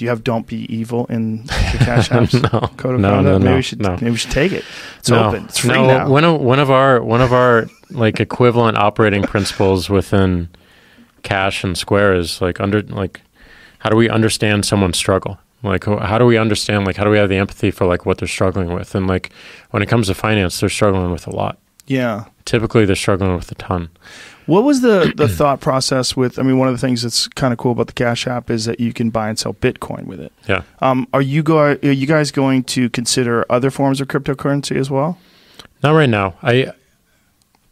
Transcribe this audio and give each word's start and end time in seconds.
Do 0.00 0.06
you 0.06 0.08
have 0.08 0.24
"Don't 0.24 0.46
be 0.46 0.64
evil" 0.74 1.04
in 1.10 1.42
the 1.44 1.78
Cash 1.78 2.10
App's 2.10 2.32
no, 2.32 2.70
code 2.78 2.94
of 2.94 3.00
no, 3.02 3.10
conduct? 3.10 3.24
no, 3.24 3.38
maybe 3.38 3.44
no, 3.50 3.56
we 3.56 3.60
should 3.62 3.82
no. 3.82 3.90
maybe 3.90 4.10
we 4.12 4.16
should 4.16 4.30
take 4.30 4.50
it. 4.50 4.64
It's 4.98 5.10
no, 5.10 5.28
open. 5.28 5.44
It's 5.44 5.58
free 5.58 5.74
no, 5.74 5.86
now. 5.86 6.08
One 6.08 6.24
of 6.24 6.40
one 6.40 6.58
of 6.58 6.70
our 6.70 7.02
one 7.02 7.20
of 7.20 7.34
our 7.34 7.66
like 7.90 8.18
equivalent 8.18 8.78
operating 8.78 9.24
principles 9.24 9.90
within 9.90 10.48
Cash 11.22 11.64
and 11.64 11.76
Square 11.76 12.14
is 12.14 12.40
like 12.40 12.60
under 12.60 12.80
like 12.80 13.20
how 13.80 13.90
do 13.90 13.96
we 13.96 14.08
understand 14.08 14.64
someone's 14.64 14.96
struggle? 14.96 15.38
Like 15.62 15.84
how 15.84 16.16
do 16.16 16.24
we 16.24 16.38
understand 16.38 16.86
like 16.86 16.96
how 16.96 17.04
do 17.04 17.10
we 17.10 17.18
have 17.18 17.28
the 17.28 17.36
empathy 17.36 17.70
for 17.70 17.84
like 17.84 18.06
what 18.06 18.16
they're 18.16 18.26
struggling 18.26 18.72
with? 18.72 18.94
And 18.94 19.06
like 19.06 19.30
when 19.70 19.82
it 19.82 19.90
comes 19.90 20.06
to 20.06 20.14
finance, 20.14 20.60
they're 20.60 20.70
struggling 20.70 21.10
with 21.12 21.26
a 21.26 21.30
lot. 21.30 21.58
yeah. 21.86 22.24
Typically, 22.46 22.86
they're 22.86 22.96
struggling 22.96 23.36
with 23.36 23.52
a 23.52 23.54
ton. 23.56 23.90
What 24.46 24.64
was 24.64 24.80
the 24.80 25.12
the 25.16 25.28
thought 25.28 25.60
process 25.60 26.16
with? 26.16 26.38
I 26.38 26.42
mean, 26.42 26.58
one 26.58 26.68
of 26.68 26.74
the 26.74 26.80
things 26.86 27.02
that's 27.02 27.28
kind 27.28 27.52
of 27.52 27.58
cool 27.58 27.72
about 27.72 27.86
the 27.86 27.92
Cash 27.92 28.26
App 28.26 28.50
is 28.50 28.64
that 28.64 28.80
you 28.80 28.92
can 28.92 29.10
buy 29.10 29.28
and 29.28 29.38
sell 29.38 29.54
Bitcoin 29.54 30.06
with 30.06 30.20
it. 30.20 30.32
Yeah. 30.48 30.62
Um, 30.80 31.06
are 31.12 31.22
you 31.22 31.42
go? 31.42 31.58
Are 31.58 31.76
you 31.76 32.06
guys 32.06 32.30
going 32.30 32.64
to 32.64 32.90
consider 32.90 33.44
other 33.50 33.70
forms 33.70 34.00
of 34.00 34.08
cryptocurrency 34.08 34.76
as 34.76 34.90
well? 34.90 35.18
Not 35.82 35.92
right 35.92 36.08
now. 36.08 36.34
I 36.42 36.72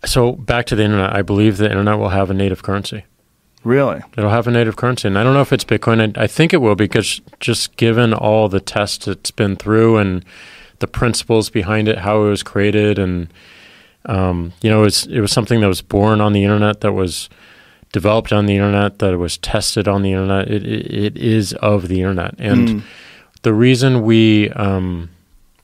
so 0.04 0.32
back 0.32 0.66
to 0.66 0.76
the 0.76 0.84
internet. 0.84 1.14
I 1.14 1.22
believe 1.22 1.56
the 1.56 1.68
internet 1.68 1.98
will 1.98 2.10
have 2.10 2.30
a 2.30 2.34
native 2.34 2.62
currency. 2.62 3.04
Really? 3.64 4.00
It'll 4.16 4.30
have 4.30 4.46
a 4.46 4.50
native 4.52 4.76
currency, 4.76 5.08
and 5.08 5.18
I 5.18 5.24
don't 5.24 5.34
know 5.34 5.40
if 5.40 5.52
it's 5.52 5.64
Bitcoin. 5.64 6.16
I, 6.16 6.24
I 6.24 6.26
think 6.26 6.54
it 6.54 6.58
will 6.58 6.76
because 6.76 7.20
just 7.40 7.76
given 7.76 8.14
all 8.14 8.48
the 8.48 8.60
tests 8.60 9.08
it's 9.08 9.30
been 9.30 9.56
through 9.56 9.96
and 9.96 10.24
the 10.78 10.86
principles 10.86 11.50
behind 11.50 11.88
it, 11.88 11.98
how 11.98 12.22
it 12.22 12.28
was 12.28 12.42
created, 12.42 12.98
and 12.98 13.28
um, 14.06 14.52
you 14.62 14.70
know, 14.70 14.80
it 14.80 14.84
was 14.84 15.06
it 15.06 15.20
was 15.20 15.32
something 15.32 15.60
that 15.60 15.68
was 15.68 15.82
born 15.82 16.20
on 16.20 16.32
the 16.32 16.44
internet, 16.44 16.80
that 16.80 16.92
was 16.92 17.28
developed 17.92 18.32
on 18.32 18.46
the 18.46 18.54
internet, 18.54 18.98
that 18.98 19.18
was 19.18 19.38
tested 19.38 19.88
on 19.88 20.02
the 20.02 20.12
internet. 20.12 20.48
It 20.50 20.64
it, 20.66 20.94
it 20.94 21.16
is 21.16 21.52
of 21.54 21.88
the 21.88 22.00
internet, 22.00 22.34
and 22.38 22.68
Mm. 22.68 22.82
the 23.42 23.52
reason 23.54 24.02
we 24.02 24.50
um, 24.50 25.10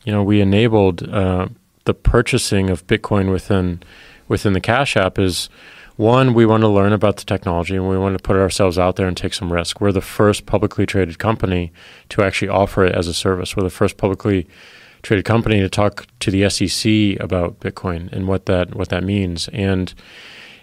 you 0.05 0.12
know 0.12 0.23
we 0.23 0.41
enabled 0.41 1.09
uh, 1.09 1.48
the 1.84 1.94
purchasing 1.94 2.70
of 2.70 2.86
Bitcoin 2.86 3.31
within 3.31 3.83
within 4.28 4.53
the 4.53 4.61
Cash 4.61 4.97
App 4.97 5.19
is 5.19 5.48
one 5.97 6.34
we 6.34 6.44
want 6.44 6.62
to 6.62 6.69
learn 6.69 6.92
about 6.92 7.19
the 7.19 7.25
technology 7.25 7.77
and 7.77 7.89
we 7.89 7.97
want 7.97 8.19
to 8.19 8.22
put 8.22 8.37
ourselves 8.37 8.78
out 8.78 8.97
there 8.97 9.06
and 9.06 9.16
take 9.16 9.33
some 9.33 9.53
risk. 9.53 9.81
We're 9.81 9.92
the 9.92 10.00
first 10.00 10.44
publicly 10.44 10.87
traded 10.87 11.20
company 11.20 11.72
to 12.09 12.22
actually 12.25 12.48
offer 12.48 12.84
it 12.84 12.94
as 12.97 13.06
a 13.06 13.14
service. 13.14 13.55
We're 13.56 13.62
the 13.62 13.70
first 13.70 13.97
publicly 13.97 14.48
traded 15.05 15.24
company 15.24 15.60
to 15.60 15.69
talk 15.69 16.06
to 16.19 16.30
the 16.30 16.48
SEC 16.50 17.22
about 17.22 17.60
Bitcoin 17.60 18.12
and 18.12 18.27
what 18.27 18.47
that 18.47 18.74
what 18.74 18.88
that 18.88 19.05
means 19.05 19.48
and 19.48 19.94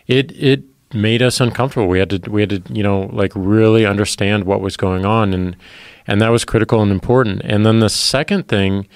it 0.08 0.31
it 0.34 0.64
made 0.94 1.22
us 1.22 1.39
uncomfortable. 1.39 1.88
We 1.88 2.00
had 2.00 2.09
to 2.09 2.30
we 2.30 2.42
had 2.42 2.50
to 2.50 2.62
you 2.69 2.84
know 2.84 3.09
like 3.14 3.31
really 3.36 3.86
understand 3.86 4.44
what 4.44 4.62
was 4.62 4.78
going 4.78 5.06
on 5.06 5.34
and 5.34 5.56
and 6.08 6.22
that 6.22 6.30
was 6.30 6.45
critical 6.45 6.81
and 6.81 6.92
important. 6.92 7.42
And 7.44 7.66
then 7.66 7.80
the 7.80 7.89
second 7.89 8.47
thing 8.47 8.88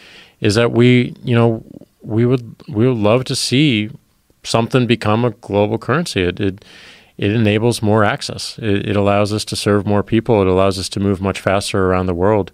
is 0.41 0.55
that 0.55 0.71
we 0.71 1.15
you 1.23 1.35
know 1.35 1.63
we 2.01 2.25
would 2.25 2.55
we 2.67 2.87
would 2.87 2.97
love 2.97 3.23
to 3.25 3.35
see 3.35 3.89
something 4.43 4.85
become 4.85 5.25
a 5.25 5.31
global 5.31 5.77
currency. 5.77 6.21
It 6.21 6.39
it, 6.39 6.65
it 7.17 7.31
enables 7.31 7.81
more 7.81 8.03
access. 8.03 8.59
It, 8.59 8.89
it 8.89 8.95
allows 8.95 9.31
us 9.31 9.45
to 9.45 9.55
serve 9.55 9.85
more 9.85 10.03
people. 10.03 10.41
It 10.41 10.47
allows 10.47 10.77
us 10.77 10.89
to 10.89 10.99
move 10.99 11.21
much 11.21 11.39
faster 11.39 11.85
around 11.85 12.07
the 12.07 12.13
world. 12.13 12.51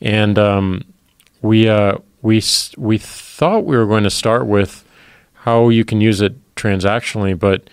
And 0.00 0.36
um, 0.36 0.82
we 1.42 1.68
uh, 1.68 1.98
we 2.24 2.42
we 2.78 2.96
thought 2.96 3.66
we 3.66 3.76
were 3.76 3.86
going 3.86 4.02
to 4.02 4.10
start 4.10 4.46
with 4.46 4.82
how 5.34 5.68
you 5.68 5.84
can 5.84 6.00
use 6.00 6.22
it 6.22 6.34
transactionally, 6.54 7.38
but 7.38 7.68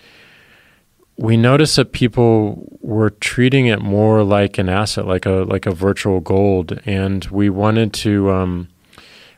we 1.16 1.38
noticed 1.38 1.76
that 1.76 1.92
people 1.92 2.78
were 2.82 3.08
treating 3.08 3.66
it 3.66 3.80
more 3.80 4.22
like 4.22 4.58
an 4.58 4.68
asset, 4.68 5.06
like 5.06 5.24
a 5.24 5.46
like 5.48 5.64
a 5.64 5.72
virtual 5.72 6.20
gold, 6.20 6.78
and 6.84 7.24
we 7.26 7.48
wanted 7.48 7.94
to 7.94 8.30
um, 8.30 8.68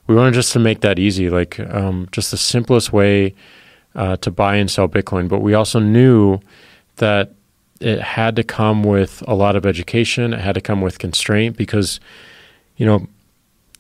we 0.09 0.17
wanted 0.17 0.35
just 0.35 0.53
to 0.55 0.59
make 0.59 0.81
that 0.81 0.99
easy, 0.99 1.31
like 1.31 1.61
um, 1.61 2.09
just 2.11 2.33
the 2.33 2.37
simplest 2.37 2.93
way 2.93 3.37
uh, 3.95 4.17
to 4.17 4.33
buy 4.33 4.57
and 4.57 4.69
sell 4.69 4.89
Bitcoin. 4.89 5.29
But 5.29 5.43
we 5.43 5.55
also 5.55 5.79
knew 5.79 6.41
that 6.97 7.35
it 7.79 8.01
had 8.01 8.35
to 8.35 8.43
come 8.43 8.83
with 8.83 9.23
a 9.29 9.35
lot 9.35 9.55
of 9.55 9.65
education. 9.65 10.35
It 10.35 10.41
had 10.41 10.57
to 10.57 10.61
come 10.61 10.81
with 10.81 10.99
constraint 10.99 11.57
because, 11.57 12.01
you 12.77 12.85
know, 12.85 13.07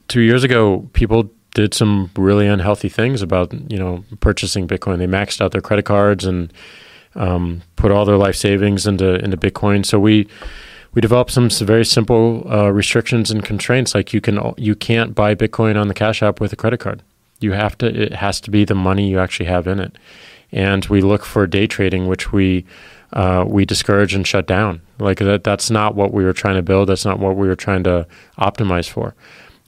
two 0.08 0.20
years 0.20 0.44
ago, 0.44 0.88
people 0.92 1.30
did 1.54 1.72
some 1.72 2.10
really 2.16 2.46
unhealthy 2.48 2.88
things 2.88 3.22
about 3.22 3.52
you 3.70 3.78
know 3.78 4.04
purchasing 4.20 4.66
Bitcoin. 4.66 4.98
They 4.98 5.06
maxed 5.06 5.40
out 5.40 5.52
their 5.52 5.60
credit 5.60 5.84
cards 5.84 6.24
and 6.24 6.52
um, 7.14 7.62
put 7.76 7.92
all 7.92 8.04
their 8.04 8.16
life 8.16 8.36
savings 8.36 8.86
into 8.86 9.14
into 9.24 9.36
Bitcoin. 9.36 9.86
So 9.86 9.98
we 9.98 10.28
we 10.94 11.00
developed 11.00 11.32
some 11.32 11.50
very 11.50 11.84
simple 11.84 12.46
uh, 12.50 12.70
restrictions 12.70 13.30
and 13.30 13.44
constraints, 13.44 13.94
like 13.94 14.12
you 14.12 14.20
can 14.20 14.54
you 14.56 14.74
can't 14.74 15.14
buy 15.14 15.34
Bitcoin 15.34 15.80
on 15.80 15.88
the 15.88 15.94
Cash 15.94 16.22
App 16.22 16.40
with 16.40 16.52
a 16.52 16.56
credit 16.56 16.78
card. 16.80 17.02
You 17.40 17.52
have 17.52 17.76
to. 17.78 17.86
It 17.86 18.14
has 18.14 18.40
to 18.42 18.50
be 18.50 18.64
the 18.64 18.76
money 18.76 19.10
you 19.10 19.18
actually 19.18 19.46
have 19.46 19.66
in 19.66 19.80
it. 19.80 19.96
And 20.52 20.86
we 20.86 21.00
look 21.00 21.24
for 21.24 21.46
day 21.48 21.66
trading, 21.66 22.06
which 22.06 22.32
we 22.32 22.64
uh, 23.12 23.44
we 23.46 23.64
discourage 23.64 24.14
and 24.14 24.26
shut 24.26 24.46
down. 24.46 24.82
Like 25.00 25.18
that. 25.18 25.42
That's 25.42 25.68
not 25.68 25.96
what 25.96 26.12
we 26.12 26.24
were 26.24 26.32
trying 26.32 26.54
to 26.54 26.62
build. 26.62 26.88
That's 26.88 27.04
not 27.04 27.18
what 27.18 27.36
we 27.36 27.48
were 27.48 27.56
trying 27.56 27.82
to 27.84 28.06
optimize 28.38 28.88
for. 28.88 29.14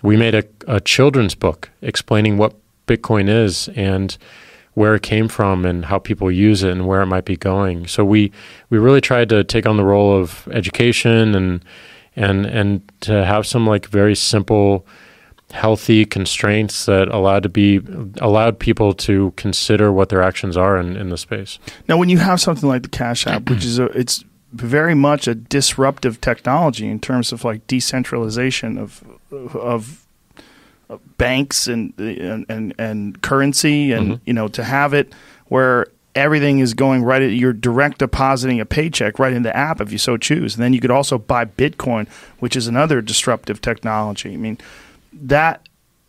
We 0.03 0.17
made 0.17 0.35
a, 0.35 0.45
a 0.67 0.81
children's 0.81 1.35
book 1.35 1.71
explaining 1.83 2.37
what 2.39 2.55
Bitcoin 2.87 3.29
is 3.29 3.69
and 3.69 4.17
where 4.75 4.95
it 4.95 5.03
came 5.03 5.27
from 5.27 5.65
and 5.65 5.87
how 5.87 5.99
people 5.99 6.31
use 6.31 6.63
it 6.63 6.71
and 6.71 6.87
where 6.87 7.01
it 7.01 7.07
might 7.07 7.25
be 7.25 7.37
going. 7.37 7.87
So 7.87 8.05
we 8.05 8.31
we 8.69 8.79
really 8.79 9.01
tried 9.01 9.31
to 9.31 9.43
take 9.43 9.67
on 9.67 9.77
the 9.77 9.85
role 9.85 10.15
of 10.17 10.47
education 10.53 11.35
and 11.35 11.65
and 12.15 12.47
and 12.47 12.93
to 13.03 13.25
have 13.25 13.47
some 13.47 13.67
like 13.67 13.87
very 13.87 14.15
simple 14.15 14.87
healthy 15.53 16.05
constraints 16.05 16.87
that 16.87 17.09
allowed 17.09 17.43
to 17.45 17.49
be 17.49 17.81
allowed 18.21 18.59
people 18.59 18.93
to 18.93 19.33
consider 19.37 19.93
what 19.93 20.09
their 20.09 20.23
actions 20.23 20.57
are 20.57 20.77
in, 20.77 20.97
in 20.97 21.09
the 21.09 21.17
space. 21.17 21.59
Now, 21.89 21.97
when 21.97 22.09
you 22.09 22.19
have 22.19 22.41
something 22.41 22.69
like 22.69 22.83
the 22.83 22.89
Cash 22.89 23.27
App, 23.27 23.49
which 23.49 23.65
is 23.65 23.79
a, 23.79 23.85
it's 23.87 24.25
very 24.61 24.95
much 24.95 25.27
a 25.29 25.35
disruptive 25.35 26.21
technology 26.21 26.89
in 26.89 27.01
terms 27.01 27.33
of 27.33 27.45
like 27.45 27.67
decentralization 27.67 28.79
of 28.79 29.03
of, 29.31 29.55
of 29.57 30.07
banks 31.19 31.67
and, 31.67 31.93
and 31.99 32.75
and 32.79 33.21
currency, 33.23 33.93
and 33.93 34.13
Mhm. 34.13 34.21
you 34.25 34.33
know 34.33 34.49
to 34.49 34.65
have 34.65 34.95
it 34.95 35.13
where 35.47 35.87
everything 36.15 36.61
is 36.61 36.73
going 36.75 37.03
right 37.03 37.21
at 37.23 37.31
you're 37.33 37.53
direct 37.53 37.99
depositing 37.99 38.59
a 38.61 38.65
paycheck 38.65 39.19
right 39.19 39.35
in 39.35 39.43
the 39.43 39.55
app 39.55 39.81
if 39.83 39.93
you 39.93 39.99
so 39.99 40.17
choose 40.17 40.55
and 40.55 40.63
then 40.65 40.73
you 40.73 40.81
could 40.81 40.91
also 40.91 41.19
buy 41.19 41.45
bitcoin 41.45 42.09
which 42.39 42.57
is 42.57 42.67
another 42.67 43.03
disruptive 43.03 43.61
technology 43.61 44.33
i 44.33 44.37
mean 44.39 44.57
that 45.13 45.61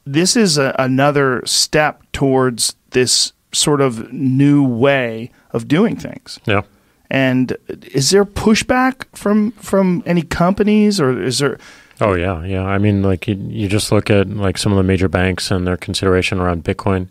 this 0.05 0.37
is 0.37 0.57
a, 0.57 0.73
another 0.79 1.41
step 1.45 2.01
towards 2.13 2.73
this 2.91 3.33
sort 3.51 3.81
of 3.81 4.13
new 4.13 4.63
way 4.65 5.29
of 5.51 5.67
doing 5.67 5.97
things. 5.97 6.39
Yeah. 6.45 6.61
And 7.09 7.55
is 7.93 8.09
there 8.09 8.25
pushback 8.25 9.05
from 9.15 9.51
from 9.51 10.03
any 10.05 10.23
companies, 10.23 10.99
or 10.99 11.21
is 11.21 11.39
there? 11.39 11.57
Oh 11.99 12.13
yeah, 12.13 12.43
yeah. 12.43 12.65
I 12.65 12.77
mean, 12.77 13.01
like 13.01 13.27
you, 13.27 13.35
you 13.47 13.67
just 13.67 13.91
look 13.91 14.09
at 14.09 14.29
like 14.29 14.57
some 14.57 14.71
of 14.71 14.77
the 14.77 14.83
major 14.83 15.07
banks 15.07 15.49
and 15.49 15.65
their 15.65 15.77
consideration 15.77 16.39
around 16.39 16.63
Bitcoin. 16.63 17.07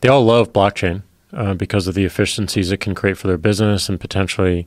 They 0.00 0.08
all 0.08 0.24
love 0.24 0.52
blockchain 0.52 1.02
uh, 1.32 1.54
because 1.54 1.86
of 1.86 1.94
the 1.94 2.04
efficiencies 2.04 2.70
it 2.70 2.78
can 2.78 2.94
create 2.94 3.18
for 3.18 3.26
their 3.26 3.38
business 3.38 3.88
and 3.88 4.00
potentially 4.00 4.66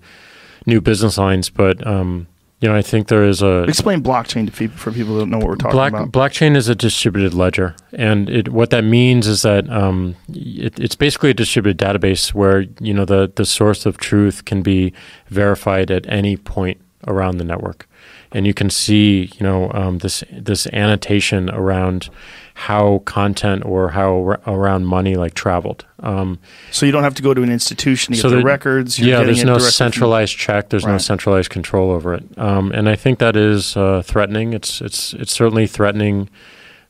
new 0.65 0.81
business 0.81 1.17
lines. 1.17 1.49
But 1.49 1.85
um, 1.85 2.27
you 2.65 2.71
know, 2.71 2.75
I 2.75 2.81
think 2.81 3.09
there 3.09 3.23
is 3.23 3.43
a 3.43 3.61
Explain 3.65 4.01
blockchain 4.01 4.47
to 4.47 4.51
people 4.51 4.75
for 4.75 4.91
people 4.91 5.13
who 5.13 5.19
don't 5.19 5.29
know 5.29 5.37
what 5.37 5.49
we're 5.49 5.55
talking 5.55 5.77
Block, 5.77 5.93
about. 5.93 6.11
blockchain 6.11 6.55
is 6.55 6.67
a 6.67 6.73
distributed 6.73 7.35
ledger, 7.35 7.75
and 7.93 8.27
it, 8.27 8.49
what 8.49 8.71
that 8.71 8.83
means 8.83 9.27
is 9.27 9.43
that 9.43 9.69
um, 9.69 10.15
it, 10.33 10.79
it's 10.79 10.95
basically 10.95 11.29
a 11.29 11.33
distributed 11.35 11.77
database 11.77 12.33
where 12.33 12.61
you 12.79 12.91
know 12.91 13.05
the 13.05 13.31
the 13.35 13.45
source 13.45 13.85
of 13.85 13.99
truth 13.99 14.45
can 14.45 14.63
be 14.63 14.93
verified 15.27 15.91
at 15.91 16.09
any 16.09 16.37
point 16.37 16.81
around 17.05 17.37
the 17.37 17.43
network, 17.43 17.87
and 18.35 18.45
you 18.45 18.53
can 18.53 18.69
see 18.69 19.31
you 19.37 19.43
know 19.47 19.71
um, 19.73 19.97
this 19.99 20.23
this 20.31 20.67
annotation 20.73 21.49
around 21.49 22.09
how 22.57 22.99
content 23.05 23.65
or 23.65 23.89
how 23.89 24.11
ar- 24.29 24.41
around 24.47 24.85
money 24.85 25.15
like 25.15 25.33
traveled. 25.33 25.85
Um, 25.99 26.39
So 26.71 26.85
you 26.85 26.91
don't 26.93 27.03
have 27.03 27.15
to 27.15 27.21
go 27.23 27.33
to 27.33 27.43
an 27.43 27.51
institution 27.51 28.13
to 28.13 28.17
get 28.17 28.21
So 28.21 28.29
the 28.29 28.35
there- 28.37 28.45
records. 28.45 28.97
You're 28.97 29.09
yeah, 29.19 29.23
there's 29.25 29.43
no 29.43 29.55
from- 29.59 29.71
centralized 29.71 30.37
check. 30.37 30.69
There's 30.69 30.85
no 30.85 30.97
centralized 30.97 31.49
control 31.49 31.91
over 31.91 32.13
it, 32.13 32.23
um, 32.37 32.71
and 32.71 32.87
I 32.89 32.95
think 32.95 33.19
that 33.19 33.35
is 33.35 33.75
uh, 33.77 34.01
threatening. 34.05 34.53
It's 34.53 34.81
it's 34.81 35.13
it's 35.13 35.33
certainly 35.33 35.67
threatening 35.67 36.29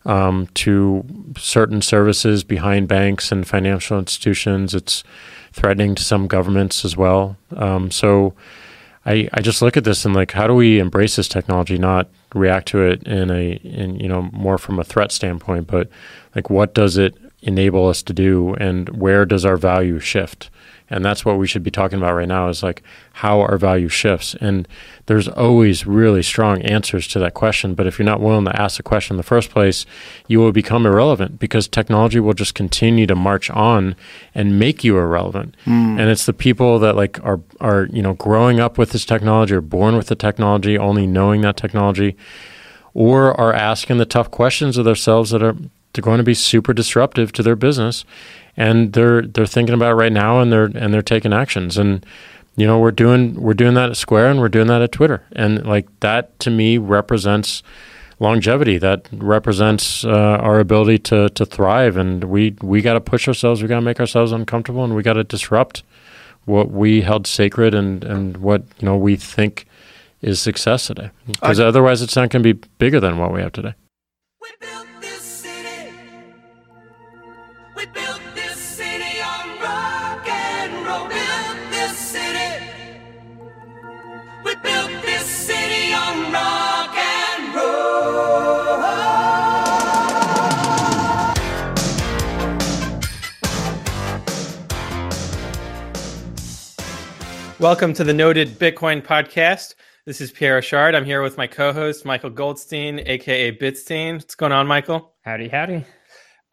um, 0.05 0.47
to 0.53 1.03
certain 1.37 1.81
services 1.81 2.43
behind 2.43 2.87
banks 2.87 3.31
and 3.31 3.47
financial 3.47 3.97
institutions. 3.97 4.73
It's 4.75 5.03
threatening 5.51 5.95
to 5.95 6.03
some 6.03 6.27
governments 6.27 6.85
as 6.85 6.95
well. 6.97 7.37
Um, 7.55 7.89
so 7.91 8.33
I 9.05 9.29
I 9.33 9.41
just 9.41 9.61
look 9.61 9.77
at 9.77 9.83
this 9.83 10.05
and 10.05 10.15
like, 10.15 10.31
how 10.31 10.47
do 10.47 10.53
we 10.53 10.79
embrace 10.79 11.15
this 11.15 11.27
technology, 11.27 11.77
not 11.77 12.09
react 12.33 12.67
to 12.69 12.81
it 12.81 13.03
in 13.03 13.29
a 13.31 13.53
in 13.63 13.99
you 13.99 14.07
know 14.07 14.23
more 14.33 14.57
from 14.57 14.79
a 14.79 14.83
threat 14.83 15.11
standpoint, 15.11 15.67
but 15.67 15.89
like 16.35 16.49
what 16.49 16.73
does 16.73 16.97
it 16.97 17.15
enable 17.41 17.87
us 17.87 18.01
to 18.03 18.13
do, 18.13 18.55
and 18.55 18.89
where 18.89 19.25
does 19.25 19.45
our 19.45 19.57
value 19.57 19.99
shift? 19.99 20.49
And 20.89 21.03
that's 21.03 21.25
what 21.25 21.37
we 21.37 21.47
should 21.47 21.63
be 21.63 21.71
talking 21.71 21.97
about 21.97 22.13
right 22.13 22.27
now 22.27 22.47
is 22.47 22.61
like 22.61 22.83
how 23.13 23.41
our 23.41 23.57
value 23.57 23.89
shifts. 23.89 24.35
And 24.35 24.67
there's 25.07 25.27
always 25.27 25.87
really 25.87 26.21
strong 26.23 26.61
answers 26.61 27.07
to 27.07 27.19
that 27.19 27.33
question 27.33 27.75
but 27.75 27.87
if 27.87 27.99
you're 27.99 28.05
not 28.05 28.21
willing 28.21 28.45
to 28.45 28.61
ask 28.61 28.77
the 28.77 28.83
question 28.83 29.13
in 29.13 29.17
the 29.17 29.23
first 29.23 29.49
place 29.49 29.85
you 30.27 30.39
will 30.39 30.51
become 30.51 30.85
irrelevant 30.85 31.39
because 31.39 31.67
technology 31.67 32.19
will 32.19 32.33
just 32.33 32.55
continue 32.55 33.05
to 33.05 33.15
march 33.15 33.49
on 33.51 33.95
and 34.33 34.59
make 34.59 34.83
you 34.83 34.97
irrelevant. 34.97 35.55
Mm. 35.65 35.99
and 35.99 36.09
it's 36.09 36.25
the 36.25 36.33
people 36.33 36.79
that 36.79 36.95
like 36.95 37.23
are 37.23 37.39
are 37.59 37.87
you 37.91 38.01
know 38.01 38.13
growing 38.13 38.59
up 38.59 38.77
with 38.77 38.91
this 38.91 39.05
technology 39.05 39.53
or 39.53 39.61
born 39.61 39.95
with 39.95 40.07
the 40.07 40.15
technology 40.15 40.77
only 40.77 41.07
knowing 41.07 41.41
that 41.41 41.57
technology 41.57 42.15
or 42.93 43.39
are 43.39 43.53
asking 43.53 43.97
the 43.97 44.05
tough 44.05 44.31
questions 44.31 44.77
of 44.77 44.85
themselves 44.85 45.31
that 45.31 45.43
are 45.43 45.55
they're 45.93 46.01
going 46.01 46.17
to 46.17 46.23
be 46.23 46.33
super 46.33 46.73
disruptive 46.73 47.31
to 47.31 47.43
their 47.43 47.55
business 47.55 48.05
and 48.57 48.93
they're 48.93 49.21
they're 49.21 49.45
thinking 49.45 49.73
about 49.73 49.91
it 49.91 49.95
right 49.95 50.11
now 50.11 50.39
and 50.39 50.51
they're 50.51 50.65
and 50.65 50.93
they're 50.93 51.01
taking 51.01 51.33
actions. 51.33 51.77
And 51.77 52.05
you 52.55 52.65
know 52.65 52.79
we're 52.79 52.91
doing 52.91 53.35
we're 53.35 53.53
doing 53.53 53.73
that 53.75 53.89
at 53.89 53.97
Square 53.97 54.31
and 54.31 54.39
we're 54.39 54.49
doing 54.49 54.67
that 54.67 54.81
at 54.81 54.91
Twitter. 54.91 55.23
And 55.33 55.65
like 55.65 55.87
that 55.99 56.39
to 56.41 56.49
me 56.49 56.77
represents 56.77 57.63
longevity. 58.19 58.77
That 58.77 59.07
represents 59.11 60.05
uh, 60.05 60.09
our 60.09 60.59
ability 60.59 60.99
to 60.99 61.29
to 61.29 61.45
thrive. 61.45 61.97
And 61.97 62.25
we 62.25 62.55
we 62.61 62.81
got 62.81 62.93
to 62.93 63.01
push 63.01 63.27
ourselves. 63.27 63.61
We 63.61 63.67
got 63.67 63.75
to 63.75 63.81
make 63.81 63.99
ourselves 63.99 64.31
uncomfortable 64.31 64.83
and 64.83 64.95
we 64.95 65.03
got 65.03 65.13
to 65.13 65.23
disrupt 65.23 65.83
what 66.45 66.71
we 66.71 67.01
held 67.01 67.27
sacred 67.27 67.73
and 67.73 68.03
and 68.03 68.37
what 68.37 68.63
you 68.79 68.85
know 68.85 68.97
we 68.97 69.15
think 69.15 69.67
is 70.21 70.39
success 70.39 70.87
today. 70.87 71.11
Because 71.27 71.59
otherwise 71.59 72.01
it's 72.01 72.15
not 72.15 72.29
going 72.29 72.41
to 72.41 72.53
be 72.53 72.67
bigger 72.77 72.99
than 72.99 73.17
what 73.17 73.31
we 73.31 73.41
have 73.41 73.51
today 73.51 73.73
Welcome 97.65 97.93
to 97.93 98.03
the 98.03 98.13
Noded 98.13 98.49
Bitcoin 98.59 99.03
Podcast. 99.03 99.73
This 100.05 100.21
is 100.21 100.31
Pierre 100.31 100.61
Rochard. 100.61 100.93
I'm 100.93 101.03
here 101.03 101.23
with 101.23 101.35
my 101.35 101.47
co-host 101.47 102.05
Michael 102.05 102.29
Goldstein, 102.29 102.99
aka 103.07 103.57
Bitstein. 103.57 104.17
What's 104.17 104.35
going 104.35 104.51
on, 104.51 104.67
Michael? 104.67 105.15
Howdy, 105.23 105.47
howdy. 105.47 105.83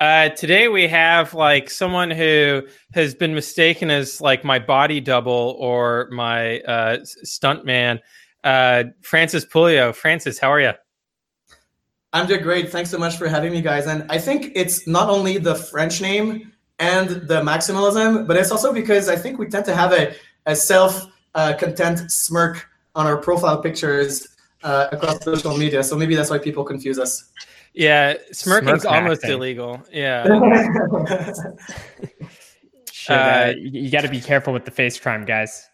Uh, 0.01 0.31
today 0.31 0.69
we 0.69 0.89
have 0.89 1.35
like 1.35 1.69
someone 1.69 2.11
who 2.11 2.63
has 2.95 3.15
been 3.15 3.35
mistaken 3.35 3.91
as 3.91 4.23
like 4.23 4.43
my 4.43 4.59
body 4.59 5.03
double 5.03 5.55
or 5.59 6.09
my 6.13 6.61
uh, 6.61 7.01
stunt 7.05 7.67
man, 7.67 8.01
uh, 8.43 8.85
Francis 9.03 9.45
Pouliot. 9.45 9.95
Francis, 9.95 10.39
how 10.39 10.51
are 10.51 10.61
you? 10.61 10.73
I'm 12.15 12.27
doing 12.27 12.43
great. 12.43 12.73
Thanks 12.73 12.89
so 12.89 12.97
much 12.97 13.19
for 13.19 13.29
having 13.29 13.53
me, 13.53 13.61
guys. 13.61 13.87
And 13.87 14.11
I 14.11 14.17
think 14.17 14.53
it's 14.55 14.87
not 14.87 15.11
only 15.11 15.37
the 15.37 15.57
French 15.57 16.01
name 16.01 16.53
and 16.79 17.11
the 17.29 17.43
maximalism, 17.43 18.27
but 18.27 18.39
it's 18.39 18.51
also 18.51 18.73
because 18.73 19.11
I 19.11 19.17
think 19.17 19.39
we 19.39 19.47
tend 19.47 19.67
to 19.67 19.77
have 19.77 19.93
a 19.93 20.15
a 20.47 20.57
self-content 20.57 22.01
uh, 22.01 22.09
smirk 22.09 22.69
on 22.95 23.07
our 23.07 23.17
profile 23.17 23.61
pictures 23.61 24.29
uh, 24.63 24.89
across 24.93 25.25
social 25.25 25.57
media. 25.57 25.83
So 25.83 25.97
maybe 25.97 26.15
that's 26.15 26.31
why 26.31 26.39
people 26.39 26.65
confuse 26.65 26.99
us. 26.99 27.31
Yeah, 27.75 28.15
smirking's 28.33 28.83
Smirk 28.83 28.95
almost 28.95 29.25
illegal. 29.25 29.83
Yeah. 29.91 30.25
Should, 32.93 33.13
uh, 33.13 33.55
you 33.57 33.91
got 33.91 34.03
to 34.03 34.09
be 34.09 34.21
careful 34.21 34.53
with 34.53 34.65
the 34.67 34.71
face 34.71 35.01
crime, 35.01 35.25
guys. 35.25 35.69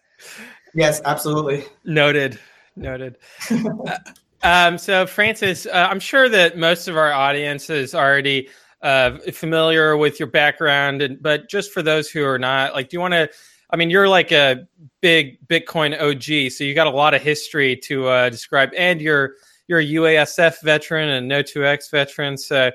Yes, 0.73 1.01
absolutely. 1.03 1.65
Noted. 1.83 2.39
Noted. 2.75 3.17
uh, 3.51 3.97
um, 4.43 4.77
so, 4.77 5.05
Francis, 5.05 5.65
uh, 5.65 5.87
I'm 5.89 5.99
sure 5.99 6.29
that 6.29 6.57
most 6.57 6.87
of 6.87 6.95
our 6.95 7.11
audience 7.11 7.69
is 7.69 7.93
already 7.93 8.47
uh, 8.81 9.17
familiar 9.33 9.97
with 9.97 10.19
your 10.19 10.27
background, 10.27 11.01
and, 11.01 11.21
but 11.21 11.49
just 11.49 11.73
for 11.73 11.81
those 11.81 12.09
who 12.09 12.23
are 12.23 12.39
not, 12.39 12.73
like, 12.73 12.89
do 12.89 12.95
you 12.95 13.01
want 13.01 13.13
to 13.13 13.29
I 13.71 13.75
mean, 13.75 13.89
you're 13.89 14.07
like 14.07 14.31
a 14.31 14.67
big 15.01 15.45
Bitcoin 15.47 15.99
OG, 15.99 16.51
so 16.51 16.63
you 16.63 16.73
got 16.73 16.87
a 16.87 16.91
lot 16.91 17.13
of 17.13 17.21
history 17.21 17.75
to 17.83 18.07
uh, 18.07 18.29
describe, 18.29 18.71
and 18.75 19.01
you're 19.01 19.35
you're 19.67 19.79
a 19.79 19.85
UASF 19.85 20.61
veteran 20.63 21.09
and 21.09 21.29
No2x 21.29 21.91
veteran, 21.91 22.37
so 22.37 22.71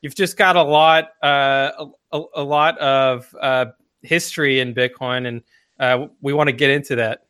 you've 0.00 0.14
just 0.14 0.36
got 0.36 0.56
a 0.56 0.62
lot 0.62 1.10
uh, 1.22 1.86
a, 2.12 2.22
a, 2.36 2.42
lot 2.42 2.78
of 2.78 3.34
uh, 3.40 3.66
history 4.02 4.60
in 4.60 4.74
Bitcoin, 4.74 5.28
and 5.28 5.42
uh, 5.78 6.06
we 6.22 6.32
want 6.32 6.48
to 6.48 6.52
get 6.52 6.70
into 6.70 6.96
that. 6.96 7.24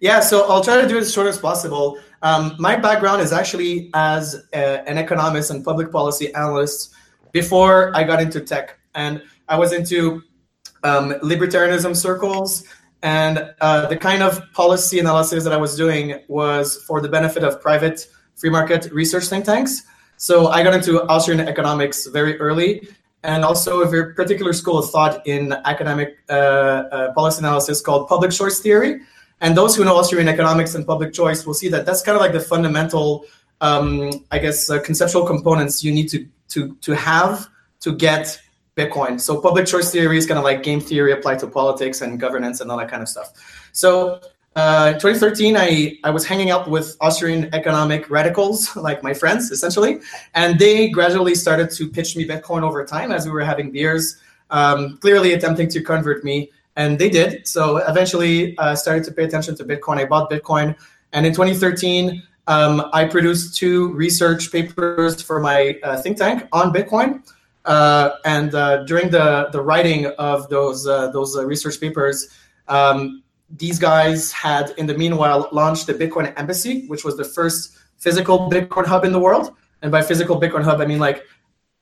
Yeah, 0.00 0.20
so 0.20 0.50
I'll 0.50 0.64
try 0.64 0.80
to 0.80 0.88
do 0.88 0.96
it 0.96 1.02
as 1.02 1.12
short 1.12 1.28
as 1.28 1.38
possible. 1.38 1.98
Um, 2.22 2.56
my 2.58 2.74
background 2.74 3.22
is 3.22 3.32
actually 3.32 3.90
as 3.94 4.44
a, 4.52 4.86
an 4.88 4.98
economist 4.98 5.50
and 5.50 5.64
public 5.64 5.92
policy 5.92 6.34
analyst 6.34 6.92
before 7.32 7.96
I 7.96 8.02
got 8.02 8.20
into 8.20 8.40
tech, 8.40 8.78
and 8.94 9.22
I 9.48 9.56
was 9.56 9.72
into 9.72 10.22
um, 10.84 11.14
libertarianism 11.14 11.96
circles. 11.96 12.64
And 13.02 13.52
uh, 13.60 13.86
the 13.86 13.96
kind 13.96 14.22
of 14.22 14.40
policy 14.52 14.98
analysis 14.98 15.44
that 15.44 15.52
I 15.52 15.58
was 15.58 15.76
doing 15.76 16.20
was 16.28 16.82
for 16.86 17.00
the 17.00 17.08
benefit 17.08 17.42
of 17.42 17.60
private 17.60 18.06
free 18.36 18.50
market 18.50 18.90
research 18.92 19.26
think 19.26 19.44
tanks. 19.44 19.82
So 20.16 20.48
I 20.48 20.62
got 20.62 20.74
into 20.74 21.02
Austrian 21.08 21.40
economics 21.40 22.06
very 22.06 22.38
early, 22.38 22.88
and 23.22 23.44
also 23.44 23.80
a 23.80 23.86
very 23.86 24.14
particular 24.14 24.52
school 24.52 24.78
of 24.78 24.90
thought 24.90 25.26
in 25.26 25.52
academic 25.64 26.16
uh, 26.30 26.32
uh, 26.32 27.12
policy 27.14 27.40
analysis 27.40 27.80
called 27.80 28.08
public 28.08 28.30
choice 28.30 28.60
theory. 28.60 29.00
And 29.40 29.56
those 29.56 29.76
who 29.76 29.84
know 29.84 29.96
Austrian 29.96 30.28
economics 30.28 30.74
and 30.74 30.86
public 30.86 31.12
choice 31.12 31.44
will 31.44 31.54
see 31.54 31.68
that 31.68 31.84
that's 31.84 32.02
kind 32.02 32.16
of 32.16 32.22
like 32.22 32.32
the 32.32 32.40
fundamental, 32.40 33.26
um, 33.60 34.24
I 34.30 34.38
guess, 34.38 34.70
uh, 34.70 34.80
conceptual 34.80 35.26
components 35.26 35.82
you 35.84 35.92
need 35.92 36.08
to 36.10 36.26
to 36.48 36.74
to 36.76 36.94
have 36.94 37.48
to 37.80 37.92
get 37.92 38.40
Bitcoin. 38.76 39.20
So 39.20 39.40
public 39.40 39.66
choice 39.66 39.92
theory 39.92 40.18
is 40.18 40.26
kind 40.26 40.38
of 40.38 40.44
like 40.44 40.62
game 40.62 40.80
theory 40.80 41.12
applied 41.12 41.38
to 41.40 41.46
politics 41.46 42.00
and 42.00 42.18
governance 42.18 42.60
and 42.60 42.70
all 42.70 42.78
that 42.78 42.90
kind 42.90 43.02
of 43.02 43.08
stuff. 43.08 43.32
So 43.72 44.20
uh, 44.56 44.92
2013, 44.92 45.56
I, 45.56 45.98
I 46.04 46.10
was 46.10 46.24
hanging 46.24 46.50
out 46.50 46.70
with 46.70 46.96
Austrian 47.00 47.52
economic 47.54 48.08
radicals, 48.08 48.74
like 48.88 49.02
my 49.02 49.12
friends, 49.12 49.50
essentially, 49.50 50.00
and 50.34 50.58
they 50.58 50.88
gradually 50.88 51.34
started 51.34 51.70
to 51.70 51.88
pitch 51.88 52.16
me 52.16 52.26
Bitcoin 52.26 52.62
over 52.62 52.84
time 52.84 53.10
as 53.10 53.24
we 53.24 53.32
were 53.32 53.44
having 53.44 53.72
beers, 53.72 54.16
um, 54.50 54.96
clearly 54.98 55.32
attempting 55.32 55.68
to 55.68 55.82
convert 55.82 56.22
me, 56.22 56.50
and 56.76 56.98
they 56.98 57.10
did. 57.10 57.48
So 57.48 57.78
eventually, 57.78 58.56
I 58.58 58.70
uh, 58.70 58.76
started 58.76 59.02
to 59.04 59.12
pay 59.12 59.24
attention 59.24 59.56
to 59.56 59.64
Bitcoin. 59.64 59.98
I 59.98 60.04
bought 60.04 60.30
Bitcoin, 60.30 60.76
and 61.12 61.26
in 61.26 61.32
2013, 61.32 62.22
um, 62.46 62.90
I 62.92 63.06
produced 63.06 63.56
two 63.56 63.92
research 63.94 64.52
papers 64.52 65.20
for 65.20 65.40
my 65.40 65.78
uh, 65.82 66.00
think 66.00 66.16
tank 66.16 66.46
on 66.52 66.72
Bitcoin. 66.72 67.22
Uh, 67.64 68.10
and 68.24 68.54
uh, 68.54 68.84
during 68.84 69.10
the, 69.10 69.48
the 69.52 69.60
writing 69.60 70.06
of 70.18 70.48
those 70.48 70.86
uh, 70.86 71.10
those 71.10 71.36
research 71.44 71.80
papers, 71.80 72.28
um, 72.68 73.22
these 73.50 73.78
guys 73.78 74.32
had, 74.32 74.74
in 74.76 74.86
the 74.86 74.96
meanwhile, 74.96 75.48
launched 75.52 75.86
the 75.86 75.94
Bitcoin 75.94 76.32
Embassy, 76.36 76.86
which 76.88 77.04
was 77.04 77.16
the 77.16 77.24
first 77.24 77.78
physical 77.98 78.50
Bitcoin 78.50 78.86
hub 78.86 79.04
in 79.04 79.12
the 79.12 79.20
world. 79.20 79.54
And 79.82 79.90
by 79.90 80.02
physical 80.02 80.40
Bitcoin 80.40 80.62
hub, 80.62 80.80
I 80.80 80.86
mean 80.86 80.98
like 80.98 81.24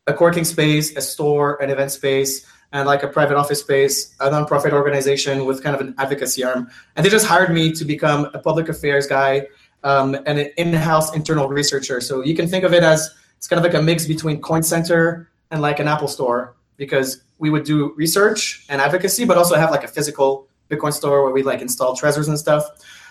a 0.06 0.12
co-working 0.12 0.44
space, 0.44 0.96
a 0.96 1.00
store, 1.00 1.62
an 1.62 1.70
event 1.70 1.92
space, 1.92 2.46
and 2.72 2.86
like 2.86 3.02
a 3.02 3.08
private 3.08 3.36
office 3.36 3.60
space, 3.60 4.14
a 4.20 4.28
nonprofit 4.30 4.72
organization 4.72 5.44
with 5.44 5.62
kind 5.62 5.74
of 5.74 5.80
an 5.80 5.94
advocacy 5.98 6.42
arm. 6.42 6.68
And 6.96 7.04
they 7.04 7.10
just 7.10 7.26
hired 7.26 7.52
me 7.52 7.72
to 7.72 7.84
become 7.84 8.26
a 8.34 8.38
public 8.38 8.68
affairs 8.68 9.06
guy 9.06 9.46
um, 9.84 10.14
and 10.26 10.38
an 10.38 10.50
in-house 10.56 11.14
internal 11.14 11.48
researcher. 11.48 12.00
So 12.00 12.22
you 12.22 12.34
can 12.34 12.48
think 12.48 12.64
of 12.64 12.72
it 12.72 12.82
as 12.82 13.14
it's 13.36 13.46
kind 13.46 13.58
of 13.58 13.64
like 13.64 13.80
a 13.80 13.82
mix 13.82 14.06
between 14.06 14.40
Coin 14.40 14.62
Center 14.62 15.28
and 15.52 15.62
like 15.62 15.78
an 15.78 15.86
Apple 15.86 16.08
store 16.08 16.56
because 16.76 17.22
we 17.38 17.50
would 17.50 17.62
do 17.64 17.92
research 17.94 18.66
and 18.68 18.80
advocacy, 18.80 19.24
but 19.24 19.36
also 19.36 19.54
have 19.54 19.70
like 19.70 19.84
a 19.84 19.88
physical 19.88 20.48
Bitcoin 20.68 20.92
store 20.92 21.22
where 21.22 21.32
we 21.32 21.42
like 21.42 21.60
install 21.60 21.94
Trezors 21.94 22.28
and 22.28 22.38
stuff. 22.38 22.64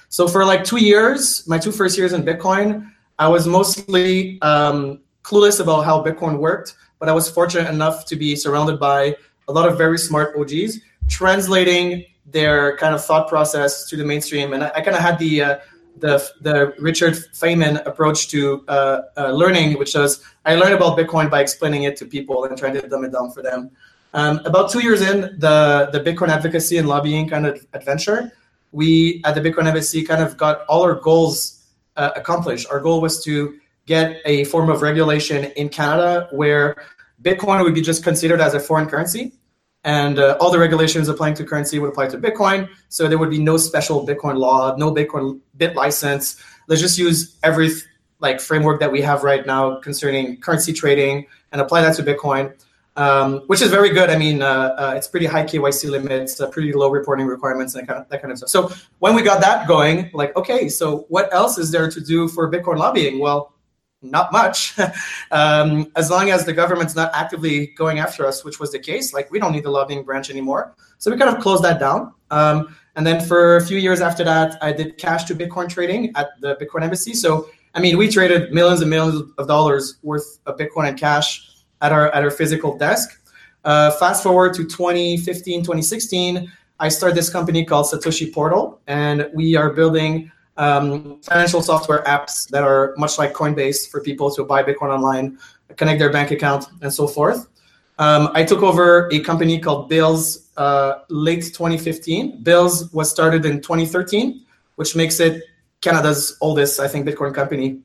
So 0.09 0.27
for 0.27 0.43
like 0.43 0.65
two 0.65 0.83
years, 0.83 1.47
my 1.47 1.57
two 1.57 1.71
first 1.71 1.97
years 1.97 2.11
in 2.11 2.23
Bitcoin, 2.23 2.91
I 3.19 3.27
was 3.29 3.47
mostly 3.47 4.41
um, 4.41 4.99
clueless 5.23 5.61
about 5.61 5.83
how 5.83 6.03
Bitcoin 6.03 6.39
worked, 6.39 6.75
but 6.99 7.07
I 7.07 7.13
was 7.13 7.29
fortunate 7.29 7.69
enough 7.69 8.05
to 8.07 8.15
be 8.15 8.35
surrounded 8.35 8.79
by 8.79 9.15
a 9.47 9.53
lot 9.53 9.69
of 9.69 9.77
very 9.77 9.97
smart 9.97 10.35
OGs 10.37 10.79
translating 11.07 12.05
their 12.25 12.77
kind 12.77 12.95
of 12.95 13.03
thought 13.03 13.27
process 13.27 13.87
to 13.89 13.95
the 13.95 14.03
mainstream. 14.03 14.53
And 14.53 14.63
I, 14.63 14.71
I 14.75 14.81
kind 14.81 14.95
of 14.95 15.01
had 15.01 15.19
the 15.19 15.43
uh, 15.43 15.57
the 15.97 16.27
the 16.41 16.73
Richard 16.79 17.13
Feynman 17.13 17.85
approach 17.85 18.27
to 18.29 18.63
uh, 18.67 19.01
uh, 19.17 19.31
learning, 19.31 19.77
which 19.77 19.95
was 19.95 20.23
I 20.45 20.55
learned 20.55 20.73
about 20.73 20.97
Bitcoin 20.97 21.29
by 21.29 21.41
explaining 21.41 21.83
it 21.83 21.95
to 21.97 22.05
people 22.05 22.45
and 22.45 22.57
trying 22.57 22.73
to 22.73 22.87
dumb 22.87 23.03
it 23.05 23.11
down 23.11 23.31
for 23.31 23.41
them. 23.41 23.71
Um, 24.13 24.39
about 24.45 24.71
two 24.71 24.81
years 24.81 25.01
in 25.01 25.21
the 25.39 25.89
the 25.91 25.99
Bitcoin 25.99 26.29
advocacy 26.29 26.77
and 26.77 26.87
lobbying 26.87 27.29
kind 27.29 27.45
of 27.45 27.65
adventure, 27.73 28.31
we 28.71 29.21
at 29.25 29.35
the 29.35 29.41
Bitcoin 29.41 29.67
Embassy 29.67 30.03
kind 30.03 30.21
of 30.21 30.37
got 30.37 30.65
all 30.67 30.83
our 30.83 30.95
goals 30.95 31.65
uh, 31.97 32.11
accomplished. 32.15 32.67
Our 32.69 32.79
goal 32.79 33.01
was 33.01 33.23
to 33.23 33.59
get 33.85 34.21
a 34.25 34.45
form 34.45 34.69
of 34.69 34.81
regulation 34.81 35.45
in 35.55 35.69
Canada 35.69 36.27
where 36.31 36.75
Bitcoin 37.21 37.63
would 37.63 37.75
be 37.75 37.81
just 37.81 38.03
considered 38.03 38.41
as 38.41 38.53
a 38.53 38.59
foreign 38.59 38.87
currency, 38.87 39.33
and 39.83 40.19
uh, 40.19 40.37
all 40.39 40.51
the 40.51 40.59
regulations 40.59 41.09
applying 41.09 41.33
to 41.35 41.43
currency 41.43 41.79
would 41.79 41.89
apply 41.89 42.07
to 42.07 42.17
Bitcoin. 42.17 42.69
So 42.89 43.07
there 43.07 43.17
would 43.17 43.29
be 43.29 43.39
no 43.39 43.57
special 43.57 44.05
Bitcoin 44.05 44.37
law, 44.37 44.75
no 44.75 44.93
Bitcoin 44.93 45.39
bit 45.57 45.75
license. 45.75 46.41
Let's 46.67 46.81
just 46.81 46.99
use 46.99 47.37
every 47.43 47.71
like 48.19 48.39
framework 48.39 48.79
that 48.79 48.91
we 48.91 49.01
have 49.01 49.23
right 49.23 49.45
now 49.45 49.79
concerning 49.79 50.37
currency 50.37 50.71
trading 50.71 51.25
and 51.51 51.59
apply 51.59 51.81
that 51.81 51.95
to 51.95 52.03
Bitcoin, 52.03 52.53
um, 52.95 53.41
which 53.47 53.61
is 53.61 53.71
very 53.71 53.89
good. 53.89 54.11
I 54.11 54.17
mean, 54.17 54.43
uh, 54.43 54.75
uh, 54.77 54.93
it's 54.95 55.07
pretty 55.07 55.25
high 55.25 55.43
KYC 55.43 55.89
limits, 55.89 56.39
uh, 56.39 56.47
pretty 56.47 56.71
low 56.71 56.91
reporting 56.91 57.25
requirements, 57.25 57.73
and 57.73 57.81
that 57.81 57.91
kind, 57.91 58.03
of, 58.03 58.09
that 58.09 58.21
kind 58.21 58.31
of 58.31 58.37
stuff. 58.37 58.49
So 58.49 58.71
when 58.99 59.15
we 59.15 59.23
got 59.23 59.41
that 59.41 59.67
going, 59.67 60.11
like, 60.13 60.35
okay, 60.35 60.69
so 60.69 61.05
what 61.09 61.33
else 61.33 61.57
is 61.57 61.71
there 61.71 61.89
to 61.89 61.99
do 61.99 62.27
for 62.27 62.49
Bitcoin 62.51 62.77
lobbying? 62.77 63.17
Well, 63.17 63.53
not 64.01 64.31
much. 64.31 64.77
um, 65.31 65.91
as 65.95 66.09
long 66.09 66.29
as 66.31 66.45
the 66.45 66.53
government's 66.53 66.95
not 66.95 67.11
actively 67.13 67.67
going 67.77 67.99
after 67.99 68.25
us, 68.25 68.43
which 68.43 68.59
was 68.59 68.71
the 68.71 68.79
case, 68.79 69.13
like 69.13 69.31
we 69.31 69.39
don't 69.39 69.51
need 69.51 69.63
the 69.63 69.69
lobbying 69.69 70.03
branch 70.03 70.29
anymore. 70.29 70.75
So 70.97 71.11
we 71.11 71.17
kind 71.17 71.35
of 71.35 71.41
closed 71.41 71.63
that 71.63 71.79
down. 71.79 72.13
Um, 72.29 72.75
and 72.95 73.07
then 73.07 73.23
for 73.25 73.57
a 73.57 73.65
few 73.65 73.77
years 73.77 74.01
after 74.01 74.23
that, 74.23 74.57
I 74.61 74.71
did 74.71 74.97
cash 74.97 75.23
to 75.25 75.35
Bitcoin 75.35 75.69
trading 75.69 76.11
at 76.15 76.29
the 76.41 76.55
Bitcoin 76.55 76.83
Embassy. 76.83 77.13
So 77.13 77.47
I 77.73 77.79
mean, 77.79 77.97
we 77.97 78.09
traded 78.09 78.53
millions 78.53 78.81
and 78.81 78.89
millions 78.89 79.31
of 79.37 79.47
dollars 79.47 79.97
worth 80.03 80.39
of 80.45 80.57
Bitcoin 80.57 80.89
and 80.89 80.99
cash 80.99 81.47
at 81.81 81.91
our 81.91 82.13
at 82.13 82.23
our 82.23 82.31
physical 82.31 82.77
desk. 82.77 83.17
Uh, 83.63 83.91
fast 83.91 84.23
forward 84.23 84.53
to 84.55 84.63
2015, 84.63 85.61
2016, 85.61 86.51
I 86.79 86.89
started 86.89 87.15
this 87.15 87.29
company 87.29 87.63
called 87.63 87.85
Satoshi 87.85 88.33
Portal, 88.33 88.81
and 88.87 89.29
we 89.35 89.55
are 89.55 89.69
building 89.71 90.31
um, 90.57 91.21
financial 91.21 91.61
software 91.61 92.03
apps 92.03 92.47
that 92.49 92.63
are 92.63 92.93
much 92.97 93.17
like 93.17 93.33
Coinbase 93.33 93.89
for 93.89 94.01
people 94.01 94.29
to 94.31 94.43
buy 94.43 94.63
Bitcoin 94.63 94.89
online, 94.89 95.37
connect 95.77 95.99
their 95.99 96.11
bank 96.11 96.31
account, 96.31 96.65
and 96.81 96.93
so 96.93 97.07
forth. 97.07 97.47
Um, 97.99 98.29
I 98.33 98.43
took 98.43 98.63
over 98.63 99.09
a 99.11 99.19
company 99.19 99.59
called 99.59 99.89
Bylls 99.89 100.47
uh, 100.57 100.99
late 101.09 101.43
2015. 101.43 102.43
Bylls 102.43 102.91
was 102.93 103.09
started 103.09 103.45
in 103.45 103.61
2013, 103.61 104.43
which 104.75 104.95
makes 104.95 105.19
it 105.19 105.43
Canada's 105.81 106.37
oldest, 106.41 106.79
I 106.79 106.87
think, 106.87 107.07
Bitcoin 107.07 107.33
company, 107.33 107.79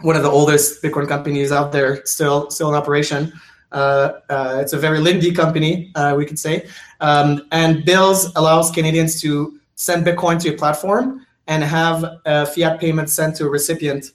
one 0.00 0.16
of 0.16 0.22
the 0.22 0.30
oldest 0.30 0.82
Bitcoin 0.82 1.06
companies 1.08 1.52
out 1.52 1.72
there, 1.72 2.04
still 2.06 2.50
still 2.50 2.68
in 2.70 2.74
operation. 2.74 3.32
Uh, 3.70 4.12
uh, 4.28 4.58
it's 4.60 4.72
a 4.72 4.78
very 4.78 4.98
Lindy 4.98 5.32
company, 5.32 5.90
uh, 5.94 6.14
we 6.16 6.26
could 6.26 6.38
say. 6.38 6.66
Um, 7.00 7.46
and 7.52 7.84
Bylls 7.84 8.32
allows 8.36 8.70
Canadians 8.70 9.20
to 9.22 9.58
send 9.76 10.04
Bitcoin 10.04 10.40
to 10.42 10.50
a 10.50 10.56
platform 10.56 11.26
and 11.46 11.62
have 11.62 12.04
a 12.24 12.46
fiat 12.46 12.80
payment 12.80 13.10
sent 13.10 13.36
to 13.36 13.46
a 13.46 13.48
recipient. 13.48 14.12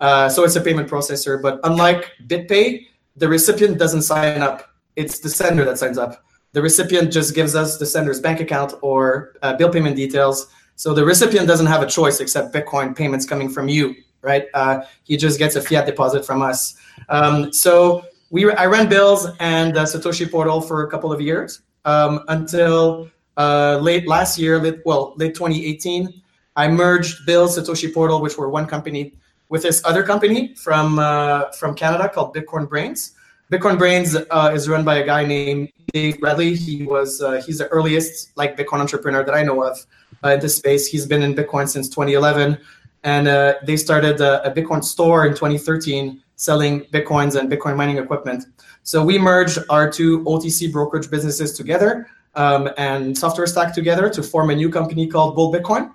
Uh, 0.00 0.28
so 0.28 0.44
it's 0.44 0.56
a 0.56 0.60
payment 0.60 0.88
processor. 0.88 1.40
But 1.40 1.60
unlike 1.64 2.12
BitPay, 2.26 2.86
the 3.16 3.28
recipient 3.28 3.78
doesn't 3.78 4.02
sign 4.02 4.42
up. 4.42 4.70
It's 4.96 5.18
the 5.18 5.28
sender 5.28 5.64
that 5.64 5.78
signs 5.78 5.98
up. 5.98 6.24
The 6.52 6.62
recipient 6.62 7.12
just 7.12 7.34
gives 7.34 7.54
us 7.54 7.78
the 7.78 7.86
sender's 7.86 8.20
bank 8.20 8.40
account 8.40 8.74
or 8.82 9.34
uh, 9.42 9.54
bill 9.56 9.70
payment 9.70 9.96
details. 9.96 10.48
So 10.76 10.94
the 10.94 11.04
recipient 11.04 11.46
doesn't 11.46 11.66
have 11.66 11.82
a 11.82 11.86
choice 11.86 12.20
except 12.20 12.54
Bitcoin 12.54 12.96
payments 12.96 13.26
coming 13.26 13.50
from 13.50 13.68
you, 13.68 13.94
right? 14.22 14.46
Uh, 14.54 14.82
he 15.04 15.16
just 15.16 15.38
gets 15.38 15.54
a 15.54 15.62
fiat 15.62 15.86
deposit 15.86 16.24
from 16.24 16.42
us. 16.42 16.76
Um, 17.08 17.52
so 17.52 18.04
we, 18.30 18.50
I 18.50 18.66
ran 18.66 18.88
Bylls 18.88 19.36
and 19.38 19.74
Satoshi 19.74 20.30
Portal 20.30 20.60
for 20.60 20.84
a 20.84 20.90
couple 20.90 21.12
of 21.12 21.20
years 21.20 21.60
um, 21.84 22.24
until 22.28 23.10
uh, 23.36 23.78
late 23.80 24.08
last 24.08 24.38
year, 24.38 24.58
late, 24.58 24.78
well, 24.84 25.14
late 25.16 25.34
2018. 25.34 26.22
I 26.60 26.68
merged 26.68 27.26
Bylls, 27.26 27.56
Satoshi 27.56 27.92
Portal, 27.92 28.20
which 28.20 28.36
were 28.36 28.50
one 28.50 28.66
company, 28.66 29.14
with 29.48 29.62
this 29.62 29.82
other 29.86 30.02
company 30.02 30.54
from 30.56 30.98
uh, 30.98 31.50
from 31.52 31.74
Canada 31.74 32.06
called 32.06 32.34
Bitcoin 32.34 32.68
Brains. 32.68 33.12
Bitcoin 33.50 33.78
Brains 33.78 34.14
uh, 34.14 34.52
is 34.54 34.68
run 34.68 34.84
by 34.84 34.96
a 34.98 35.06
guy 35.06 35.24
named 35.24 35.72
Dave 35.94 36.20
Bradley. 36.20 36.54
He 36.54 36.84
was 36.84 37.22
uh, 37.22 37.40
he's 37.46 37.58
the 37.62 37.68
earliest 37.68 38.36
like 38.36 38.58
Bitcoin 38.58 38.80
entrepreneur 38.80 39.24
that 39.24 39.34
I 39.34 39.42
know 39.42 39.62
of 39.62 39.86
uh, 40.22 40.34
in 40.34 40.40
this 40.40 40.54
space. 40.56 40.86
He's 40.86 41.06
been 41.06 41.22
in 41.22 41.34
Bitcoin 41.34 41.66
since 41.66 41.88
2011, 41.88 42.58
and 43.04 43.26
uh, 43.26 43.54
they 43.64 43.78
started 43.78 44.20
a, 44.20 44.46
a, 44.46 44.52
Bitcoin 44.52 44.84
store 44.84 45.24
in 45.24 45.32
2013 45.32 46.22
selling 46.36 46.82
Bitcoins 46.96 47.40
and 47.40 47.50
Bitcoin 47.50 47.74
mining 47.74 47.96
equipment. 47.96 48.44
So 48.82 49.02
we 49.02 49.18
merged 49.18 49.58
our 49.70 49.90
two 49.90 50.20
OTC 50.24 50.70
brokerage 50.70 51.10
businesses 51.10 51.56
together 51.56 52.06
um, 52.34 52.68
and 52.76 53.16
software 53.16 53.46
stack 53.46 53.72
together 53.74 54.10
to 54.10 54.22
form 54.22 54.50
a 54.50 54.54
new 54.54 54.68
company 54.68 55.06
called 55.06 55.34
Bull 55.34 55.50
Bitcoin. 55.50 55.90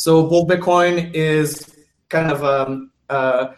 So 0.00 0.26
Bull 0.26 0.46
Bitcoin 0.46 1.12
is 1.12 1.76
kind 2.08 2.32
of 2.32 2.42
um, 2.42 2.90
uh, 3.10 3.48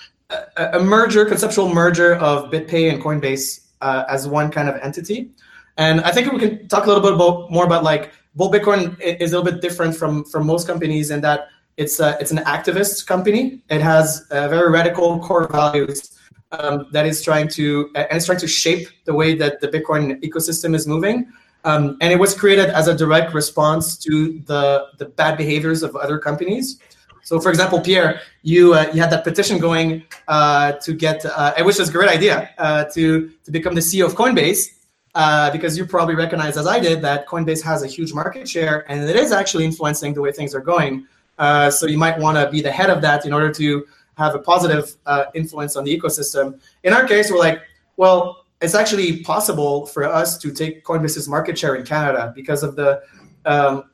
a, 0.56 0.70
a, 0.72 0.80
merger, 0.82 1.24
conceptual 1.24 1.72
merger 1.72 2.16
of 2.16 2.50
BitPay 2.50 2.92
and 2.92 3.00
Coinbase 3.00 3.68
uh, 3.80 4.02
as 4.08 4.26
one 4.26 4.50
kind 4.50 4.68
of 4.68 4.74
entity. 4.82 5.30
And 5.76 6.00
I 6.00 6.10
think 6.10 6.32
we 6.32 6.40
can 6.40 6.66
talk 6.66 6.86
a 6.86 6.88
little 6.88 7.00
bit 7.00 7.12
about 7.12 7.52
more 7.52 7.64
about 7.64 7.84
like 7.84 8.10
Bull 8.34 8.50
Bitcoin 8.50 9.00
is 9.00 9.32
a 9.32 9.38
little 9.38 9.52
bit 9.52 9.62
different 9.62 9.94
from 9.94 10.24
from 10.24 10.44
most 10.44 10.66
companies 10.66 11.12
in 11.12 11.20
that 11.20 11.46
it's 11.76 12.00
a, 12.00 12.18
it's 12.20 12.32
an 12.32 12.38
activist 12.38 13.06
company. 13.06 13.62
It 13.70 13.80
has 13.80 14.26
very 14.28 14.68
radical 14.68 15.20
core 15.20 15.46
values 15.46 16.18
um, 16.50 16.88
that 16.90 17.06
is 17.06 17.22
trying 17.22 17.46
to 17.50 17.88
and 17.94 18.08
it's 18.10 18.26
trying 18.26 18.40
to 18.40 18.48
shape 18.48 18.88
the 19.04 19.14
way 19.14 19.36
that 19.36 19.60
the 19.60 19.68
Bitcoin 19.68 20.20
ecosystem 20.24 20.74
is 20.74 20.88
moving. 20.88 21.32
Um, 21.64 21.96
and 22.00 22.12
it 22.12 22.18
was 22.18 22.34
created 22.34 22.70
as 22.70 22.88
a 22.88 22.94
direct 22.94 23.34
response 23.34 23.96
to 23.98 24.40
the 24.46 24.88
the 24.98 25.06
bad 25.06 25.36
behaviors 25.38 25.82
of 25.82 25.94
other 25.96 26.18
companies. 26.18 26.78
So, 27.24 27.38
for 27.38 27.50
example, 27.50 27.80
Pierre, 27.80 28.20
you 28.42 28.74
uh, 28.74 28.90
you 28.92 29.00
had 29.00 29.10
that 29.10 29.24
petition 29.24 29.58
going 29.58 30.04
uh, 30.26 30.72
to 30.72 30.92
get, 30.92 31.24
uh, 31.24 31.54
which 31.62 31.78
was 31.78 31.88
a 31.88 31.92
great 31.92 32.10
idea 32.10 32.50
uh, 32.58 32.84
to 32.94 33.30
to 33.44 33.50
become 33.50 33.74
the 33.74 33.80
CEO 33.80 34.06
of 34.06 34.14
Coinbase 34.14 34.70
uh, 35.14 35.50
because 35.52 35.78
you 35.78 35.86
probably 35.86 36.16
recognize, 36.16 36.56
as 36.56 36.66
I 36.66 36.80
did, 36.80 37.00
that 37.02 37.28
Coinbase 37.28 37.62
has 37.62 37.84
a 37.84 37.86
huge 37.86 38.12
market 38.12 38.48
share 38.48 38.90
and 38.90 39.08
it 39.08 39.16
is 39.16 39.30
actually 39.30 39.64
influencing 39.64 40.14
the 40.14 40.20
way 40.20 40.32
things 40.32 40.54
are 40.54 40.60
going. 40.60 41.06
Uh, 41.38 41.70
so 41.70 41.86
you 41.86 41.96
might 41.96 42.18
want 42.18 42.36
to 42.36 42.50
be 42.50 42.60
the 42.60 42.72
head 42.72 42.90
of 42.90 43.00
that 43.02 43.24
in 43.24 43.32
order 43.32 43.52
to 43.52 43.86
have 44.18 44.34
a 44.34 44.38
positive 44.38 44.94
influence 45.34 45.76
on 45.76 45.84
the 45.84 45.96
ecosystem. 45.96 46.60
In 46.82 46.92
our 46.92 47.06
case, 47.06 47.30
we're 47.30 47.38
like, 47.38 47.62
well, 47.96 48.41
it's 48.62 48.74
actually 48.74 49.22
possible 49.22 49.86
for 49.86 50.04
us 50.04 50.38
to 50.38 50.52
take 50.52 50.84
Coinbase's 50.84 51.28
market 51.28 51.58
share 51.58 51.74
in 51.74 51.84
Canada 51.84 52.32
because 52.34 52.62
of 52.62 52.76
the 52.76 53.02
um, 53.44 53.84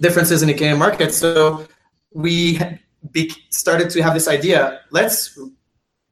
differences 0.00 0.42
in 0.42 0.48
the 0.48 0.54
Canadian 0.54 0.78
market. 0.78 1.12
So 1.12 1.66
we 2.12 2.60
started 3.50 3.90
to 3.90 4.02
have 4.02 4.14
this 4.14 4.28
idea: 4.28 4.80
let's 4.90 5.38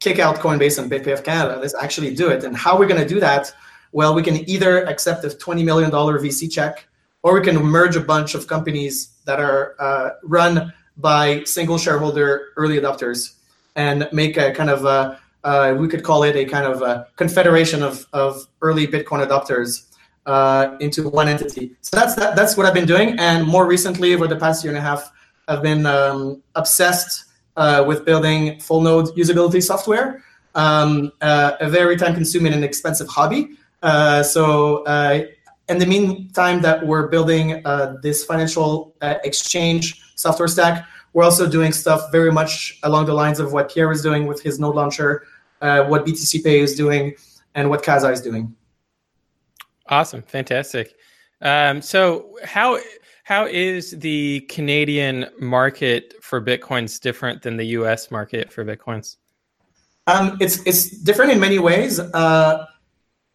kick 0.00 0.18
out 0.18 0.36
Coinbase 0.36 0.78
and 0.78 0.92
of 1.08 1.22
Canada. 1.22 1.60
Let's 1.60 1.74
actually 1.74 2.14
do 2.14 2.28
it. 2.28 2.42
And 2.42 2.56
how 2.56 2.78
we're 2.78 2.88
going 2.88 3.02
to 3.02 3.08
do 3.08 3.20
that? 3.20 3.52
well, 3.92 4.14
we 4.14 4.22
can 4.22 4.48
either 4.48 4.84
accept 4.84 5.24
a 5.24 5.28
$20 5.28 5.64
million 5.64 5.90
VC 5.90 6.50
check 6.50 6.86
or 7.22 7.34
we 7.34 7.40
can 7.40 7.56
merge 7.62 7.96
a 7.96 8.00
bunch 8.00 8.34
of 8.34 8.46
companies 8.46 9.18
that 9.24 9.40
are 9.40 9.74
uh, 9.78 10.10
run 10.22 10.72
by 10.96 11.42
single 11.44 11.78
shareholder 11.78 12.48
early 12.56 12.78
adopters 12.78 13.34
and 13.76 14.08
make 14.12 14.36
a 14.36 14.52
kind 14.52 14.70
of 14.70 14.84
a, 14.84 15.20
uh, 15.44 15.74
we 15.78 15.88
could 15.88 16.02
call 16.02 16.22
it 16.22 16.36
a 16.36 16.44
kind 16.44 16.66
of 16.66 16.82
a 16.82 17.06
confederation 17.16 17.82
of, 17.82 18.06
of 18.12 18.46
early 18.60 18.86
Bitcoin 18.86 19.26
adopters 19.26 19.86
uh, 20.26 20.76
into 20.80 21.08
one 21.08 21.28
entity. 21.28 21.72
So 21.80 21.96
that's 21.96 22.14
that, 22.16 22.36
that's 22.36 22.56
what 22.56 22.66
I've 22.66 22.74
been 22.74 22.86
doing. 22.86 23.18
And 23.18 23.46
more 23.46 23.66
recently, 23.66 24.14
over 24.14 24.26
the 24.26 24.36
past 24.36 24.62
year 24.62 24.72
and 24.72 24.78
a 24.78 24.82
half, 24.82 25.10
I've 25.48 25.62
been 25.62 25.86
um, 25.86 26.42
obsessed 26.54 27.24
uh, 27.56 27.84
with 27.86 28.04
building 28.04 28.60
full 28.60 28.80
node 28.80 29.06
usability 29.16 29.62
software, 29.62 30.22
um, 30.54 31.12
uh, 31.20 31.52
a 31.60 31.68
very 31.68 31.96
time 31.96 32.14
consuming 32.14 32.52
and 32.52 32.64
expensive 32.64 33.08
hobby. 33.08 33.56
Uh, 33.82 34.22
so 34.22 34.84
uh, 34.84 35.24
in 35.68 35.78
the 35.78 35.86
meantime 35.86 36.60
that 36.62 36.86
we're 36.86 37.08
building 37.08 37.62
this 38.02 38.24
financial 38.24 38.94
exchange 39.00 40.02
software 40.16 40.48
stack, 40.48 40.86
we're 41.12 41.24
also 41.24 41.48
doing 41.48 41.72
stuff 41.72 42.12
very 42.12 42.30
much 42.30 42.78
along 42.82 43.06
the 43.06 43.14
lines 43.14 43.40
of 43.40 43.52
what 43.52 43.72
Pierre 43.72 43.90
is 43.90 44.02
doing 44.02 44.26
with 44.26 44.42
his 44.42 44.60
node 44.60 44.76
launcher, 44.76 45.24
uh, 45.60 45.84
what 45.84 46.06
BTC 46.06 46.42
Pay 46.44 46.60
is 46.60 46.74
doing, 46.74 47.14
and 47.54 47.68
what 47.68 47.82
Casa 47.82 48.10
is 48.10 48.20
doing. 48.20 48.54
Awesome, 49.86 50.22
fantastic. 50.22 50.94
Um, 51.40 51.82
so 51.82 52.36
how 52.44 52.78
how 53.24 53.46
is 53.46 53.92
the 53.92 54.40
Canadian 54.48 55.26
market 55.38 56.14
for 56.20 56.40
bitcoins 56.40 57.00
different 57.00 57.42
than 57.42 57.56
the 57.56 57.66
U.S. 57.78 58.10
market 58.10 58.52
for 58.52 58.64
bitcoins? 58.64 59.16
Um, 60.06 60.36
it's 60.40 60.64
it's 60.66 60.90
different 60.90 61.32
in 61.32 61.40
many 61.40 61.58
ways. 61.58 61.98
Uh, 61.98 62.66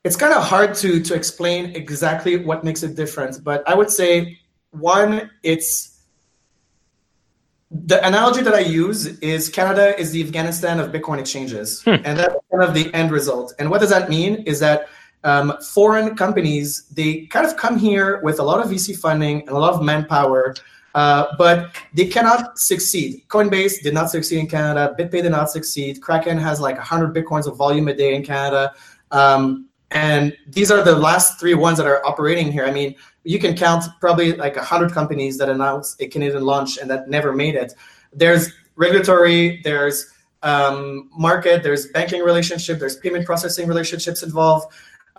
it's 0.05 0.15
kind 0.15 0.33
of 0.33 0.43
hard 0.43 0.75
to 0.75 1.01
to 1.01 1.15
explain 1.15 1.75
exactly 1.75 2.37
what 2.37 2.63
makes 2.63 2.83
it 2.83 2.95
different 2.95 3.43
but 3.43 3.67
i 3.67 3.73
would 3.73 3.89
say 3.89 4.37
one 4.69 5.29
it's 5.43 5.94
the 7.71 8.05
analogy 8.05 8.41
that 8.41 8.53
i 8.53 8.59
use 8.59 9.05
is 9.19 9.49
canada 9.49 9.99
is 9.99 10.11
the 10.11 10.23
afghanistan 10.23 10.79
of 10.79 10.91
bitcoin 10.91 11.19
exchanges 11.19 11.81
hmm. 11.83 11.95
and 12.05 12.17
that's 12.19 12.35
kind 12.51 12.63
of 12.63 12.73
the 12.73 12.93
end 12.93 13.11
result 13.11 13.53
and 13.59 13.69
what 13.69 13.81
does 13.81 13.89
that 13.89 14.09
mean 14.09 14.35
is 14.45 14.59
that 14.59 14.87
um, 15.23 15.57
foreign 15.73 16.15
companies 16.15 16.87
they 16.93 17.25
kind 17.27 17.47
of 17.47 17.57
come 17.57 17.79
here 17.79 18.21
with 18.21 18.39
a 18.39 18.43
lot 18.43 18.63
of 18.63 18.71
vc 18.71 18.95
funding 18.97 19.39
and 19.41 19.49
a 19.49 19.59
lot 19.59 19.73
of 19.73 19.81
manpower 19.81 20.53
uh, 20.95 21.35
but 21.37 21.75
they 21.93 22.07
cannot 22.07 22.57
succeed. 22.57 23.21
Coinbase 23.27 23.83
did 23.83 23.93
not 23.93 24.09
succeed 24.09 24.39
in 24.39 24.47
Canada. 24.47 24.95
BitPay 24.97 25.23
did 25.23 25.31
not 25.31 25.51
succeed. 25.51 26.01
Kraken 26.01 26.37
has 26.37 26.61
like 26.61 26.77
100 26.77 27.13
bitcoins 27.13 27.47
of 27.47 27.57
volume 27.57 27.89
a 27.89 27.93
day 27.93 28.15
in 28.15 28.23
Canada. 28.23 28.73
Um, 29.11 29.67
and 29.91 30.35
these 30.47 30.71
are 30.71 30.83
the 30.83 30.95
last 30.95 31.39
three 31.39 31.53
ones 31.53 31.77
that 31.77 31.87
are 31.87 32.05
operating 32.05 32.51
here. 32.51 32.65
I 32.65 32.71
mean, 32.71 32.95
you 33.23 33.39
can 33.39 33.55
count 33.55 33.85
probably 33.99 34.33
like 34.33 34.55
100 34.55 34.91
companies 34.91 35.37
that 35.37 35.49
announced 35.49 36.01
a 36.01 36.07
Canadian 36.07 36.43
launch 36.43 36.77
and 36.77 36.89
that 36.89 37.09
never 37.09 37.33
made 37.33 37.55
it. 37.55 37.73
There's 38.13 38.51
regulatory, 38.75 39.61
there's 39.63 40.11
um, 40.43 41.09
market, 41.15 41.63
there's 41.63 41.87
banking 41.87 42.21
relationship, 42.21 42.79
there's 42.79 42.97
payment 42.97 43.25
processing 43.25 43.67
relationships 43.67 44.21
involved. 44.21 44.71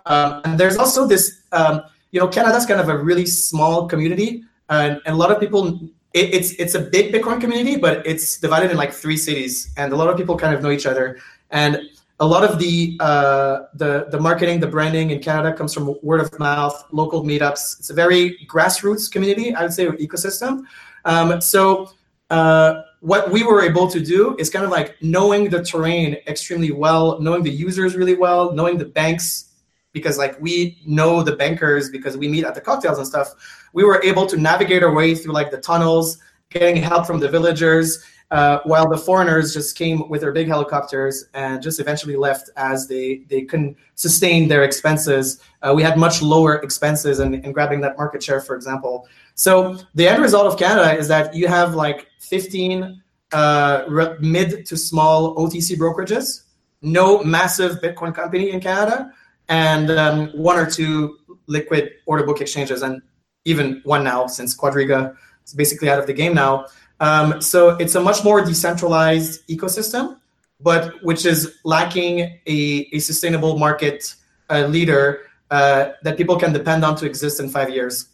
Um, 0.05 0.41
and 0.45 0.59
there's 0.59 0.77
also 0.77 1.05
this, 1.05 1.41
um, 1.51 1.81
you 2.11 2.19
know, 2.19 2.27
Canada's 2.27 2.65
kind 2.65 2.79
of 2.79 2.87
a 2.87 2.97
really 2.97 3.25
small 3.25 3.87
community. 3.87 4.43
And, 4.69 5.01
and 5.05 5.15
a 5.15 5.17
lot 5.17 5.31
of 5.31 5.39
people, 5.39 5.79
it, 6.13 6.33
it's 6.33 6.51
it's 6.53 6.75
a 6.75 6.79
big 6.79 7.13
Bitcoin 7.13 7.41
community, 7.41 7.75
but 7.75 8.05
it's 8.07 8.37
divided 8.37 8.71
in 8.71 8.77
like 8.77 8.93
three 8.93 9.17
cities. 9.17 9.73
And 9.75 9.91
a 9.91 9.95
lot 9.95 10.09
of 10.09 10.17
people 10.17 10.37
kind 10.37 10.55
of 10.55 10.61
know 10.61 10.71
each 10.71 10.85
other. 10.85 11.19
And 11.51 11.81
a 12.19 12.25
lot 12.25 12.43
of 12.43 12.57
the 12.59 12.97
uh, 12.99 13.63
the 13.75 14.07
the 14.09 14.19
marketing, 14.19 14.59
the 14.59 14.67
branding 14.67 15.11
in 15.11 15.19
Canada 15.19 15.55
comes 15.55 15.73
from 15.73 15.95
word 16.01 16.19
of 16.19 16.37
mouth, 16.39 16.85
local 16.91 17.23
meetups. 17.23 17.79
It's 17.79 17.89
a 17.89 17.93
very 17.93 18.37
grassroots 18.47 19.11
community, 19.11 19.53
I 19.53 19.63
would 19.63 19.73
say, 19.73 19.85
or 19.85 19.93
ecosystem. 19.93 20.63
Um, 21.05 21.39
so 21.41 21.91
uh, 22.29 22.81
what 23.01 23.31
we 23.31 23.43
were 23.43 23.61
able 23.61 23.87
to 23.89 23.99
do 23.99 24.35
is 24.39 24.49
kind 24.49 24.65
of 24.65 24.71
like 24.71 24.95
knowing 25.01 25.49
the 25.49 25.63
terrain 25.63 26.17
extremely 26.27 26.71
well, 26.71 27.19
knowing 27.21 27.43
the 27.43 27.51
users 27.51 27.95
really 27.95 28.15
well, 28.15 28.51
knowing 28.51 28.77
the 28.77 28.85
banks 28.85 29.53
because 29.93 30.17
like 30.17 30.39
we 30.39 30.79
know 30.85 31.23
the 31.23 31.35
bankers 31.35 31.89
because 31.89 32.17
we 32.17 32.27
meet 32.27 32.43
at 32.43 32.55
the 32.55 32.61
cocktails 32.61 32.97
and 32.97 33.07
stuff. 33.07 33.33
We 33.73 33.83
were 33.83 34.01
able 34.03 34.25
to 34.27 34.37
navigate 34.37 34.83
our 34.83 34.93
way 34.93 35.15
through 35.15 35.33
like 35.33 35.51
the 35.51 35.57
tunnels, 35.57 36.17
getting 36.49 36.75
help 36.77 37.05
from 37.05 37.19
the 37.19 37.29
villagers 37.29 38.03
uh, 38.31 38.59
while 38.65 38.89
the 38.89 38.97
foreigners 38.97 39.53
just 39.53 39.77
came 39.77 40.09
with 40.09 40.21
their 40.21 40.33
big 40.33 40.47
helicopters 40.47 41.25
and 41.33 41.61
just 41.61 41.79
eventually 41.79 42.15
left 42.15 42.49
as 42.57 42.87
they, 42.87 43.23
they 43.29 43.43
couldn't 43.43 43.77
sustain 43.95 44.47
their 44.47 44.63
expenses. 44.63 45.39
Uh, 45.61 45.73
we 45.73 45.81
had 45.81 45.97
much 45.97 46.21
lower 46.21 46.55
expenses 46.55 47.19
in, 47.19 47.35
in 47.35 47.51
grabbing 47.53 47.79
that 47.81 47.97
market 47.97 48.21
share, 48.21 48.41
for 48.41 48.55
example. 48.55 49.07
So 49.35 49.77
the 49.95 50.07
end 50.07 50.21
result 50.21 50.45
of 50.45 50.59
Canada 50.59 50.97
is 50.97 51.07
that 51.07 51.33
you 51.33 51.47
have 51.47 51.75
like 51.75 52.07
15 52.19 53.01
uh, 53.31 54.15
mid 54.19 54.65
to 54.65 54.77
small 54.77 55.35
OTC 55.35 55.77
brokerages, 55.77 56.43
no 56.81 57.23
massive 57.23 57.79
Bitcoin 57.81 58.13
company 58.13 58.51
in 58.51 58.59
Canada, 58.59 59.11
and 59.49 59.89
um, 59.91 60.27
one 60.29 60.57
or 60.57 60.69
two 60.69 61.17
liquid 61.47 61.91
order 62.05 62.25
book 62.25 62.41
exchanges, 62.41 62.81
and 62.81 63.01
even 63.45 63.81
one 63.85 64.03
now 64.03 64.27
since 64.27 64.55
Quadriga 64.55 65.15
is 65.45 65.53
basically 65.53 65.89
out 65.89 65.99
of 65.99 66.07
the 66.07 66.13
game 66.13 66.33
now. 66.33 66.65
Um, 66.99 67.41
so 67.41 67.69
it's 67.77 67.95
a 67.95 68.01
much 68.01 68.23
more 68.23 68.43
decentralized 68.43 69.47
ecosystem, 69.47 70.17
but 70.59 71.03
which 71.03 71.25
is 71.25 71.55
lacking 71.63 72.39
a, 72.47 72.89
a 72.91 72.99
sustainable 72.99 73.57
market 73.57 74.15
uh, 74.49 74.65
leader 74.65 75.21
uh, 75.51 75.91
that 76.03 76.17
people 76.17 76.37
can 76.37 76.53
depend 76.53 76.83
on 76.83 76.95
to 76.97 77.05
exist 77.05 77.39
in 77.39 77.49
five 77.49 77.69
years. 77.69 78.07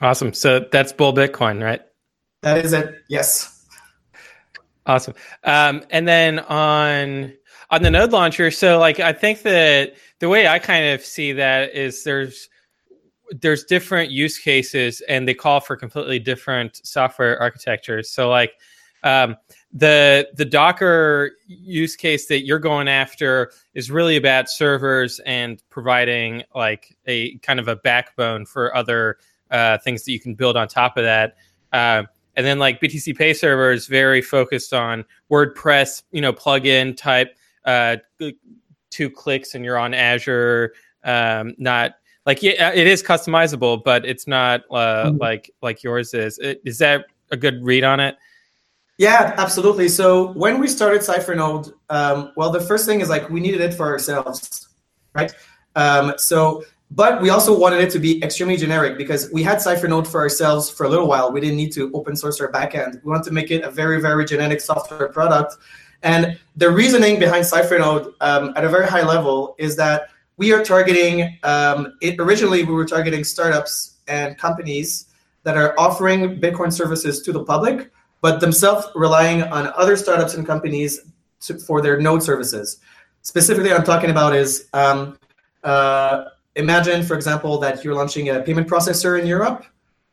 Awesome. 0.00 0.32
So 0.32 0.60
that's 0.70 0.92
Bull 0.92 1.12
Bitcoin, 1.12 1.62
right? 1.62 1.82
That 2.42 2.64
is 2.64 2.72
it. 2.72 3.02
Yes. 3.08 3.66
Awesome. 4.86 5.14
Um, 5.44 5.82
and 5.90 6.06
then 6.06 6.38
on 6.38 7.34
on 7.70 7.82
the 7.82 7.90
node 7.90 8.12
launcher, 8.12 8.50
so 8.50 8.78
like 8.78 9.00
I 9.00 9.12
think 9.12 9.42
that 9.42 9.96
the 10.20 10.28
way 10.28 10.48
I 10.48 10.58
kind 10.58 10.94
of 10.94 11.04
see 11.04 11.32
that 11.32 11.74
is 11.74 12.04
there's 12.04 12.48
there's 13.30 13.64
different 13.64 14.10
use 14.10 14.38
cases 14.38 15.00
and 15.08 15.28
they 15.28 15.34
call 15.34 15.60
for 15.60 15.76
completely 15.76 16.18
different 16.18 16.80
software 16.84 17.40
architectures. 17.40 18.10
So 18.10 18.28
like 18.28 18.52
um, 19.02 19.36
the 19.72 20.28
the 20.34 20.44
Docker 20.44 21.32
use 21.46 21.94
case 21.94 22.26
that 22.26 22.44
you're 22.44 22.58
going 22.58 22.88
after 22.88 23.52
is 23.74 23.90
really 23.90 24.16
about 24.16 24.48
servers 24.48 25.20
and 25.20 25.62
providing 25.70 26.42
like 26.54 26.96
a 27.06 27.36
kind 27.38 27.60
of 27.60 27.68
a 27.68 27.76
backbone 27.76 28.46
for 28.46 28.74
other 28.74 29.18
uh, 29.50 29.78
things 29.78 30.04
that 30.04 30.12
you 30.12 30.20
can 30.20 30.34
build 30.34 30.56
on 30.56 30.68
top 30.68 30.96
of 30.96 31.04
that. 31.04 31.36
Uh, 31.72 32.02
and 32.36 32.46
then 32.46 32.58
like 32.58 32.80
BTC 32.80 33.16
Pay 33.16 33.34
Server 33.34 33.72
is 33.72 33.86
very 33.86 34.22
focused 34.22 34.72
on 34.72 35.04
WordPress, 35.30 36.02
you 36.12 36.20
know, 36.20 36.32
plugin 36.32 36.96
type, 36.96 37.36
uh, 37.64 37.96
two 38.90 39.10
clicks 39.10 39.54
and 39.54 39.64
you're 39.64 39.78
on 39.78 39.92
Azure. 39.92 40.72
Um, 41.04 41.54
not 41.58 41.94
like 42.28 42.42
yeah, 42.42 42.72
it 42.74 42.86
is 42.86 43.02
customizable, 43.02 43.82
but 43.82 44.04
it's 44.04 44.26
not 44.26 44.60
uh, 44.70 45.06
mm-hmm. 45.06 45.16
like 45.16 45.50
like 45.62 45.82
yours 45.82 46.12
is. 46.12 46.38
Is 46.38 46.76
that 46.76 47.06
a 47.30 47.38
good 47.38 47.64
read 47.64 47.84
on 47.84 48.00
it? 48.00 48.16
Yeah, 48.98 49.34
absolutely. 49.38 49.88
So 49.88 50.32
when 50.32 50.60
we 50.60 50.68
started 50.68 51.00
Cyphernode, 51.00 51.72
um, 51.88 52.32
well, 52.36 52.50
the 52.50 52.60
first 52.60 52.84
thing 52.84 53.00
is 53.00 53.08
like 53.08 53.30
we 53.30 53.40
needed 53.40 53.62
it 53.62 53.72
for 53.72 53.86
ourselves, 53.86 54.68
right? 55.14 55.32
Um, 55.74 56.12
so, 56.18 56.64
but 56.90 57.22
we 57.22 57.30
also 57.30 57.58
wanted 57.58 57.80
it 57.80 57.90
to 57.92 57.98
be 57.98 58.22
extremely 58.22 58.58
generic 58.58 58.98
because 58.98 59.30
we 59.32 59.42
had 59.42 59.56
Cyphernode 59.56 60.06
for 60.06 60.20
ourselves 60.20 60.68
for 60.68 60.84
a 60.84 60.88
little 60.90 61.08
while. 61.08 61.32
We 61.32 61.40
didn't 61.40 61.56
need 61.56 61.72
to 61.72 61.90
open 61.94 62.14
source 62.14 62.42
our 62.42 62.52
backend. 62.52 63.02
We 63.04 63.10
wanted 63.10 63.24
to 63.24 63.32
make 63.32 63.50
it 63.50 63.62
a 63.64 63.70
very, 63.70 64.02
very 64.02 64.26
generic 64.26 64.60
software 64.60 65.08
product. 65.08 65.54
And 66.02 66.38
the 66.56 66.70
reasoning 66.70 67.18
behind 67.18 67.46
Cyphernode 67.46 68.12
um, 68.20 68.52
at 68.54 68.64
a 68.64 68.68
very 68.68 68.86
high 68.86 69.02
level 69.02 69.54
is 69.58 69.76
that 69.76 70.10
we 70.38 70.52
are 70.52 70.64
targeting 70.64 71.38
um, 71.42 71.92
it 72.00 72.14
originally 72.18 72.64
we 72.64 72.72
were 72.72 72.86
targeting 72.86 73.22
startups 73.22 73.96
and 74.06 74.38
companies 74.38 75.06
that 75.42 75.56
are 75.56 75.78
offering 75.78 76.40
bitcoin 76.40 76.72
services 76.72 77.20
to 77.22 77.32
the 77.32 77.44
public 77.44 77.90
but 78.22 78.40
themselves 78.40 78.86
relying 78.94 79.42
on 79.42 79.72
other 79.76 79.96
startups 79.96 80.34
and 80.34 80.46
companies 80.46 81.00
to, 81.40 81.56
for 81.56 81.80
their 81.80 82.00
node 82.00 82.22
services. 82.22 82.78
Specifically 83.22 83.72
i'm 83.72 83.84
talking 83.84 84.10
about 84.10 84.34
is 84.34 84.68
um, 84.72 85.18
uh, 85.64 86.24
imagine 86.56 87.02
for 87.02 87.14
example 87.14 87.58
that 87.58 87.84
you're 87.84 87.94
launching 87.94 88.30
a 88.30 88.40
payment 88.40 88.66
processor 88.66 89.20
in 89.20 89.26
europe 89.26 89.66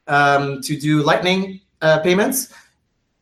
um, 0.08 0.62
to 0.62 0.78
do 0.78 1.02
lightning 1.02 1.62
uh, 1.82 2.00
payments. 2.00 2.54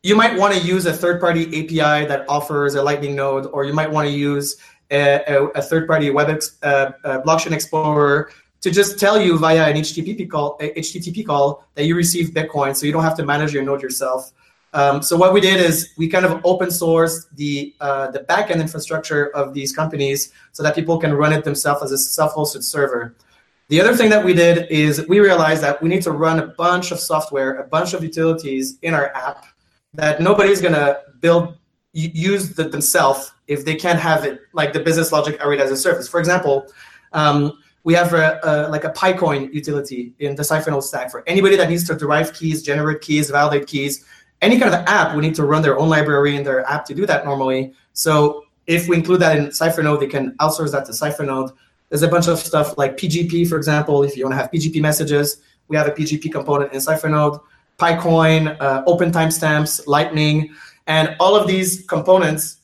You 0.02 0.16
might 0.16 0.38
want 0.38 0.54
to 0.54 0.60
use 0.60 0.84
a 0.86 0.92
third 0.92 1.20
party 1.20 1.46
api 1.46 2.06
that 2.06 2.26
offers 2.28 2.74
a 2.74 2.82
lightning 2.82 3.14
node 3.14 3.46
or 3.46 3.64
you 3.64 3.72
might 3.72 3.90
want 3.90 4.06
to 4.06 4.12
use 4.12 4.56
a, 4.94 5.44
a 5.54 5.62
third-party 5.62 6.10
web 6.10 6.30
ex, 6.30 6.58
uh, 6.62 6.92
uh, 7.04 7.20
blockchain 7.22 7.52
explorer 7.52 8.30
to 8.60 8.70
just 8.70 8.98
tell 8.98 9.20
you 9.20 9.38
via 9.38 9.68
an 9.68 9.76
HTTP 9.76 10.28
call, 10.28 10.56
HTTP 10.58 11.26
call 11.26 11.64
that 11.74 11.84
you 11.84 11.94
receive 11.94 12.30
Bitcoin, 12.30 12.74
so 12.74 12.86
you 12.86 12.92
don't 12.92 13.02
have 13.02 13.16
to 13.16 13.24
manage 13.24 13.52
your 13.52 13.62
node 13.62 13.82
yourself. 13.82 14.32
Um, 14.72 15.02
so 15.02 15.16
what 15.16 15.32
we 15.32 15.40
did 15.40 15.60
is 15.60 15.92
we 15.96 16.08
kind 16.08 16.24
of 16.24 16.40
open 16.44 16.68
sourced 16.68 17.26
the 17.36 17.74
uh, 17.80 18.10
the 18.10 18.20
backend 18.20 18.60
infrastructure 18.60 19.28
of 19.36 19.54
these 19.54 19.72
companies 19.72 20.32
so 20.52 20.62
that 20.62 20.74
people 20.74 20.98
can 20.98 21.12
run 21.12 21.32
it 21.32 21.44
themselves 21.44 21.82
as 21.82 21.92
a 21.92 21.98
self-hosted 21.98 22.64
server. 22.64 23.14
The 23.68 23.80
other 23.80 23.94
thing 23.94 24.10
that 24.10 24.24
we 24.24 24.32
did 24.32 24.70
is 24.70 25.06
we 25.08 25.20
realized 25.20 25.62
that 25.62 25.80
we 25.82 25.88
need 25.88 26.02
to 26.02 26.10
run 26.10 26.40
a 26.40 26.46
bunch 26.48 26.90
of 26.90 26.98
software, 26.98 27.58
a 27.60 27.68
bunch 27.68 27.94
of 27.94 28.02
utilities 28.02 28.78
in 28.82 28.94
our 28.94 29.14
app 29.14 29.46
that 29.92 30.20
nobody's 30.20 30.60
gonna 30.60 30.98
build 31.20 31.56
use 31.92 32.54
the, 32.54 32.64
themselves 32.64 33.33
if 33.46 33.64
they 33.64 33.74
can't 33.74 33.98
have 33.98 34.24
it 34.24 34.40
like 34.52 34.72
the 34.72 34.80
business 34.80 35.12
logic 35.12 35.40
already 35.40 35.62
as 35.62 35.70
a 35.70 35.76
service. 35.76 36.08
For 36.08 36.20
example, 36.20 36.66
um, 37.12 37.58
we 37.84 37.92
have 37.94 38.14
a, 38.14 38.40
a, 38.42 38.68
like 38.68 38.84
a 38.84 38.90
pycoin 38.90 39.52
utility 39.52 40.14
in 40.18 40.34
the 40.34 40.42
Cyphernode 40.42 40.82
stack 40.82 41.10
for 41.10 41.22
anybody 41.26 41.56
that 41.56 41.68
needs 41.68 41.86
to 41.88 41.94
derive 41.94 42.32
keys, 42.32 42.62
generate 42.62 43.02
keys, 43.02 43.30
validate 43.30 43.66
keys. 43.66 44.04
Any 44.40 44.58
kind 44.58 44.74
of 44.74 44.84
app, 44.86 45.14
we 45.14 45.20
need 45.20 45.34
to 45.36 45.44
run 45.44 45.62
their 45.62 45.78
own 45.78 45.88
library 45.88 46.36
in 46.36 46.42
their 46.42 46.68
app 46.68 46.84
to 46.86 46.94
do 46.94 47.06
that 47.06 47.24
normally. 47.24 47.74
So 47.92 48.46
if 48.66 48.88
we 48.88 48.96
include 48.96 49.20
that 49.20 49.36
in 49.36 49.46
Cyphernode, 49.48 50.00
they 50.00 50.06
can 50.06 50.32
outsource 50.38 50.72
that 50.72 50.86
to 50.86 50.92
Cyphernode. 50.92 51.52
There's 51.90 52.02
a 52.02 52.08
bunch 52.08 52.26
of 52.26 52.38
stuff 52.38 52.76
like 52.78 52.96
PGP, 52.96 53.48
for 53.48 53.56
example. 53.56 54.02
If 54.02 54.16
you 54.16 54.24
want 54.24 54.32
to 54.32 54.36
have 54.38 54.50
PGP 54.50 54.80
messages, 54.80 55.42
we 55.68 55.76
have 55.76 55.86
a 55.86 55.92
PGP 55.92 56.32
component 56.32 56.72
in 56.72 56.80
Cyphernode. 56.80 57.40
pycoin, 57.78 58.56
uh, 58.60 58.82
open 58.86 59.12
timestamps, 59.12 59.86
Lightning. 59.86 60.54
And 60.86 61.16
all 61.20 61.36
of 61.36 61.46
these 61.46 61.84
components 61.86 62.58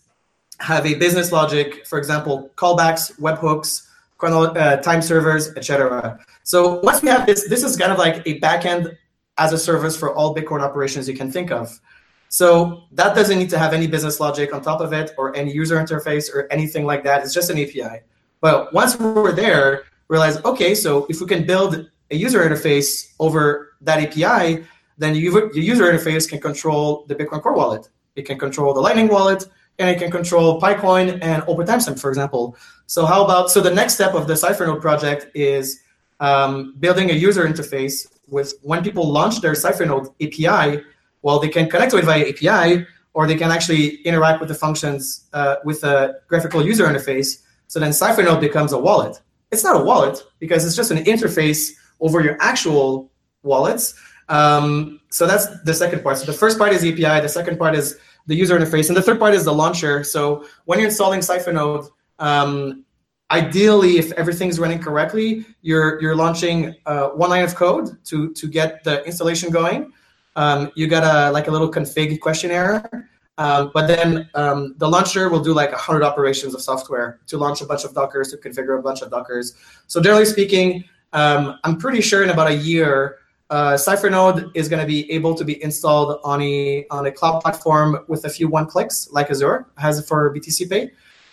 have 0.60 0.86
a 0.86 0.94
business 0.94 1.32
logic, 1.32 1.86
for 1.86 1.98
example, 1.98 2.50
callbacks, 2.56 3.18
webhooks, 3.18 3.88
chrono- 4.18 4.54
uh, 4.54 4.76
time 4.76 5.02
servers, 5.02 5.48
etc. 5.56 6.18
So 6.42 6.80
once 6.80 7.02
we 7.02 7.08
have 7.08 7.26
this, 7.26 7.48
this 7.48 7.64
is 7.64 7.76
kind 7.76 7.90
of 7.90 7.98
like 7.98 8.26
a 8.26 8.38
backend 8.40 8.96
as 9.38 9.52
a 9.52 9.58
service 9.58 9.96
for 9.96 10.14
all 10.14 10.34
Bitcoin 10.34 10.60
operations 10.60 11.08
you 11.08 11.16
can 11.16 11.32
think 11.32 11.50
of. 11.50 11.80
So 12.28 12.84
that 12.92 13.14
doesn't 13.16 13.38
need 13.38 13.50
to 13.50 13.58
have 13.58 13.72
any 13.72 13.86
business 13.86 14.20
logic 14.20 14.54
on 14.54 14.62
top 14.62 14.80
of 14.80 14.92
it 14.92 15.12
or 15.18 15.34
any 15.34 15.52
user 15.52 15.76
interface 15.76 16.32
or 16.32 16.46
anything 16.52 16.84
like 16.84 17.02
that. 17.04 17.24
It's 17.24 17.34
just 17.34 17.50
an 17.50 17.58
API. 17.58 18.02
But 18.40 18.72
once 18.72 18.98
we're 18.98 19.32
there, 19.32 19.84
realize, 20.08 20.42
okay, 20.44 20.74
so 20.74 21.06
if 21.08 21.20
we 21.20 21.26
can 21.26 21.44
build 21.44 21.90
a 22.10 22.16
user 22.16 22.40
interface 22.40 23.14
over 23.18 23.74
that 23.80 23.98
API, 23.98 24.64
then 24.98 25.14
your 25.14 25.52
user 25.54 25.90
interface 25.90 26.28
can 26.28 26.40
control 26.40 27.04
the 27.08 27.14
Bitcoin 27.14 27.42
Core 27.42 27.54
wallet. 27.54 27.88
It 28.14 28.26
can 28.26 28.38
control 28.38 28.74
the 28.74 28.80
Lightning 28.80 29.08
wallet, 29.08 29.46
and 29.80 29.88
it 29.88 29.98
can 29.98 30.10
control 30.10 30.60
pycoin 30.60 31.18
and 31.22 31.42
Open 31.48 31.66
Timestamp, 31.66 31.98
for 31.98 32.10
example. 32.10 32.56
So 32.86 33.06
how 33.06 33.24
about, 33.24 33.50
so 33.50 33.60
the 33.60 33.74
next 33.74 33.94
step 33.94 34.14
of 34.14 34.26
the 34.26 34.34
Cyphernode 34.34 34.80
project 34.80 35.34
is 35.34 35.80
um, 36.20 36.74
building 36.78 37.10
a 37.10 37.14
user 37.14 37.44
interface 37.46 38.06
with 38.28 38.54
when 38.62 38.84
people 38.84 39.10
launch 39.10 39.40
their 39.40 39.52
Cyphernode 39.52 40.14
API, 40.20 40.82
well, 41.22 41.40
they 41.40 41.48
can 41.48 41.68
connect 41.68 41.90
to 41.92 41.98
it 41.98 42.04
via 42.04 42.28
API, 42.28 42.86
or 43.14 43.26
they 43.26 43.36
can 43.36 43.50
actually 43.50 43.96
interact 44.02 44.38
with 44.38 44.48
the 44.48 44.54
functions 44.54 45.28
uh, 45.32 45.56
with 45.64 45.82
a 45.82 46.20
graphical 46.28 46.64
user 46.64 46.86
interface. 46.86 47.42
So 47.66 47.80
then 47.80 47.90
Cyphernode 47.90 48.40
becomes 48.40 48.72
a 48.72 48.78
wallet. 48.78 49.20
it's 49.50 49.64
not 49.64 49.80
a 49.80 49.84
wallet 49.84 50.22
because 50.38 50.64
it's 50.64 50.76
just 50.76 50.90
an 50.90 51.02
interface 51.04 51.70
over 52.00 52.20
your 52.20 52.36
actual 52.40 53.10
wallets. 53.42 53.94
Um, 54.28 55.00
so 55.10 55.26
that's 55.26 55.46
the 55.62 55.74
second 55.74 56.02
part. 56.02 56.18
So 56.18 56.26
the 56.26 56.32
first 56.32 56.56
part 56.56 56.72
is 56.72 56.84
API. 56.84 57.20
The 57.20 57.28
second 57.28 57.58
part 57.58 57.74
is 57.74 57.98
the 58.30 58.36
user 58.36 58.56
interface, 58.56 58.86
and 58.88 58.96
the 58.96 59.02
third 59.02 59.18
part 59.18 59.34
is 59.34 59.44
the 59.44 59.52
launcher. 59.52 60.04
So 60.04 60.46
when 60.66 60.78
you're 60.78 60.88
installing 60.88 61.18
Cyphernode, 61.18 61.90
um, 62.20 62.84
ideally, 63.32 63.98
if 63.98 64.12
everything's 64.12 64.60
running 64.60 64.78
correctly, 64.78 65.44
you're 65.62 66.00
you're 66.00 66.14
launching 66.14 66.76
uh, 66.86 67.08
one 67.08 67.30
line 67.30 67.42
of 67.42 67.56
code 67.56 67.98
to 68.04 68.32
to 68.34 68.46
get 68.46 68.84
the 68.84 69.04
installation 69.04 69.50
going. 69.50 69.92
Um, 70.36 70.70
you 70.76 70.86
got 70.86 71.02
a 71.02 71.32
like 71.32 71.48
a 71.48 71.50
little 71.50 71.68
config 71.68 72.20
questionnaire, 72.20 72.88
um, 73.36 73.72
but 73.74 73.88
then 73.88 74.30
um, 74.36 74.76
the 74.78 74.88
launcher 74.88 75.28
will 75.28 75.42
do 75.42 75.52
like 75.52 75.72
100 75.72 76.04
operations 76.04 76.54
of 76.54 76.62
software 76.62 77.18
to 77.26 77.36
launch 77.36 77.62
a 77.62 77.66
bunch 77.66 77.82
of 77.82 77.92
Dockers, 77.94 78.30
to 78.30 78.36
configure 78.36 78.78
a 78.78 78.82
bunch 78.82 79.02
of 79.02 79.10
Dockers. 79.10 79.54
So 79.88 80.00
generally 80.00 80.24
speaking, 80.24 80.84
um, 81.12 81.58
I'm 81.64 81.78
pretty 81.78 82.00
sure 82.00 82.22
in 82.22 82.30
about 82.30 82.46
a 82.46 82.54
year, 82.54 83.16
uh, 83.50 83.74
CypherNode 83.74 84.50
is 84.54 84.68
going 84.68 84.80
to 84.80 84.86
be 84.86 85.10
able 85.10 85.34
to 85.34 85.44
be 85.44 85.62
installed 85.62 86.20
on 86.22 86.40
a 86.40 86.86
on 86.90 87.06
a 87.06 87.12
cloud 87.12 87.40
platform 87.40 88.04
with 88.06 88.24
a 88.24 88.30
few 88.30 88.48
one 88.48 88.66
clicks, 88.66 89.10
like 89.10 89.30
Azure 89.30 89.66
has 89.76 90.06
for 90.06 90.32
BTC 90.32 90.70
Pay. 90.70 90.90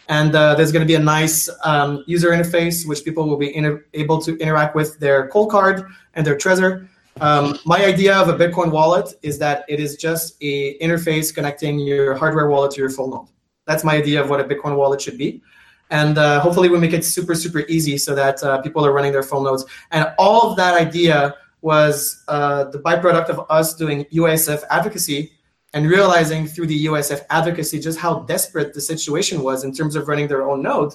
And 0.10 0.34
uh, 0.36 0.56
there's 0.56 0.72
going 0.72 0.82
to 0.82 0.88
be 0.88 0.96
a 0.96 1.00
nice 1.00 1.50
um, 1.64 2.04
user 2.08 2.30
interface 2.30 2.88
which 2.88 3.04
people 3.04 3.28
will 3.28 3.38
be 3.38 3.56
inter- 3.56 3.86
able 3.94 4.22
to 4.22 4.38
interact 4.38 4.74
with 4.74 5.00
their 5.00 5.30
Coldcard 5.30 5.88
and 6.16 6.26
their 6.26 6.36
Trezor. 6.36 6.88
Um, 7.20 7.60
my 7.66 7.84
idea 7.84 8.16
of 8.16 8.30
a 8.30 8.34
Bitcoin 8.34 8.72
wallet 8.72 9.14
is 9.22 9.38
that 9.40 9.66
it 9.68 9.80
is 9.80 9.96
just 9.98 10.38
a 10.42 10.78
interface 10.80 11.34
connecting 11.34 11.80
your 11.80 12.16
hardware 12.16 12.48
wallet 12.48 12.72
to 12.72 12.80
your 12.80 12.90
full 12.90 13.10
node. 13.10 13.28
That's 13.66 13.84
my 13.84 13.96
idea 13.96 14.22
of 14.22 14.30
what 14.30 14.40
a 14.40 14.46
Bitcoin 14.46 14.78
wallet 14.78 15.02
should 15.02 15.18
be. 15.18 15.42
And 15.90 16.18
uh, 16.18 16.40
hopefully 16.40 16.70
we 16.70 16.80
make 16.80 16.94
it 16.94 17.04
super, 17.04 17.36
super 17.36 17.60
easy 17.68 17.98
so 17.98 18.16
that 18.16 18.42
uh, 18.44 18.62
people 18.62 18.86
are 18.86 18.94
running 18.94 19.12
their 19.12 19.24
full 19.24 19.42
nodes. 19.42 19.66
And 19.92 20.14
all 20.18 20.50
of 20.50 20.58
that 20.58 20.80
idea 20.80 21.36
was 21.62 22.24
uh, 22.28 22.66
the 22.66 22.80
byproduct 22.80 23.30
of 23.30 23.46
us 23.50 23.76
doing 23.76 24.06
UASF 24.06 24.64
advocacy 24.70 25.32
and 25.74 25.88
realizing 25.88 26.48
through 26.48 26.68
the 26.68 26.86
UASF 26.86 27.22
advocacy 27.30 27.80
just 27.80 28.00
how 28.00 28.20
desperate 28.22 28.74
the 28.74 28.82
situation 28.82 29.42
was 29.42 29.64
in 29.64 29.74
terms 29.74 29.96
of 29.96 30.08
running 30.08 30.28
their 30.28 30.48
own 30.50 30.62
node. 30.62 30.94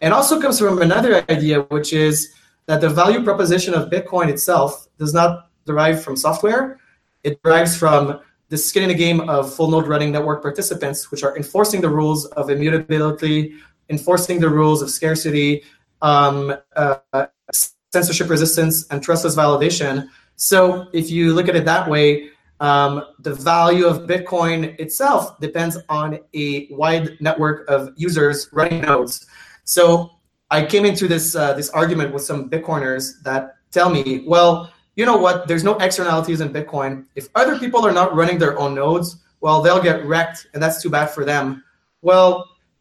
It 0.00 0.12
also 0.12 0.40
comes 0.40 0.58
from 0.58 0.82
another 0.82 1.24
idea, 1.30 1.62
which 1.62 1.92
is 1.92 2.34
that 2.66 2.80
the 2.80 2.88
value 2.88 3.22
proposition 3.22 3.74
of 3.74 3.90
Bitcoin 3.90 4.28
itself 4.28 4.86
does 4.98 5.14
not 5.14 5.50
derive 5.64 6.02
from 6.02 6.16
software. 6.16 6.80
It 7.22 7.42
derives 7.42 7.76
from 7.76 8.20
the 8.50 8.58
skin 8.58 8.84
in 8.84 8.90
the 8.90 8.94
game 8.94 9.20
of 9.28 9.52
full 9.52 9.70
node 9.70 9.86
running 9.86 10.12
network 10.12 10.42
participants, 10.42 11.10
which 11.10 11.22
are 11.24 11.36
enforcing 11.36 11.80
the 11.80 11.88
rules 11.88 12.26
of 12.26 12.50
immutability, 12.50 13.54
enforcing 13.88 14.40
the 14.40 14.48
rules 14.48 14.82
of 14.82 14.90
scarcity, 14.90 15.62
um, 16.02 16.54
uh, 16.76 17.26
censorship 17.96 18.28
resistance, 18.36 18.76
and 18.90 18.96
trustless 19.02 19.34
validation. 19.42 20.08
So 20.36 20.58
if 20.92 21.06
you 21.14 21.32
look 21.36 21.48
at 21.48 21.56
it 21.60 21.64
that 21.64 21.84
way, 21.94 22.06
um, 22.60 22.92
the 23.26 23.34
value 23.34 23.86
of 23.86 24.06
Bitcoin 24.12 24.58
itself 24.84 25.20
depends 25.40 25.74
on 25.88 26.08
a 26.34 26.46
wide 26.80 27.06
network 27.20 27.58
of 27.74 27.78
users 27.96 28.36
running 28.52 28.80
nodes. 28.90 29.14
So 29.64 29.84
I 30.50 30.58
came 30.72 30.84
into 30.90 31.06
this 31.08 31.26
uh, 31.34 31.52
this 31.58 31.70
argument 31.70 32.08
with 32.14 32.24
some 32.30 32.40
Bitcoiners 32.54 33.22
that 33.22 33.42
tell 33.76 33.90
me, 33.96 34.24
well, 34.32 34.52
you 34.98 35.04
know 35.08 35.18
what? 35.26 35.36
There's 35.48 35.64
no 35.70 35.74
externalities 35.86 36.40
in 36.44 36.48
Bitcoin. 36.58 36.92
If 37.20 37.24
other 37.34 37.58
people 37.58 37.80
are 37.86 37.96
not 38.00 38.14
running 38.14 38.38
their 38.38 38.54
own 38.62 38.72
nodes, 38.74 39.08
well, 39.40 39.58
they'll 39.62 39.82
get 39.90 40.04
wrecked, 40.10 40.38
and 40.52 40.62
that's 40.62 40.78
too 40.82 40.90
bad 40.90 41.08
for 41.10 41.24
them. 41.24 41.64
Well, 42.02 42.30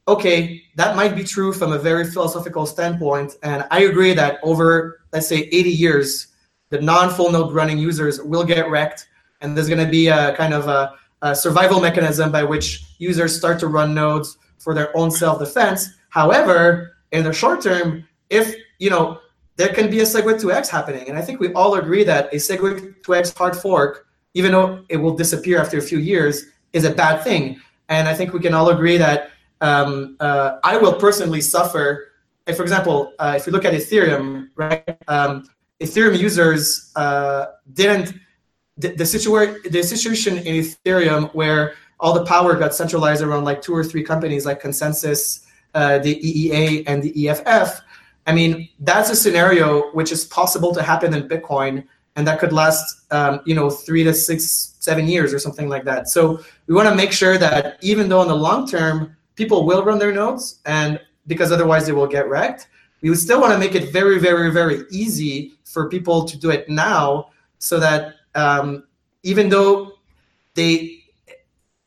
okay, 0.07 0.61
that 0.75 0.95
might 0.95 1.15
be 1.15 1.23
true 1.23 1.53
from 1.53 1.71
a 1.71 1.77
very 1.77 2.05
philosophical 2.05 2.65
standpoint, 2.65 3.33
and 3.43 3.65
I 3.71 3.81
agree 3.83 4.13
that 4.13 4.39
over, 4.43 5.01
let's 5.11 5.27
say, 5.27 5.49
80 5.51 5.69
years, 5.69 6.27
the 6.69 6.81
non-full 6.81 7.31
node 7.31 7.53
running 7.53 7.77
users 7.77 8.21
will 8.21 8.43
get 8.43 8.69
wrecked, 8.69 9.07
and 9.41 9.55
there's 9.55 9.69
going 9.69 9.83
to 9.83 9.91
be 9.91 10.07
a 10.07 10.35
kind 10.35 10.53
of 10.53 10.67
a, 10.67 10.95
a 11.21 11.35
survival 11.35 11.79
mechanism 11.79 12.31
by 12.31 12.43
which 12.43 12.83
users 12.97 13.35
start 13.35 13.59
to 13.59 13.67
run 13.67 13.93
nodes 13.93 14.37
for 14.57 14.73
their 14.73 14.95
own 14.97 15.11
self-defense. 15.11 15.89
However, 16.09 16.97
in 17.11 17.23
the 17.23 17.33
short 17.33 17.61
term, 17.61 18.07
if 18.29 18.55
you 18.79 18.89
know 18.89 19.19
there 19.55 19.69
can 19.69 19.89
be 19.89 19.99
a 19.99 20.03
SegWit 20.03 20.41
2x 20.41 20.67
happening. 20.67 21.07
And 21.09 21.17
I 21.17 21.21
think 21.21 21.39
we 21.39 21.53
all 21.53 21.75
agree 21.75 22.03
that 22.05 22.33
a 22.33 22.37
SegWit 22.37 23.01
2x 23.01 23.37
hard 23.37 23.55
fork, 23.55 24.07
even 24.33 24.51
though 24.51 24.83
it 24.89 24.97
will 24.97 25.15
disappear 25.15 25.59
after 25.59 25.77
a 25.77 25.81
few 25.81 25.99
years, 25.99 26.45
is 26.73 26.85
a 26.85 26.93
bad 26.93 27.23
thing. 27.23 27.61
And 27.89 28.07
I 28.07 28.15
think 28.15 28.33
we 28.33 28.39
can 28.39 28.53
all 28.53 28.69
agree 28.69 28.97
that 28.97 29.29
um, 29.61 30.17
uh, 30.19 30.57
I 30.63 30.77
will 30.77 30.93
personally 30.93 31.41
suffer. 31.41 32.09
If, 32.45 32.57
for 32.57 32.63
example, 32.63 33.13
uh, 33.19 33.35
if 33.37 33.47
you 33.47 33.53
look 33.53 33.65
at 33.65 33.73
Ethereum, 33.73 34.49
right? 34.55 34.97
Um, 35.07 35.49
Ethereum 35.79 36.17
users 36.17 36.91
uh, 36.95 37.45
didn't 37.73 38.13
the, 38.77 38.89
the, 38.89 39.03
situa- 39.03 39.61
the 39.71 39.83
situation 39.83 40.37
in 40.37 40.63
Ethereum 40.63 41.33
where 41.33 41.75
all 41.99 42.13
the 42.13 42.25
power 42.25 42.55
got 42.55 42.73
centralized 42.73 43.21
around 43.21 43.43
like 43.43 43.61
two 43.61 43.73
or 43.73 43.83
three 43.83 44.03
companies 44.03 44.45
like 44.45 44.61
ConsenSys, 44.61 45.45
uh, 45.73 45.99
the 45.99 46.15
EEA, 46.15 46.83
and 46.87 47.01
the 47.03 47.29
EFF 47.29 47.81
I 48.25 48.33
mean, 48.33 48.69
that's 48.79 49.09
a 49.09 49.15
scenario 49.15 49.91
which 49.91 50.11
is 50.11 50.25
possible 50.25 50.73
to 50.73 50.81
happen 50.81 51.13
in 51.13 51.27
Bitcoin, 51.27 51.85
and 52.15 52.27
that 52.27 52.39
could 52.39 52.53
last, 52.53 53.01
um, 53.11 53.41
you 53.45 53.55
know, 53.55 53.69
three 53.69 54.03
to 54.03 54.13
six, 54.13 54.75
seven 54.79 55.07
years 55.07 55.33
or 55.33 55.39
something 55.39 55.67
like 55.67 55.83
that. 55.85 56.07
So 56.07 56.39
we 56.67 56.75
want 56.75 56.87
to 56.87 56.95
make 56.95 57.11
sure 57.11 57.37
that 57.37 57.77
even 57.81 58.07
though 58.07 58.21
in 58.21 58.27
the 58.27 58.35
long 58.35 58.67
term 58.67 59.15
people 59.35 59.65
will 59.65 59.83
run 59.83 59.99
their 59.99 60.11
nodes, 60.11 60.61
and 60.65 60.99
because 61.27 61.51
otherwise 61.51 61.85
they 61.85 61.91
will 61.93 62.07
get 62.07 62.27
wrecked, 62.27 62.67
we 63.01 63.09
would 63.09 63.19
still 63.19 63.41
want 63.41 63.53
to 63.53 63.59
make 63.59 63.75
it 63.75 63.91
very, 63.91 64.19
very, 64.19 64.51
very 64.51 64.83
easy 64.91 65.53
for 65.63 65.89
people 65.89 66.25
to 66.25 66.37
do 66.37 66.49
it 66.49 66.69
now, 66.69 67.29
so 67.59 67.79
that 67.79 68.15
um, 68.35 68.83
even 69.23 69.49
though 69.49 69.93
they 70.55 70.99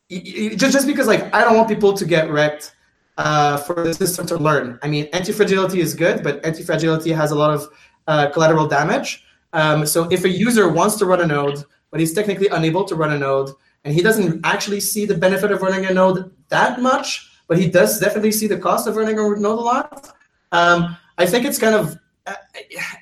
just 0.09 0.73
just 0.73 0.87
because 0.87 1.07
like 1.07 1.33
I 1.33 1.41
don't 1.41 1.55
want 1.55 1.67
people 1.67 1.93
to 1.93 2.05
get 2.05 2.29
wrecked 2.29 2.75
uh, 3.17 3.57
for 3.57 3.83
the 3.83 3.93
system 3.93 4.25
to 4.27 4.37
learn. 4.37 4.79
I 4.83 4.87
mean, 4.87 5.05
anti-fragility 5.11 5.81
is 5.81 5.93
good, 5.93 6.23
but 6.23 6.45
anti-fragility 6.45 7.11
has 7.11 7.31
a 7.31 7.35
lot 7.35 7.51
of 7.51 7.67
uh, 8.07 8.29
collateral 8.29 8.67
damage. 8.67 9.25
Um, 9.53 9.85
so 9.85 10.07
if 10.11 10.23
a 10.23 10.29
user 10.29 10.69
wants 10.69 10.97
to 10.97 11.05
run 11.05 11.21
a 11.21 11.25
node, 11.25 11.63
but 11.89 11.99
he's 11.99 12.13
technically 12.13 12.47
unable 12.49 12.83
to 12.85 12.95
run 12.95 13.11
a 13.11 13.17
node, 13.17 13.51
and 13.83 13.93
he 13.93 14.01
doesn't 14.01 14.45
actually 14.45 14.79
see 14.79 15.05
the 15.05 15.15
benefit 15.15 15.51
of 15.51 15.61
running 15.61 15.85
a 15.85 15.93
node 15.93 16.31
that 16.49 16.81
much, 16.81 17.31
but 17.47 17.57
he 17.57 17.69
does 17.69 17.99
definitely 17.99 18.31
see 18.31 18.47
the 18.47 18.57
cost 18.57 18.87
of 18.87 18.95
running 18.95 19.17
a 19.19 19.21
node 19.21 19.59
a 19.59 19.61
lot. 19.61 20.15
Um, 20.51 20.97
I 21.17 21.25
think 21.25 21.45
it's 21.45 21.57
kind 21.57 21.75
of, 21.75 21.97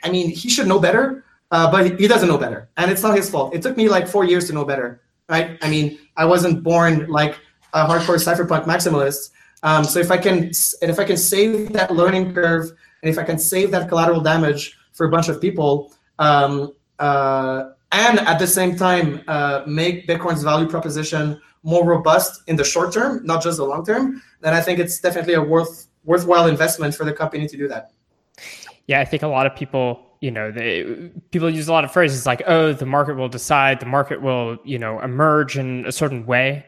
I 0.04 0.10
mean, 0.10 0.30
he 0.30 0.50
should 0.50 0.68
know 0.68 0.80
better, 0.80 1.26
uh, 1.52 1.72
but 1.72 2.00
he 2.00 2.08
doesn't 2.08 2.28
know 2.28 2.38
better, 2.38 2.70
and 2.78 2.92
it's 2.92 3.04
not 3.04 3.16
his 3.16 3.30
fault. 3.30 3.54
It 3.54 3.62
took 3.62 3.78
me 3.78 3.90
like 3.90 4.08
four 4.08 4.24
years 4.24 4.48
to 4.48 4.54
know 4.54 4.66
better, 4.66 5.02
right? 5.30 5.58
I 5.62 5.70
mean, 5.70 6.00
I 6.18 6.26
wasn't 6.26 6.64
born 6.64 7.08
like 7.08 7.40
a 7.74 7.86
hardcore 7.86 8.18
cypherpunk 8.18 8.66
maximalist. 8.66 9.32
Um, 9.64 9.84
so 9.84 10.00
if 10.00 10.12
I 10.12 10.18
can, 10.18 10.52
and 10.82 10.92
if 10.92 11.00
I 11.00 11.04
can 11.04 11.18
save 11.18 11.74
that 11.74 11.92
learning 11.92 12.34
curve, 12.34 12.72
and 13.02 13.10
if 13.10 13.18
I 13.18 13.24
can 13.24 13.38
save 13.38 13.72
that 13.72 13.90
collateral 13.90 14.22
damage 14.22 14.78
for 14.94 15.06
a 15.08 15.10
bunch 15.10 15.28
of 15.28 15.42
people, 15.42 15.94
um, 16.20 16.74
uh, 17.00 17.72
and 17.96 18.20
at 18.20 18.40
the 18.40 18.48
same 18.48 18.76
time 18.76 19.24
uh, 19.28 19.64
make 19.66 20.06
Bitcoin's 20.06 20.44
value 20.44 20.68
proposition 20.68 21.42
more 21.64 21.86
robust 21.86 22.42
in 22.48 22.58
the 22.58 22.64
short 22.64 22.94
term, 22.94 23.26
not 23.26 23.42
just 23.42 23.58
the 23.58 23.64
long 23.64 23.86
term, 23.86 24.22
then 24.42 24.54
I 24.54 24.62
think 24.62 24.80
it's 24.80 25.00
definitely 25.00 25.36
a 25.36 25.42
worth 25.42 25.88
worthwhile 26.04 26.48
investment 26.48 26.94
for 26.94 27.06
the 27.06 27.14
company 27.14 27.48
to 27.48 27.58
do 27.58 27.68
that. 27.70 27.92
Yeah, 28.88 29.00
I 29.00 29.06
think 29.06 29.24
a 29.24 29.28
lot 29.28 29.46
of 29.48 29.56
people, 29.56 30.06
you 30.20 30.30
know, 30.30 30.52
they, 30.52 30.84
people 31.32 31.50
use 31.50 31.68
a 31.68 31.72
lot 31.72 31.86
of 31.86 31.92
phrases 31.92 32.26
like, 32.26 32.44
"Oh, 32.46 32.74
the 32.74 32.86
market 32.86 33.16
will 33.16 33.30
decide," 33.30 33.80
"The 33.80 33.86
market 33.86 34.22
will," 34.22 34.58
you 34.66 34.78
know, 34.78 35.00
emerge 35.00 35.58
in 35.58 35.86
a 35.88 35.92
certain 35.92 36.26
way. 36.26 36.66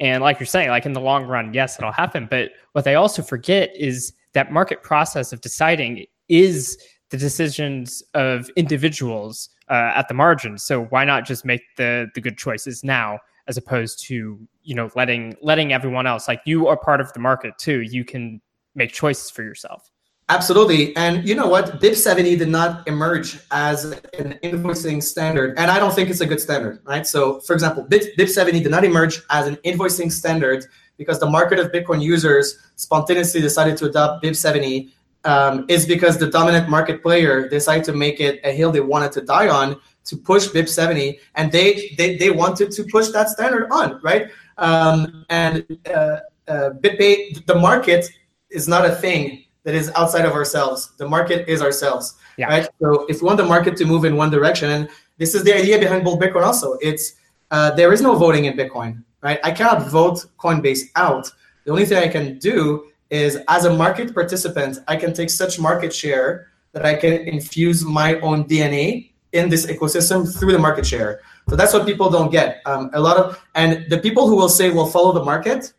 And 0.00 0.22
like 0.22 0.38
you're 0.38 0.46
saying, 0.46 0.68
like 0.68 0.84
in 0.84 0.92
the 0.92 1.00
long 1.00 1.24
run, 1.26 1.54
yes, 1.54 1.78
it'll 1.78 1.92
happen. 1.92 2.26
But 2.28 2.50
what 2.72 2.84
they 2.84 2.96
also 2.96 3.22
forget 3.22 3.74
is 3.74 4.12
that 4.34 4.52
market 4.52 4.82
process 4.82 5.32
of 5.32 5.40
deciding 5.40 6.04
is 6.28 6.76
the 7.10 7.16
decisions 7.16 8.02
of 8.14 8.50
individuals 8.56 9.50
uh, 9.68 9.92
at 9.94 10.08
the 10.08 10.14
margin. 10.14 10.58
So 10.58 10.84
why 10.86 11.04
not 11.04 11.24
just 11.24 11.44
make 11.44 11.62
the 11.76 12.08
the 12.14 12.20
good 12.20 12.38
choices 12.38 12.82
now, 12.84 13.18
as 13.48 13.56
opposed 13.56 14.04
to 14.06 14.38
you 14.62 14.74
know 14.74 14.90
letting 14.96 15.36
letting 15.42 15.72
everyone 15.72 16.06
else 16.06 16.28
like 16.28 16.40
you 16.44 16.66
are 16.68 16.76
part 16.76 17.00
of 17.00 17.12
the 17.12 17.20
market 17.20 17.54
too. 17.58 17.82
You 17.82 18.04
can 18.04 18.40
make 18.74 18.92
choices 18.92 19.30
for 19.30 19.42
yourself. 19.42 19.90
Absolutely. 20.28 20.94
And 20.96 21.26
you 21.26 21.36
know 21.36 21.46
what? 21.46 21.80
BIP 21.80 21.94
70 21.94 22.36
did 22.36 22.48
not 22.48 22.86
emerge 22.88 23.38
as 23.52 23.84
an 23.84 24.38
invoicing 24.42 25.00
standard. 25.00 25.56
And 25.56 25.70
I 25.70 25.78
don't 25.78 25.94
think 25.94 26.10
it's 26.10 26.20
a 26.20 26.26
good 26.26 26.40
standard, 26.40 26.80
right? 26.84 27.06
So, 27.06 27.38
for 27.40 27.52
example, 27.52 27.84
BIP, 27.84 28.16
BIP 28.18 28.28
70 28.28 28.60
did 28.60 28.70
not 28.72 28.84
emerge 28.84 29.22
as 29.30 29.46
an 29.46 29.54
invoicing 29.64 30.10
standard 30.10 30.64
because 30.96 31.20
the 31.20 31.30
market 31.30 31.60
of 31.60 31.70
Bitcoin 31.70 32.02
users 32.02 32.58
spontaneously 32.74 33.40
decided 33.40 33.76
to 33.76 33.86
adopt 33.86 34.24
BIP 34.24 34.34
70 34.34 34.92
um, 35.26 35.66
is 35.68 35.84
because 35.84 36.16
the 36.18 36.30
dominant 36.30 36.68
market 36.68 37.02
player 37.02 37.48
decided 37.48 37.84
to 37.84 37.92
make 37.92 38.20
it 38.20 38.40
a 38.44 38.52
hill 38.52 38.70
they 38.70 38.80
wanted 38.80 39.12
to 39.12 39.20
die 39.20 39.48
on 39.48 39.76
to 40.04 40.16
push 40.16 40.46
BIP 40.46 40.68
70. 40.68 41.18
And 41.34 41.50
they, 41.50 41.94
they, 41.98 42.16
they 42.16 42.30
wanted 42.30 42.70
to 42.70 42.84
push 42.84 43.08
that 43.08 43.28
standard 43.28 43.68
on, 43.70 44.00
right? 44.02 44.28
Um, 44.56 45.26
and 45.28 45.66
uh, 45.92 46.20
uh, 46.48 46.70
BitPay, 46.80 47.44
the 47.46 47.56
market 47.56 48.06
is 48.50 48.68
not 48.68 48.86
a 48.86 48.94
thing 48.94 49.44
that 49.64 49.74
is 49.74 49.90
outside 49.96 50.24
of 50.24 50.32
ourselves. 50.32 50.92
The 50.96 51.08
market 51.08 51.48
is 51.48 51.60
ourselves, 51.60 52.14
Yeah. 52.36 52.46
right? 52.46 52.68
So 52.80 53.04
if 53.08 53.20
we 53.20 53.26
want 53.26 53.38
the 53.38 53.44
market 53.44 53.76
to 53.78 53.84
move 53.84 54.04
in 54.04 54.16
one 54.16 54.30
direction, 54.30 54.70
and 54.70 54.88
this 55.18 55.34
is 55.34 55.42
the 55.42 55.52
idea 55.52 55.76
behind 55.78 56.04
Bull 56.04 56.18
Bitcoin 56.18 56.44
also, 56.46 56.74
it's 56.80 57.14
uh, 57.50 57.72
there 57.72 57.92
is 57.92 58.00
no 58.00 58.14
voting 58.14 58.44
in 58.44 58.56
Bitcoin, 58.56 59.02
right? 59.22 59.40
I 59.42 59.50
cannot 59.50 59.88
vote 59.88 60.26
Coinbase 60.38 60.82
out. 60.94 61.30
The 61.64 61.72
only 61.72 61.84
thing 61.84 61.98
I 61.98 62.08
can 62.08 62.38
do 62.38 62.86
is, 63.10 63.38
as 63.48 63.64
a 63.64 63.72
market 63.72 64.14
participant, 64.14 64.78
I 64.88 64.96
can 64.96 65.12
take 65.12 65.30
such 65.30 65.58
market 65.58 65.94
share 65.94 66.48
that 66.72 66.84
I 66.84 66.94
can 66.94 67.12
infuse 67.12 67.84
my 67.84 68.18
own 68.20 68.44
DNA 68.44 69.10
in 69.32 69.48
this 69.48 69.66
ecosystem 69.66 70.26
through 70.38 70.52
the 70.52 70.58
market 70.58 70.86
share. 70.86 71.20
So 71.48 71.56
that's 71.56 71.72
what 71.72 71.86
people 71.86 72.10
don't 72.10 72.30
get. 72.30 72.60
Um, 72.66 72.90
a 72.92 73.00
lot 73.00 73.16
of 73.16 73.42
and 73.54 73.88
the 73.88 73.98
people 73.98 74.28
who 74.28 74.36
will 74.36 74.48
say 74.48 74.70
will 74.70 74.86
follow 74.86 75.12
the 75.12 75.24
market 75.24 75.72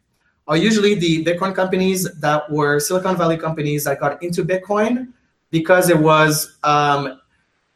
are 0.47 0.57
usually 0.57 0.95
the 0.95 1.25
Bitcoin 1.25 1.53
companies 1.53 2.09
that 2.19 2.49
were 2.49 2.79
Silicon 2.79 3.17
Valley 3.17 3.37
companies 3.37 3.83
that 3.83 3.99
got 3.99 4.21
into 4.23 4.45
Bitcoin 4.45 5.11
because 5.51 5.89
it 5.89 5.97
was, 5.97 6.57
um, 6.63 7.19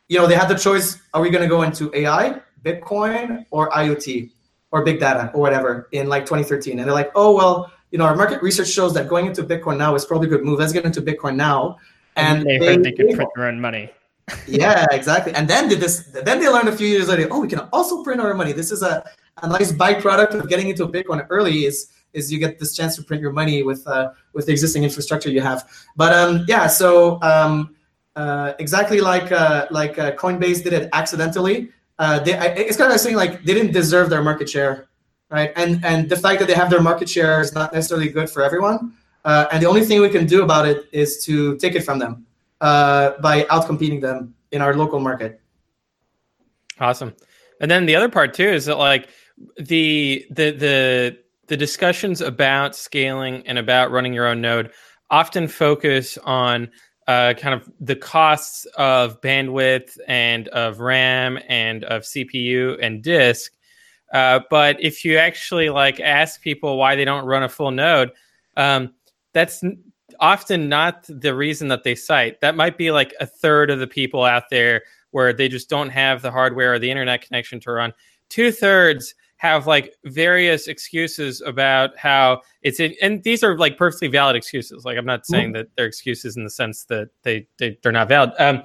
you 0.07 0.17
know, 0.17 0.25
they 0.25 0.35
had 0.35 0.47
the 0.47 0.55
choice: 0.55 0.97
are 1.13 1.21
we 1.21 1.29
going 1.29 1.43
to 1.43 1.49
go 1.49 1.63
into 1.63 1.91
AI, 1.93 2.41
Bitcoin, 2.63 3.45
or 3.51 3.69
IoT, 3.71 4.31
or 4.71 4.85
big 4.85 4.99
data, 4.99 5.31
or 5.33 5.41
whatever 5.41 5.89
in 5.91 6.07
like 6.07 6.23
2013? 6.23 6.79
And 6.79 6.87
they're 6.87 6.95
like, 6.95 7.11
oh 7.15 7.35
well, 7.35 7.71
you 7.91 7.97
know, 7.97 8.05
our 8.05 8.15
market 8.15 8.41
research 8.41 8.69
shows 8.69 8.93
that 8.93 9.07
going 9.07 9.25
into 9.25 9.43
Bitcoin 9.43 9.77
now 9.77 9.95
is 9.95 10.05
probably 10.05 10.27
a 10.27 10.29
good 10.29 10.43
move. 10.43 10.59
Let's 10.59 10.73
get 10.73 10.85
into 10.85 11.01
Bitcoin 11.01 11.35
now. 11.35 11.77
And, 12.15 12.43
they, 12.45 12.57
heard 12.57 12.83
they 12.83 12.91
could 12.91 13.13
print 13.13 13.29
their 13.35 13.47
own 13.47 13.59
money. 13.59 13.91
yeah, 14.47 14.85
exactly. 14.91 15.33
And 15.33 15.47
then 15.47 15.67
did 15.67 15.79
this. 15.79 16.03
Then 16.07 16.39
they 16.39 16.47
learned 16.47 16.69
a 16.69 16.75
few 16.75 16.87
years 16.87 17.07
later. 17.07 17.27
Oh, 17.31 17.41
we 17.41 17.47
can 17.47 17.59
also 17.73 18.03
print 18.03 18.21
our 18.21 18.33
money. 18.33 18.53
This 18.53 18.71
is 18.71 18.81
a, 18.81 19.03
a 19.41 19.47
nice 19.47 19.71
byproduct 19.71 20.33
of 20.33 20.49
getting 20.49 20.69
into 20.69 20.87
Bitcoin 20.87 21.25
early. 21.29 21.65
Is 21.65 21.91
is 22.13 22.31
you 22.31 22.39
get 22.39 22.59
this 22.59 22.75
chance 22.75 22.95
to 22.97 23.03
print 23.03 23.21
your 23.21 23.31
money 23.31 23.63
with 23.63 23.85
uh, 23.87 24.11
with 24.33 24.45
the 24.45 24.51
existing 24.51 24.83
infrastructure 24.83 25.29
you 25.29 25.41
have. 25.41 25.69
But 25.95 26.13
um, 26.13 26.45
yeah, 26.47 26.67
so 26.67 27.21
um, 27.21 27.75
uh, 28.15 28.53
exactly 28.59 29.01
like 29.01 29.31
uh, 29.31 29.67
like 29.71 29.97
uh, 29.97 30.11
Coinbase 30.13 30.63
did 30.63 30.73
it 30.73 30.89
accidentally. 30.93 31.69
Uh, 31.99 32.19
they, 32.19 32.37
I, 32.37 32.45
it's 32.47 32.77
kind 32.77 32.87
of 32.87 32.93
like 32.93 32.99
saying 32.99 33.15
like 33.15 33.43
they 33.43 33.53
didn't 33.53 33.73
deserve 33.73 34.09
their 34.09 34.21
market 34.21 34.49
share, 34.49 34.87
right? 35.31 35.51
And 35.55 35.83
and 35.83 36.09
the 36.09 36.17
fact 36.17 36.39
that 36.39 36.47
they 36.47 36.53
have 36.53 36.69
their 36.69 36.81
market 36.81 37.09
share 37.09 37.41
is 37.41 37.53
not 37.53 37.73
necessarily 37.73 38.09
good 38.09 38.29
for 38.29 38.43
everyone. 38.43 38.93
Uh, 39.23 39.47
and 39.51 39.61
the 39.63 39.67
only 39.67 39.85
thing 39.85 40.01
we 40.01 40.09
can 40.09 40.25
do 40.25 40.43
about 40.43 40.67
it 40.67 40.87
is 40.91 41.23
to 41.25 41.55
take 41.57 41.75
it 41.75 41.81
from 41.81 41.99
them 41.99 42.25
uh, 42.59 43.11
by 43.21 43.43
outcompeting 43.43 44.01
them 44.01 44.33
in 44.51 44.61
our 44.61 44.73
local 44.75 44.99
market. 44.99 45.39
Awesome. 46.79 47.13
And 47.59 47.69
then 47.69 47.85
the 47.85 47.95
other 47.95 48.09
part 48.09 48.33
too 48.33 48.47
is 48.47 48.65
that 48.65 48.77
like 48.77 49.09
the 49.57 50.25
the 50.29 50.51
the 50.51 51.17
the 51.47 51.57
discussions 51.57 52.21
about 52.21 52.75
scaling 52.75 53.45
and 53.45 53.57
about 53.57 53.91
running 53.91 54.13
your 54.13 54.27
own 54.27 54.41
node 54.41 54.71
often 55.09 55.47
focus 55.47 56.17
on 56.23 56.69
uh, 57.07 57.33
kind 57.33 57.53
of 57.53 57.69
the 57.79 57.95
costs 57.95 58.65
of 58.77 59.19
bandwidth 59.21 59.97
and 60.07 60.47
of 60.49 60.79
RAM 60.79 61.37
and 61.47 61.83
of 61.83 62.03
CPU 62.03 62.77
and 62.81 63.03
disk. 63.03 63.51
Uh, 64.11 64.41
but 64.49 64.77
if 64.81 65.05
you 65.05 65.17
actually 65.17 65.69
like 65.69 65.99
ask 65.99 66.41
people 66.41 66.77
why 66.77 66.95
they 66.95 67.05
don't 67.05 67.25
run 67.25 67.43
a 67.43 67.49
full 67.49 67.71
node, 67.71 68.11
um, 68.57 68.93
that's 69.33 69.63
n- 69.63 69.81
often 70.19 70.67
not 70.67 71.05
the 71.07 71.33
reason 71.33 71.67
that 71.69 71.83
they 71.83 71.95
cite. 71.95 72.41
That 72.41 72.55
might 72.55 72.77
be 72.77 72.91
like 72.91 73.13
a 73.19 73.25
third 73.25 73.69
of 73.69 73.79
the 73.79 73.87
people 73.87 74.23
out 74.23 74.49
there 74.49 74.83
where 75.11 75.33
they 75.33 75.47
just 75.47 75.69
don't 75.69 75.89
have 75.89 76.21
the 76.21 76.31
hardware 76.31 76.73
or 76.73 76.79
the 76.79 76.91
internet 76.91 77.21
connection 77.21 77.59
to 77.61 77.71
run. 77.71 77.93
Two 78.29 78.51
thirds 78.51 79.15
have 79.37 79.65
like 79.65 79.95
various 80.05 80.67
excuses 80.67 81.41
about 81.41 81.97
how 81.97 82.41
it's 82.61 82.79
in, 82.79 82.93
and 83.01 83.23
these 83.23 83.43
are 83.43 83.57
like 83.57 83.77
perfectly 83.77 84.07
valid 84.07 84.35
excuses. 84.35 84.85
Like 84.85 84.97
I'm 84.97 85.05
not 85.05 85.25
saying 85.25 85.53
that 85.53 85.67
they're 85.75 85.87
excuses 85.87 86.37
in 86.37 86.43
the 86.43 86.49
sense 86.49 86.85
that 86.85 87.09
they, 87.23 87.47
they 87.57 87.77
they're 87.81 87.91
not 87.91 88.07
valid. 88.07 88.33
Um, 88.37 88.63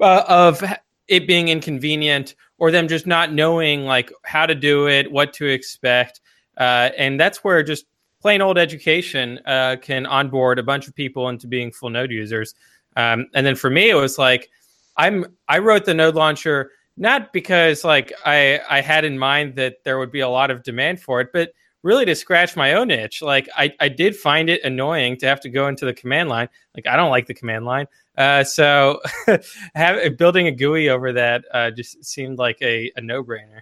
uh, 0.00 0.24
of 0.28 0.62
it 1.08 1.26
being 1.26 1.48
inconvenient 1.48 2.34
or 2.58 2.70
them 2.70 2.88
just 2.88 3.06
not 3.06 3.32
knowing 3.32 3.84
like 3.84 4.12
how 4.24 4.46
to 4.46 4.54
do 4.54 4.88
it, 4.88 5.10
what 5.10 5.32
to 5.34 5.46
expect, 5.46 6.20
uh, 6.58 6.90
and 6.98 7.18
that's 7.20 7.44
where 7.44 7.62
just 7.62 7.86
plain 8.20 8.40
old 8.40 8.58
education 8.58 9.38
uh, 9.46 9.76
can 9.80 10.04
onboard 10.06 10.58
a 10.58 10.62
bunch 10.62 10.88
of 10.88 10.94
people 10.94 11.28
into 11.28 11.46
being 11.46 11.70
full 11.70 11.90
node 11.90 12.10
users. 12.10 12.54
Um, 12.96 13.26
and 13.34 13.46
then 13.46 13.54
for 13.54 13.70
me, 13.70 13.90
it 13.90 13.94
was 13.94 14.18
like 14.18 14.50
I'm 14.96 15.24
I 15.46 15.58
wrote 15.58 15.84
the 15.84 15.94
node 15.94 16.16
launcher 16.16 16.72
not 16.96 17.32
because 17.32 17.84
like 17.84 18.12
I 18.26 18.60
I 18.68 18.80
had 18.80 19.04
in 19.04 19.18
mind 19.18 19.54
that 19.54 19.76
there 19.84 19.98
would 19.98 20.10
be 20.10 20.20
a 20.20 20.28
lot 20.28 20.50
of 20.50 20.64
demand 20.64 21.00
for 21.00 21.20
it, 21.20 21.28
but 21.32 21.52
really 21.82 22.04
to 22.04 22.14
scratch 22.14 22.56
my 22.56 22.74
own 22.74 22.90
itch. 22.90 23.22
Like 23.22 23.48
I, 23.56 23.72
I 23.80 23.88
did 23.88 24.16
find 24.16 24.50
it 24.50 24.64
annoying 24.64 25.16
to 25.18 25.26
have 25.26 25.40
to 25.42 25.48
go 25.48 25.68
into 25.68 25.86
the 25.86 25.94
command 25.94 26.28
line. 26.28 26.48
Like 26.74 26.86
I 26.86 26.96
don't 26.96 27.10
like 27.10 27.26
the 27.26 27.34
command 27.34 27.64
line. 27.64 27.86
Uh, 28.18 28.42
so 28.42 29.00
have, 29.74 30.18
building 30.18 30.48
a 30.48 30.50
GUI 30.50 30.90
over 30.90 31.12
that 31.12 31.44
uh, 31.54 31.70
just 31.70 32.04
seemed 32.04 32.36
like 32.38 32.58
a, 32.60 32.90
a 32.96 33.00
no 33.00 33.22
brainer. 33.22 33.60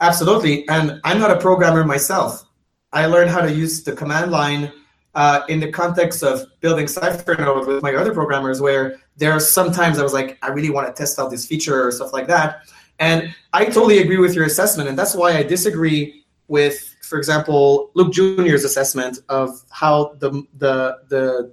Absolutely. 0.00 0.68
And 0.68 1.00
I'm 1.04 1.18
not 1.18 1.30
a 1.30 1.40
programmer 1.40 1.82
myself. 1.84 2.44
I 2.92 3.06
learned 3.06 3.30
how 3.30 3.40
to 3.40 3.52
use 3.52 3.82
the 3.82 3.92
command 3.92 4.30
line 4.30 4.72
uh, 5.14 5.40
in 5.48 5.58
the 5.58 5.72
context 5.72 6.22
of 6.22 6.46
building 6.60 6.86
Cyphernode 6.86 7.66
with 7.66 7.82
my 7.82 7.94
other 7.94 8.12
programmers, 8.12 8.60
where 8.60 8.98
there 9.16 9.32
are 9.32 9.40
sometimes 9.40 9.98
I 9.98 10.02
was 10.02 10.12
like, 10.12 10.38
I 10.42 10.48
really 10.48 10.70
want 10.70 10.86
to 10.86 10.92
test 10.92 11.18
out 11.18 11.30
this 11.30 11.46
feature 11.46 11.86
or 11.86 11.90
stuff 11.90 12.12
like 12.12 12.26
that. 12.28 12.60
And 12.98 13.34
I 13.52 13.64
totally 13.64 13.98
agree 13.98 14.18
with 14.18 14.34
your 14.34 14.44
assessment. 14.44 14.88
And 14.88 14.98
that's 14.98 15.14
why 15.14 15.36
I 15.36 15.42
disagree 15.42 16.24
with, 16.48 16.94
for 17.02 17.18
example, 17.18 17.90
Luke 17.94 18.12
Jr.'s 18.12 18.64
assessment 18.64 19.18
of 19.28 19.64
how 19.70 20.14
the 20.18 20.30
the 20.58 20.98
the 21.08 21.52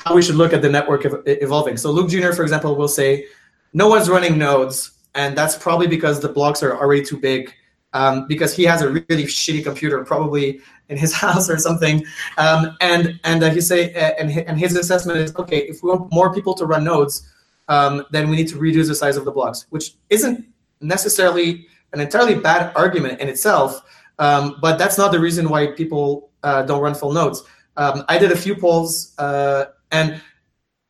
how 0.00 0.14
we 0.14 0.22
should 0.22 0.36
look 0.36 0.52
at 0.52 0.62
the 0.62 0.68
network 0.68 1.04
ev- 1.04 1.22
evolving. 1.26 1.76
So 1.76 1.90
Luke 1.90 2.08
Jr., 2.10 2.32
for 2.32 2.42
example, 2.42 2.74
will 2.76 2.88
say, 2.88 3.26
no 3.72 3.88
one's 3.88 4.08
running 4.08 4.38
nodes, 4.38 4.92
and 5.14 5.36
that's 5.36 5.56
probably 5.56 5.86
because 5.86 6.20
the 6.20 6.28
blocks 6.28 6.62
are 6.62 6.76
already 6.76 7.04
too 7.04 7.18
big. 7.18 7.52
Um, 7.94 8.26
because 8.28 8.54
he 8.54 8.64
has 8.64 8.82
a 8.82 8.90
really 8.90 9.24
shitty 9.24 9.64
computer, 9.64 10.04
probably 10.04 10.60
in 10.90 10.98
his 10.98 11.14
house 11.24 11.48
or 11.48 11.56
something. 11.56 12.04
Um, 12.36 12.76
and 12.82 13.18
and 13.24 13.42
uh, 13.42 13.50
he 13.50 13.62
say 13.62 13.94
uh, 13.94 14.12
and 14.18 14.30
and 14.30 14.58
his 14.58 14.76
assessment 14.76 15.18
is 15.18 15.34
okay. 15.36 15.60
If 15.60 15.82
we 15.82 15.90
want 15.90 16.12
more 16.12 16.32
people 16.32 16.52
to 16.54 16.66
run 16.66 16.84
nodes, 16.84 17.26
um, 17.68 18.04
then 18.10 18.28
we 18.28 18.36
need 18.36 18.48
to 18.48 18.58
reduce 18.58 18.88
the 18.88 18.94
size 18.94 19.16
of 19.16 19.24
the 19.24 19.32
blocks, 19.32 19.66
which 19.70 19.94
isn't 20.10 20.46
necessarily 20.82 21.66
an 21.94 22.00
entirely 22.00 22.34
bad 22.34 22.72
argument 22.76 23.20
in 23.20 23.28
itself. 23.28 23.80
Um, 24.18 24.58
but 24.60 24.78
that's 24.78 24.98
not 24.98 25.12
the 25.12 25.20
reason 25.20 25.48
why 25.48 25.68
people 25.68 26.30
uh, 26.42 26.62
don't 26.62 26.82
run 26.82 26.94
full 26.94 27.12
nodes. 27.12 27.42
Um, 27.76 28.04
I 28.08 28.18
did 28.18 28.32
a 28.32 28.36
few 28.36 28.56
polls, 28.56 29.14
uh, 29.18 29.66
and 29.90 30.20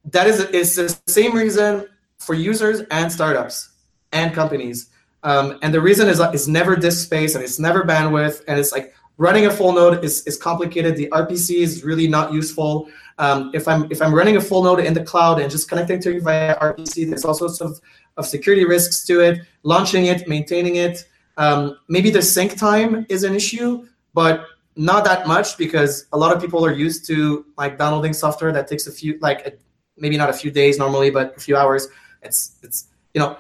that 0.05 0.27
is 0.27 0.41
is 0.51 0.77
the 0.77 0.99
same 1.07 1.35
reason 1.35 1.87
for 2.19 2.35
users 2.35 2.81
and 2.91 3.11
startups 3.11 3.71
and 4.13 4.35
companies. 4.35 4.91
Um, 5.23 5.59
and 5.63 5.75
the 5.75 5.81
reason 5.81 6.09
is 6.09 6.21
is 6.33 6.49
never 6.49 6.77
disk 6.77 7.05
space 7.05 7.35
and 7.35 7.45
it's 7.45 7.59
never 7.59 7.83
bandwidth 7.83 8.43
and 8.47 8.59
it's 8.59 8.73
like 8.73 8.95
running 9.19 9.47
a 9.47 9.51
full 9.51 9.73
node 9.73 10.05
is, 10.05 10.27
is 10.27 10.37
complicated. 10.37 10.97
The 10.97 11.09
RPC 11.09 11.57
is 11.59 11.85
really 11.85 12.09
not 12.09 12.33
useful. 12.33 12.89
Um, 13.19 13.51
if 13.53 13.67
I'm 13.67 13.91
if 13.91 14.01
I'm 14.01 14.15
running 14.15 14.37
a 14.37 14.41
full 14.41 14.63
node 14.63 14.81
in 14.81 14.95
the 14.95 15.03
cloud 15.03 15.41
and 15.41 15.51
just 15.51 15.69
connecting 15.69 16.01
to 16.03 16.17
it 16.17 16.23
via 16.23 16.59
RPC, 16.61 17.09
there's 17.09 17.25
all 17.25 17.35
sorts 17.35 17.61
of, 17.61 17.81
of 18.17 18.27
security 18.27 18.65
risks 18.65 19.05
to 19.07 19.21
it. 19.21 19.41
Launching 19.65 20.07
it, 20.07 20.29
maintaining 20.29 20.77
it. 20.77 21.05
Um, 21.37 21.79
maybe 21.89 22.11
the 22.11 22.23
sync 22.23 22.57
time 22.57 23.07
is 23.09 23.25
an 23.25 23.35
issue, 23.35 23.87
but 24.15 24.45
not 24.79 25.05
that 25.05 25.27
much 25.27 25.59
because 25.59 26.07
a 26.13 26.17
lot 26.17 26.35
of 26.35 26.41
people 26.41 26.65
are 26.65 26.73
used 26.73 27.05
to 27.09 27.45
like 27.59 27.77
downloading 27.77 28.13
software 28.13 28.53
that 28.53 28.69
takes 28.69 28.87
a 28.87 28.93
few 28.93 29.19
like 29.21 29.61
maybe 29.97 30.17
not 30.17 30.31
a 30.31 30.33
few 30.33 30.53
days 30.53 30.79
normally, 30.79 31.11
but 31.11 31.37
a 31.37 31.41
few 31.41 31.57
hours. 31.57 31.89
It's 32.23 32.57
it's 32.63 32.87
you 33.13 33.21
know 33.21 33.37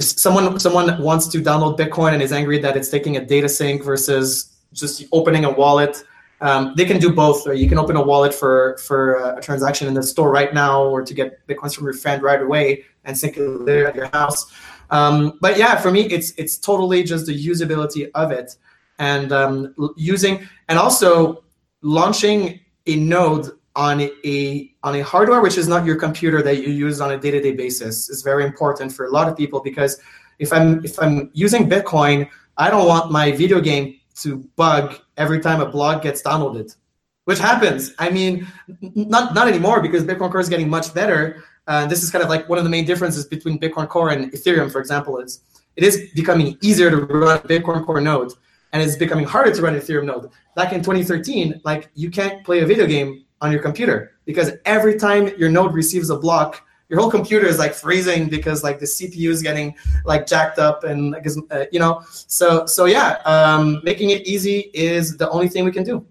someone 0.00 0.58
someone 0.58 1.00
wants 1.00 1.28
to 1.28 1.38
download 1.38 1.78
Bitcoin 1.78 2.12
and 2.12 2.20
is 2.20 2.32
angry 2.32 2.58
that 2.58 2.76
it's 2.76 2.88
taking 2.88 3.16
a 3.16 3.24
data 3.24 3.48
sync 3.48 3.84
versus 3.84 4.52
just 4.72 5.04
opening 5.12 5.44
a 5.44 5.50
wallet. 5.50 6.04
Um, 6.40 6.74
they 6.76 6.84
can 6.84 6.98
do 6.98 7.12
both. 7.12 7.46
Right? 7.46 7.56
You 7.56 7.68
can 7.68 7.78
open 7.78 7.94
a 7.94 8.02
wallet 8.02 8.34
for 8.34 8.76
for 8.78 9.36
a 9.36 9.40
transaction 9.40 9.86
in 9.86 9.94
the 9.94 10.02
store 10.02 10.32
right 10.32 10.52
now, 10.52 10.82
or 10.82 11.02
to 11.02 11.14
get 11.14 11.46
bitcoins 11.46 11.76
from 11.76 11.84
your 11.84 11.94
friend 11.94 12.20
right 12.20 12.42
away 12.42 12.84
and 13.04 13.16
sync 13.16 13.36
it 13.36 13.64
there 13.64 13.86
at 13.86 13.94
your 13.94 14.08
house. 14.08 14.52
Um, 14.90 15.38
but 15.40 15.56
yeah, 15.56 15.76
for 15.76 15.92
me, 15.92 16.06
it's 16.06 16.32
it's 16.32 16.58
totally 16.58 17.04
just 17.04 17.26
the 17.26 17.46
usability 17.46 18.10
of 18.16 18.32
it 18.32 18.56
and 18.98 19.32
um, 19.32 19.74
using 19.96 20.46
and 20.68 20.78
also 20.78 21.44
launching 21.82 22.60
a 22.86 22.96
node 22.96 23.50
on 23.76 24.00
a 24.00 24.70
on 24.82 24.94
a 24.94 25.00
hardware 25.00 25.40
which 25.40 25.58
is 25.58 25.66
not 25.66 25.84
your 25.84 25.96
computer 25.96 26.42
that 26.42 26.58
you 26.62 26.72
use 26.72 27.00
on 27.00 27.10
a 27.10 27.18
day-to-day 27.18 27.52
basis 27.52 28.08
is 28.08 28.22
very 28.22 28.44
important 28.44 28.92
for 28.92 29.06
a 29.06 29.10
lot 29.10 29.28
of 29.28 29.36
people 29.36 29.60
because 29.60 30.00
if 30.38 30.52
I'm 30.52 30.84
if 30.84 31.00
I'm 31.00 31.30
using 31.32 31.68
Bitcoin, 31.68 32.28
I 32.56 32.70
don't 32.70 32.86
want 32.86 33.10
my 33.10 33.32
video 33.32 33.60
game 33.60 33.98
to 34.22 34.38
bug 34.56 34.96
every 35.16 35.40
time 35.40 35.60
a 35.60 35.66
block 35.66 36.02
gets 36.02 36.22
downloaded, 36.22 36.74
which 37.24 37.38
happens. 37.38 37.92
I 37.98 38.10
mean, 38.10 38.46
not 38.94 39.34
not 39.34 39.48
anymore 39.48 39.80
because 39.80 40.04
Bitcoin 40.04 40.30
Core 40.30 40.40
is 40.40 40.48
getting 40.48 40.68
much 40.68 40.94
better. 40.94 41.44
Uh, 41.66 41.86
this 41.86 42.02
is 42.02 42.10
kind 42.10 42.22
of 42.22 42.28
like 42.28 42.48
one 42.48 42.58
of 42.58 42.64
the 42.64 42.70
main 42.70 42.84
differences 42.84 43.26
between 43.26 43.58
Bitcoin 43.58 43.88
Core 43.88 44.10
and 44.10 44.30
Ethereum, 44.32 44.70
for 44.70 44.80
example. 44.80 45.18
Is 45.18 45.40
it 45.76 45.84
is 45.84 46.10
becoming 46.14 46.58
easier 46.60 46.90
to 46.90 46.98
run 46.98 47.38
a 47.38 47.40
Bitcoin 47.40 47.84
Core 47.84 48.00
node, 48.00 48.32
and 48.74 48.82
it's 48.82 48.96
becoming 48.96 49.24
harder 49.24 49.54
to 49.54 49.62
run 49.62 49.74
Ethereum 49.74 50.04
node. 50.04 50.30
Back 50.56 50.72
in 50.72 50.82
2013, 50.82 51.62
like 51.64 51.90
you 51.94 52.10
can't 52.10 52.44
play 52.44 52.60
a 52.60 52.66
video 52.66 52.86
game 52.86 53.24
on 53.40 53.52
your 53.52 53.62
computer 53.62 54.18
because 54.24 54.50
every 54.64 54.98
time 54.98 55.28
your 55.38 55.48
node 55.48 55.72
receives 55.72 56.10
a 56.10 56.18
block, 56.18 56.66
your 56.88 57.00
whole 57.00 57.10
computer 57.10 57.46
is 57.46 57.56
like 57.56 57.72
freezing 57.72 58.28
because 58.28 58.64
like 58.64 58.80
the 58.80 58.86
CPU 58.86 59.30
is 59.30 59.42
getting 59.42 59.76
like 60.04 60.26
jacked 60.26 60.58
up 60.58 60.82
and 60.82 61.12
like 61.12 61.26
uh, 61.52 61.64
you 61.70 61.78
know. 61.78 62.02
So 62.10 62.66
so 62.66 62.86
yeah, 62.86 63.18
um, 63.24 63.80
making 63.84 64.10
it 64.10 64.26
easy 64.26 64.70
is 64.74 65.16
the 65.16 65.30
only 65.30 65.48
thing 65.48 65.64
we 65.64 65.70
can 65.70 65.84
do. 65.84 66.04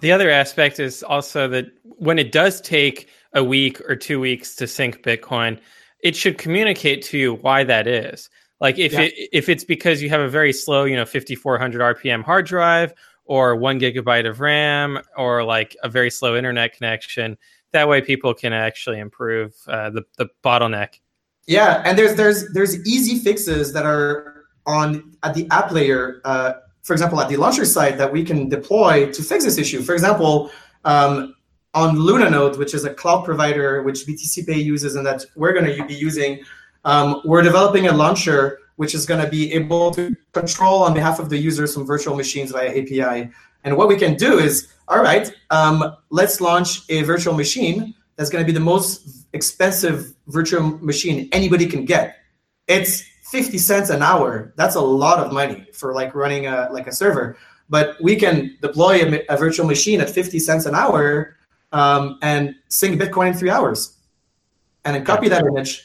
The 0.00 0.10
other 0.10 0.28
aspect 0.28 0.80
is 0.80 1.04
also 1.04 1.46
that 1.48 1.66
when 1.82 2.18
it 2.18 2.32
does 2.32 2.60
take 2.60 3.08
a 3.32 3.44
week 3.44 3.80
or 3.88 3.94
two 3.94 4.18
weeks 4.18 4.56
to 4.56 4.66
sync 4.66 5.04
Bitcoin, 5.04 5.60
it 6.02 6.16
should 6.16 6.36
communicate 6.36 7.02
to 7.02 7.18
you 7.18 7.34
why 7.34 7.62
that 7.62 7.86
is. 7.86 8.28
Like 8.60 8.78
if 8.78 8.92
yeah. 8.92 9.02
it 9.02 9.14
if 9.32 9.48
it's 9.48 9.64
because 9.64 10.02
you 10.02 10.08
have 10.10 10.20
a 10.20 10.28
very 10.28 10.52
slow, 10.52 10.84
you 10.84 10.96
know, 10.96 11.04
5400 11.04 11.96
RPM 11.96 12.22
hard 12.22 12.46
drive 12.46 12.94
or 13.24 13.56
one 13.56 13.78
gigabyte 13.78 14.28
of 14.28 14.40
RAM 14.40 14.98
or 15.16 15.44
like 15.44 15.76
a 15.82 15.88
very 15.88 16.10
slow 16.10 16.36
internet 16.36 16.74
connection, 16.74 17.36
that 17.72 17.88
way 17.88 18.00
people 18.00 18.32
can 18.32 18.52
actually 18.52 18.98
improve 18.98 19.54
uh, 19.68 19.90
the 19.90 20.02
the 20.16 20.26
bottleneck. 20.42 21.00
Yeah, 21.46 21.82
and 21.84 21.98
there's 21.98 22.14
there's 22.14 22.52
there's 22.52 22.86
easy 22.86 23.18
fixes 23.18 23.72
that 23.72 23.84
are 23.84 24.44
on 24.66 25.16
at 25.22 25.34
the 25.34 25.46
app 25.50 25.70
layer. 25.70 26.20
Uh, 26.24 26.54
for 26.82 26.92
example, 26.92 27.20
at 27.20 27.28
the 27.28 27.36
launcher 27.36 27.64
side 27.64 27.98
that 27.98 28.12
we 28.12 28.24
can 28.24 28.48
deploy 28.48 29.10
to 29.10 29.22
fix 29.22 29.44
this 29.44 29.58
issue. 29.58 29.82
For 29.82 29.92
example, 29.92 30.50
um, 30.84 31.34
on 31.74 31.96
Lunanode, 31.96 32.58
which 32.58 32.74
is 32.74 32.84
a 32.84 32.94
cloud 32.94 33.24
provider 33.24 33.82
which 33.82 34.06
BTC 34.06 34.46
Pay 34.46 34.58
uses 34.58 34.94
and 34.94 35.04
that 35.04 35.24
we're 35.34 35.52
going 35.52 35.66
to 35.66 35.84
be 35.84 35.94
using, 35.94 36.42
um, 36.86 37.20
we're 37.24 37.42
developing 37.42 37.88
a 37.88 37.92
launcher 37.92 38.60
which 38.76 38.94
is 38.94 39.04
going 39.04 39.22
to 39.22 39.28
be 39.30 39.52
able 39.52 39.90
to 39.90 40.14
control 40.32 40.82
on 40.82 40.94
behalf 40.94 41.18
of 41.18 41.28
the 41.28 41.36
user 41.36 41.66
some 41.66 41.84
virtual 41.84 42.14
machines 42.14 42.52
via 42.52 42.70
API. 42.70 43.30
And 43.64 43.76
what 43.76 43.88
we 43.88 43.96
can 43.96 44.14
do 44.14 44.38
is, 44.38 44.68
all 44.86 45.02
right, 45.02 45.30
um, 45.50 45.96
let's 46.10 46.40
launch 46.40 46.88
a 46.88 47.02
virtual 47.02 47.34
machine 47.34 47.94
that's 48.14 48.30
going 48.30 48.44
to 48.44 48.46
be 48.46 48.52
the 48.52 48.64
most 48.64 49.26
expensive 49.32 50.14
virtual 50.28 50.62
machine 50.78 51.28
anybody 51.32 51.66
can 51.66 51.84
get. 51.84 52.16
It's 52.68 53.02
50 53.30 53.58
cents 53.58 53.90
an 53.90 54.02
hour. 54.02 54.52
That's 54.56 54.76
a 54.76 54.80
lot 54.80 55.18
of 55.18 55.32
money 55.32 55.66
for 55.72 55.92
like 55.94 56.14
running 56.14 56.46
a 56.46 56.68
like 56.70 56.86
a 56.86 56.92
server. 56.92 57.36
But 57.68 57.96
we 58.00 58.14
can 58.14 58.56
deploy 58.62 59.02
a, 59.02 59.24
a 59.28 59.36
virtual 59.36 59.66
machine 59.66 60.00
at 60.00 60.08
50 60.08 60.38
cents 60.38 60.66
an 60.66 60.74
hour 60.74 61.36
um, 61.72 62.18
and 62.22 62.54
sync 62.68 63.00
Bitcoin 63.00 63.28
in 63.28 63.34
three 63.34 63.50
hours, 63.50 63.96
and 64.84 64.94
then 64.94 65.04
copy 65.04 65.28
that 65.28 65.44
image, 65.44 65.84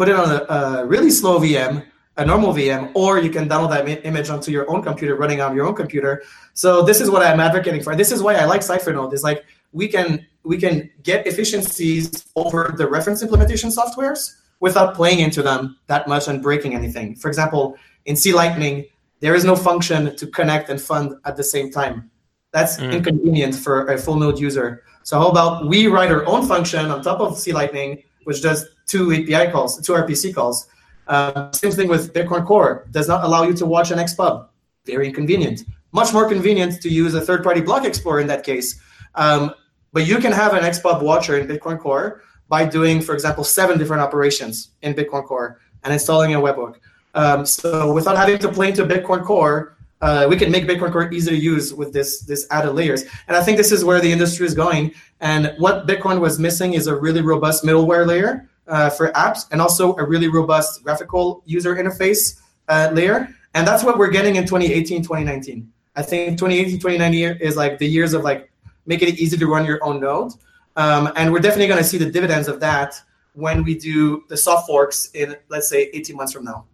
put 0.00 0.08
it 0.08 0.16
on 0.16 0.30
a, 0.30 0.40
a 0.54 0.86
really 0.86 1.10
slow 1.10 1.38
VM, 1.38 1.84
a 2.16 2.24
normal 2.24 2.54
VM, 2.54 2.90
or 2.94 3.18
you 3.18 3.28
can 3.28 3.46
download 3.46 3.68
that 3.68 4.06
image 4.06 4.30
onto 4.30 4.50
your 4.50 4.64
own 4.70 4.82
computer, 4.82 5.14
running 5.14 5.42
on 5.42 5.54
your 5.54 5.66
own 5.66 5.74
computer. 5.74 6.22
So 6.54 6.80
this 6.80 7.02
is 7.02 7.10
what 7.10 7.20
I'm 7.20 7.38
advocating 7.38 7.82
for. 7.82 7.94
This 7.94 8.10
is 8.10 8.22
why 8.22 8.36
I 8.36 8.46
like 8.46 8.62
Cyphernode. 8.62 9.12
Is 9.12 9.22
like 9.22 9.44
we 9.72 9.88
can 9.88 10.26
we 10.42 10.56
can 10.56 10.90
get 11.02 11.26
efficiencies 11.26 12.24
over 12.34 12.74
the 12.78 12.86
reference 12.88 13.20
implementation 13.22 13.68
softwares 13.68 14.36
without 14.60 14.94
playing 14.94 15.20
into 15.20 15.42
them 15.42 15.76
that 15.88 16.08
much 16.08 16.28
and 16.28 16.42
breaking 16.42 16.74
anything. 16.74 17.14
For 17.14 17.28
example, 17.28 17.76
in 18.06 18.16
C 18.16 18.32
Lightning, 18.32 18.86
there 19.20 19.34
is 19.34 19.44
no 19.44 19.54
function 19.54 20.16
to 20.16 20.26
connect 20.28 20.70
and 20.70 20.80
fund 20.80 21.12
at 21.26 21.36
the 21.36 21.44
same 21.44 21.70
time. 21.70 22.10
That's 22.52 22.78
mm. 22.78 22.90
inconvenient 22.90 23.54
for 23.54 23.86
a 23.88 23.98
full 23.98 24.16
node 24.16 24.38
user. 24.38 24.82
So 25.02 25.18
how 25.18 25.28
about 25.28 25.68
we 25.68 25.88
write 25.88 26.10
our 26.10 26.24
own 26.24 26.48
function 26.48 26.86
on 26.90 27.02
top 27.02 27.20
of 27.20 27.36
C 27.36 27.52
Lightning, 27.52 28.02
which 28.24 28.42
does 28.42 28.66
two 28.86 29.12
API 29.12 29.50
calls, 29.50 29.80
two 29.80 29.92
RPC 29.92 30.34
calls. 30.34 30.66
Uh, 31.06 31.50
same 31.52 31.72
thing 31.72 31.88
with 31.88 32.12
Bitcoin 32.12 32.46
Core. 32.46 32.86
Does 32.90 33.08
not 33.08 33.24
allow 33.24 33.42
you 33.42 33.54
to 33.54 33.66
watch 33.66 33.90
an 33.90 33.98
XPub. 33.98 34.48
Very 34.86 35.08
inconvenient. 35.08 35.64
Much 35.92 36.12
more 36.12 36.28
convenient 36.28 36.80
to 36.82 36.88
use 36.88 37.14
a 37.14 37.20
third-party 37.20 37.62
block 37.62 37.84
explorer 37.84 38.20
in 38.20 38.26
that 38.28 38.44
case. 38.44 38.80
Um, 39.16 39.52
but 39.92 40.06
you 40.06 40.18
can 40.18 40.32
have 40.32 40.54
an 40.54 40.62
XPub 40.62 41.02
watcher 41.02 41.38
in 41.38 41.48
Bitcoin 41.48 41.78
Core 41.78 42.22
by 42.48 42.64
doing, 42.64 43.00
for 43.00 43.14
example, 43.14 43.44
seven 43.44 43.78
different 43.78 44.02
operations 44.02 44.70
in 44.82 44.94
Bitcoin 44.94 45.24
Core 45.24 45.60
and 45.82 45.92
installing 45.92 46.34
a 46.34 46.40
webhook. 46.40 46.76
Um, 47.14 47.44
so 47.44 47.92
without 47.92 48.16
having 48.16 48.38
to 48.38 48.48
play 48.48 48.68
into 48.68 48.84
Bitcoin 48.84 49.24
Core, 49.24 49.76
uh, 50.00 50.26
we 50.28 50.36
can 50.36 50.50
make 50.50 50.64
Bitcoin 50.64 50.92
Core 50.92 51.12
easy 51.12 51.30
to 51.30 51.36
use 51.36 51.74
with 51.74 51.92
this 51.92 52.20
this 52.20 52.46
added 52.50 52.72
layers. 52.72 53.02
And 53.28 53.36
I 53.36 53.42
think 53.42 53.56
this 53.56 53.70
is 53.70 53.84
where 53.84 54.00
the 54.00 54.10
industry 54.10 54.46
is 54.46 54.54
going. 54.54 54.92
And 55.20 55.54
what 55.58 55.86
Bitcoin 55.86 56.20
was 56.20 56.38
missing 56.38 56.74
is 56.74 56.86
a 56.86 56.96
really 56.96 57.20
robust 57.20 57.64
middleware 57.64 58.06
layer 58.06 58.48
uh, 58.66 58.90
for 58.90 59.12
apps, 59.12 59.46
and 59.50 59.60
also 59.60 59.96
a 59.96 60.04
really 60.04 60.28
robust 60.28 60.82
graphical 60.82 61.42
user 61.44 61.74
interface 61.76 62.40
uh, 62.68 62.90
layer. 62.92 63.28
And 63.54 63.66
that's 63.66 63.84
what 63.84 63.98
we're 63.98 64.10
getting 64.10 64.36
in 64.36 64.44
2018, 64.44 65.02
2019. 65.02 65.70
I 65.96 66.02
think 66.02 66.38
2018, 66.38 66.78
2019 66.78 67.38
is 67.40 67.56
like 67.56 67.78
the 67.78 67.86
years 67.86 68.14
of 68.14 68.22
like 68.22 68.50
making 68.86 69.08
it 69.08 69.18
easy 69.18 69.36
to 69.36 69.46
run 69.46 69.66
your 69.66 69.82
own 69.82 70.00
node. 70.00 70.32
Um, 70.76 71.12
and 71.16 71.32
we're 71.32 71.40
definitely 71.40 71.66
going 71.66 71.82
to 71.82 71.88
see 71.88 71.98
the 71.98 72.10
dividends 72.10 72.48
of 72.48 72.60
that 72.60 73.00
when 73.34 73.64
we 73.64 73.74
do 73.74 74.24
the 74.28 74.36
soft 74.36 74.66
forks 74.66 75.10
in, 75.14 75.36
let's 75.48 75.68
say, 75.68 75.90
18 75.92 76.16
months 76.16 76.32
from 76.32 76.44
now. 76.44 76.64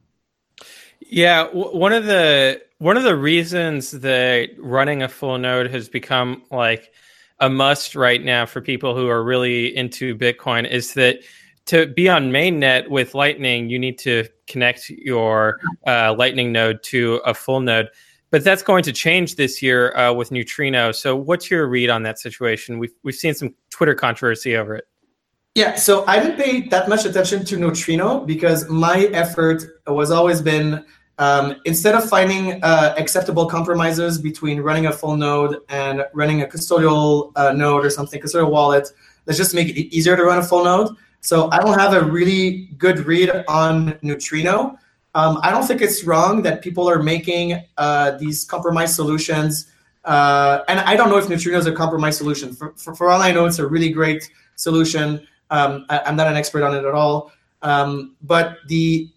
Yeah, 1.00 1.44
w- 1.44 1.76
one 1.76 1.92
of 1.92 2.04
the 2.04 2.62
one 2.78 2.96
of 2.96 3.04
the 3.04 3.16
reasons 3.16 3.90
that 3.92 4.50
running 4.58 5.02
a 5.02 5.08
full 5.08 5.38
node 5.38 5.70
has 5.70 5.88
become 5.88 6.42
like 6.50 6.92
a 7.40 7.48
must 7.48 7.94
right 7.94 8.22
now 8.22 8.46
for 8.46 8.60
people 8.60 8.94
who 8.94 9.08
are 9.08 9.22
really 9.22 9.74
into 9.76 10.16
Bitcoin 10.16 10.68
is 10.68 10.94
that 10.94 11.20
to 11.66 11.86
be 11.86 12.08
on 12.08 12.30
mainnet 12.30 12.88
with 12.88 13.14
Lightning, 13.14 13.68
you 13.68 13.78
need 13.78 13.98
to 13.98 14.26
connect 14.46 14.88
your 14.88 15.58
uh, 15.86 16.14
Lightning 16.16 16.52
node 16.52 16.82
to 16.84 17.20
a 17.24 17.34
full 17.34 17.60
node. 17.60 17.88
But 18.30 18.44
that's 18.44 18.62
going 18.62 18.82
to 18.84 18.92
change 18.92 19.36
this 19.36 19.62
year 19.62 19.96
uh, 19.96 20.12
with 20.12 20.30
Neutrino. 20.30 20.92
So, 20.92 21.16
what's 21.16 21.50
your 21.50 21.66
read 21.68 21.90
on 21.90 22.02
that 22.02 22.18
situation? 22.18 22.78
We've 22.78 22.92
we've 23.02 23.14
seen 23.14 23.34
some 23.34 23.54
Twitter 23.70 23.94
controversy 23.94 24.56
over 24.56 24.76
it. 24.76 24.84
Yeah, 25.54 25.76
so 25.76 26.04
I 26.06 26.20
didn't 26.20 26.36
pay 26.36 26.68
that 26.68 26.88
much 26.88 27.06
attention 27.06 27.44
to 27.46 27.56
Neutrino 27.56 28.20
because 28.20 28.68
my 28.68 29.04
effort 29.12 29.62
was 29.86 30.10
always 30.10 30.42
been 30.42 30.84
um, 31.18 31.57
instead 31.64 31.94
of 31.94 32.09
finding 32.09 32.62
uh, 32.62 32.94
acceptable 32.98 33.46
compromises 33.46 34.18
between 34.18 34.61
running 34.61 34.87
a 34.87 34.92
full 34.92 35.16
node 35.16 35.61
and 35.68 36.05
running 36.12 36.42
a 36.42 36.46
custodial 36.46 37.33
uh, 37.37 37.52
node 37.52 37.85
or 37.85 37.90
something, 37.90 38.20
custodial 38.20 38.50
wallet, 38.50 38.88
let's 39.26 39.38
just 39.38 39.55
make 39.55 39.68
it 39.68 39.79
easier 39.94 40.16
to 40.16 40.24
run 40.24 40.38
a 40.38 40.42
full 40.42 40.64
node. 40.64 40.94
So 41.20 41.50
I 41.50 41.59
don't 41.59 41.79
have 41.79 41.94
a 41.94 42.05
really 42.05 42.66
good 42.79 43.00
read 43.00 43.31
on 43.48 43.98
Neutrino. 44.02 44.79
Um, 45.14 45.40
I 45.42 45.50
don't 45.50 45.66
think 45.66 45.81
it's 45.81 46.05
wrong 46.05 46.42
that 46.42 46.61
people 46.61 46.88
are 46.88 47.02
making 47.02 47.64
uh, 47.79 48.12
these 48.18 48.44
compromise 48.44 48.94
solutions. 48.94 49.72
Uh, 50.05 50.61
and 50.68 50.79
I 50.81 50.94
don't 50.94 51.09
know 51.09 51.16
if 51.16 51.29
Neutrino 51.29 51.59
is 51.59 51.66
a 51.66 51.72
compromise 51.72 52.18
solution. 52.18 52.52
For, 52.52 52.74
for, 52.76 52.94
for, 52.94 53.11
all 53.11 53.22
I 53.22 53.33
know, 53.33 53.46
it's 53.46 53.59
a 53.59 53.66
really 53.66 53.88
great 53.88 54.31
solution. 54.57 55.26
Um, 55.50 55.87
I, 55.88 56.02
am 56.05 56.16
not 56.16 56.26
an 56.26 56.37
expert 56.37 56.62
on 56.62 56.74
it 56.74 56.85
at 56.85 56.94
all. 56.94 57.33
Um, 57.62 58.14
but 58.22 58.59
the 58.68 59.11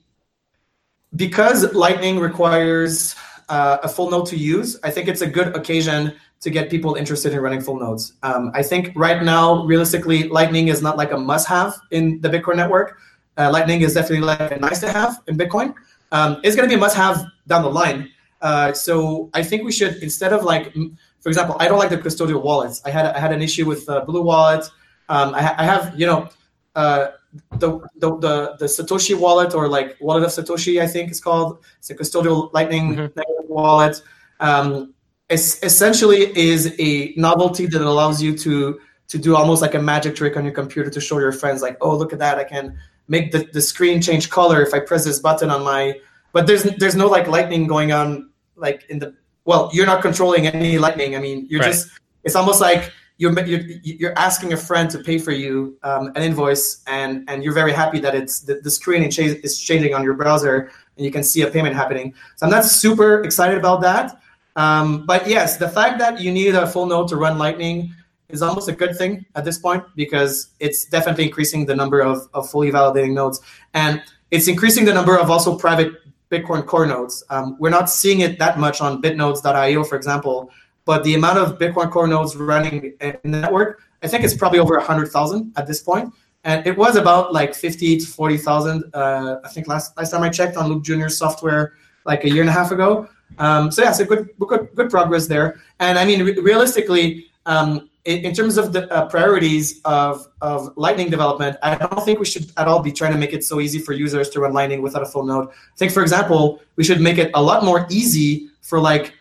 because 1.15 1.73
Lightning 1.73 2.19
requires 2.19 3.15
uh, 3.49 3.77
a 3.83 3.89
full 3.89 4.09
node 4.11 4.27
to 4.27 4.37
use, 4.37 4.77
I 4.83 4.91
think 4.91 5.07
it's 5.07 5.21
a 5.21 5.27
good 5.27 5.55
occasion 5.55 6.13
to 6.41 6.49
get 6.49 6.69
people 6.69 6.95
interested 6.95 7.33
in 7.33 7.39
running 7.39 7.61
full 7.61 7.79
nodes. 7.79 8.13
Um, 8.23 8.51
I 8.53 8.63
think 8.63 8.93
right 8.95 9.21
now, 9.21 9.65
realistically, 9.65 10.29
Lightning 10.29 10.69
is 10.69 10.81
not 10.81 10.97
like 10.97 11.11
a 11.11 11.17
must-have 11.17 11.75
in 11.91 12.21
the 12.21 12.29
Bitcoin 12.29 12.55
network. 12.55 12.97
Uh, 13.37 13.49
Lightning 13.51 13.81
is 13.81 13.93
definitely 13.93 14.25
like 14.25 14.51
a 14.51 14.57
nice 14.57 14.79
to 14.79 14.91
have 14.91 15.19
in 15.27 15.37
Bitcoin. 15.37 15.73
Um, 16.11 16.39
it's 16.43 16.55
going 16.55 16.67
to 16.67 16.73
be 16.73 16.77
a 16.77 16.79
must-have 16.79 17.25
down 17.47 17.63
the 17.63 17.69
line. 17.69 18.09
Uh, 18.41 18.71
so 18.71 19.29
I 19.33 19.43
think 19.43 19.63
we 19.63 19.71
should 19.71 19.95
instead 19.97 20.31
of 20.31 20.43
like, 20.43 20.73
for 21.19 21.29
example, 21.29 21.57
I 21.59 21.67
don't 21.67 21.77
like 21.77 21.89
the 21.89 21.97
custodial 21.97 22.41
wallets. 22.41 22.81
I 22.85 22.89
had 22.89 23.05
I 23.07 23.19
had 23.19 23.33
an 23.33 23.41
issue 23.41 23.65
with 23.65 23.87
uh, 23.89 24.05
Blue 24.05 24.21
Wallet. 24.21 24.63
Um, 25.09 25.33
I, 25.33 25.55
I, 25.57 25.65
have 25.65 25.99
you 25.99 26.05
know 26.05 26.29
uh, 26.75 27.07
the, 27.53 27.79
the, 27.97 28.17
the 28.17 28.55
the 28.59 28.65
Satoshi 28.65 29.17
wallet 29.17 29.53
or 29.53 29.67
like 29.67 29.97
wallet 29.99 30.23
of 30.23 30.29
Satoshi, 30.29 30.81
I 30.81 30.87
think 30.87 31.11
it's 31.11 31.19
called. 31.19 31.63
It's 31.77 31.89
a 31.89 31.95
custodial 31.95 32.51
Lightning 32.53 32.95
mm-hmm. 32.95 33.19
wallet. 33.47 34.01
Um, 34.39 34.93
es- 35.29 35.61
essentially, 35.63 36.37
is 36.37 36.75
a 36.79 37.13
novelty 37.17 37.65
that 37.67 37.81
allows 37.81 38.21
you 38.21 38.37
to 38.37 38.79
to 39.07 39.17
do 39.17 39.35
almost 39.35 39.61
like 39.61 39.73
a 39.73 39.81
magic 39.81 40.15
trick 40.15 40.37
on 40.37 40.43
your 40.43 40.53
computer 40.53 40.89
to 40.89 41.01
show 41.01 41.19
your 41.19 41.31
friends, 41.31 41.63
like, 41.63 41.77
oh, 41.81 41.95
look 41.97 42.13
at 42.13 42.19
that! 42.19 42.37
I 42.37 42.43
can 42.43 42.77
make 43.07 43.31
the, 43.31 43.49
the 43.51 43.61
screen 43.61 44.01
change 44.01 44.29
color 44.29 44.61
if 44.61 44.73
I 44.73 44.79
press 44.79 45.03
this 45.05 45.19
button 45.19 45.49
on 45.49 45.63
my. 45.63 45.99
But 46.31 46.47
there's 46.47 46.63
there's 46.77 46.95
no 46.95 47.07
like 47.07 47.27
lightning 47.27 47.67
going 47.67 47.91
on 47.91 48.29
like 48.55 48.85
in 48.89 48.99
the 48.99 49.15
well, 49.45 49.69
you're 49.73 49.87
not 49.87 50.01
controlling 50.01 50.47
any 50.47 50.77
lightning. 50.77 51.15
I 51.15 51.19
mean, 51.19 51.47
you're 51.49 51.59
right. 51.59 51.71
just 51.71 51.89
it's 52.23 52.35
almost 52.35 52.61
like 52.61 52.91
you're, 53.19 53.37
you're 53.45 53.61
you're 53.83 54.17
asking 54.17 54.53
a 54.53 54.57
friend 54.57 54.89
to 54.89 54.99
pay 54.99 55.19
for 55.19 55.31
you 55.31 55.77
um, 55.83 56.07
an 56.15 56.23
invoice, 56.23 56.81
and 56.87 57.29
and 57.29 57.43
you're 57.43 57.53
very 57.53 57.73
happy 57.73 57.99
that 57.99 58.15
it's 58.15 58.39
the, 58.39 58.55
the 58.55 58.71
screen 58.71 59.03
is 59.03 59.59
changing 59.59 59.93
on 59.93 60.03
your 60.03 60.13
browser, 60.15 60.71
and 60.95 61.05
you 61.05 61.11
can 61.11 61.23
see 61.23 61.41
a 61.43 61.47
payment 61.51 61.75
happening. 61.75 62.13
So 62.37 62.45
I'm 62.45 62.51
not 62.51 62.65
super 62.65 63.21
excited 63.23 63.57
about 63.57 63.81
that. 63.81 64.19
Um, 64.55 65.05
but 65.05 65.27
yes, 65.27 65.57
the 65.57 65.69
fact 65.69 65.99
that 65.99 66.21
you 66.21 66.31
need 66.31 66.55
a 66.55 66.65
full 66.65 66.85
node 66.85 67.09
to 67.09 67.17
run 67.17 67.37
Lightning 67.37 67.93
is 68.29 68.41
almost 68.41 68.69
a 68.69 68.73
good 68.73 68.97
thing 68.97 69.25
at 69.35 69.43
this 69.43 69.57
point 69.57 69.83
because 69.95 70.49
it's 70.59 70.85
definitely 70.85 71.25
increasing 71.25 71.65
the 71.65 71.75
number 71.75 71.99
of, 71.99 72.27
of 72.33 72.49
fully 72.49 72.71
validating 72.71 73.13
nodes. 73.13 73.41
And 73.73 74.01
it's 74.31 74.47
increasing 74.47 74.85
the 74.85 74.93
number 74.93 75.17
of 75.17 75.29
also 75.29 75.57
private 75.57 75.93
Bitcoin 76.31 76.65
core 76.65 76.85
nodes. 76.85 77.23
Um, 77.29 77.57
we're 77.59 77.71
not 77.71 77.89
seeing 77.89 78.19
it 78.19 78.37
that 78.39 78.59
much 78.59 78.81
on 78.81 79.01
bitnodes.io, 79.01 79.83
for 79.83 79.95
example, 79.95 80.51
but 80.89 81.03
the 81.03 81.13
amount 81.13 81.37
of 81.37 81.59
Bitcoin 81.59 81.91
Core 81.91 82.07
nodes 82.07 82.35
running 82.35 82.93
in 82.99 83.17
the 83.23 83.41
network 83.45 83.69
I 84.01 84.07
think 84.07 84.23
it's 84.23 84.33
probably 84.33 84.59
over 84.59 84.79
hundred 84.79 85.09
thousand 85.09 85.53
at 85.57 85.67
this 85.67 85.81
point. 85.81 86.13
and 86.45 86.65
it 86.65 86.75
was 86.77 86.95
about 86.95 87.33
like 87.33 87.53
fifty 87.53 87.97
to 87.97 88.05
forty 88.05 88.37
thousand. 88.37 88.83
Uh, 88.93 89.37
I 89.43 89.49
think 89.49 89.67
last 89.67 89.97
last 89.97 90.11
time 90.11 90.23
I 90.23 90.29
checked 90.29 90.55
on 90.57 90.67
Luke 90.69 90.83
Jr. 90.83 91.09
software, 91.09 91.73
like 92.05 92.23
a 92.23 92.29
year 92.29 92.41
and 92.41 92.49
a 92.49 92.53
half 92.53 92.71
ago. 92.71 93.07
Um, 93.37 93.71
so 93.71 93.83
yeah, 93.83 93.91
so 93.91 94.05
good, 94.05 94.29
good, 94.39 94.69
good 94.75 94.89
progress 94.89 95.27
there. 95.27 95.61
And 95.79 95.99
I 95.99 96.05
mean, 96.05 96.23
re- 96.23 96.39
realistically, 96.39 97.27
um, 97.45 97.89
in, 98.05 98.25
in, 98.25 98.33
terms 98.33 98.57
of 98.57 98.73
the 98.73 98.91
uh, 98.91 99.05
priorities 99.07 99.81
of, 99.85 100.27
of 100.41 100.75
Lightning 100.75 101.09
development, 101.11 101.55
I 101.61 101.75
don't 101.75 102.03
think 102.03 102.17
we 102.19 102.25
should 102.25 102.51
at 102.57 102.67
all 102.67 102.81
be 102.81 102.91
trying 102.91 103.11
to 103.11 103.19
make 103.19 103.33
it 103.33 103.43
so 103.43 103.59
easy 103.59 103.77
for 103.77 103.93
users 103.93 104.29
to 104.31 104.39
run 104.39 104.51
Lightning 104.53 104.81
without 104.81 105.03
a 105.03 105.05
full 105.05 105.23
node. 105.23 105.47
I 105.49 105.77
think, 105.77 105.91
for 105.91 106.01
example, 106.01 106.59
we 106.75 106.83
should 106.83 107.01
make 107.01 107.19
it 107.19 107.29
a 107.35 107.41
lot 107.41 107.63
more 107.63 107.85
easy 107.91 108.49
for 108.61 108.79
like 108.79 109.13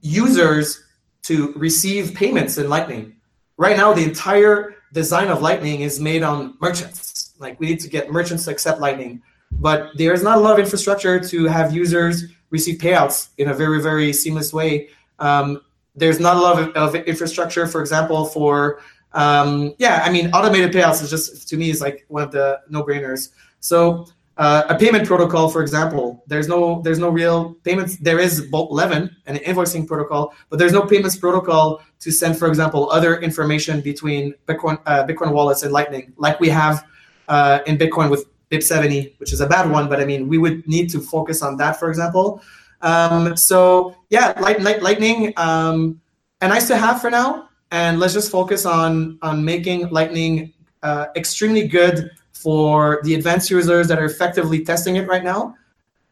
users 0.00 0.83
to 1.24 1.52
receive 1.56 2.14
payments 2.14 2.58
in 2.58 2.68
Lightning. 2.68 3.16
Right 3.56 3.76
now, 3.76 3.92
the 3.92 4.04
entire 4.04 4.76
design 4.92 5.28
of 5.28 5.42
Lightning 5.42 5.80
is 5.80 6.00
made 6.00 6.22
on 6.22 6.56
merchants. 6.60 7.34
Like 7.38 7.58
we 7.60 7.66
need 7.66 7.80
to 7.80 7.88
get 7.88 8.10
merchants 8.10 8.44
to 8.44 8.50
accept 8.50 8.80
Lightning, 8.80 9.22
but 9.52 9.90
there's 9.96 10.22
not 10.22 10.38
a 10.38 10.40
lot 10.40 10.52
of 10.52 10.58
infrastructure 10.58 11.18
to 11.20 11.44
have 11.44 11.74
users 11.74 12.24
receive 12.50 12.78
payouts 12.78 13.28
in 13.38 13.48
a 13.48 13.54
very 13.54 13.82
very 13.82 14.12
seamless 14.12 14.52
way. 14.52 14.88
Um, 15.18 15.60
there's 15.96 16.20
not 16.20 16.36
a 16.36 16.40
lot 16.40 16.60
of, 16.60 16.68
of 16.76 16.94
infrastructure, 16.94 17.66
for 17.66 17.80
example, 17.80 18.26
for 18.26 18.80
um, 19.12 19.74
yeah, 19.78 20.02
I 20.04 20.10
mean, 20.10 20.30
automated 20.32 20.72
payouts 20.72 21.02
is 21.02 21.10
just 21.10 21.48
to 21.48 21.56
me 21.56 21.70
is 21.70 21.80
like 21.80 22.04
one 22.08 22.22
of 22.22 22.32
the 22.32 22.60
no-brainers. 22.68 23.30
So 23.60 24.06
uh, 24.36 24.64
a 24.68 24.76
payment 24.76 25.06
protocol, 25.06 25.48
for 25.48 25.62
example, 25.62 26.24
there's 26.26 26.48
no 26.48 26.82
there's 26.82 26.98
no 26.98 27.08
real 27.08 27.54
payments. 27.62 27.96
There 27.98 28.18
is 28.18 28.42
Bolt 28.42 28.70
11 28.72 29.16
and 29.26 29.36
an 29.36 29.44
invoicing 29.44 29.86
protocol, 29.86 30.34
but 30.50 30.58
there's 30.58 30.72
no 30.72 30.82
payments 30.82 31.16
protocol 31.16 31.82
to 32.00 32.10
send, 32.10 32.36
for 32.36 32.48
example, 32.48 32.90
other 32.90 33.20
information 33.20 33.80
between 33.80 34.34
Bitcoin 34.48 34.80
uh, 34.86 35.06
Bitcoin 35.06 35.32
wallets 35.32 35.62
and 35.62 35.72
Lightning, 35.72 36.12
like 36.16 36.40
we 36.40 36.48
have 36.48 36.84
uh, 37.28 37.60
in 37.66 37.78
Bitcoin 37.78 38.10
with 38.10 38.26
BIP70, 38.50 39.18
which 39.20 39.32
is 39.32 39.40
a 39.40 39.46
bad 39.46 39.70
one. 39.70 39.88
But 39.88 40.00
I 40.00 40.04
mean, 40.04 40.26
we 40.26 40.38
would 40.38 40.66
need 40.66 40.90
to 40.90 41.00
focus 41.00 41.40
on 41.40 41.56
that, 41.58 41.78
for 41.78 41.88
example. 41.88 42.42
Um, 42.82 43.36
so 43.36 43.94
yeah, 44.10 44.34
light, 44.40 44.60
light, 44.60 44.82
Lightning, 44.82 45.32
um, 45.36 46.00
a 46.40 46.48
nice 46.48 46.66
to 46.68 46.76
have 46.76 47.00
for 47.00 47.10
now. 47.10 47.48
And 47.70 48.00
let's 48.00 48.14
just 48.14 48.32
focus 48.32 48.66
on 48.66 49.18
on 49.22 49.44
making 49.44 49.90
Lightning 49.90 50.52
uh, 50.82 51.06
extremely 51.14 51.68
good 51.68 52.10
for 52.44 53.00
the 53.04 53.14
advanced 53.14 53.50
users 53.50 53.88
that 53.88 53.98
are 53.98 54.04
effectively 54.04 54.62
testing 54.62 54.96
it 54.96 55.08
right 55.08 55.24
now. 55.24 55.56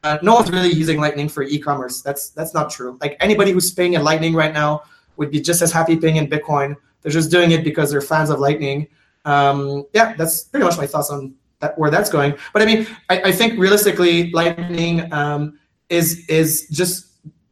Uh, 0.02 0.16
no 0.22 0.34
one's 0.34 0.50
really 0.50 0.72
using 0.72 0.98
Lightning 0.98 1.28
for 1.28 1.42
e-commerce. 1.42 2.00
That's 2.00 2.30
that's 2.30 2.54
not 2.54 2.70
true. 2.70 2.98
Like 3.02 3.16
anybody 3.20 3.52
who's 3.52 3.70
paying 3.70 3.92
in 3.92 4.02
Lightning 4.02 4.34
right 4.34 4.52
now 4.52 4.82
would 5.18 5.30
be 5.30 5.40
just 5.40 5.60
as 5.60 5.70
happy 5.70 5.94
paying 5.94 6.16
in 6.16 6.26
Bitcoin. 6.26 6.74
They're 7.02 7.12
just 7.12 7.30
doing 7.30 7.50
it 7.50 7.62
because 7.62 7.90
they're 7.90 8.00
fans 8.00 8.30
of 8.30 8.40
Lightning. 8.40 8.88
Um, 9.26 9.84
yeah, 9.92 10.14
that's 10.14 10.44
pretty 10.44 10.64
much 10.64 10.78
my 10.78 10.86
thoughts 10.86 11.10
on 11.10 11.34
that, 11.60 11.78
where 11.78 11.90
that's 11.90 12.08
going. 12.08 12.34
But 12.54 12.62
I 12.62 12.64
mean, 12.64 12.86
I, 13.10 13.22
I 13.24 13.32
think 13.32 13.58
realistically, 13.60 14.32
Lightning 14.32 15.12
um, 15.12 15.58
is 15.90 16.26
is 16.28 16.66
just. 16.70 17.10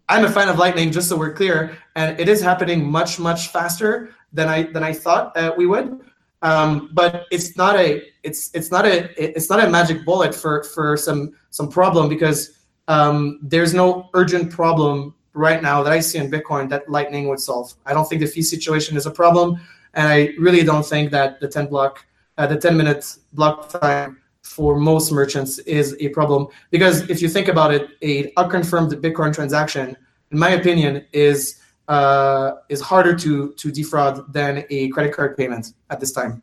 I'm 0.08 0.24
a 0.24 0.28
fan 0.28 0.48
of 0.48 0.58
Lightning, 0.58 0.90
just 0.90 1.08
so 1.08 1.16
we're 1.16 1.34
clear, 1.34 1.76
and 1.94 2.18
it 2.18 2.28
is 2.28 2.40
happening 2.40 2.84
much 2.90 3.20
much 3.20 3.48
faster 3.48 4.12
than 4.32 4.48
I 4.48 4.64
than 4.64 4.82
I 4.82 4.92
thought 4.92 5.36
uh, 5.36 5.52
we 5.56 5.66
would. 5.66 6.00
Um, 6.42 6.90
but 6.92 7.26
it's 7.30 7.56
not 7.56 7.76
a 7.76 8.02
it's 8.22 8.50
it's 8.54 8.70
not 8.70 8.86
a 8.86 9.10
it's 9.22 9.50
not 9.50 9.62
a 9.62 9.68
magic 9.68 10.04
bullet 10.04 10.34
for 10.34 10.62
for 10.64 10.96
some 10.96 11.34
some 11.50 11.68
problem 11.68 12.08
because 12.08 12.58
um, 12.88 13.38
there's 13.42 13.74
no 13.74 14.08
urgent 14.14 14.50
problem 14.50 15.14
right 15.34 15.62
now 15.62 15.82
that 15.82 15.92
I 15.92 16.00
see 16.00 16.18
in 16.18 16.30
Bitcoin 16.30 16.68
that 16.70 16.88
Lightning 16.88 17.28
would 17.28 17.40
solve. 17.40 17.74
I 17.86 17.92
don't 17.92 18.08
think 18.08 18.20
the 18.20 18.26
fee 18.26 18.42
situation 18.42 18.96
is 18.96 19.06
a 19.06 19.10
problem, 19.10 19.60
and 19.94 20.08
I 20.08 20.30
really 20.38 20.64
don't 20.64 20.84
think 20.84 21.10
that 21.12 21.40
the 21.40 21.48
10 21.48 21.66
block 21.66 22.04
uh, 22.38 22.46
the 22.46 22.56
10 22.56 22.76
minute 22.76 23.04
block 23.34 23.68
time 23.68 24.18
for 24.42 24.76
most 24.76 25.12
merchants 25.12 25.58
is 25.60 25.94
a 26.00 26.08
problem 26.08 26.48
because 26.70 27.08
if 27.10 27.20
you 27.20 27.28
think 27.28 27.48
about 27.48 27.72
it, 27.72 27.90
a 28.02 28.32
unconfirmed 28.36 28.90
Bitcoin 28.92 29.34
transaction, 29.34 29.96
in 30.32 30.38
my 30.38 30.50
opinion, 30.50 31.04
is 31.12 31.60
uh, 31.90 32.52
is 32.68 32.80
harder 32.80 33.14
to 33.16 33.52
to 33.54 33.70
defraud 33.72 34.32
than 34.32 34.64
a 34.70 34.88
credit 34.88 35.12
card 35.12 35.36
payment 35.36 35.74
at 35.90 35.98
this 35.98 36.12
time. 36.12 36.40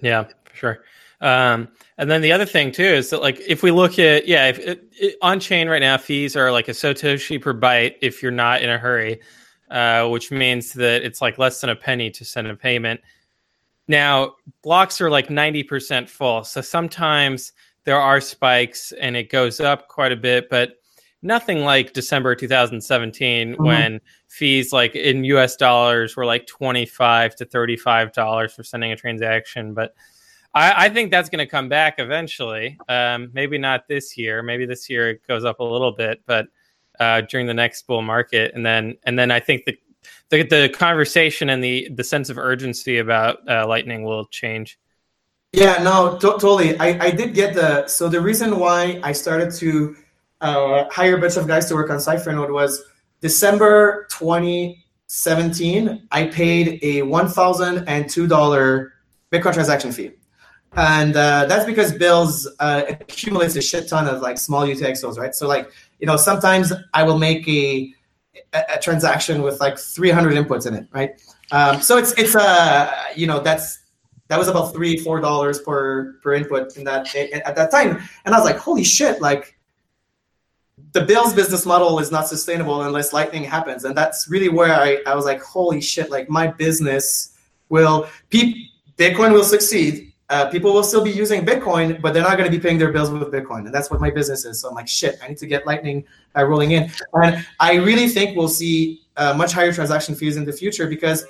Yeah, 0.00 0.24
for 0.44 0.56
sure. 0.56 0.84
Um, 1.20 1.68
and 1.98 2.10
then 2.10 2.22
the 2.22 2.32
other 2.32 2.46
thing 2.46 2.72
too 2.72 2.82
is 2.82 3.10
that 3.10 3.20
like 3.20 3.38
if 3.46 3.62
we 3.62 3.70
look 3.70 3.98
at 3.98 4.26
yeah, 4.26 4.48
if 4.48 4.58
it, 4.58 4.88
it, 4.98 5.16
on 5.20 5.38
chain 5.38 5.68
right 5.68 5.82
now 5.82 5.98
fees 5.98 6.34
are 6.36 6.50
like 6.50 6.68
a 6.68 6.72
satoshi 6.72 7.40
per 7.40 7.52
byte 7.52 7.96
if 8.00 8.22
you're 8.22 8.32
not 8.32 8.62
in 8.62 8.70
a 8.70 8.78
hurry, 8.78 9.20
uh, 9.70 10.08
which 10.08 10.30
means 10.30 10.72
that 10.72 11.02
it's 11.02 11.20
like 11.20 11.36
less 11.36 11.60
than 11.60 11.68
a 11.68 11.76
penny 11.76 12.10
to 12.10 12.24
send 12.24 12.46
a 12.46 12.56
payment. 12.56 13.00
Now 13.88 14.36
blocks 14.62 15.02
are 15.02 15.10
like 15.10 15.28
ninety 15.28 15.62
percent 15.62 16.08
full, 16.08 16.44
so 16.44 16.62
sometimes 16.62 17.52
there 17.84 18.00
are 18.00 18.22
spikes 18.22 18.92
and 18.92 19.16
it 19.16 19.28
goes 19.28 19.60
up 19.60 19.88
quite 19.88 20.12
a 20.12 20.16
bit, 20.16 20.48
but 20.48 20.78
nothing 21.22 21.60
like 21.60 21.92
December 21.92 22.34
2017 22.34 23.52
mm-hmm. 23.52 23.64
when 23.64 24.00
fees 24.32 24.72
like 24.72 24.94
in 24.94 25.24
US 25.24 25.56
dollars 25.56 26.16
were 26.16 26.24
like 26.24 26.46
25 26.46 27.36
to 27.36 27.44
35 27.44 28.12
dollars 28.14 28.54
for 28.54 28.64
sending 28.64 28.90
a 28.90 28.96
transaction 28.96 29.74
but 29.74 29.94
I, 30.54 30.86
I 30.86 30.88
think 30.88 31.10
that's 31.10 31.28
going 31.28 31.38
to 31.38 31.46
come 31.46 31.68
back 31.68 31.94
eventually. 31.98 32.78
Um, 32.86 33.30
maybe 33.32 33.56
not 33.56 33.88
this 33.88 34.18
year. 34.18 34.42
Maybe 34.42 34.66
this 34.66 34.90
year 34.90 35.10
it 35.10 35.26
goes 35.26 35.44
up 35.44 35.60
a 35.60 35.64
little 35.64 35.92
bit 35.92 36.22
but 36.26 36.46
uh, 36.98 37.20
during 37.22 37.46
the 37.46 37.52
next 37.52 37.86
bull 37.86 38.00
market. 38.00 38.52
And 38.54 38.64
then 38.64 38.96
and 39.04 39.18
then 39.18 39.30
I 39.30 39.38
think 39.38 39.66
the 39.66 39.78
the, 40.30 40.42
the 40.44 40.68
conversation 40.70 41.50
and 41.50 41.62
the 41.62 41.90
the 41.94 42.04
sense 42.04 42.30
of 42.30 42.38
urgency 42.38 42.98
about 42.98 43.46
uh, 43.46 43.66
lightning 43.68 44.02
will 44.02 44.24
change. 44.26 44.78
Yeah 45.52 45.82
no 45.82 46.16
to- 46.16 46.38
totally. 46.38 46.78
I, 46.78 47.06
I 47.06 47.10
did 47.10 47.34
get 47.34 47.52
the 47.52 47.86
so 47.86 48.08
the 48.08 48.20
reason 48.20 48.58
why 48.58 48.98
I 49.02 49.12
started 49.12 49.52
to 49.56 49.94
uh, 50.40 50.88
hire 50.90 51.18
a 51.18 51.20
bunch 51.20 51.36
of 51.36 51.46
guys 51.46 51.66
to 51.66 51.74
work 51.74 51.90
on 51.90 52.00
Cipher 52.00 52.50
was 52.50 52.82
December 53.22 54.06
2017. 54.10 56.06
I 56.10 56.26
paid 56.26 56.80
a 56.82 57.00
$1,002 57.00 58.90
Bitcoin 59.32 59.54
transaction 59.54 59.92
fee. 59.92 60.10
And 60.74 61.16
uh, 61.16 61.46
that's 61.46 61.64
because 61.64 61.92
Bylls 61.92 62.46
uh, 62.58 62.82
accumulates 62.88 63.56
a 63.56 63.62
shit 63.62 63.88
ton 63.88 64.06
of 64.08 64.20
like 64.20 64.36
small 64.38 64.66
UTXOs, 64.66 65.18
right? 65.18 65.34
So 65.34 65.48
like, 65.48 65.70
you 66.00 66.06
know, 66.06 66.16
sometimes 66.16 66.72
I 66.92 67.02
will 67.02 67.18
make 67.18 67.46
a, 67.48 67.92
a, 68.52 68.62
a 68.74 68.78
transaction 68.80 69.42
with 69.42 69.60
like 69.60 69.78
300 69.78 70.34
inputs 70.34 70.66
in 70.66 70.74
it, 70.74 70.86
right? 70.92 71.10
Um, 71.52 71.82
so 71.82 71.98
it's 71.98 72.12
it's 72.12 72.34
uh 72.34 72.90
you 73.14 73.26
know 73.26 73.38
that's 73.38 73.80
that 74.28 74.38
was 74.38 74.48
about 74.48 74.72
three 74.72 74.96
four 74.96 75.20
dollars 75.20 75.60
per 75.60 76.14
per 76.22 76.32
input 76.32 76.74
in 76.78 76.84
that 76.84 77.14
at 77.14 77.54
that 77.54 77.70
time, 77.70 78.00
and 78.24 78.34
I 78.34 78.38
was 78.38 78.46
like, 78.46 78.56
holy 78.56 78.84
shit, 78.84 79.20
like 79.20 79.58
the 80.92 81.00
Bylls 81.00 81.34
business 81.34 81.64
model 81.64 81.98
is 81.98 82.10
not 82.10 82.28
sustainable 82.28 82.82
unless 82.82 83.12
lightning 83.12 83.44
happens. 83.44 83.84
And 83.84 83.96
that's 83.96 84.28
really 84.28 84.48
where 84.48 84.74
I, 84.74 84.98
I 85.06 85.14
was 85.14 85.24
like, 85.24 85.42
holy 85.42 85.80
shit, 85.80 86.10
like 86.10 86.28
my 86.28 86.46
business 86.46 87.38
will, 87.70 88.08
pe- 88.30 88.66
Bitcoin 88.98 89.32
will 89.32 89.44
succeed. 89.44 90.12
Uh, 90.28 90.48
people 90.50 90.72
will 90.72 90.82
still 90.82 91.02
be 91.02 91.10
using 91.10 91.44
Bitcoin, 91.44 92.00
but 92.00 92.14
they're 92.14 92.22
not 92.22 92.38
going 92.38 92.50
to 92.50 92.56
be 92.56 92.62
paying 92.62 92.78
their 92.78 92.92
bills 92.92 93.10
with 93.10 93.22
Bitcoin. 93.32 93.66
And 93.66 93.74
that's 93.74 93.90
what 93.90 94.00
my 94.00 94.10
business 94.10 94.44
is. 94.44 94.60
So 94.60 94.68
I'm 94.68 94.74
like, 94.74 94.88
shit, 94.88 95.18
I 95.22 95.28
need 95.28 95.38
to 95.38 95.46
get 95.46 95.66
Lightning 95.66 96.04
uh, 96.36 96.44
rolling 96.44 96.72
in. 96.72 96.90
And 97.14 97.44
I 97.58 97.74
really 97.74 98.08
think 98.08 98.36
we'll 98.36 98.48
see 98.48 99.02
uh, 99.16 99.34
much 99.34 99.52
higher 99.52 99.72
transaction 99.72 100.14
fees 100.14 100.36
in 100.36 100.44
the 100.44 100.52
future 100.52 100.86
because 100.86 101.24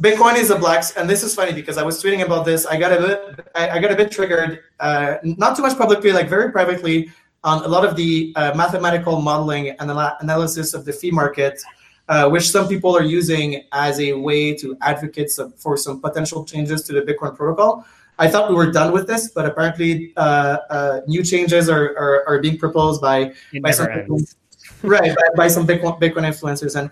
Bitcoin 0.00 0.36
is 0.36 0.50
a 0.50 0.58
black. 0.58 0.84
And 0.96 1.08
this 1.08 1.22
is 1.22 1.34
funny 1.34 1.52
because 1.52 1.78
I 1.78 1.82
was 1.82 2.02
tweeting 2.02 2.24
about 2.24 2.44
this. 2.44 2.66
I 2.66 2.76
got 2.76 2.92
a 2.92 3.00
bit, 3.00 3.48
I, 3.54 3.70
I 3.70 3.78
got 3.78 3.92
a 3.92 3.96
bit 3.96 4.10
triggered, 4.10 4.60
uh, 4.80 5.16
not 5.22 5.56
too 5.56 5.62
much 5.62 5.76
publicly, 5.76 6.12
like 6.12 6.28
very 6.28 6.50
privately 6.50 7.10
on 7.46 7.64
a 7.64 7.68
lot 7.68 7.84
of 7.86 7.94
the 7.94 8.32
uh, 8.36 8.52
mathematical 8.54 9.22
modeling 9.22 9.70
and 9.70 9.90
analysis 10.20 10.74
of 10.74 10.84
the 10.84 10.92
fee 10.92 11.12
market, 11.12 11.62
uh, 12.08 12.28
which 12.28 12.50
some 12.50 12.66
people 12.68 12.94
are 12.94 13.04
using 13.04 13.62
as 13.72 14.00
a 14.00 14.12
way 14.12 14.52
to 14.54 14.76
advocate 14.82 15.30
some, 15.30 15.52
for 15.52 15.76
some 15.76 16.00
potential 16.00 16.44
changes 16.44 16.82
to 16.82 16.92
the 16.92 17.00
Bitcoin 17.00 17.36
protocol. 17.36 17.86
I 18.18 18.28
thought 18.28 18.50
we 18.50 18.56
were 18.56 18.72
done 18.72 18.92
with 18.92 19.06
this, 19.06 19.30
but 19.30 19.46
apparently 19.46 20.12
uh, 20.16 20.58
uh 20.70 21.00
new 21.06 21.22
changes 21.22 21.68
are, 21.68 21.96
are, 21.96 22.28
are, 22.28 22.38
being 22.40 22.58
proposed 22.58 23.00
by, 23.00 23.32
by 23.62 23.70
some 23.70 23.88
people, 23.88 24.20
right 24.82 25.14
by, 25.14 25.26
by, 25.36 25.48
some 25.48 25.66
Bitcoin, 25.66 26.00
Bitcoin 26.00 26.24
influencers, 26.26 26.74
and 26.80 26.90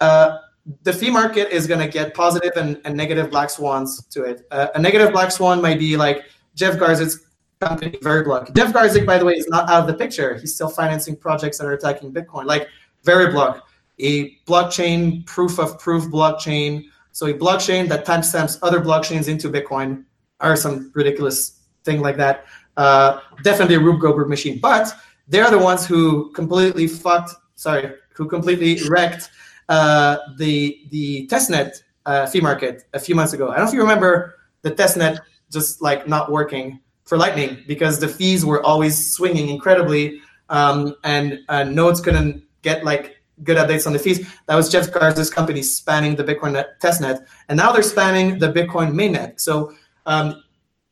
uh, 0.00 0.38
the 0.82 0.92
fee 0.92 1.10
market 1.10 1.50
is 1.50 1.66
going 1.66 1.80
to 1.80 1.86
get 1.86 2.14
positive 2.14 2.52
and, 2.56 2.80
and, 2.84 2.96
negative 2.96 3.30
black 3.30 3.50
swans 3.50 4.04
to 4.06 4.24
it. 4.24 4.46
Uh, 4.50 4.68
a 4.74 4.80
negative 4.80 5.12
black 5.12 5.30
swan 5.30 5.62
might 5.62 5.78
be 5.78 5.96
like 5.96 6.24
Jeff 6.54 6.74
Garzik's 6.76 7.25
company. 7.60 7.92
Jeff 7.92 8.72
Garzik, 8.72 9.06
by 9.06 9.18
the 9.18 9.24
way, 9.24 9.34
is 9.34 9.48
not 9.48 9.68
out 9.68 9.82
of 9.82 9.86
the 9.86 9.94
picture. 9.94 10.34
He's 10.34 10.54
still 10.54 10.68
financing 10.68 11.16
projects 11.16 11.58
that 11.58 11.66
are 11.66 11.72
attacking 11.72 12.12
Bitcoin, 12.12 12.44
like 12.44 12.68
Veriblock, 13.04 13.62
a 13.98 14.36
blockchain 14.46 15.24
proof 15.26 15.58
of 15.58 15.78
proof 15.78 16.04
blockchain. 16.04 16.84
So 17.12 17.26
a 17.26 17.34
blockchain 17.34 17.88
that 17.88 18.04
timestamps 18.04 18.58
other 18.62 18.80
blockchains 18.80 19.28
into 19.28 19.48
Bitcoin 19.48 20.04
or 20.40 20.56
some 20.56 20.92
ridiculous 20.94 21.60
thing 21.84 22.00
like 22.00 22.16
that. 22.18 22.44
Uh, 22.76 23.20
definitely 23.42 23.76
a 23.76 23.80
Rube 23.80 24.00
Goldberg 24.00 24.28
machine, 24.28 24.58
but 24.60 24.92
they're 25.28 25.50
the 25.50 25.58
ones 25.58 25.86
who 25.86 26.30
completely 26.32 26.86
fucked. 26.86 27.34
Sorry, 27.54 27.94
who 28.12 28.28
completely 28.28 28.78
wrecked 28.88 29.30
uh, 29.70 30.18
the 30.36 30.86
the 30.90 31.26
testnet 31.28 31.82
uh, 32.04 32.26
fee 32.26 32.40
market 32.40 32.84
a 32.92 33.00
few 33.00 33.14
months 33.14 33.32
ago. 33.32 33.48
I 33.48 33.56
don't 33.56 33.64
know 33.64 33.68
if 33.68 33.74
you 33.74 33.80
remember 33.80 34.34
the 34.60 34.72
testnet 34.72 35.20
just 35.50 35.80
like 35.80 36.06
not 36.06 36.30
working 36.30 36.80
for 37.06 37.16
Lightning 37.16 37.64
because 37.66 37.98
the 37.98 38.08
fees 38.08 38.44
were 38.44 38.62
always 38.62 39.14
swinging 39.14 39.48
incredibly, 39.48 40.20
um, 40.50 40.94
and 41.04 41.40
uh, 41.48 41.64
nodes 41.64 42.00
couldn't 42.00 42.44
get 42.62 42.84
like 42.84 43.16
good 43.42 43.56
updates 43.56 43.86
on 43.86 43.92
the 43.92 43.98
fees. 43.98 44.28
That 44.46 44.56
was 44.56 44.70
Jeff 44.70 44.90
Garzik's 44.90 45.30
company 45.30 45.62
spanning 45.62 46.16
the 46.16 46.24
Bitcoin 46.24 46.52
net, 46.52 46.80
testnet, 46.80 47.24
and 47.48 47.56
now 47.56 47.72
they're 47.72 47.82
spanning 47.82 48.38
the 48.38 48.52
Bitcoin 48.52 48.92
mainnet. 48.92 49.40
So 49.40 49.72
um, 50.04 50.42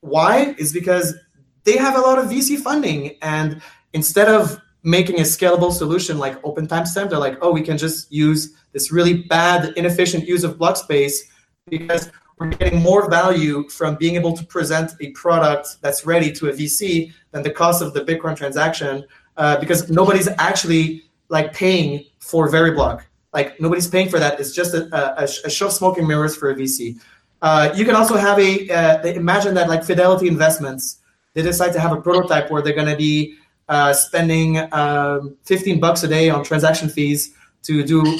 why 0.01 0.55
is 0.57 0.73
because 0.73 1.15
they 1.63 1.77
have 1.77 1.95
a 1.95 2.01
lot 2.01 2.17
of 2.17 2.25
VC 2.25 2.57
funding, 2.57 3.17
and 3.21 3.61
instead 3.93 4.29
of 4.29 4.59
making 4.83 5.19
a 5.19 5.23
scalable 5.23 5.71
solution 5.71 6.19
like 6.19 6.39
Open 6.45 6.67
Timestamp, 6.67 7.09
they're 7.09 7.19
like, 7.19 7.37
oh, 7.41 7.51
we 7.51 7.61
can 7.61 7.77
just 7.77 8.11
use 8.11 8.53
this 8.71 8.91
really 8.91 9.23
bad, 9.23 9.73
inefficient 9.75 10.27
use 10.27 10.43
of 10.43 10.59
block 10.59 10.77
space 10.77 11.27
because 11.67 12.11
we're 12.37 12.49
getting 12.49 12.81
more 12.81 13.09
value 13.09 13.67
from 13.69 13.95
being 13.95 14.15
able 14.15 14.35
to 14.35 14.45
present 14.45 14.93
a 14.99 15.11
product 15.11 15.77
that's 15.81 16.05
ready 16.05 16.31
to 16.33 16.49
a 16.49 16.53
VC 16.53 17.13
than 17.31 17.43
the 17.43 17.51
cost 17.51 17.81
of 17.81 17.93
the 17.93 18.01
Bitcoin 18.01 18.35
transaction 18.35 19.05
uh, 19.37 19.57
because 19.59 19.89
nobody's 19.89 20.27
actually 20.37 21.03
like 21.29 21.53
paying 21.53 22.05
for 22.19 22.49
Veriblock. 22.49 23.03
Like 23.33 23.59
nobody's 23.59 23.87
paying 23.87 24.09
for 24.09 24.19
that. 24.19 24.39
It's 24.39 24.53
just 24.53 24.73
a, 24.73 24.87
a, 24.93 25.23
a 25.23 25.49
show 25.49 25.67
of 25.67 25.73
smoking 25.73 26.07
mirrors 26.07 26.35
for 26.35 26.51
a 26.51 26.55
VC. 26.55 26.99
Uh, 27.41 27.71
you 27.75 27.85
can 27.85 27.95
also 27.95 28.15
have 28.15 28.39
a 28.39 28.69
uh, 28.69 29.03
imagine 29.03 29.53
that 29.55 29.69
like 29.69 29.83
Fidelity 29.83 30.27
Investments, 30.27 30.99
they 31.33 31.41
decide 31.41 31.73
to 31.73 31.79
have 31.79 31.91
a 31.91 32.01
prototype 32.01 32.49
where 32.49 32.61
they're 32.61 32.75
going 32.75 32.87
to 32.87 32.95
be 32.95 33.35
uh, 33.67 33.93
spending 33.93 34.71
um, 34.73 35.35
15 35.43 35.79
bucks 35.79 36.03
a 36.03 36.07
day 36.07 36.29
on 36.29 36.43
transaction 36.43 36.87
fees 36.87 37.33
to 37.63 37.83
do 37.83 38.19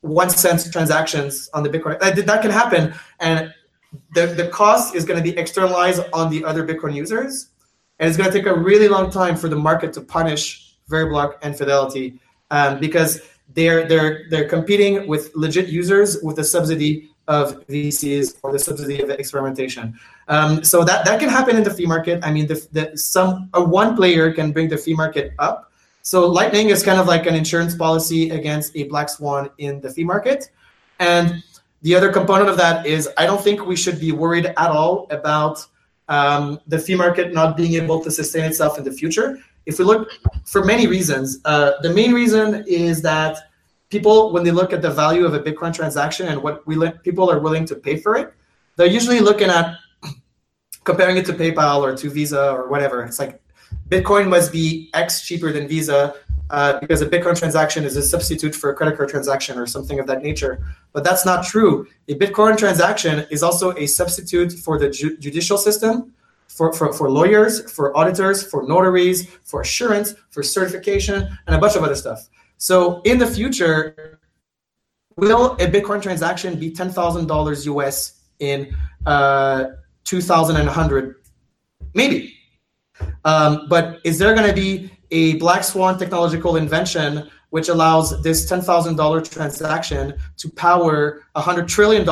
one 0.00 0.30
cent 0.30 0.72
transactions 0.72 1.48
on 1.52 1.62
the 1.62 1.68
Bitcoin. 1.68 1.98
That, 2.00 2.16
that 2.26 2.42
can 2.42 2.50
happen, 2.50 2.94
and 3.20 3.52
the, 4.14 4.26
the 4.26 4.48
cost 4.48 4.94
is 4.94 5.04
going 5.04 5.22
to 5.22 5.22
be 5.22 5.36
externalized 5.36 6.02
on 6.12 6.30
the 6.30 6.44
other 6.44 6.66
Bitcoin 6.66 6.94
users, 6.94 7.50
and 7.98 8.08
it's 8.08 8.16
going 8.16 8.30
to 8.30 8.36
take 8.36 8.46
a 8.46 8.54
really 8.54 8.88
long 8.88 9.10
time 9.10 9.36
for 9.36 9.48
the 9.48 9.56
market 9.56 9.92
to 9.94 10.00
punish 10.00 10.76
Veriblock 10.90 11.34
and 11.42 11.56
Fidelity 11.56 12.20
um, 12.50 12.80
because 12.80 13.20
they're 13.54 13.88
they're 13.88 14.24
they're 14.30 14.48
competing 14.48 15.06
with 15.08 15.34
legit 15.34 15.68
users 15.68 16.22
with 16.22 16.36
the 16.36 16.44
subsidy 16.44 17.10
of 17.30 17.64
VCs 17.68 18.38
or 18.42 18.52
the 18.52 18.58
subsidy 18.58 19.00
of 19.00 19.08
experimentation. 19.10 19.98
Um, 20.26 20.64
so 20.64 20.82
that, 20.84 21.04
that 21.04 21.20
can 21.20 21.28
happen 21.28 21.56
in 21.56 21.62
the 21.62 21.72
fee 21.72 21.86
market. 21.86 22.18
I 22.24 22.32
mean, 22.32 22.48
the, 22.48 22.66
the, 22.72 22.96
some 22.98 23.48
a 23.54 23.62
one 23.62 23.94
player 23.94 24.32
can 24.32 24.50
bring 24.50 24.68
the 24.68 24.76
fee 24.76 24.94
market 24.94 25.32
up. 25.38 25.69
So 26.10 26.26
Lightning 26.26 26.70
is 26.70 26.82
kind 26.82 26.98
of 26.98 27.06
like 27.06 27.26
an 27.26 27.36
insurance 27.36 27.72
policy 27.72 28.30
against 28.30 28.74
a 28.74 28.82
black 28.82 29.08
swan 29.08 29.48
in 29.58 29.80
the 29.80 29.88
fee 29.88 30.02
market. 30.02 30.50
And 30.98 31.40
the 31.82 31.94
other 31.94 32.10
component 32.10 32.50
of 32.50 32.56
that 32.56 32.84
is 32.84 33.08
I 33.16 33.26
don't 33.26 33.40
think 33.40 33.64
we 33.64 33.76
should 33.76 34.00
be 34.00 34.10
worried 34.10 34.46
at 34.46 34.56
all 34.58 35.06
about 35.12 35.64
um, 36.08 36.58
the 36.66 36.80
fee 36.80 36.96
market 36.96 37.32
not 37.32 37.56
being 37.56 37.74
able 37.80 38.02
to 38.02 38.10
sustain 38.10 38.42
itself 38.42 38.76
in 38.76 38.82
the 38.82 38.90
future. 38.90 39.38
If 39.66 39.78
we 39.78 39.84
look 39.84 40.10
for 40.46 40.64
many 40.64 40.88
reasons, 40.88 41.38
uh, 41.44 41.74
the 41.80 41.90
main 41.90 42.12
reason 42.12 42.64
is 42.66 43.02
that 43.02 43.38
people 43.88 44.32
when 44.32 44.42
they 44.42 44.50
look 44.50 44.72
at 44.72 44.82
the 44.82 44.90
value 44.90 45.24
of 45.24 45.34
a 45.34 45.38
Bitcoin 45.38 45.72
transaction 45.72 46.26
and 46.26 46.42
what 46.42 46.66
we 46.66 46.74
people 47.04 47.30
are 47.30 47.38
willing 47.38 47.66
to 47.66 47.76
pay 47.76 47.96
for 47.96 48.16
it, 48.16 48.34
they're 48.74 48.94
usually 48.98 49.20
looking 49.20 49.48
at 49.48 49.76
comparing 50.82 51.18
it 51.18 51.26
to 51.26 51.32
PayPal 51.32 51.82
or 51.82 51.96
to 51.96 52.10
Visa 52.10 52.50
or 52.50 52.68
whatever. 52.68 53.04
It's 53.04 53.20
like 53.20 53.39
Bitcoin 53.88 54.28
must 54.28 54.52
be 54.52 54.90
X 54.94 55.26
cheaper 55.26 55.52
than 55.52 55.66
Visa 55.66 56.14
uh, 56.50 56.78
because 56.80 57.00
a 57.00 57.06
Bitcoin 57.06 57.38
transaction 57.38 57.84
is 57.84 57.96
a 57.96 58.02
substitute 58.02 58.54
for 58.54 58.70
a 58.70 58.74
credit 58.74 58.96
card 58.96 59.08
transaction 59.08 59.58
or 59.58 59.66
something 59.66 59.98
of 60.00 60.06
that 60.06 60.22
nature. 60.22 60.64
But 60.92 61.04
that's 61.04 61.24
not 61.24 61.44
true. 61.44 61.86
A 62.08 62.14
Bitcoin 62.14 62.56
transaction 62.56 63.26
is 63.30 63.42
also 63.42 63.72
a 63.76 63.86
substitute 63.86 64.52
for 64.52 64.78
the 64.78 64.90
ju- 64.90 65.16
judicial 65.18 65.58
system, 65.58 66.12
for, 66.48 66.72
for, 66.72 66.92
for 66.92 67.10
lawyers, 67.10 67.70
for 67.70 67.96
auditors, 67.96 68.42
for 68.42 68.66
notaries, 68.66 69.28
for 69.44 69.60
assurance, 69.60 70.14
for 70.30 70.42
certification, 70.42 71.28
and 71.46 71.56
a 71.56 71.58
bunch 71.58 71.76
of 71.76 71.84
other 71.84 71.94
stuff. 71.94 72.28
So 72.58 73.00
in 73.02 73.18
the 73.18 73.26
future, 73.26 74.18
will 75.16 75.52
a 75.54 75.66
Bitcoin 75.66 76.02
transaction 76.02 76.58
be 76.58 76.72
ten 76.72 76.90
thousand 76.90 77.26
dollars 77.26 77.66
US 77.66 78.20
in 78.40 78.74
uh, 79.06 79.66
two 80.04 80.20
thousand 80.20 80.56
and 80.56 80.68
hundred? 80.68 81.16
Maybe. 81.94 82.39
Um, 83.24 83.66
but 83.68 84.00
is 84.04 84.18
there 84.18 84.34
going 84.34 84.48
to 84.48 84.54
be 84.54 84.90
a 85.10 85.34
black 85.34 85.64
swan 85.64 85.98
technological 85.98 86.56
invention 86.56 87.28
which 87.50 87.68
allows 87.68 88.20
this 88.22 88.50
$10,000 88.50 89.30
transaction 89.30 90.14
to 90.36 90.48
power 90.50 91.22
$100 91.36 91.68
trillion 91.68 92.06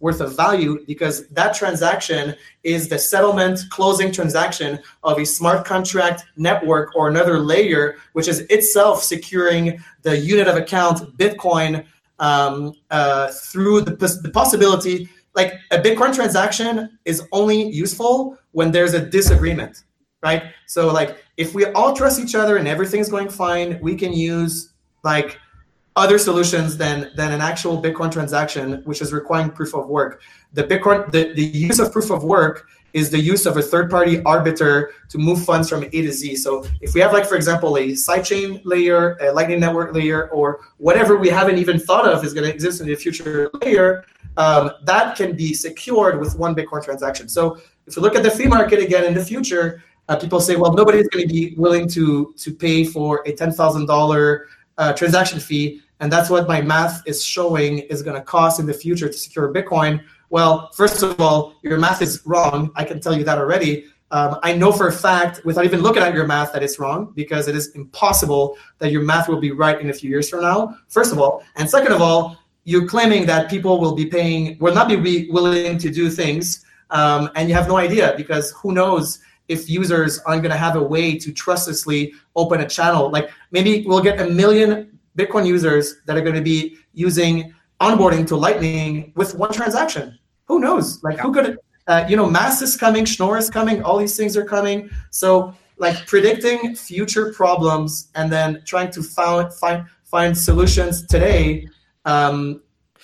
worth 0.00 0.20
of 0.20 0.36
value 0.36 0.84
because 0.86 1.28
that 1.28 1.54
transaction 1.54 2.34
is 2.64 2.88
the 2.88 2.98
settlement 2.98 3.60
closing 3.70 4.10
transaction 4.10 4.78
of 5.04 5.18
a 5.18 5.24
smart 5.24 5.66
contract 5.66 6.24
network 6.36 6.96
or 6.96 7.08
another 7.08 7.38
layer, 7.38 7.96
which 8.14 8.26
is 8.26 8.40
itself 8.50 9.02
securing 9.02 9.78
the 10.02 10.16
unit 10.16 10.48
of 10.48 10.56
account 10.56 11.16
Bitcoin 11.18 11.84
um, 12.18 12.72
uh, 12.90 13.28
through 13.28 13.82
the, 13.82 13.92
the 14.22 14.30
possibility. 14.32 15.08
Like 15.34 15.54
a 15.70 15.78
Bitcoin 15.78 16.14
transaction 16.14 16.98
is 17.04 17.22
only 17.32 17.70
useful 17.70 18.38
when 18.52 18.72
there's 18.72 18.94
a 18.94 19.06
disagreement 19.06 19.84
right? 20.22 20.44
So 20.66 20.92
like 20.92 21.22
if 21.36 21.54
we 21.54 21.66
all 21.66 21.94
trust 21.94 22.20
each 22.20 22.34
other 22.34 22.56
and 22.56 22.68
everything's 22.68 23.08
going 23.08 23.28
fine, 23.28 23.78
we 23.80 23.96
can 23.96 24.12
use 24.12 24.72
like 25.02 25.38
other 25.96 26.18
solutions 26.18 26.76
than 26.76 27.10
than 27.16 27.32
an 27.32 27.40
actual 27.40 27.82
Bitcoin 27.82 28.12
transaction, 28.12 28.82
which 28.84 29.00
is 29.02 29.12
requiring 29.12 29.50
proof 29.50 29.74
of 29.74 29.88
work. 29.88 30.22
The 30.52 30.64
Bitcoin 30.64 31.10
the, 31.10 31.32
the 31.34 31.42
use 31.42 31.78
of 31.78 31.92
proof 31.92 32.10
of 32.10 32.22
work 32.24 32.66
is 32.92 33.08
the 33.08 33.18
use 33.20 33.46
of 33.46 33.56
a 33.56 33.62
third-party 33.62 34.20
arbiter 34.24 34.92
to 35.08 35.16
move 35.16 35.44
funds 35.44 35.68
from 35.68 35.84
A 35.84 35.88
to 35.88 36.12
Z. 36.12 36.34
So 36.36 36.66
if 36.80 36.92
we 36.92 37.00
have 37.00 37.12
like 37.12 37.24
for 37.26 37.36
example 37.36 37.76
a 37.76 37.88
sidechain 37.90 38.60
layer, 38.64 39.16
a 39.20 39.32
Lightning 39.32 39.60
Network 39.60 39.94
layer, 39.94 40.28
or 40.30 40.60
whatever 40.78 41.16
we 41.16 41.28
haven't 41.28 41.58
even 41.58 41.78
thought 41.78 42.06
of 42.08 42.24
is 42.24 42.34
going 42.34 42.46
to 42.48 42.52
exist 42.52 42.80
in 42.80 42.88
the 42.88 42.96
future 42.96 43.48
layer, 43.62 44.04
um, 44.36 44.72
that 44.84 45.16
can 45.16 45.36
be 45.36 45.54
secured 45.54 46.18
with 46.18 46.36
one 46.36 46.54
Bitcoin 46.54 46.84
transaction. 46.84 47.28
So 47.28 47.58
if 47.86 47.96
you 47.96 48.02
look 48.02 48.16
at 48.16 48.22
the 48.22 48.30
fee 48.30 48.46
market 48.46 48.78
again 48.80 49.04
in 49.04 49.14
the 49.14 49.24
future, 49.24 49.82
uh, 50.10 50.16
people 50.16 50.40
say, 50.40 50.56
well, 50.56 50.72
nobody's 50.72 51.08
going 51.08 51.26
to 51.26 51.32
be 51.32 51.54
willing 51.56 51.88
to 51.88 52.34
to 52.36 52.52
pay 52.52 52.82
for 52.82 53.22
a 53.26 53.32
ten 53.32 53.52
thousand 53.52 53.86
dollar 53.86 54.48
uh, 54.76 54.92
transaction 54.92 55.38
fee, 55.38 55.80
and 56.00 56.12
that's 56.12 56.28
what 56.28 56.48
my 56.48 56.60
math 56.60 57.00
is 57.06 57.24
showing 57.24 57.78
is 57.92 58.02
going 58.02 58.16
to 58.16 58.22
cost 58.22 58.58
in 58.58 58.66
the 58.66 58.74
future 58.74 59.06
to 59.06 59.12
secure 59.12 59.54
Bitcoin. 59.54 60.02
Well, 60.28 60.70
first 60.74 61.04
of 61.04 61.20
all, 61.20 61.54
your 61.62 61.78
math 61.78 62.02
is 62.02 62.22
wrong. 62.26 62.72
I 62.74 62.84
can 62.84 63.00
tell 63.00 63.16
you 63.16 63.22
that 63.22 63.38
already. 63.38 63.86
Um, 64.10 64.40
I 64.42 64.52
know 64.52 64.72
for 64.72 64.88
a 64.88 64.92
fact, 64.92 65.44
without 65.44 65.64
even 65.64 65.80
looking 65.80 66.02
at 66.02 66.12
your 66.12 66.26
math, 66.26 66.52
that 66.54 66.64
it's 66.64 66.80
wrong 66.80 67.12
because 67.14 67.46
it 67.46 67.54
is 67.54 67.68
impossible 67.76 68.56
that 68.78 68.90
your 68.90 69.02
math 69.02 69.28
will 69.28 69.40
be 69.40 69.52
right 69.52 69.80
in 69.80 69.90
a 69.90 69.92
few 69.92 70.10
years 70.10 70.28
from 70.28 70.40
now. 70.40 70.76
First 70.88 71.12
of 71.12 71.20
all, 71.20 71.44
and 71.54 71.70
second 71.70 71.92
of 71.92 72.02
all, 72.02 72.36
you're 72.64 72.88
claiming 72.88 73.26
that 73.26 73.48
people 73.48 73.80
will 73.80 73.94
be 73.94 74.06
paying, 74.06 74.58
will 74.58 74.74
not 74.74 74.88
be 74.88 75.30
willing 75.30 75.78
to 75.78 75.88
do 75.88 76.10
things, 76.10 76.64
um, 76.90 77.30
and 77.36 77.48
you 77.48 77.54
have 77.54 77.68
no 77.68 77.76
idea 77.76 78.14
because 78.16 78.50
who 78.50 78.72
knows 78.72 79.20
if 79.50 79.68
users 79.68 80.20
aren't 80.20 80.42
going 80.42 80.52
to 80.52 80.56
have 80.66 80.76
a 80.76 80.82
way 80.82 81.18
to 81.18 81.32
trustlessly 81.32 82.14
open 82.36 82.60
a 82.60 82.68
channel. 82.68 83.10
Like 83.10 83.30
maybe 83.50 83.84
we'll 83.86 84.02
get 84.02 84.20
a 84.20 84.30
million 84.30 84.98
Bitcoin 85.18 85.44
users 85.44 85.96
that 86.06 86.16
are 86.16 86.20
going 86.20 86.36
to 86.36 86.40
be 86.42 86.76
using 86.94 87.52
onboarding 87.80 88.26
to 88.28 88.36
Lightning 88.36 89.12
with 89.16 89.34
one 89.34 89.52
transaction. 89.52 90.16
Who 90.46 90.60
knows? 90.60 91.02
Like 91.02 91.18
who 91.18 91.32
could, 91.32 91.58
uh, 91.88 92.06
you 92.08 92.16
know, 92.16 92.30
MAST 92.30 92.62
is 92.62 92.76
coming, 92.76 93.04
Schnorr 93.04 93.38
is 93.38 93.50
coming, 93.50 93.82
all 93.82 93.98
these 93.98 94.16
things 94.16 94.36
are 94.36 94.44
coming. 94.44 94.88
So 95.10 95.52
like 95.78 96.06
predicting 96.06 96.76
future 96.76 97.32
problems 97.32 98.10
and 98.14 98.30
then 98.30 98.62
trying 98.64 98.92
to 98.92 99.02
find 99.02 99.52
find 99.52 99.86
find 100.04 100.36
solutions 100.36 101.06
today 101.06 101.66
um, 102.04 102.62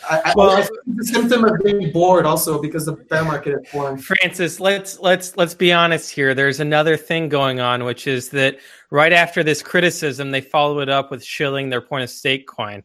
I, 0.09 0.32
well, 0.36 0.51
I 0.51 0.68
the 0.86 1.05
symptom 1.05 1.44
of 1.44 1.59
being 1.64 1.90
bored 1.90 2.26
also 2.26 2.61
because 2.61 2.86
the 2.86 2.92
bear 2.92 3.24
market 3.24 3.61
is 3.61 3.72
boring. 3.72 3.97
Francis, 3.97 4.61
let's 4.61 5.01
let's 5.01 5.36
let's 5.36 5.55
be 5.55 5.72
honest 5.72 6.11
here. 6.11 6.34
There's 6.34 6.61
another 6.61 6.97
thing 6.97 7.28
going 7.28 7.61
on, 7.61 7.84
which 7.84 8.07
is 8.07 8.28
that 8.30 8.59
right 8.90 9.12
after 9.12 9.42
this 9.42 9.62
criticism, 9.62 10.30
they 10.30 10.40
follow 10.40 10.80
it 10.80 10.88
up 10.88 11.11
with 11.11 11.24
shilling 11.24 11.70
their 11.70 11.80
point 11.80 12.05
of 12.05 12.11
stake 12.11 12.47
coin. 12.47 12.82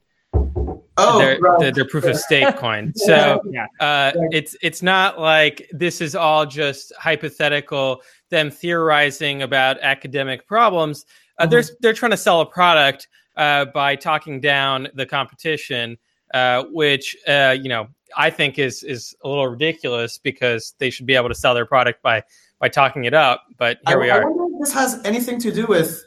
Oh, 0.97 1.19
their, 1.19 1.39
right. 1.39 1.59
their, 1.59 1.71
their 1.71 1.85
proof 1.85 2.05
of 2.05 2.17
stake 2.17 2.55
coin. 2.57 2.93
So 2.95 3.41
yeah. 3.45 3.67
uh, 3.79 4.11
it's 4.31 4.55
it's 4.61 4.81
not 4.81 5.19
like 5.19 5.69
this 5.71 6.01
is 6.01 6.15
all 6.15 6.45
just 6.45 6.93
hypothetical. 6.97 8.01
Them 8.29 8.49
theorizing 8.49 9.41
about 9.41 9.79
academic 9.81 10.47
problems. 10.47 11.05
Uh, 11.37 11.43
mm-hmm. 11.43 11.51
They're 11.51 11.63
they're 11.81 11.93
trying 11.93 12.11
to 12.11 12.17
sell 12.17 12.41
a 12.41 12.45
product 12.45 13.09
uh, 13.35 13.65
by 13.65 13.95
talking 13.95 14.39
down 14.39 14.87
the 14.93 15.05
competition 15.05 15.97
uh, 16.33 16.63
which 16.71 17.15
uh, 17.27 17.55
you 17.59 17.69
know 17.69 17.87
I 18.15 18.29
think 18.29 18.59
is 18.59 18.83
is 18.83 19.15
a 19.23 19.29
little 19.29 19.47
ridiculous 19.47 20.17
because 20.17 20.73
they 20.79 20.89
should 20.89 21.05
be 21.05 21.15
able 21.15 21.29
to 21.29 21.35
sell 21.35 21.53
their 21.53 21.65
product 21.65 22.01
by 22.01 22.23
by 22.59 22.69
talking 22.69 23.05
it 23.05 23.13
up. 23.13 23.43
But 23.57 23.79
here 23.87 23.97
I, 23.97 24.01
we 24.01 24.09
are. 24.09 24.21
I 24.21 24.25
wonder 24.25 24.55
if 24.55 24.59
this 24.61 24.73
has 24.73 25.01
anything 25.05 25.39
to 25.39 25.51
do 25.51 25.65
with 25.65 26.03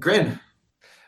Grin. 0.00 0.38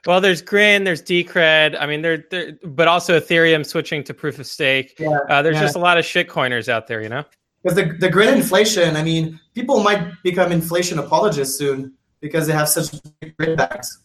Well, 0.07 0.20
there's 0.20 0.40
Grin, 0.40 0.84
there's 0.84 1.03
Decred. 1.03 1.76
I 1.78 1.86
mean, 1.86 2.03
there, 2.03 2.24
but 2.64 2.88
also 2.88 3.18
Ethereum 3.18 3.66
switching 3.66 4.05
to 4.05 4.14
proof 4.14 4.38
of 4.38 4.46
stake. 4.46 4.94
Yeah, 4.99 5.18
uh, 5.28 5.42
there's 5.42 5.57
yeah. 5.57 5.62
just 5.62 5.76
a 5.76 5.80
lot 5.80 5.99
of 5.99 6.05
shitcoiners 6.05 6.68
out 6.68 6.86
there, 6.86 7.03
you 7.03 7.09
know. 7.09 7.24
Because 7.62 7.76
the 7.76 7.92
the 7.99 8.09
Grin 8.09 8.34
inflation, 8.34 8.96
I 8.96 9.03
mean, 9.03 9.40
people 9.55 9.82
might 9.82 10.11
become 10.22 10.53
inflation 10.53 10.99
apologists 10.99 11.59
soon 11.59 11.94
because 12.20 12.46
they 12.46 12.53
have 12.53 12.68
such 12.68 12.99
big 13.20 13.36
Grin 13.36 13.57
backs. 13.57 13.99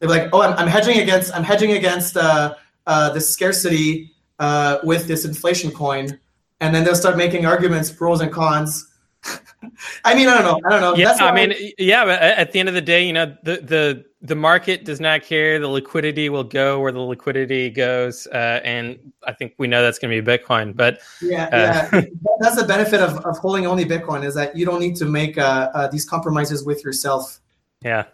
They're 0.00 0.08
like, 0.08 0.28
oh, 0.32 0.42
I'm, 0.42 0.54
I'm 0.54 0.68
hedging 0.68 0.98
against 0.98 1.34
I'm 1.34 1.44
hedging 1.44 1.72
against 1.72 2.16
uh, 2.16 2.54
uh, 2.88 3.10
this 3.10 3.28
scarcity 3.28 4.10
uh, 4.40 4.78
with 4.82 5.06
this 5.06 5.24
inflation 5.24 5.70
coin, 5.70 6.18
and 6.60 6.74
then 6.74 6.82
they'll 6.84 6.96
start 6.96 7.16
making 7.16 7.46
arguments, 7.46 7.90
pros 7.90 8.20
and 8.20 8.32
cons. 8.32 8.88
I 10.04 10.14
mean, 10.14 10.28
I 10.28 10.40
don't 10.40 10.44
know. 10.44 10.68
I 10.68 10.70
don't 10.70 10.80
know. 10.80 10.96
Yeah, 10.96 11.14
I 11.20 11.32
mean, 11.32 11.52
I, 11.52 11.72
yeah, 11.78 12.04
but 12.04 12.20
at 12.20 12.52
the 12.52 12.60
end 12.60 12.68
of 12.68 12.74
the 12.74 12.80
day, 12.80 13.04
you 13.04 13.12
know, 13.12 13.36
the 13.42 13.56
the 13.56 14.04
the 14.22 14.34
market 14.34 14.84
does 14.84 15.00
not 15.00 15.22
care. 15.22 15.58
The 15.58 15.68
liquidity 15.68 16.28
will 16.28 16.44
go 16.44 16.80
where 16.80 16.92
the 16.92 17.00
liquidity 17.00 17.68
goes, 17.68 18.26
uh, 18.28 18.60
and 18.64 19.12
I 19.26 19.32
think 19.32 19.54
we 19.58 19.66
know 19.66 19.82
that's 19.82 19.98
going 19.98 20.14
to 20.14 20.22
be 20.22 20.38
Bitcoin. 20.38 20.74
But 20.74 21.00
yeah, 21.20 21.44
uh, 21.44 21.88
yeah, 21.92 22.00
that's 22.40 22.56
the 22.56 22.66
benefit 22.66 23.00
of, 23.00 23.18
of 23.26 23.38
holding 23.38 23.66
only 23.66 23.84
Bitcoin 23.84 24.24
is 24.24 24.34
that 24.34 24.56
you 24.56 24.64
don't 24.64 24.80
need 24.80 24.96
to 24.96 25.04
make 25.04 25.36
uh, 25.36 25.70
uh 25.74 25.88
these 25.88 26.04
compromises 26.04 26.64
with 26.64 26.84
yourself. 26.84 27.40
Yeah. 27.82 28.04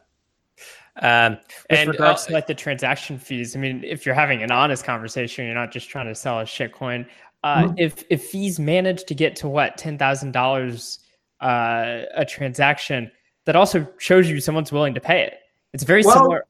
Um, 1.03 1.39
With 1.71 1.81
and 1.81 1.91
regards 1.91 2.23
uh, 2.23 2.27
to 2.27 2.33
like 2.33 2.47
the 2.47 2.55
transaction 2.55 3.19
fees, 3.19 3.57
I 3.57 3.59
mean, 3.59 3.83
if 3.85 4.07
you're 4.07 4.15
having 4.15 4.43
an 4.43 4.53
honest 4.53 4.85
conversation, 4.85 5.45
you're 5.45 5.55
not 5.55 5.73
just 5.73 5.89
trying 5.89 6.07
to 6.07 6.15
sell 6.15 6.41
a 6.41 6.45
shitcoin. 6.45 7.07
Uh, 7.43 7.65
mm-hmm. 7.65 7.75
If 7.79 8.05
if 8.11 8.25
fees 8.27 8.59
manage 8.59 9.05
to 9.05 9.15
get 9.15 9.37
to 9.37 9.49
what 9.49 9.77
ten 9.77 9.99
thousand 9.99 10.31
uh, 10.31 10.41
dollars 10.41 11.01
a 11.41 12.25
transaction, 12.29 13.11
that 13.45 13.57
also 13.57 13.87
shows 13.99 14.31
you 14.31 14.41
someone's 14.41 14.73
willing 14.73 14.95
to 14.95 15.01
pay 15.01 15.23
it. 15.23 15.35
It's 15.73 15.85
very 15.85 16.03
well, 16.05 16.15
similar. 16.15 16.47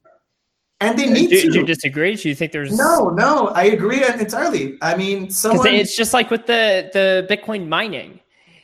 And 0.80 0.98
they 0.98 1.08
need 1.08 1.30
do, 1.30 1.40
to. 1.40 1.50
Do 1.50 1.58
you 1.60 1.66
disagree? 1.66 2.14
Do 2.14 2.28
you 2.28 2.34
think 2.34 2.52
there's 2.52 2.76
no, 2.76 3.08
no? 3.08 3.48
I 3.48 3.64
agree 3.64 4.04
entirely. 4.04 4.76
I 4.82 4.94
mean, 4.96 5.30
someone. 5.30 5.66
It's 5.68 5.96
just 5.96 6.12
like 6.12 6.30
with 6.30 6.46
the 6.46 6.90
the 6.92 7.26
Bitcoin 7.30 7.68
mining. 7.68 8.20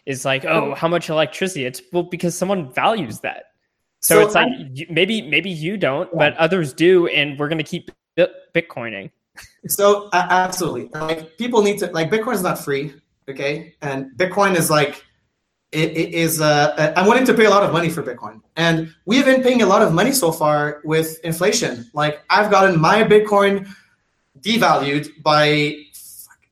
Is 0.07 0.25
like, 0.25 0.45
oh, 0.45 0.75
how 0.75 0.89
much 0.89 1.09
electricity? 1.09 1.67
It's 1.67 1.81
well 1.93 2.03
because 2.03 2.37
someone 2.37 2.73
values 2.73 3.21
that. 3.21 3.50
So, 4.01 4.15
so 4.15 4.27
it's 4.27 4.35
like 4.35 4.91
maybe 4.91 5.21
maybe 5.23 5.51
you 5.51 5.77
don't, 5.77 6.09
yeah. 6.13 6.19
but 6.19 6.37
others 6.37 6.73
do, 6.73 7.07
and 7.09 7.39
we're 7.39 7.49
going 7.49 7.59
to 7.59 7.65
keep 7.65 7.91
Bitcoining. 8.55 9.11
So 9.69 10.09
uh, 10.13 10.27
absolutely, 10.31 10.89
like 10.99 11.37
people 11.37 11.63
need 11.63 11.79
to 11.79 11.87
like 11.89 12.11
Bitcoin 12.11 12.35
is 12.35 12.43
not 12.43 12.59
free, 12.59 12.95
okay? 13.29 13.75
And 13.83 14.11
Bitcoin 14.17 14.57
is 14.57 14.71
like 14.71 15.05
it, 15.73 15.91
it 15.91 16.15
is. 16.15 16.41
Uh, 16.41 16.95
I'm 16.97 17.07
willing 17.07 17.27
to 17.27 17.35
pay 17.35 17.45
a 17.45 17.51
lot 17.51 17.63
of 17.63 17.73
money 17.73 17.91
for 17.91 18.03
Bitcoin, 18.03 18.41
and 18.57 18.93
we've 19.05 19.25
been 19.25 19.43
paying 19.43 19.63
a 19.63 19.67
lot 19.67 19.83
of 19.83 19.93
money 19.93 20.13
so 20.13 20.33
far 20.33 20.81
with 20.85 21.21
inflation. 21.23 21.89
Like 21.93 22.23
I've 22.31 22.51
gotten 22.51 22.81
my 22.81 23.05
Bitcoin 23.05 23.69
devalued 24.41 25.23
by 25.23 25.77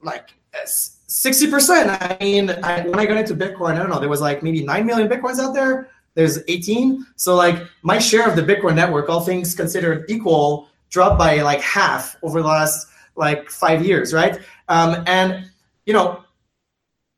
like 0.02 0.34
sixty 0.66 1.50
percent. 1.50 1.90
I 1.90 2.16
mean, 2.20 2.50
I, 2.50 2.82
when 2.82 2.98
I 2.98 3.06
got 3.06 3.16
into 3.16 3.34
Bitcoin, 3.34 3.72
I 3.72 3.78
don't 3.78 3.88
know, 3.88 4.00
there 4.00 4.08
was 4.08 4.20
like 4.20 4.42
maybe 4.42 4.62
nine 4.62 4.84
million 4.86 5.08
Bitcoins 5.08 5.38
out 5.38 5.54
there 5.54 5.88
there's 6.18 6.40
18. 6.48 7.06
So 7.14 7.36
like 7.36 7.62
my 7.82 8.00
share 8.00 8.28
of 8.28 8.34
the 8.34 8.42
Bitcoin 8.42 8.74
network, 8.74 9.08
all 9.08 9.20
things 9.20 9.54
considered 9.54 10.04
equal, 10.08 10.68
dropped 10.90 11.16
by 11.16 11.42
like 11.42 11.60
half 11.60 12.16
over 12.24 12.42
the 12.42 12.48
last 12.48 12.88
like 13.14 13.48
five 13.48 13.86
years, 13.86 14.12
right? 14.12 14.40
Um, 14.68 15.04
and 15.06 15.48
you 15.86 15.92
know, 15.92 16.24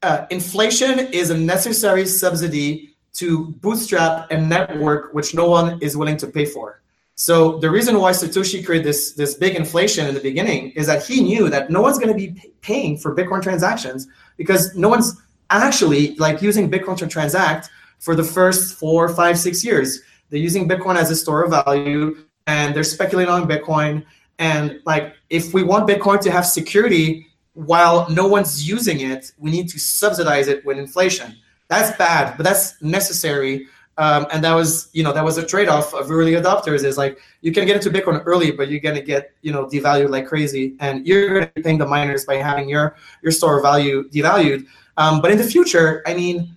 uh, 0.03 0.27
inflation 0.29 0.99
is 1.15 1.31
a 1.31 1.39
necessary 1.39 2.05
subsidy 2.05 2.95
to 3.15 3.47
bootstrap 3.63 4.31
a 4.31 4.39
network 4.39 5.15
which 5.15 5.35
no 5.35 5.49
one 5.49 5.79
is 5.81 5.97
willing 5.97 6.19
to 6.19 6.27
pay 6.27 6.45
for. 6.45 6.83
So 7.15 7.57
the 7.57 7.71
reason 7.71 7.99
why 7.99 8.11
Satoshi 8.11 8.63
created 8.65 8.87
this 8.87 9.13
this 9.13 9.33
big 9.33 9.57
inflation 9.57 10.09
in 10.09 10.15
the 10.15 10.21
beginning 10.21 10.73
is 10.73 10.87
that 10.89 11.07
he 11.07 11.23
knew 11.23 11.49
that 11.49 11.71
no 11.71 11.81
one's 11.81 11.99
going 11.99 12.13
to 12.13 12.15
be 12.27 12.53
paying 12.61 12.99
for 12.99 13.17
Bitcoin 13.17 13.43
transactions 13.43 14.09
because 14.37 14.77
no 14.77 14.91
one's 14.91 15.19
actually 15.49 16.17
like 16.17 16.43
using 16.43 16.71
Bitcoin 16.71 16.99
to 16.99 17.07
transact 17.07 17.71
for 18.01 18.17
the 18.17 18.25
first 18.25 18.75
four, 18.75 19.09
five, 19.09 19.39
six 19.39 19.65
years. 19.65 20.01
They're 20.29 20.41
using 20.41 20.69
Bitcoin 20.69 20.97
as 20.97 21.11
a 21.11 21.17
store 21.17 21.45
of 21.45 21.51
value 21.51 22.25
and 22.47 22.75
they're 22.75 22.83
speculating 22.83 23.33
on 23.33 23.49
Bitcoin. 23.49 24.05
And 24.39 24.81
like, 24.87 25.15
if 25.29 25.55
we 25.55 25.63
want 25.63 25.89
Bitcoin 25.89 26.21
to 26.23 26.31
have 26.31 26.47
security 26.47 27.27
while 27.53 28.09
no 28.11 28.27
one's 28.27 28.67
using 28.67 29.01
it, 29.01 29.33
we 29.39 29.51
need 29.51 29.69
to 29.69 29.79
subsidize 29.79 30.49
it 30.49 30.65
with 30.65 30.79
inflation. 30.79 31.37
That's 31.69 31.97
bad, 31.97 32.37
but 32.37 32.45
that's 32.45 32.81
necessary. 32.83 33.67
Um, 33.99 34.27
and 34.33 34.43
that 34.45 34.55
was, 34.55 34.89
you 34.93 35.05
know, 35.05 35.13
that 35.13 35.25
was 35.25 35.37
a 35.37 35.47
trade-off 35.47 35.93
of 35.93 36.11
early 36.11 36.33
adopters. 36.33 36.85
Is 36.85 36.97
like 36.97 37.21
you 37.43 37.53
can 37.53 37.67
get 37.67 37.77
into 37.77 37.91
Bitcoin 37.91 38.23
early, 38.25 38.51
but 38.51 38.71
you're 38.71 38.81
gonna 38.81 39.03
get, 39.03 39.33
you 39.43 39.53
know, 39.53 39.67
devalued 39.67 40.09
like 40.09 40.27
crazy, 40.27 40.75
and 40.81 41.07
you're 41.07 41.29
gonna 41.29 41.53
be 41.55 41.61
paying 41.61 41.77
the 41.77 41.87
miners 41.87 42.25
by 42.25 42.37
having 42.37 42.69
your 42.69 42.97
your 43.23 43.31
store 43.31 43.59
of 43.59 43.63
value 43.63 44.09
devalued. 44.09 44.67
Um, 44.97 45.21
but 45.21 45.31
in 45.31 45.37
the 45.37 45.45
future, 45.45 46.03
I 46.07 46.15
mean, 46.15 46.57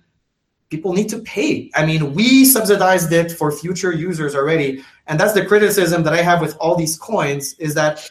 people 0.70 0.92
need 0.92 1.08
to 1.10 1.18
pay. 1.20 1.70
I 1.74 1.86
mean, 1.86 2.14
we 2.14 2.44
subsidized 2.44 3.12
it 3.12 3.32
for 3.32 3.52
future 3.52 3.92
users 3.92 4.34
already, 4.34 4.82
and 5.06 5.18
that's 5.18 5.32
the 5.32 5.44
criticism 5.44 6.02
that 6.04 6.12
I 6.12 6.22
have 6.22 6.40
with 6.40 6.56
all 6.58 6.76
these 6.76 6.98
coins 6.98 7.54
is 7.54 7.74
that 7.74 8.08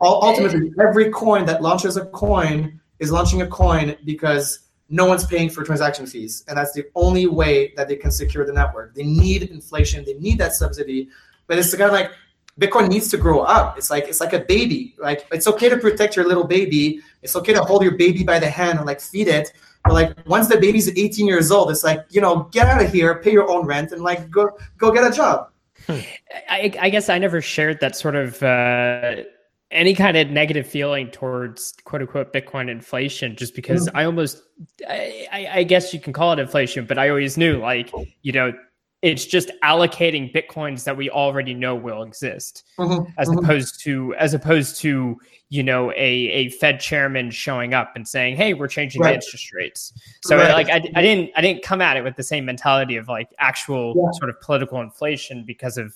ultimately 0.00 0.72
every 0.80 1.10
coin 1.10 1.46
that 1.46 1.62
launches 1.62 1.96
a 1.96 2.06
coin 2.06 2.80
is 2.98 3.10
launching 3.10 3.42
a 3.42 3.46
coin 3.46 3.96
because 4.04 4.60
no 4.88 5.06
one's 5.06 5.26
paying 5.26 5.50
for 5.50 5.64
transaction 5.64 6.06
fees, 6.06 6.44
and 6.48 6.56
that's 6.56 6.72
the 6.72 6.84
only 6.94 7.26
way 7.26 7.72
that 7.76 7.88
they 7.88 7.96
can 7.96 8.10
secure 8.10 8.46
the 8.46 8.52
network. 8.52 8.94
They 8.94 9.04
need 9.04 9.42
inflation, 9.44 10.04
they 10.04 10.14
need 10.14 10.38
that 10.38 10.54
subsidy, 10.54 11.08
but 11.46 11.58
it's 11.58 11.70
kind 11.72 11.82
of 11.82 11.92
like 11.92 12.12
Bitcoin 12.60 12.88
needs 12.88 13.08
to 13.08 13.18
grow 13.18 13.40
up. 13.40 13.76
It's 13.76 13.90
like 13.90 14.04
it's 14.04 14.20
like 14.20 14.32
a 14.32 14.40
baby. 14.40 14.94
Like 14.98 15.26
it's 15.30 15.46
okay 15.46 15.68
to 15.68 15.76
protect 15.76 16.16
your 16.16 16.26
little 16.26 16.44
baby. 16.44 17.02
It's 17.22 17.36
okay 17.36 17.52
to 17.52 17.62
hold 17.62 17.82
your 17.82 17.96
baby 17.96 18.24
by 18.24 18.38
the 18.38 18.48
hand 18.48 18.78
and 18.78 18.86
like 18.86 19.00
feed 19.00 19.28
it 19.28 19.52
like 19.90 20.14
once 20.26 20.48
the 20.48 20.58
baby's 20.58 20.88
18 20.88 21.26
years 21.26 21.50
old, 21.50 21.70
it's 21.70 21.84
like 21.84 22.04
you 22.10 22.20
know, 22.20 22.48
get 22.52 22.66
out 22.66 22.82
of 22.82 22.92
here, 22.92 23.20
pay 23.22 23.32
your 23.32 23.48
own 23.48 23.66
rent, 23.66 23.92
and 23.92 24.02
like 24.02 24.30
go 24.30 24.50
go 24.78 24.90
get 24.90 25.04
a 25.04 25.14
job. 25.14 25.50
I, 25.88 26.72
I 26.80 26.90
guess 26.90 27.08
I 27.08 27.18
never 27.18 27.40
shared 27.40 27.80
that 27.80 27.94
sort 27.94 28.16
of 28.16 28.42
uh, 28.42 29.16
any 29.70 29.94
kind 29.94 30.16
of 30.16 30.30
negative 30.30 30.66
feeling 30.66 31.10
towards 31.10 31.74
quote 31.84 32.02
unquote 32.02 32.32
Bitcoin 32.32 32.70
inflation, 32.70 33.36
just 33.36 33.54
because 33.54 33.86
mm-hmm. 33.86 33.96
I 33.96 34.04
almost, 34.04 34.42
I, 34.88 35.48
I 35.52 35.62
guess 35.62 35.92
you 35.94 36.00
can 36.00 36.12
call 36.12 36.32
it 36.32 36.38
inflation, 36.38 36.86
but 36.86 36.98
I 36.98 37.08
always 37.08 37.36
knew 37.36 37.58
like 37.58 37.90
you 38.22 38.32
know 38.32 38.52
it's 39.06 39.24
just 39.24 39.52
allocating 39.62 40.34
bitcoins 40.34 40.82
that 40.82 40.96
we 40.96 41.08
already 41.08 41.54
know 41.54 41.76
will 41.76 42.02
exist 42.02 42.64
mm-hmm. 42.76 43.08
as 43.18 43.28
mm-hmm. 43.28 43.38
opposed 43.38 43.80
to 43.80 44.14
as 44.16 44.34
opposed 44.34 44.80
to 44.80 45.16
you 45.48 45.62
know 45.62 45.92
a, 45.92 45.94
a 45.94 46.48
fed 46.50 46.80
chairman 46.80 47.30
showing 47.30 47.72
up 47.72 47.92
and 47.94 48.06
saying 48.06 48.34
hey 48.34 48.52
we're 48.52 48.66
changing 48.66 49.00
right. 49.00 49.10
the 49.10 49.14
interest 49.14 49.52
rates 49.52 49.92
so 50.22 50.36
right. 50.36 50.52
like 50.52 50.68
I, 50.68 50.82
I 50.98 51.02
didn't 51.02 51.30
i 51.36 51.40
didn't 51.40 51.62
come 51.62 51.80
at 51.80 51.96
it 51.96 52.02
with 52.02 52.16
the 52.16 52.24
same 52.24 52.44
mentality 52.44 52.96
of 52.96 53.06
like 53.06 53.28
actual 53.38 53.94
yeah. 53.96 54.10
sort 54.18 54.28
of 54.28 54.40
political 54.40 54.80
inflation 54.80 55.44
because 55.46 55.78
of 55.78 55.94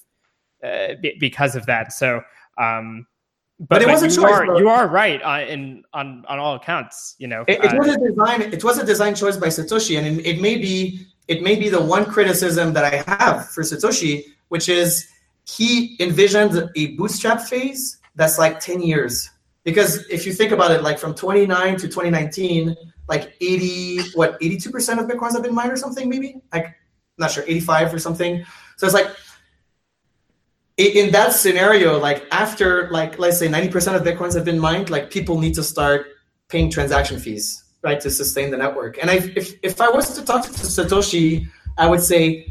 uh, 0.62 0.94
because 1.18 1.56
of 1.56 1.66
that 1.66 1.92
so 1.92 2.22
um 2.58 3.06
but, 3.58 3.68
but 3.68 3.82
it 3.82 3.88
was 3.88 4.02
a 4.02 4.08
choice. 4.08 4.24
Are, 4.24 4.58
you 4.58 4.70
are 4.70 4.88
right 4.88 5.20
uh, 5.22 5.44
in 5.46 5.84
on 5.92 6.24
on 6.28 6.38
all 6.38 6.54
accounts. 6.54 7.14
You 7.18 7.28
know, 7.28 7.44
it, 7.46 7.62
it 7.62 7.74
uh, 7.74 7.76
was 7.76 7.88
a 7.88 7.98
design. 7.98 8.40
It 8.40 8.64
was 8.64 8.78
a 8.78 8.86
design 8.86 9.14
choice 9.14 9.36
by 9.36 9.48
Satoshi, 9.48 9.98
and 9.98 10.18
it, 10.18 10.24
it 10.24 10.40
may 10.40 10.56
be 10.56 11.06
it 11.30 11.42
may 11.42 11.54
be 11.54 11.68
the 11.68 11.80
one 11.80 12.04
criticism 12.04 12.72
that 12.72 12.84
I 12.84 13.04
have 13.06 13.48
for 13.50 13.62
Satoshi, 13.62 14.24
which 14.48 14.68
is 14.68 15.08
he 15.46 15.96
envisioned 16.00 16.68
a 16.74 16.96
bootstrap 16.96 17.42
phase 17.42 17.98
that's 18.16 18.36
like 18.36 18.58
10 18.58 18.82
years. 18.82 19.30
Because 19.62 20.08
if 20.08 20.26
you 20.26 20.32
think 20.32 20.50
about 20.50 20.72
it, 20.72 20.82
like 20.82 20.98
from 20.98 21.14
29 21.14 21.76
to 21.76 21.86
2019, 21.86 22.74
like 23.08 23.32
80, 23.40 24.10
what, 24.14 24.40
82% 24.40 24.98
of 24.98 25.06
Bitcoins 25.06 25.34
have 25.34 25.44
been 25.44 25.54
mined 25.54 25.70
or 25.70 25.76
something, 25.76 26.08
maybe? 26.08 26.42
Like, 26.52 26.74
not 27.16 27.30
sure, 27.30 27.44
85 27.46 27.94
or 27.94 27.98
something. 28.00 28.44
So 28.76 28.86
it's 28.86 28.94
like, 28.94 29.06
in 30.78 31.12
that 31.12 31.32
scenario, 31.32 31.96
like 31.96 32.26
after, 32.32 32.90
like, 32.90 33.20
let's 33.20 33.38
say 33.38 33.46
90% 33.46 33.94
of 33.94 34.02
Bitcoins 34.02 34.34
have 34.34 34.44
been 34.44 34.58
mined, 34.58 34.90
like 34.90 35.10
people 35.10 35.38
need 35.38 35.54
to 35.54 35.62
start 35.62 36.06
paying 36.48 36.70
transaction 36.72 37.20
fees 37.20 37.69
right 37.82 38.00
to 38.00 38.10
sustain 38.10 38.50
the 38.50 38.56
network. 38.56 38.98
And 39.00 39.10
I, 39.10 39.14
if 39.36 39.54
if 39.62 39.80
I 39.80 39.88
was 39.88 40.14
to 40.16 40.24
talk 40.24 40.44
to 40.44 40.50
Satoshi, 40.50 41.46
I 41.78 41.88
would 41.88 42.02
say 42.02 42.46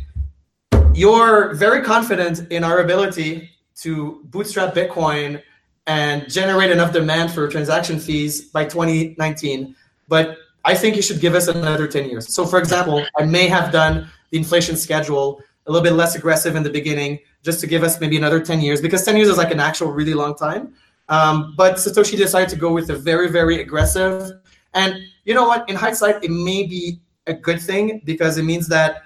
you're 0.94 1.54
very 1.54 1.82
confident 1.84 2.52
in 2.52 2.64
our 2.64 2.80
ability 2.80 3.50
to 3.82 4.22
bootstrap 4.26 4.74
Bitcoin 4.74 5.42
and 5.88 6.30
generate 6.30 6.72
enough 6.72 6.94
demand 6.94 7.32
for 7.32 7.48
transaction 7.48 8.00
fees 8.00 8.42
by 8.50 8.64
2019. 8.66 9.76
But 10.08 10.38
I 10.66 10.76
think 10.76 10.96
you 10.96 11.02
should 11.02 11.22
give 11.22 11.36
us 11.36 11.48
another 11.48 11.88
10 11.88 12.10
years. 12.10 12.34
So, 12.34 12.46
for 12.46 12.60
example, 12.60 13.06
I 13.18 13.26
may 13.26 13.48
have 13.48 13.72
done 13.72 14.10
the 14.32 14.38
inflation 14.38 14.76
schedule 14.76 15.42
a 15.66 15.72
little 15.72 15.84
bit 15.84 15.94
less 15.94 16.16
aggressive 16.16 16.56
in 16.56 16.64
the 16.64 16.70
beginning, 16.70 17.20
just 17.44 17.60
to 17.62 17.68
give 17.68 17.84
us 17.84 18.00
maybe 18.00 18.18
another 18.18 18.40
10 18.40 18.60
years, 18.62 18.82
because 18.82 19.04
10 19.06 19.16
years 19.18 19.30
is 19.30 19.38
like 19.38 19.52
an 19.52 19.60
actual 19.60 19.92
really 19.92 20.14
long 20.14 20.36
time. 20.36 20.74
Um, 21.08 21.54
but 21.56 21.76
Satoshi 21.76 22.18
decided 22.18 22.50
to 22.50 22.56
go 22.56 22.72
with 22.72 22.90
a 22.90 22.96
very, 22.96 23.30
very 23.30 23.62
aggressive 23.62 24.32
and 24.74 24.96
you 25.26 25.34
know 25.34 25.48
what? 25.48 25.70
In 25.70 25.76
hindsight, 25.76 26.24
it 26.24 26.32
may 26.32 26.66
be 26.66 27.00
a 27.28 27.34
good 27.34 27.62
thing 27.62 28.02
because 28.04 28.38
it 28.38 28.44
means 28.44 28.68
that 28.68 29.04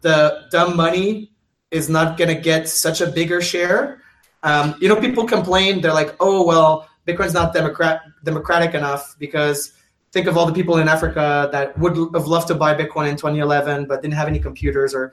the 0.00 0.46
dumb 0.50 0.76
money 0.76 1.32
is 1.70 1.88
not 1.88 2.16
going 2.16 2.34
to 2.34 2.40
get 2.40 2.68
such 2.68 3.00
a 3.00 3.06
bigger 3.06 3.40
share. 3.40 4.02
Um, 4.42 4.74
you 4.80 4.88
know, 4.88 4.96
people 4.96 5.26
complain. 5.26 5.80
They're 5.80 5.94
like, 5.94 6.14
"Oh 6.20 6.44
well, 6.46 6.88
Bitcoin's 7.06 7.34
not 7.34 7.52
democrat 7.52 8.02
democratic 8.24 8.74
enough 8.74 9.16
because 9.18 9.72
think 10.12 10.26
of 10.26 10.36
all 10.36 10.46
the 10.46 10.52
people 10.52 10.78
in 10.78 10.88
Africa 10.88 11.48
that 11.52 11.76
would 11.78 11.96
have 12.14 12.26
loved 12.26 12.48
to 12.48 12.54
buy 12.54 12.74
Bitcoin 12.74 13.08
in 13.08 13.16
2011 13.16 13.86
but 13.86 14.00
didn't 14.00 14.14
have 14.14 14.28
any 14.28 14.38
computers 14.38 14.94
or 14.94 15.12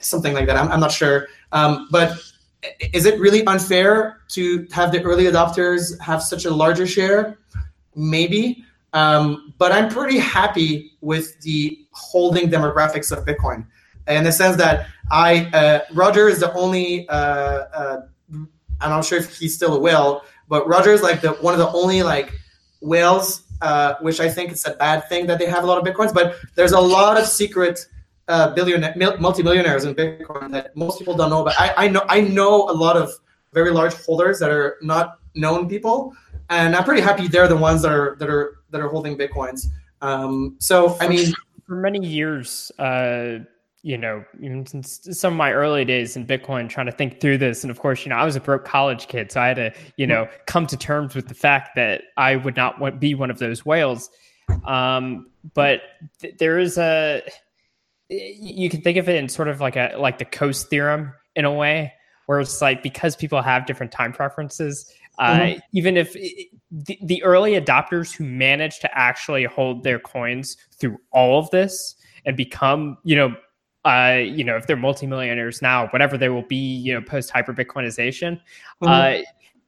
something 0.00 0.32
like 0.32 0.46
that. 0.46 0.56
I'm, 0.56 0.68
I'm 0.72 0.80
not 0.80 0.92
sure. 0.92 1.28
Um, 1.52 1.88
but 1.90 2.18
is 2.92 3.04
it 3.04 3.20
really 3.20 3.44
unfair 3.46 4.22
to 4.30 4.66
have 4.72 4.92
the 4.92 5.02
early 5.02 5.24
adopters 5.24 6.00
have 6.00 6.22
such 6.22 6.46
a 6.46 6.50
larger 6.50 6.86
share? 6.86 7.38
Maybe. 7.94 8.64
Um, 8.94 9.52
but 9.58 9.72
I'm 9.72 9.90
pretty 9.90 10.18
happy 10.18 10.92
with 11.00 11.38
the 11.40 11.84
holding 11.90 12.48
demographics 12.48 13.10
of 13.14 13.26
Bitcoin 13.26 13.66
in 14.06 14.24
the 14.24 14.32
sense 14.32 14.56
that 14.56 14.86
I 15.10 15.46
uh, 15.52 15.80
Roger 15.92 16.28
is 16.28 16.40
the 16.40 16.52
only. 16.54 17.08
Uh, 17.08 17.12
uh, 17.12 18.00
I'm 18.80 18.90
not 18.90 19.04
sure 19.04 19.18
if 19.18 19.36
he's 19.36 19.54
still 19.54 19.76
a 19.76 19.80
whale, 19.80 20.24
but 20.48 20.66
Roger 20.66 20.92
is 20.92 21.02
like 21.02 21.20
the 21.20 21.32
one 21.32 21.54
of 21.54 21.58
the 21.58 21.70
only 21.70 22.02
like 22.02 22.32
whales, 22.80 23.42
uh, 23.62 23.94
which 24.00 24.20
I 24.20 24.28
think 24.28 24.52
it's 24.52 24.66
a 24.66 24.72
bad 24.72 25.08
thing 25.08 25.26
that 25.26 25.38
they 25.38 25.46
have 25.46 25.64
a 25.64 25.66
lot 25.66 25.78
of 25.78 25.84
bitcoins. 25.84 26.12
But 26.14 26.36
there's 26.54 26.72
a 26.72 26.80
lot 26.80 27.16
of 27.16 27.26
secret 27.26 27.86
uh, 28.28 28.54
billionaire, 28.54 28.94
multimillionaires 29.18 29.84
in 29.84 29.94
Bitcoin 29.94 30.50
that 30.52 30.76
most 30.76 30.98
people 30.98 31.16
don't 31.16 31.30
know 31.30 31.42
about. 31.42 31.54
I, 31.58 31.74
I 31.84 31.88
know 31.88 32.04
I 32.08 32.20
know 32.20 32.70
a 32.70 32.72
lot 32.72 32.96
of 32.96 33.10
very 33.52 33.70
large 33.70 33.94
holders 33.94 34.38
that 34.40 34.50
are 34.50 34.76
not 34.82 35.18
known 35.34 35.68
people, 35.68 36.14
and 36.50 36.74
I'm 36.76 36.84
pretty 36.84 37.02
happy 37.02 37.28
they're 37.28 37.48
the 37.48 37.56
ones 37.56 37.82
that 37.82 37.92
are 37.92 38.16
that 38.18 38.28
are 38.28 38.56
that 38.74 38.82
are 38.82 38.88
holding 38.88 39.16
bitcoins. 39.16 39.68
Um, 40.02 40.56
so 40.58 40.96
I 41.00 41.06
mean, 41.06 41.32
for 41.64 41.76
many 41.76 42.04
years, 42.04 42.72
uh, 42.80 43.38
you 43.82 43.96
know, 43.96 44.24
since 44.66 45.08
some 45.12 45.34
of 45.34 45.36
my 45.36 45.52
early 45.52 45.84
days 45.84 46.16
in 46.16 46.26
Bitcoin, 46.26 46.68
trying 46.68 46.86
to 46.86 46.92
think 46.92 47.20
through 47.20 47.38
this, 47.38 47.62
and 47.62 47.70
of 47.70 47.78
course, 47.78 48.04
you 48.04 48.10
know, 48.10 48.16
I 48.16 48.24
was 48.24 48.34
a 48.34 48.40
broke 48.40 48.64
college 48.64 49.06
kid, 49.06 49.30
so 49.30 49.40
I 49.40 49.46
had 49.46 49.56
to, 49.56 49.72
you 49.96 50.08
know, 50.08 50.26
come 50.46 50.66
to 50.66 50.76
terms 50.76 51.14
with 51.14 51.28
the 51.28 51.34
fact 51.34 51.76
that 51.76 52.02
I 52.16 52.34
would 52.34 52.56
not 52.56 52.80
want, 52.80 52.98
be 52.98 53.14
one 53.14 53.30
of 53.30 53.38
those 53.38 53.64
whales. 53.64 54.10
Um, 54.64 55.30
but 55.54 55.82
th- 56.20 56.36
there 56.38 56.58
is 56.58 56.76
a 56.76 57.22
you 58.08 58.68
can 58.68 58.80
think 58.80 58.98
of 58.98 59.08
it 59.08 59.16
in 59.16 59.28
sort 59.28 59.46
of 59.46 59.60
like 59.60 59.76
a 59.76 59.94
like 59.96 60.18
the 60.18 60.24
Coase 60.24 60.64
theorem 60.66 61.12
in 61.36 61.44
a 61.44 61.52
way, 61.52 61.92
where 62.26 62.40
it's 62.40 62.60
like 62.60 62.82
because 62.82 63.14
people 63.14 63.40
have 63.40 63.66
different 63.66 63.92
time 63.92 64.12
preferences, 64.12 64.92
uh, 65.18 65.38
mm-hmm. 65.38 65.58
even 65.72 65.96
if 65.96 66.14
it, 66.16 66.48
the, 66.70 66.98
the 67.02 67.22
early 67.22 67.52
adopters 67.52 68.14
who 68.14 68.24
manage 68.24 68.80
to 68.80 68.98
actually 68.98 69.44
hold 69.44 69.84
their 69.84 69.98
coins 69.98 70.56
through 70.78 70.98
all 71.12 71.38
of 71.38 71.50
this 71.50 71.96
and 72.24 72.36
become, 72.36 72.98
you 73.04 73.16
know, 73.16 73.34
uh, 73.84 74.18
you 74.18 74.44
know, 74.44 74.56
if 74.56 74.66
they're 74.66 74.76
multimillionaires 74.76 75.60
now, 75.60 75.86
whatever 75.88 76.16
they 76.16 76.30
will 76.30 76.42
be, 76.42 76.56
you 76.56 76.92
know, 76.92 77.02
post 77.02 77.30
hyper 77.30 77.52
Bitcoinization, 77.52 78.40
mm-hmm. 78.82 78.86
uh, 78.86 79.22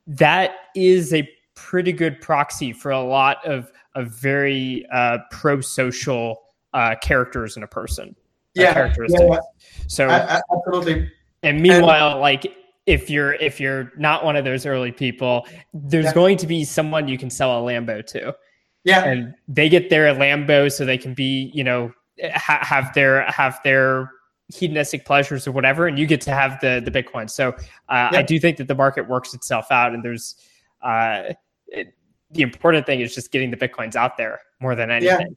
that 0.06 0.52
is 0.74 1.12
a 1.12 1.28
pretty 1.54 1.92
good 1.92 2.20
proxy 2.20 2.72
for 2.72 2.90
a 2.90 3.02
lot 3.02 3.44
of 3.46 3.72
of 3.94 4.08
very 4.08 4.86
uh, 4.92 5.18
pro 5.30 5.60
social 5.60 6.42
uh, 6.74 6.94
characters 7.00 7.56
in 7.56 7.62
a 7.62 7.66
person 7.66 8.14
yeah, 8.56 8.72
characteristic. 8.72 9.20
Yeah, 9.20 9.38
so 9.86 10.08
I, 10.08 10.36
I, 10.36 10.40
absolutely. 10.52 11.10
And 11.42 11.60
meanwhile, 11.60 12.12
and, 12.12 12.20
like 12.20 12.52
if 12.86 13.10
you're 13.10 13.34
if 13.34 13.60
you're 13.60 13.92
not 13.96 14.24
one 14.24 14.36
of 14.36 14.44
those 14.44 14.64
early 14.64 14.92
people, 14.92 15.46
there's 15.74 16.06
yeah. 16.06 16.14
going 16.14 16.36
to 16.38 16.46
be 16.46 16.64
someone 16.64 17.08
you 17.08 17.18
can 17.18 17.30
sell 17.30 17.60
a 17.60 17.72
Lambo 17.72 18.04
to. 18.06 18.34
Yeah, 18.84 19.04
and 19.04 19.34
they 19.48 19.68
get 19.68 19.90
their 19.90 20.14
Lambo 20.14 20.72
so 20.72 20.84
they 20.84 20.98
can 20.98 21.12
be 21.12 21.50
you 21.52 21.64
know 21.64 21.92
ha- 22.34 22.60
have 22.62 22.94
their 22.94 23.24
have 23.30 23.58
their 23.64 24.10
hedonistic 24.48 25.04
pleasures 25.04 25.46
or 25.46 25.52
whatever, 25.52 25.88
and 25.88 25.98
you 25.98 26.06
get 26.06 26.20
to 26.22 26.30
have 26.30 26.60
the 26.60 26.80
the 26.84 26.90
Bitcoin. 26.90 27.28
So 27.28 27.48
uh, 27.88 28.10
yeah. 28.12 28.18
I 28.18 28.22
do 28.22 28.38
think 28.38 28.56
that 28.58 28.68
the 28.68 28.76
market 28.76 29.08
works 29.08 29.34
itself 29.34 29.72
out, 29.72 29.92
and 29.92 30.04
there's 30.04 30.36
uh, 30.82 31.34
it, 31.66 31.94
the 32.30 32.42
important 32.42 32.86
thing 32.86 33.00
is 33.00 33.14
just 33.14 33.32
getting 33.32 33.50
the 33.50 33.56
Bitcoins 33.56 33.96
out 33.96 34.16
there 34.16 34.40
more 34.60 34.76
than 34.76 34.90
anything. 34.90 35.36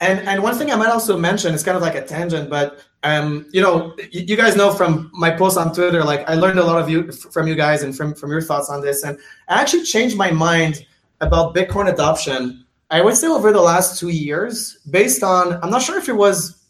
And 0.00 0.20
and 0.28 0.42
one 0.42 0.56
thing 0.56 0.70
I 0.70 0.76
might 0.76 0.90
also 0.90 1.18
mention 1.18 1.54
is 1.54 1.64
kind 1.64 1.76
of 1.76 1.82
like 1.82 1.96
a 1.96 2.04
tangent, 2.04 2.48
but 2.48 2.84
um, 3.02 3.46
you 3.52 3.60
know, 3.60 3.96
you 4.12 4.36
guys 4.36 4.54
know 4.54 4.72
from 4.72 5.10
my 5.12 5.30
posts 5.30 5.58
on 5.58 5.74
Twitter, 5.74 6.04
like 6.04 6.28
I 6.28 6.34
learned 6.34 6.60
a 6.60 6.64
lot 6.64 6.80
of 6.80 6.88
you 6.88 7.10
from 7.10 7.48
you 7.48 7.56
guys 7.56 7.82
and 7.82 7.96
from 7.96 8.14
from 8.14 8.30
your 8.30 8.40
thoughts 8.40 8.70
on 8.70 8.80
this, 8.80 9.02
and 9.02 9.18
I 9.48 9.60
actually 9.60 9.84
changed 9.84 10.16
my 10.16 10.30
mind 10.30 10.86
about 11.20 11.54
Bitcoin 11.54 11.92
adoption. 11.92 12.64
I 12.90 13.00
would 13.00 13.16
say 13.16 13.26
over 13.26 13.52
the 13.52 13.60
last 13.60 13.98
two 13.98 14.10
years, 14.10 14.78
based 14.90 15.24
on 15.24 15.54
I'm 15.64 15.70
not 15.70 15.82
sure 15.82 15.98
if 15.98 16.08
it 16.08 16.14
was 16.14 16.66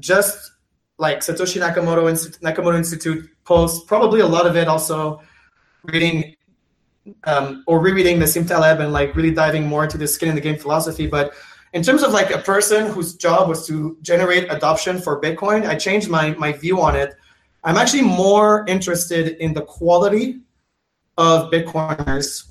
just 0.00 0.52
like 0.98 1.20
Satoshi 1.20 1.60
Nakamoto 1.60 2.02
Nakamoto 2.40 2.76
Institute 2.76 3.28
posts, 3.44 3.84
probably 3.84 4.20
a 4.20 4.26
lot 4.26 4.46
of 4.46 4.56
it 4.56 4.66
also 4.66 5.22
reading 5.84 6.34
um, 7.24 7.64
or 7.66 7.80
rereading 7.80 8.18
Nassim 8.18 8.46
Taleb 8.46 8.80
and 8.80 8.92
like 8.92 9.14
really 9.14 9.32
diving 9.32 9.66
more 9.66 9.84
into 9.84 9.98
the 9.98 10.06
skin 10.06 10.28
in 10.28 10.34
the 10.34 10.40
game 10.40 10.58
philosophy, 10.58 11.06
but 11.06 11.32
in 11.72 11.82
terms 11.82 12.02
of 12.02 12.12
like 12.12 12.30
a 12.30 12.38
person 12.38 12.86
whose 12.90 13.14
job 13.14 13.48
was 13.48 13.66
to 13.66 13.96
generate 14.02 14.52
adoption 14.52 15.00
for 15.00 15.20
Bitcoin, 15.20 15.66
I 15.66 15.74
changed 15.74 16.08
my, 16.08 16.34
my 16.34 16.52
view 16.52 16.80
on 16.80 16.96
it. 16.96 17.14
I'm 17.64 17.76
actually 17.76 18.02
more 18.02 18.64
interested 18.68 19.36
in 19.42 19.54
the 19.54 19.62
quality 19.62 20.40
of 21.16 21.50
Bitcoiners 21.50 22.50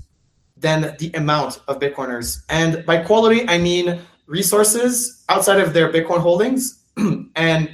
than 0.57 0.95
the 0.99 1.11
amount 1.13 1.59
of 1.67 1.80
Bitcoiners. 1.80 2.43
And 2.49 2.86
by 2.86 3.03
quality, 3.03 3.47
I 3.47 3.57
mean 3.57 3.99
resources 4.26 5.24
outside 5.30 5.59
of 5.59 5.74
their 5.74 5.91
Bitcoin 5.91 6.19
holdings 6.19 6.84
and 7.36 7.69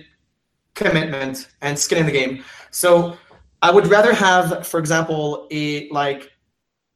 commitment 0.73 1.47
and 1.61 1.77
skin 1.77 1.99
in 1.99 2.05
the 2.05 2.11
game. 2.11 2.43
So 2.71 3.17
I 3.61 3.71
would 3.71 3.87
rather 3.87 4.13
have, 4.13 4.65
for 4.67 4.79
example, 4.79 5.47
a 5.51 5.89
like 5.89 6.31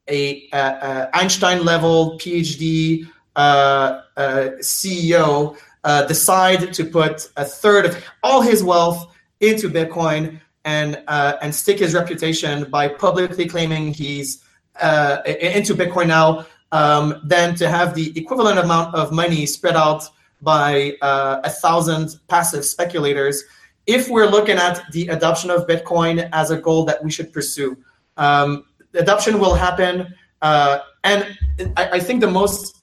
a, 0.08 0.50
a, 0.52 0.58
a 0.58 1.10
Einstein 1.14 1.64
level 1.64 2.18
PhD 2.20 3.08
uh, 3.36 4.02
uh, 4.18 4.50
CEO 4.60 5.58
uh, 5.84 6.06
decide 6.06 6.74
to 6.74 6.86
put 6.86 7.30
a 7.38 7.46
third 7.46 7.86
of 7.86 8.04
all 8.24 8.42
his 8.42 8.64
wealth 8.64 9.16
into 9.40 9.70
Bitcoin 9.70 10.40
and 10.66 11.02
uh, 11.08 11.38
and 11.42 11.54
stick 11.54 11.80
his 11.80 11.96
reputation 11.96 12.70
by 12.70 12.88
publicly 12.88 13.48
claiming 13.48 13.94
he's 13.94 14.44
uh, 14.82 15.22
into 15.26 15.74
Bitcoin 15.74 16.08
now, 16.08 16.46
um, 16.72 17.22
than 17.24 17.56
to 17.56 17.68
have 17.68 17.96
the 17.96 18.18
equivalent 18.20 18.60
amount 18.60 18.94
of 18.94 19.12
money 19.12 19.46
spread 19.46 19.76
out 19.76 20.04
by 20.42 20.96
uh, 21.02 21.42
a 21.44 21.50
thousand 21.50 22.20
passive 22.28 22.64
speculators. 22.64 23.44
If 23.88 24.08
we're 24.10 24.28
looking 24.28 24.58
at 24.58 24.84
the 24.92 25.08
adoption 25.08 25.50
of 25.50 25.68
Bitcoin 25.68 26.30
as 26.32 26.52
a 26.52 26.58
goal 26.58 26.86
that 26.86 27.04
we 27.04 27.10
should 27.10 27.34
pursue, 27.34 27.76
um, 28.18 28.66
adoption 28.94 29.40
will 29.40 29.56
happen, 29.56 30.14
and 30.42 31.38
I, 31.76 31.90
I 31.94 32.00
think 32.00 32.22
the 32.22 32.30
most 32.30 32.81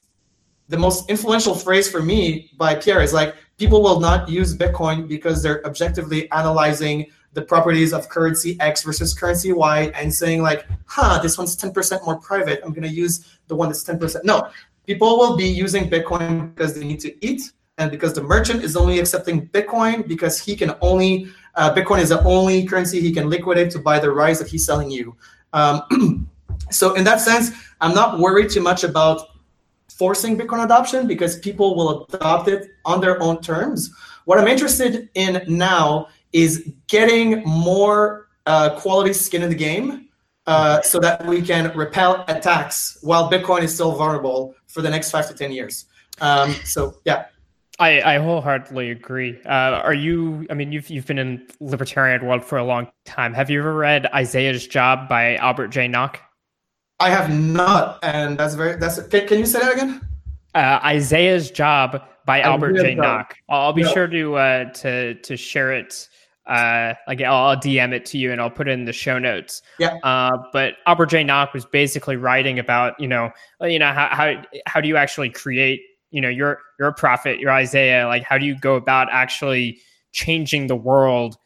the 0.69 0.77
most 0.77 1.09
influential 1.09 1.55
phrase 1.55 1.89
for 1.89 2.01
me 2.01 2.51
by 2.57 2.75
Pierre 2.75 3.01
is 3.01 3.11
like 3.11 3.35
people 3.57 3.81
will 3.81 3.99
not 3.99 4.29
use 4.29 4.55
Bitcoin 4.55 5.07
because 5.07 5.43
they're 5.43 5.65
objectively 5.65 6.31
analyzing 6.31 7.07
the 7.33 7.41
properties 7.41 7.91
of 7.91 8.07
currency 8.07 8.55
X 8.59 8.83
versus 8.83 9.13
currency 9.13 9.51
Y 9.51 9.91
and 9.95 10.13
saying 10.13 10.41
like, 10.41 10.65
huh, 10.85 11.19
this 11.21 11.37
one's 11.37 11.55
10% 11.57 12.05
more 12.05 12.17
private. 12.17 12.61
I'm 12.63 12.71
gonna 12.71 12.87
use 12.87 13.39
the 13.47 13.55
one 13.55 13.69
that's 13.69 13.83
10%. 13.83 14.23
No, 14.23 14.49
people 14.85 15.17
will 15.17 15.35
be 15.35 15.47
using 15.47 15.89
Bitcoin 15.89 16.53
because 16.55 16.75
they 16.75 16.85
need 16.85 16.99
to 17.01 17.25
eat 17.25 17.51
and 17.79 17.89
because 17.89 18.13
the 18.13 18.23
merchant 18.23 18.63
is 18.63 18.75
only 18.75 18.99
accepting 18.99 19.47
Bitcoin 19.47 20.07
because 20.07 20.39
he 20.39 20.55
can 20.55 20.75
only 20.81 21.27
uh, 21.55 21.73
Bitcoin 21.73 21.99
is 21.99 22.09
the 22.09 22.23
only 22.23 22.65
currency 22.65 23.01
he 23.01 23.11
can 23.11 23.27
liquidate 23.29 23.71
to 23.71 23.79
buy 23.79 23.99
the 23.99 24.09
rice 24.11 24.39
that 24.39 24.47
he's 24.47 24.65
selling 24.65 24.91
you. 24.91 25.15
Um, 25.51 26.29
so 26.71 26.93
in 26.93 27.03
that 27.05 27.19
sense, 27.21 27.51
I'm 27.81 27.95
not 27.95 28.19
worried 28.19 28.49
too 28.49 28.61
much 28.61 28.83
about 28.83 29.28
forcing 29.99 30.37
Bitcoin 30.37 30.63
adoption 30.63 31.05
because 31.05 31.37
people 31.39 31.75
will 31.75 32.05
adopt 32.05 32.47
it 32.47 32.69
on 32.85 33.01
their 33.01 33.21
own 33.21 33.41
terms. 33.41 33.93
What 34.23 34.39
I'm 34.39 34.47
interested 34.47 35.09
in 35.13 35.43
now 35.47 36.07
is 36.31 36.71
getting 36.87 37.43
more 37.43 38.29
uh, 38.45 38.79
quality 38.79 39.11
skin 39.11 39.43
in 39.43 39.49
the 39.49 39.55
game 39.55 40.07
uh, 40.47 40.81
so 40.81 40.99
that 41.01 41.25
we 41.25 41.41
can 41.41 41.75
repel 41.77 42.23
attacks 42.29 42.97
while 43.01 43.29
Bitcoin 43.29 43.61
is 43.61 43.73
still 43.73 43.91
vulnerable 43.91 44.55
for 44.67 44.81
the 44.81 44.89
next 44.89 45.11
five 45.11 45.27
to 45.27 45.33
10 45.33 45.51
years. 45.51 45.85
Um, 46.21 46.53
so, 46.63 46.95
yeah. 47.03 47.25
I, 47.77 48.01
I 48.15 48.17
wholeheartedly 48.19 48.91
agree. 48.91 49.39
Uh, 49.45 49.81
are 49.83 49.93
you? 49.93 50.45
I 50.49 50.53
mean, 50.53 50.73
you've 50.73 50.89
you've 50.89 51.05
been 51.05 51.17
in 51.17 51.47
libertarian 51.61 52.25
world 52.25 52.43
for 52.43 52.57
a 52.57 52.63
long 52.63 52.89
time. 53.05 53.33
Have 53.33 53.49
you 53.49 53.59
ever 53.59 53.73
read 53.73 54.05
Isaiah's 54.13 54.67
Job 54.67 55.07
by 55.07 55.35
Albert 55.35 55.69
J. 55.69 55.87
Nock? 55.87 56.19
I 56.99 57.09
have 57.09 57.29
not, 57.33 57.99
and 58.03 58.37
that's 58.37 58.55
very. 58.55 58.75
That's 58.75 59.01
can, 59.07 59.27
can 59.27 59.39
you 59.39 59.45
say 59.45 59.59
that 59.59 59.73
again? 59.73 60.01
Uh, 60.53 60.79
Isaiah's 60.83 61.49
Job 61.51 62.01
by 62.25 62.41
Albert 62.41 62.73
J. 62.73 62.95
Nock. 62.95 63.35
I'll 63.49 63.73
be 63.73 63.83
sure 63.83 64.07
to 64.07 64.35
uh, 64.35 64.65
to 64.73 65.15
to 65.15 65.37
share 65.37 65.73
it. 65.73 66.09
Uh, 66.45 66.95
like 67.07 67.21
I'll, 67.21 67.55
DM 67.55 67.93
it 67.93 68.05
to 68.07 68.17
you 68.17 68.31
and 68.31 68.41
I'll 68.41 68.49
put 68.49 68.67
it 68.67 68.71
in 68.71 68.85
the 68.85 68.93
show 68.93 69.19
notes. 69.19 69.61
Yeah. 69.77 69.97
Uh, 70.01 70.31
but 70.51 70.73
Albert 70.87 71.05
J. 71.07 71.23
Nock 71.23 71.53
was 71.53 71.63
basically 71.63 72.15
writing 72.15 72.57
about 72.57 72.99
you 72.99 73.07
know 73.07 73.31
you 73.61 73.79
know 73.79 73.93
how 73.93 74.09
how 74.11 74.41
how 74.65 74.81
do 74.81 74.87
you 74.87 74.97
actually 74.97 75.29
create 75.29 75.81
you 76.11 76.21
know 76.21 76.29
you're 76.29 76.59
you're 76.79 76.89
a 76.89 76.93
prophet 76.93 77.39
you're 77.39 77.51
Isaiah 77.51 78.07
like 78.07 78.23
how 78.23 78.37
do 78.37 78.45
you 78.45 78.57
go 78.57 78.75
about 78.75 79.09
actually 79.11 79.79
changing 80.11 80.67
the 80.67 80.75
world 80.75 81.37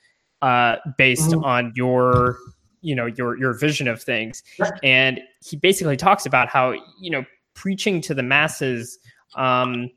uh, 0.42 0.78
based 0.98 1.32
mm-hmm. 1.32 1.44
on 1.44 1.74
your 1.76 2.38
you 2.84 2.96
know 2.96 3.06
your 3.06 3.38
your 3.38 3.54
vision 3.54 3.88
of 3.88 4.02
things. 4.02 4.44
And 4.84 5.20
he 5.44 5.58
basically 5.58 5.98
talks 5.98 6.26
about 6.26 6.48
how 6.48 6.74
you 7.00 7.10
know 7.10 7.26
preaching 7.56 8.02
to 8.02 8.14
the 8.14 8.24
masses 8.24 9.00
um 9.36 9.90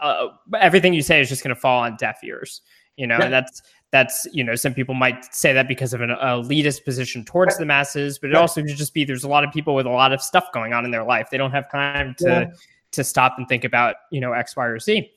uh, 0.00 0.28
everything 0.58 0.94
you 0.94 1.02
say 1.02 1.20
is 1.20 1.28
just 1.28 1.42
going 1.42 1.54
to 1.54 1.60
fall 1.60 1.82
on 1.82 1.96
deaf 1.96 2.18
ears 2.24 2.62
you 2.96 3.06
know? 3.06 3.16
And 3.16 3.32
that's 3.32 3.62
that's 3.92 4.26
you 4.32 4.42
know 4.42 4.54
some 4.56 4.74
people 4.74 4.94
might 4.94 5.32
say 5.32 5.52
that 5.52 5.68
because 5.68 5.94
of 5.94 6.00
an 6.00 6.10
elitist 6.10 6.84
position 6.84 7.24
towards 7.24 7.56
the 7.56 7.64
masses 7.64 8.18
but 8.18 8.30
it 8.30 8.36
also 8.36 8.60
could 8.60 8.76
just 8.76 8.92
be 8.92 9.04
there's 9.04 9.22
a 9.22 9.28
lot 9.28 9.44
of 9.44 9.52
people 9.52 9.74
with 9.74 9.86
a 9.86 9.90
lot 9.90 10.12
of 10.12 10.20
stuff 10.20 10.50
going 10.52 10.72
on 10.72 10.84
in 10.84 10.90
their 10.90 11.04
life. 11.04 11.28
They 11.30 11.38
don't 11.38 11.52
have 11.52 11.70
time 11.70 12.14
to 12.18 12.24
yeah. 12.24 12.46
to 12.92 13.04
stop 13.04 13.34
and 13.38 13.46
think 13.48 13.64
about 13.64 13.96
you 14.10 14.20
know 14.20 14.32
x 14.32 14.56
y 14.56 14.66
or 14.66 14.78
z. 14.78 15.10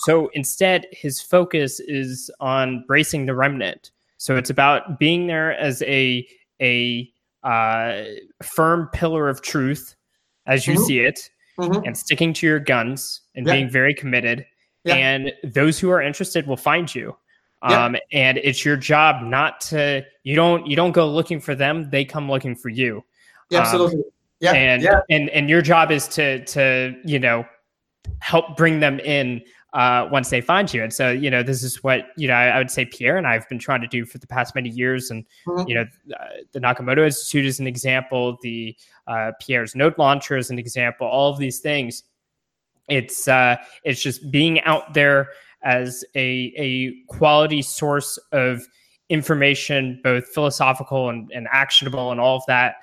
So 0.00 0.30
instead 0.34 0.86
his 0.92 1.20
focus 1.20 1.80
is 1.80 2.30
on 2.38 2.84
bracing 2.86 3.26
the 3.26 3.34
remnant. 3.34 3.90
So 4.18 4.36
it's 4.36 4.50
about 4.50 5.00
being 5.00 5.26
there 5.26 5.58
as 5.58 5.82
a 5.82 6.26
a 6.62 7.10
uh, 7.42 8.04
firm 8.42 8.88
pillar 8.92 9.28
of 9.28 9.42
truth 9.42 9.96
as 10.46 10.66
you 10.66 10.74
mm-hmm. 10.74 10.82
see 10.84 11.00
it 11.00 11.28
mm-hmm. 11.58 11.84
and 11.84 11.96
sticking 11.98 12.32
to 12.32 12.46
your 12.46 12.60
guns 12.60 13.22
and 13.34 13.46
yeah. 13.46 13.54
being 13.54 13.68
very 13.68 13.94
committed 13.94 14.46
and 14.84 15.32
those 15.44 15.78
who 15.78 15.90
are 15.90 16.02
interested 16.02 16.46
will 16.46 16.56
find 16.56 16.94
you 16.94 17.16
um, 17.62 17.96
and 18.12 18.38
it's 18.38 18.64
your 18.64 18.76
job 18.76 19.22
not 19.22 19.60
to 19.60 20.04
you 20.24 20.34
don't 20.34 20.66
you 20.66 20.74
don't 20.74 20.92
go 20.92 21.08
looking 21.08 21.40
for 21.40 21.54
them 21.54 21.88
they 21.90 22.04
come 22.04 22.28
looking 22.28 22.56
for 22.56 22.68
you 22.68 23.02
yeah, 23.50 23.58
um, 23.58 23.64
absolutely 23.64 24.02
yeah 24.40 24.52
and 24.52 24.82
yeah. 24.82 25.00
and 25.10 25.30
and 25.30 25.48
your 25.48 25.62
job 25.62 25.90
is 25.90 26.08
to 26.08 26.44
to 26.44 26.94
you 27.04 27.18
know 27.18 27.44
help 28.18 28.56
bring 28.56 28.80
them 28.80 28.98
in 29.00 29.40
uh, 29.72 30.06
once 30.10 30.28
they 30.30 30.40
find 30.40 30.72
you. 30.72 30.82
And 30.82 30.92
so 30.92 31.10
you 31.10 31.30
know 31.30 31.42
this 31.42 31.62
is 31.62 31.82
what 31.82 32.06
you 32.16 32.28
know 32.28 32.34
I, 32.34 32.48
I, 32.48 32.58
would 32.58 32.70
say 32.70 32.84
pierre 32.84 33.16
and 33.16 33.26
i've 33.26 33.48
been 33.48 33.58
trying 33.58 33.80
to 33.80 33.86
do 33.86 34.04
for 34.04 34.18
the 34.18 34.26
past 34.26 34.54
many 34.54 34.68
years. 34.68 35.10
And 35.10 35.24
mm-hmm. 35.46 35.68
you 35.68 35.74
know 35.74 35.86
uh, 36.18 36.26
the 36.52 36.60
nakamoto 36.60 37.04
institute 37.04 37.46
is 37.46 37.58
an 37.58 37.66
example. 37.66 38.38
The 38.42 38.76
uh, 39.06 39.32
pierre's 39.40 39.74
node 39.74 39.96
launcher 39.98 40.36
is 40.36 40.50
an 40.50 40.58
example. 40.58 41.06
All 41.06 41.30
of 41.30 41.38
these 41.38 41.60
things. 41.60 42.04
It's 42.88 43.28
uh 43.28 43.56
it's 43.84 44.02
just 44.02 44.30
being 44.30 44.60
out 44.62 44.92
there 44.92 45.28
as 45.62 46.04
a, 46.14 46.52
a 46.56 46.92
quality 47.06 47.62
source 47.62 48.18
of 48.32 48.66
information, 49.08 50.00
both 50.02 50.26
philosophical 50.26 51.08
and, 51.08 51.30
and 51.32 51.46
actionable, 51.52 52.10
and 52.10 52.20
all 52.20 52.36
of 52.36 52.42
that, 52.46 52.76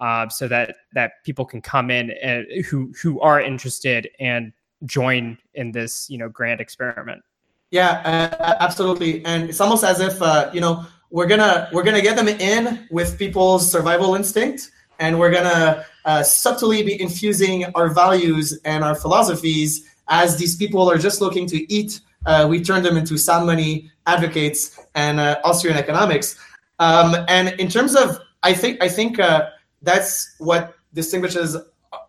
uh, 0.00 0.28
so 0.28 0.48
that 0.48 0.76
that 0.92 1.12
people 1.24 1.44
can 1.44 1.62
come 1.62 1.90
in 1.90 2.10
and 2.22 2.46
who 2.66 2.92
who 3.00 3.20
are 3.20 3.40
interested 3.40 4.08
and 4.20 4.52
join 4.84 5.38
in 5.54 5.72
this 5.72 6.08
you 6.10 6.18
know 6.18 6.28
grand 6.28 6.60
experiment. 6.60 7.22
Yeah, 7.70 8.36
uh, 8.40 8.56
absolutely, 8.60 9.24
and 9.24 9.48
it's 9.48 9.60
almost 9.60 9.84
as 9.84 10.00
if 10.00 10.20
uh, 10.20 10.50
you 10.52 10.60
know 10.60 10.84
we're 11.10 11.26
gonna 11.26 11.68
we're 11.72 11.84
gonna 11.84 12.02
get 12.02 12.16
them 12.16 12.28
in 12.28 12.86
with 12.90 13.18
people's 13.18 13.70
survival 13.70 14.14
instinct, 14.14 14.70
and 14.98 15.18
we're 15.18 15.32
gonna 15.32 15.84
uh, 16.04 16.22
subtly 16.22 16.82
be 16.82 17.00
infusing 17.00 17.64
our 17.74 17.88
values 17.88 18.58
and 18.64 18.84
our 18.84 18.94
philosophies 18.94 19.88
as 20.08 20.36
these 20.36 20.54
people 20.54 20.88
are 20.88 20.98
just 20.98 21.20
looking 21.20 21.46
to 21.46 21.72
eat 21.72 22.00
uh, 22.26 22.46
we 22.48 22.62
turn 22.62 22.82
them 22.82 22.96
into 22.96 23.16
sound 23.16 23.46
money 23.46 23.90
advocates 24.06 24.78
and 24.94 25.18
uh, 25.20 25.40
Austrian 25.44 25.76
economics. 25.76 26.36
Um, 26.78 27.16
and 27.28 27.48
in 27.60 27.68
terms 27.68 27.94
of, 27.94 28.18
I 28.42 28.52
think, 28.52 28.82
I 28.82 28.88
think 28.88 29.18
uh, 29.18 29.50
that's 29.82 30.34
what 30.38 30.74
distinguishes 30.92 31.56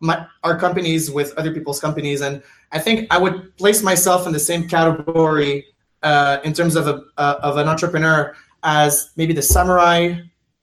my, 0.01 0.25
our 0.43 0.57
companies 0.59 1.09
with 1.09 1.33
other 1.37 1.53
people's 1.53 1.79
companies. 1.79 2.21
And 2.21 2.41
I 2.71 2.79
think 2.79 3.07
I 3.11 3.17
would 3.17 3.55
place 3.57 3.81
myself 3.81 4.27
in 4.27 4.33
the 4.33 4.39
same 4.39 4.67
category 4.67 5.65
uh, 6.03 6.37
in 6.43 6.53
terms 6.53 6.75
of 6.75 6.87
a 6.87 7.03
uh, 7.17 7.39
of 7.41 7.57
an 7.57 7.67
entrepreneur 7.67 8.35
as 8.63 9.11
maybe 9.15 9.33
the 9.33 9.41
Samurai 9.41 10.19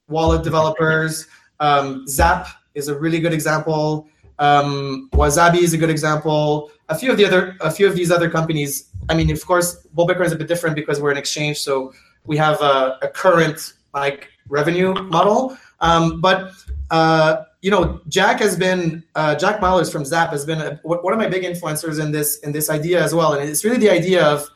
wallet 0.08 0.42
developers. 0.42 1.26
Um, 1.60 2.06
Zap 2.06 2.48
is 2.74 2.88
a 2.88 2.98
really 2.98 3.20
good 3.20 3.32
example. 3.32 4.08
Um, 4.38 5.08
Wasabi 5.12 5.62
is 5.62 5.72
a 5.72 5.78
good 5.78 5.90
example. 5.90 6.70
A 6.88 6.98
few 6.98 7.10
of 7.10 7.16
the 7.16 7.24
other, 7.24 7.56
a 7.60 7.70
few 7.70 7.86
of 7.86 7.94
these 7.94 8.10
other 8.10 8.28
companies. 8.28 8.90
I 9.08 9.14
mean, 9.14 9.30
of 9.30 9.44
course, 9.46 9.86
Bitcoin 9.96 10.26
is 10.26 10.32
a 10.32 10.36
bit 10.36 10.48
different 10.48 10.76
because 10.76 11.00
we're 11.00 11.12
an 11.12 11.16
exchange, 11.16 11.60
so 11.60 11.92
we 12.26 12.36
have 12.36 12.60
a, 12.60 12.98
a 13.02 13.08
current 13.08 13.74
like 13.94 14.28
revenue 14.48 14.92
model. 14.94 15.56
Um, 15.80 16.20
but 16.20 16.52
uh, 16.90 17.44
you 17.64 17.70
know, 17.70 18.02
Jack 18.08 18.40
has 18.40 18.56
been 18.56 19.02
uh, 19.14 19.34
Jack 19.36 19.58
Mallers 19.58 19.90
from 19.90 20.04
Zap 20.04 20.28
has 20.32 20.44
been 20.44 20.60
a, 20.60 20.78
one 20.82 21.14
of 21.14 21.18
my 21.18 21.28
big 21.28 21.44
influencers 21.44 21.98
in 21.98 22.12
this 22.12 22.40
in 22.40 22.52
this 22.52 22.68
idea 22.68 23.02
as 23.02 23.14
well, 23.14 23.32
and 23.32 23.48
it's 23.48 23.64
really 23.64 23.78
the 23.78 23.88
idea 23.88 24.22
of 24.22 24.46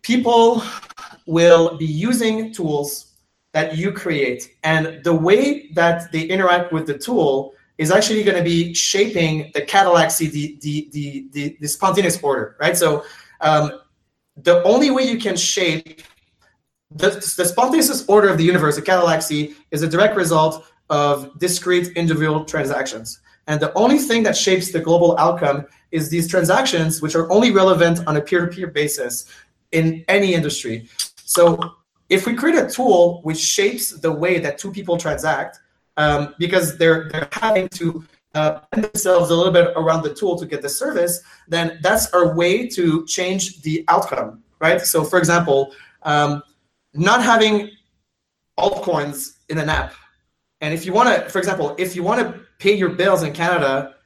people 0.00 0.62
will 1.26 1.76
be 1.76 1.84
using 1.84 2.54
tools 2.54 3.12
that 3.52 3.76
you 3.76 3.92
create, 3.92 4.50
and 4.64 5.04
the 5.04 5.12
way 5.12 5.68
that 5.74 6.10
they 6.10 6.22
interact 6.22 6.72
with 6.72 6.86
the 6.86 6.96
tool 6.96 7.52
is 7.76 7.90
actually 7.90 8.22
going 8.24 8.38
to 8.38 8.42
be 8.42 8.72
shaping 8.72 9.50
the 9.52 9.60
catallaxy 9.60 10.30
the, 10.30 10.58
the, 10.62 10.88
the, 10.92 11.26
the, 11.32 11.56
the 11.60 11.68
spontaneous 11.68 12.18
order, 12.22 12.56
right? 12.60 12.78
So 12.78 13.04
um, 13.42 13.72
the 14.38 14.62
only 14.62 14.90
way 14.90 15.02
you 15.02 15.18
can 15.18 15.36
shape 15.36 16.00
the, 16.90 17.10
the 17.36 17.44
spontaneous 17.44 18.06
order 18.08 18.28
of 18.28 18.38
the 18.38 18.44
universe, 18.44 18.76
the 18.76 18.82
catallaxy 18.82 19.54
is 19.70 19.82
a 19.82 19.88
direct 19.88 20.16
result 20.16 20.71
of 20.92 21.36
discrete 21.38 21.88
individual 21.96 22.44
transactions. 22.44 23.20
And 23.46 23.58
the 23.58 23.72
only 23.72 23.98
thing 23.98 24.22
that 24.24 24.36
shapes 24.36 24.70
the 24.70 24.78
global 24.78 25.18
outcome 25.18 25.66
is 25.90 26.10
these 26.10 26.28
transactions, 26.28 27.00
which 27.02 27.14
are 27.16 27.26
only 27.32 27.50
relevant 27.50 28.06
on 28.06 28.16
a 28.18 28.20
peer 28.20 28.46
to 28.46 28.52
peer 28.54 28.66
basis 28.68 29.26
in 29.72 30.04
any 30.06 30.34
industry. 30.34 30.86
So 31.24 31.58
if 32.10 32.26
we 32.26 32.34
create 32.34 32.58
a 32.58 32.68
tool 32.68 33.22
which 33.22 33.38
shapes 33.38 33.90
the 33.90 34.12
way 34.12 34.38
that 34.38 34.58
two 34.58 34.70
people 34.70 34.98
transact, 34.98 35.58
um, 35.96 36.34
because 36.38 36.76
they're 36.78 37.08
they're 37.10 37.28
having 37.32 37.68
to 37.80 38.04
uh, 38.34 38.60
themselves 38.72 39.30
a 39.30 39.36
little 39.38 39.52
bit 39.52 39.72
around 39.76 40.02
the 40.02 40.14
tool 40.14 40.38
to 40.38 40.46
get 40.46 40.60
the 40.60 40.68
service, 40.68 41.22
then 41.48 41.78
that's 41.82 42.06
our 42.12 42.34
way 42.34 42.66
to 42.76 43.04
change 43.06 43.62
the 43.62 43.84
outcome, 43.88 44.42
right? 44.60 44.80
So, 44.80 45.04
for 45.04 45.18
example, 45.18 45.74
um, 46.02 46.42
not 46.94 47.22
having 47.22 47.70
altcoins 48.58 49.16
in 49.48 49.58
an 49.58 49.68
app, 49.68 49.92
and 50.62 50.72
if 50.72 50.86
you 50.86 50.92
want 50.92 51.08
to, 51.08 51.28
for 51.28 51.38
example, 51.38 51.74
if 51.76 51.94
you 51.94 52.04
want 52.04 52.20
to 52.20 52.40
pay 52.58 52.72
your 52.72 52.88
bills 52.88 53.24
in 53.24 53.32
Canada, 53.32 53.96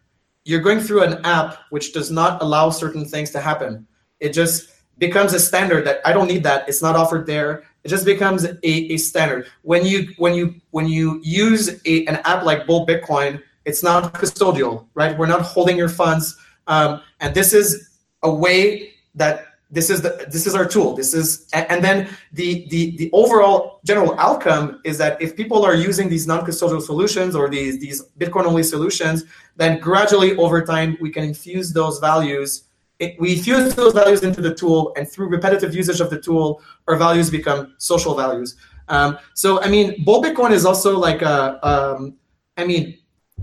you're 0.46 0.60
going 0.60 0.80
through 0.80 1.02
an 1.02 1.24
app 1.24 1.58
which 1.68 1.92
does 1.92 2.10
not 2.10 2.42
allow 2.42 2.70
certain 2.70 3.04
things 3.04 3.30
to 3.32 3.40
happen. 3.40 3.86
It 4.20 4.30
just 4.30 4.70
becomes 4.96 5.34
a 5.34 5.38
standard 5.38 5.86
that 5.86 6.00
I 6.06 6.14
don't 6.14 6.26
need 6.26 6.42
that. 6.44 6.66
It's 6.66 6.80
not 6.80 6.96
offered 6.96 7.26
there. 7.26 7.64
It 7.84 7.88
just 7.88 8.06
becomes 8.06 8.44
a, 8.44 8.56
a 8.64 8.96
standard. 8.96 9.48
When 9.62 9.84
you 9.84 10.08
when 10.16 10.34
you 10.34 10.54
when 10.70 10.88
you 10.88 11.20
use 11.22 11.80
a, 11.84 12.06
an 12.06 12.16
app 12.24 12.44
like 12.44 12.66
Bull 12.66 12.86
Bitcoin, 12.86 13.42
it's 13.66 13.82
not 13.82 14.14
custodial, 14.14 14.86
right? 14.94 15.16
We're 15.16 15.26
not 15.26 15.42
holding 15.42 15.76
your 15.76 15.90
funds, 15.90 16.36
um, 16.68 17.02
and 17.20 17.34
this 17.34 17.52
is 17.52 17.90
a 18.22 18.32
way 18.32 18.94
that 19.14 19.44
this 19.70 19.90
is 19.90 20.00
the 20.00 20.26
this 20.30 20.46
is 20.46 20.54
our 20.54 20.64
tool. 20.64 20.94
This 20.94 21.12
is 21.12 21.48
and 21.52 21.82
then 21.82 22.08
the 22.32 22.66
the 22.68 22.96
the 22.96 23.10
overall 23.12 23.80
general 23.84 24.18
outcome 24.18 24.80
is 24.84 24.96
that 24.98 25.20
if 25.20 25.36
people 25.36 25.64
are 25.64 25.74
using 25.74 26.08
these 26.08 26.26
non-custodial 26.26 26.80
solutions 26.80 27.34
or 27.34 27.48
these 27.48 27.80
these 27.80 28.02
Bitcoin 28.18 28.44
only 28.44 28.62
solutions, 28.62 29.24
then 29.56 29.80
gradually 29.80 30.36
over 30.36 30.64
time 30.64 30.96
we 31.00 31.10
can 31.10 31.24
infuse 31.24 31.72
those 31.72 31.98
values 31.98 32.66
it, 32.98 33.18
we 33.20 33.36
fuse 33.36 33.74
those 33.74 33.92
values 33.92 34.22
into 34.22 34.40
the 34.40 34.54
tool, 34.54 34.92
and 34.96 35.08
through 35.08 35.28
repetitive 35.28 35.74
usage 35.74 36.00
of 36.00 36.10
the 36.10 36.20
tool, 36.20 36.62
our 36.88 36.96
values 36.96 37.30
become 37.30 37.74
social 37.78 38.14
values. 38.14 38.56
Um, 38.88 39.18
so, 39.34 39.62
I 39.62 39.68
mean, 39.68 40.02
Bull 40.04 40.22
Bitcoin 40.22 40.52
is 40.52 40.64
also 40.64 40.98
like 40.98 41.22
a, 41.22 41.66
um, 41.66 42.16
I 42.56 42.64
mean, 42.64 42.98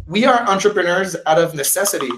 we 0.08 0.26
are 0.26 0.42
entrepreneurs 0.50 1.16
out 1.28 1.38
of 1.40 1.54
necessity. 1.54 2.10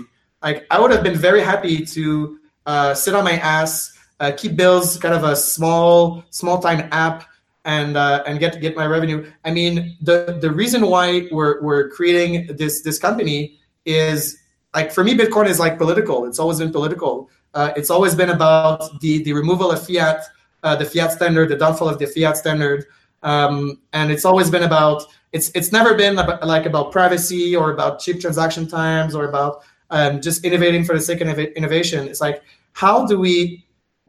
Like, 0.42 0.66
I 0.72 0.80
would 0.80 0.92
have 0.92 1.04
been 1.04 1.18
very 1.18 1.42
happy 1.42 1.86
to 1.86 2.40
uh, 2.66 2.94
sit 2.94 3.14
on 3.14 3.24
my 3.24 3.38
ass, 3.40 3.95
uh, 4.20 4.32
keep 4.36 4.54
Bylls, 4.54 5.00
kind 5.00 5.14
of 5.14 5.24
a 5.24 5.36
small, 5.36 6.24
small 6.30 6.62
time 6.62 6.88
app, 6.92 7.26
and 7.66 7.98
uh, 7.98 8.24
and 8.26 8.40
get 8.40 8.60
get 8.62 8.76
my 8.76 8.86
revenue. 8.86 9.30
I 9.44 9.52
mean, 9.52 9.98
the 10.02 10.38
the 10.40 10.52
reason 10.52 10.88
why 10.88 11.28
we're 11.32 11.62
we're 11.62 11.90
creating 11.90 12.56
this 12.56 12.82
this 12.82 13.00
company 13.00 13.60
is 13.86 14.38
like 14.74 14.92
for 14.92 15.04
me, 15.04 15.16
Bitcoin 15.16 15.48
is 15.48 15.60
like 15.60 15.78
political. 15.78 16.26
It's 16.26 16.40
always 16.40 16.60
been 16.60 16.72
political. 16.72 17.30
Uh, 17.54 17.72
it's 17.76 17.90
always 17.90 18.16
been 18.16 18.30
about 18.30 19.00
the 19.02 19.24
the 19.24 19.34
removal 19.34 19.72
of 19.72 19.86
fiat, 19.86 20.24
uh, 20.64 20.76
the 20.76 20.86
fiat 20.86 21.12
standard, 21.12 21.50
the 21.50 21.58
downfall 21.58 21.90
of 21.90 22.00
the 22.00 22.08
fiat 22.08 22.38
standard, 22.38 22.86
um, 23.24 23.80
and 23.94 24.12
it's 24.12 24.26
always 24.26 24.50
been 24.50 24.64
about. 24.64 25.04
It's 25.34 25.52
it's 25.54 25.74
never 25.74 25.96
been 25.96 26.18
about, 26.18 26.46
like 26.48 26.66
about 26.66 26.94
privacy 26.94 27.56
or 27.56 27.72
about 27.72 28.00
cheap 28.00 28.22
transaction 28.22 28.68
times 28.68 29.16
or 29.16 29.26
about 29.26 29.64
um, 29.90 30.22
just 30.22 30.46
innovating 30.46 30.86
for 30.86 30.96
the 30.96 31.02
sake 31.02 31.20
of 31.20 31.38
innovation. 31.38 32.08
It's 32.08 32.22
like 32.22 32.42
how 32.72 33.06
do 33.06 33.20
we 33.20 33.65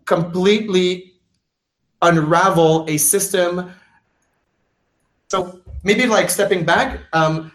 completely 0.06 1.14
unravel 2.02 2.84
a 2.88 2.96
system? 2.96 3.70
So 5.28 5.60
maybe 5.82 6.06
like 6.06 6.30
stepping 6.30 6.64
back. 6.64 7.00
Um, 7.12 7.52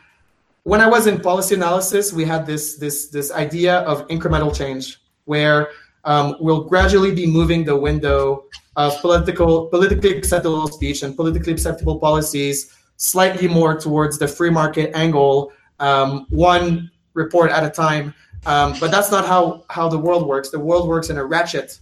when 0.63 0.79
I 0.79 0.87
was 0.87 1.07
in 1.07 1.19
policy 1.19 1.55
analysis, 1.55 2.13
we 2.13 2.25
had 2.25 2.45
this 2.45 2.77
this 2.77 3.07
this 3.07 3.31
idea 3.31 3.79
of 3.79 4.07
incremental 4.07 4.55
change, 4.55 5.01
where 5.25 5.69
um, 6.03 6.35
we'll 6.39 6.63
gradually 6.63 7.13
be 7.13 7.25
moving 7.25 7.63
the 7.65 7.75
window 7.75 8.45
of 8.75 8.99
political 9.01 9.67
politically 9.67 10.15
acceptable 10.17 10.67
speech 10.67 11.03
and 11.03 11.15
politically 11.15 11.53
acceptable 11.53 11.99
policies 11.99 12.73
slightly 12.97 13.47
more 13.47 13.75
towards 13.77 14.19
the 14.19 14.27
free 14.27 14.51
market 14.51 14.91
angle, 14.95 15.51
um, 15.79 16.27
one 16.29 16.91
report 17.15 17.51
at 17.51 17.63
a 17.63 17.69
time. 17.69 18.13
Um, 18.45 18.75
but 18.79 18.91
that's 18.91 19.11
not 19.11 19.25
how 19.25 19.65
how 19.69 19.89
the 19.89 19.97
world 19.97 20.27
works. 20.27 20.49
The 20.49 20.59
world 20.59 20.87
works 20.87 21.09
in 21.09 21.17
a 21.17 21.25
ratchet, 21.25 21.79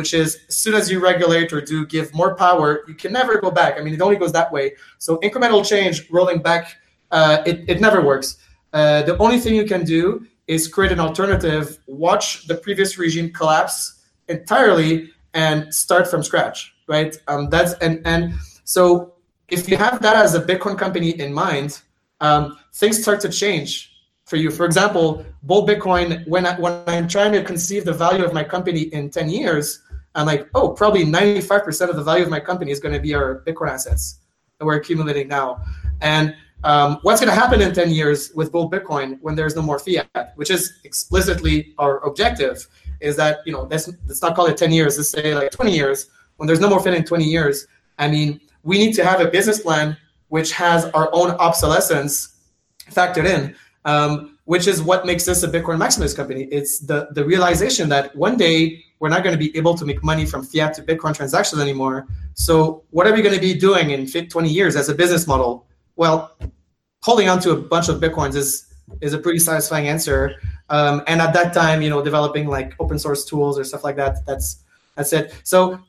which 0.00 0.14
is 0.14 0.38
as 0.48 0.56
soon 0.56 0.74
as 0.80 0.90
you 0.90 0.98
regulate 0.98 1.52
or 1.52 1.60
do 1.60 1.78
give 1.84 2.06
more 2.14 2.34
power, 2.34 2.68
you 2.88 2.94
can 2.94 3.12
never 3.12 3.38
go 3.38 3.50
back. 3.50 3.78
I 3.78 3.82
mean, 3.82 3.92
it 3.92 4.00
only 4.00 4.16
goes 4.16 4.32
that 4.32 4.50
way. 4.50 4.66
So 4.96 5.18
incremental 5.18 5.62
change, 5.72 5.96
rolling 6.10 6.40
back, 6.48 6.64
uh, 7.10 7.42
it 7.44 7.56
it 7.72 7.78
never 7.86 8.00
works. 8.10 8.28
Uh, 8.72 9.02
the 9.02 9.14
only 9.24 9.38
thing 9.42 9.54
you 9.54 9.66
can 9.74 9.84
do 9.84 10.02
is 10.46 10.60
create 10.74 10.92
an 10.96 11.00
alternative, 11.08 11.64
watch 11.86 12.46
the 12.50 12.56
previous 12.64 12.90
regime 13.02 13.28
collapse 13.40 13.76
entirely, 14.28 14.92
and 15.34 15.58
start 15.84 16.04
from 16.10 16.22
scratch. 16.22 16.58
Right? 16.94 17.12
Um, 17.28 17.50
that's 17.50 17.72
and 17.84 17.94
and 18.12 18.22
so 18.64 18.84
if 19.56 19.68
you 19.68 19.76
have 19.76 20.00
that 20.00 20.16
as 20.16 20.34
a 20.34 20.42
Bitcoin 20.50 20.78
company 20.84 21.10
in 21.24 21.30
mind, 21.44 21.70
um, 22.26 22.42
things 22.80 23.02
start 23.02 23.20
to 23.26 23.28
change 23.28 23.70
for 24.30 24.36
you. 24.36 24.50
For 24.50 24.64
example, 24.64 25.26
Bull 25.42 25.66
Bitcoin, 25.66 26.26
when, 26.26 26.46
I, 26.46 26.58
when 26.58 26.72
I'm 26.86 27.08
trying 27.08 27.32
to 27.32 27.42
conceive 27.42 27.84
the 27.84 27.92
value 27.92 28.24
of 28.24 28.32
my 28.32 28.44
company 28.44 28.82
in 28.96 29.10
10 29.10 29.28
years, 29.28 29.82
I'm 30.14 30.26
like, 30.26 30.48
oh, 30.54 30.70
probably 30.70 31.04
95% 31.04 31.88
of 31.88 31.96
the 31.96 32.02
value 32.02 32.24
of 32.24 32.30
my 32.30 32.40
company 32.40 32.70
is 32.70 32.80
going 32.80 32.94
to 32.94 33.00
be 33.00 33.14
our 33.14 33.42
Bitcoin 33.46 33.70
assets 33.70 34.20
that 34.58 34.64
we're 34.64 34.76
accumulating 34.76 35.28
now. 35.28 35.62
And 36.00 36.34
um, 36.64 36.98
what's 37.02 37.20
going 37.20 37.32
to 37.32 37.40
happen 37.40 37.62
in 37.62 37.72
10 37.72 37.90
years 37.90 38.32
with 38.34 38.52
Bull 38.52 38.70
Bitcoin 38.70 39.18
when 39.22 39.34
there's 39.34 39.56
no 39.56 39.62
more 39.62 39.78
fiat, 39.78 40.32
which 40.34 40.50
is 40.50 40.80
explicitly 40.84 41.74
our 41.78 42.04
objective, 42.04 42.66
is 43.00 43.16
that, 43.16 43.38
you 43.46 43.52
know, 43.52 43.62
let's, 43.70 43.88
let's 44.06 44.20
not 44.20 44.34
call 44.34 44.46
it 44.46 44.56
10 44.56 44.72
years, 44.72 44.98
let's 44.98 45.10
say 45.10 45.34
like 45.34 45.50
20 45.52 45.74
years. 45.74 46.10
When 46.36 46.46
there's 46.46 46.60
no 46.60 46.68
more 46.68 46.80
fiat 46.82 46.94
in 46.94 47.04
20 47.04 47.24
years, 47.24 47.66
I 47.98 48.08
mean, 48.08 48.40
we 48.62 48.78
need 48.78 48.94
to 48.94 49.04
have 49.04 49.20
a 49.20 49.28
business 49.28 49.60
plan 49.60 49.96
which 50.28 50.52
has 50.52 50.84
our 50.86 51.08
own 51.12 51.30
obsolescence 51.32 52.36
factored 52.90 53.26
in 53.26 53.54
um, 53.84 54.38
which 54.44 54.66
is 54.66 54.82
what 54.82 55.06
makes 55.06 55.24
this 55.24 55.42
a 55.42 55.48
Bitcoin 55.48 55.78
maximalist 55.78 56.16
company. 56.16 56.44
It's 56.50 56.80
the, 56.80 57.08
the 57.12 57.24
realization 57.24 57.88
that 57.90 58.14
one 58.16 58.36
day 58.36 58.84
we're 59.00 59.08
not 59.08 59.24
going 59.24 59.32
to 59.32 59.38
be 59.38 59.56
able 59.56 59.74
to 59.74 59.84
make 59.84 60.04
money 60.04 60.24
from 60.24 60.44
fiat 60.44 60.74
to 60.74 60.82
Bitcoin 60.82 61.14
transactions 61.14 61.60
anymore. 61.60 62.06
So, 62.34 62.84
what 62.90 63.06
are 63.06 63.12
we 63.12 63.22
going 63.22 63.34
to 63.34 63.40
be 63.40 63.54
doing 63.54 63.90
in 63.90 64.06
20 64.06 64.48
years 64.48 64.76
as 64.76 64.88
a 64.88 64.94
business 64.94 65.26
model? 65.26 65.66
Well, 65.96 66.36
holding 67.02 67.28
on 67.28 67.40
to 67.40 67.50
a 67.50 67.56
bunch 67.56 67.88
of 67.88 68.00
Bitcoins 68.00 68.36
is 68.36 68.66
is 69.00 69.14
a 69.14 69.18
pretty 69.18 69.38
satisfying 69.38 69.88
answer. 69.88 70.34
Um, 70.68 71.02
and 71.06 71.20
at 71.20 71.32
that 71.32 71.54
time, 71.54 71.80
you 71.80 71.88
know, 71.88 72.02
developing 72.02 72.48
like 72.48 72.74
open 72.78 72.98
source 72.98 73.24
tools 73.24 73.58
or 73.58 73.64
stuff 73.64 73.84
like 73.84 73.96
that, 73.96 74.24
that's 74.26 74.64
that's 74.96 75.12
it. 75.12 75.34
So, 75.44 75.80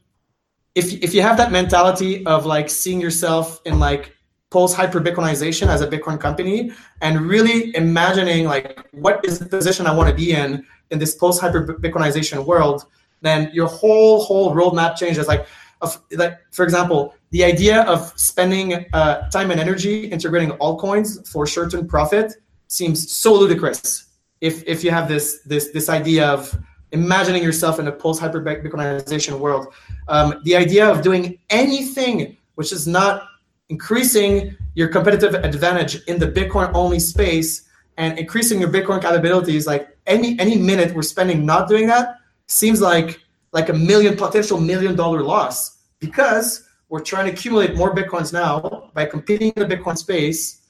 if 0.73 0.93
if 1.03 1.13
you 1.13 1.21
have 1.21 1.37
that 1.37 1.51
mentality 1.51 2.25
of 2.25 2.45
like 2.45 2.69
seeing 2.69 3.01
yourself 3.01 3.61
in 3.65 3.77
like 3.77 4.15
post 4.51 4.75
hyper 4.75 5.01
Bitcoinization 5.01 5.67
as 5.67 5.81
a 5.81 5.87
Bitcoin 5.87 6.19
company 6.19 6.71
and 7.01 7.21
really 7.21 7.75
imagining 7.75 8.45
like 8.45 8.85
what 8.91 9.23
is 9.25 9.39
the 9.39 9.45
position 9.45 9.85
I 9.87 9.95
want 9.95 10.09
to 10.09 10.15
be 10.15 10.31
in 10.31 10.65
in 10.91 10.99
this 10.99 11.15
post 11.15 11.41
hyper 11.41 11.65
Bitcoinization 11.65 12.45
world, 12.45 12.85
then 13.21 13.49
your 13.53 13.67
whole 13.67 14.23
whole 14.23 14.53
roadmap 14.53 14.95
changes. 14.95 15.27
Like, 15.27 15.47
of, 15.81 15.99
like 16.11 16.37
for 16.51 16.63
example, 16.63 17.15
the 17.31 17.43
idea 17.43 17.81
of 17.83 18.13
spending 18.19 18.85
uh, 18.93 19.29
time 19.29 19.51
and 19.51 19.59
energy 19.59 20.05
integrating 20.05 20.49
altcoins 20.57 21.27
for 21.27 21.47
certain 21.47 21.87
profit 21.87 22.33
seems 22.67 23.11
so 23.11 23.33
ludicrous. 23.33 24.05
If 24.41 24.63
if 24.67 24.83
you 24.83 24.91
have 24.91 25.07
this 25.07 25.41
this 25.45 25.69
this 25.71 25.89
idea 25.89 26.27
of 26.27 26.57
imagining 26.91 27.41
yourself 27.41 27.79
in 27.79 27.87
a 27.87 27.91
post 27.91 28.19
hyper 28.19 28.41
Bitcoinization 28.41 29.39
world, 29.39 29.73
um, 30.07 30.41
the 30.43 30.55
idea 30.55 30.87
of 30.89 31.01
doing 31.01 31.39
anything 31.49 32.37
which 32.55 32.71
is 32.71 32.87
not 32.87 33.23
increasing 33.69 34.55
your 34.75 34.89
competitive 34.89 35.33
advantage 35.35 36.03
in 36.05 36.19
the 36.19 36.27
Bitcoin 36.27 36.71
only 36.73 36.99
space 36.99 37.67
and 37.97 38.19
increasing 38.19 38.59
your 38.59 38.69
Bitcoin 38.69 39.01
capabilities, 39.01 39.65
like 39.67 39.97
any 40.05 40.37
any 40.39 40.57
minute 40.57 40.93
we're 40.93 41.01
spending 41.01 41.45
not 41.45 41.69
doing 41.69 41.87
that 41.87 42.17
seems 42.51 42.81
like 42.81 43.19
like 43.53 43.69
a 43.69 43.73
million 43.73 44.15
potential 44.15 44.59
million 44.59 44.95
dollar 44.95 45.23
loss 45.23 45.79
because 45.99 46.67
we're 46.89 47.01
trying 47.01 47.25
to 47.25 47.31
accumulate 47.31 47.75
more 47.75 47.95
bitcoins 47.95 48.33
now 48.33 48.89
by 48.93 49.05
competing 49.05 49.53
in 49.55 49.67
the 49.67 49.75
Bitcoin 49.75 49.97
space. 49.97 50.61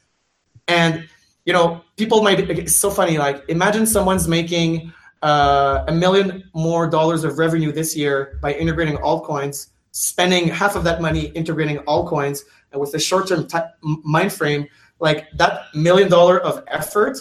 And 0.68 1.08
you 1.46 1.54
know, 1.54 1.82
people 1.98 2.22
might 2.22 2.40
it's 2.40 2.76
so 2.76 2.92
funny. 2.92 3.18
Like, 3.18 3.44
imagine 3.50 3.88
someone's 3.88 4.28
making 4.28 4.94
uh, 5.24 5.84
a 5.88 5.92
million 5.92 6.44
more 6.54 6.88
dollars 6.88 7.24
of 7.24 7.40
revenue 7.40 7.72
this 7.72 7.96
year 7.96 8.38
by 8.42 8.54
integrating 8.54 8.98
altcoins, 8.98 9.70
spending 9.92 10.48
half 10.48 10.76
of 10.76 10.84
that 10.84 11.02
money 11.02 11.26
integrating 11.34 11.78
altcoins 11.80 12.42
and 12.72 12.80
with 12.80 12.94
a 12.94 13.00
short-term 13.00 13.48
t- 13.48 13.58
mind 13.82 14.32
frame, 14.32 14.68
like 15.00 15.26
that 15.38 15.64
million 15.74 16.10
dollar 16.10 16.40
of 16.40 16.64
effort 16.68 17.18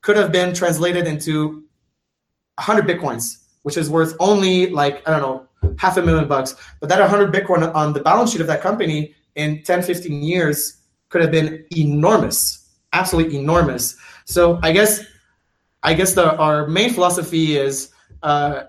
could 0.00 0.16
have 0.16 0.32
been 0.32 0.54
translated 0.54 1.06
into 1.06 1.64
100 2.56 2.86
bitcoins, 2.86 3.44
which 3.68 3.76
is 3.76 3.90
worth 3.90 4.16
only 4.18 4.70
like 4.70 5.06
I 5.06 5.10
don't 5.10 5.20
know 5.20 5.74
half 5.76 5.98
a 5.98 6.02
million 6.02 6.26
bucks. 6.26 6.56
But 6.80 6.88
that 6.88 7.00
100 7.00 7.34
bitcoin 7.34 7.74
on 7.74 7.92
the 7.92 8.00
balance 8.00 8.32
sheet 8.32 8.40
of 8.40 8.46
that 8.46 8.62
company 8.62 9.14
in 9.34 9.62
10, 9.62 9.82
15 9.82 10.22
years 10.22 10.78
could 11.10 11.20
have 11.20 11.30
been 11.30 11.66
enormous, 11.76 12.78
absolutely 12.94 13.36
enormous. 13.36 13.94
So 14.24 14.58
I 14.62 14.72
guess 14.72 15.04
I 15.82 15.92
guess 15.92 16.14
the, 16.14 16.34
our 16.36 16.66
main 16.66 16.94
philosophy 16.94 17.58
is 17.58 17.92
uh, 18.22 18.62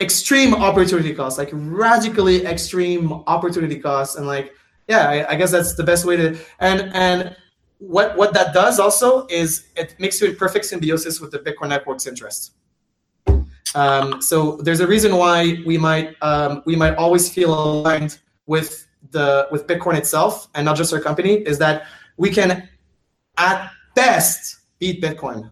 extreme 0.00 0.52
opportunity 0.52 1.14
costs, 1.14 1.38
like 1.38 1.50
radically 1.52 2.44
extreme 2.44 3.12
opportunity 3.28 3.78
costs, 3.78 4.16
and 4.16 4.26
like 4.26 4.52
yeah, 4.88 5.08
I, 5.08 5.30
I, 5.30 5.34
guess 5.36 5.52
that's 5.52 5.76
the 5.76 5.84
best 5.84 6.04
way 6.04 6.16
to 6.16 6.36
and 6.58 6.90
and 6.92 7.36
what 7.78 8.16
what 8.16 8.34
that 8.34 8.52
does 8.52 8.80
also 8.80 9.28
is 9.28 9.68
it 9.76 9.94
makes 10.00 10.20
you 10.20 10.30
in 10.30 10.34
perfect 10.34 10.64
symbiosis 10.64 11.20
with 11.20 11.30
the 11.30 11.38
Bitcoin 11.38 11.68
network's 11.68 12.08
interests. 12.08 12.50
Um, 13.74 14.22
so 14.22 14.56
there's 14.58 14.80
a 14.80 14.86
reason 14.86 15.16
why 15.16 15.58
we 15.66 15.76
might 15.76 16.16
um, 16.22 16.62
we 16.64 16.76
might 16.76 16.94
always 16.94 17.32
feel 17.32 17.52
aligned 17.52 18.18
with 18.46 18.86
the 19.10 19.48
with 19.50 19.66
Bitcoin 19.66 19.96
itself 19.96 20.48
and 20.54 20.64
not 20.64 20.76
just 20.76 20.92
our 20.92 21.00
company 21.00 21.34
is 21.34 21.58
that 21.58 21.86
we 22.16 22.30
can 22.30 22.68
at 23.36 23.70
best 23.94 24.58
beat 24.78 25.02
Bitcoin. 25.02 25.50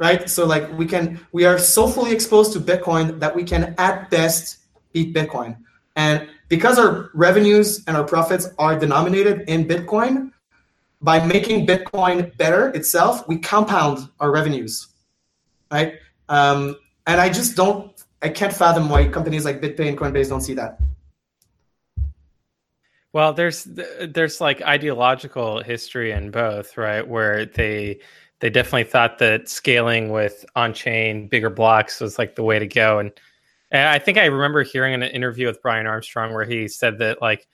Right? 0.00 0.28
So 0.28 0.46
like 0.46 0.76
we 0.76 0.86
can 0.86 1.20
we 1.32 1.44
are 1.44 1.58
so 1.58 1.86
fully 1.86 2.12
exposed 2.12 2.52
to 2.54 2.60
Bitcoin 2.60 3.20
that 3.20 3.34
we 3.34 3.44
can 3.44 3.74
at 3.78 4.10
best 4.10 4.58
beat 4.92 5.14
Bitcoin. 5.14 5.56
And 5.96 6.28
because 6.48 6.78
our 6.78 7.10
revenues 7.14 7.84
and 7.86 7.96
our 7.96 8.04
profits 8.04 8.48
are 8.58 8.78
denominated 8.78 9.44
in 9.48 9.66
Bitcoin, 9.66 10.32
by 11.04 11.24
making 11.24 11.66
Bitcoin 11.66 12.34
better 12.38 12.70
itself, 12.70 13.28
we 13.28 13.38
compound 13.38 14.08
our 14.20 14.30
revenues, 14.32 14.88
right? 15.70 15.94
Um, 16.30 16.76
and 17.06 17.20
I 17.20 17.28
just 17.28 17.56
don't, 17.56 17.92
I 18.22 18.28
can't 18.28 18.52
fathom 18.52 18.88
why 18.88 19.08
companies 19.08 19.44
like 19.44 19.60
BitPay 19.60 19.88
and 19.88 19.98
Coinbase 19.98 20.28
don't 20.28 20.40
see 20.40 20.54
that. 20.54 20.80
Well, 23.12 23.32
there's 23.32 23.68
there's 24.00 24.40
like 24.40 24.60
ideological 24.62 25.62
history 25.62 26.10
in 26.10 26.32
both, 26.32 26.76
right? 26.76 27.06
Where 27.06 27.46
they 27.46 28.00
they 28.40 28.50
definitely 28.50 28.84
thought 28.84 29.18
that 29.18 29.48
scaling 29.48 30.10
with 30.10 30.44
on-chain 30.56 31.28
bigger 31.28 31.48
blocks 31.48 32.00
was 32.00 32.18
like 32.18 32.34
the 32.34 32.42
way 32.42 32.58
to 32.58 32.66
go, 32.66 32.98
and 32.98 33.12
and 33.70 33.88
I 33.88 34.00
think 34.00 34.18
I 34.18 34.24
remember 34.24 34.64
hearing 34.64 34.94
an 34.94 35.04
interview 35.04 35.46
with 35.46 35.62
Brian 35.62 35.86
Armstrong 35.86 36.34
where 36.34 36.44
he 36.44 36.66
said 36.66 36.98
that 36.98 37.22
like, 37.22 37.46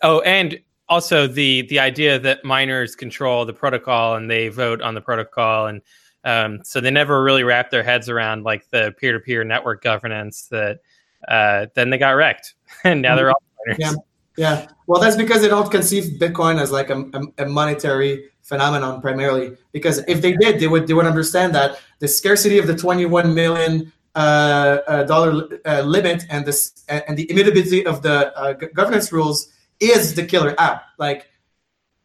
oh, 0.00 0.20
and 0.20 0.58
also 0.88 1.26
the 1.26 1.62
the 1.68 1.80
idea 1.80 2.18
that 2.18 2.42
miners 2.42 2.96
control 2.96 3.44
the 3.44 3.52
protocol 3.52 4.16
and 4.16 4.30
they 4.30 4.48
vote 4.48 4.80
on 4.80 4.94
the 4.94 5.02
protocol, 5.02 5.66
and 5.66 5.82
um, 6.24 6.60
so 6.64 6.80
they 6.80 6.90
never 6.90 7.22
really 7.22 7.44
wrapped 7.44 7.70
their 7.70 7.82
heads 7.82 8.08
around 8.08 8.44
like 8.44 8.68
the 8.70 8.94
peer 8.98 9.12
to 9.12 9.20
peer 9.20 9.44
network 9.44 9.82
governance. 9.82 10.48
That 10.50 10.80
uh, 11.28 11.66
then 11.74 11.90
they 11.90 11.98
got 11.98 12.10
wrecked, 12.10 12.54
and 12.84 13.02
now 13.02 13.16
they're 13.16 13.30
all 13.30 13.42
miners. 13.66 13.78
Yeah. 13.80 13.94
Yeah, 14.36 14.66
well, 14.88 15.00
that's 15.00 15.14
because 15.14 15.42
they 15.42 15.48
don't 15.48 15.70
conceive 15.70 16.18
Bitcoin 16.18 16.60
as 16.60 16.72
like 16.72 16.90
a, 16.90 17.08
a, 17.38 17.46
monetary 17.46 18.30
phenomenon 18.42 19.00
primarily. 19.00 19.56
Because 19.70 19.98
if 20.08 20.22
they 20.22 20.32
did, 20.32 20.58
they 20.58 20.66
would 20.66 20.88
they 20.88 20.92
would 20.92 21.06
understand 21.06 21.54
that 21.54 21.78
the 22.00 22.08
scarcity 22.08 22.58
of 22.58 22.66
the 22.66 22.74
21 22.74 23.32
million 23.32 23.92
uh, 24.16 24.78
uh, 24.86 25.02
dollar 25.04 25.48
uh, 25.64 25.82
limit 25.82 26.24
and 26.30 26.44
this 26.46 26.84
and 26.88 27.16
the 27.16 27.30
immutability 27.30 27.86
of 27.86 28.02
the 28.02 28.70
governance 28.74 29.12
rules 29.12 29.52
is 29.80 30.14
the 30.14 30.24
killer 30.24 30.54
app. 30.58 30.84
Like, 30.98 31.28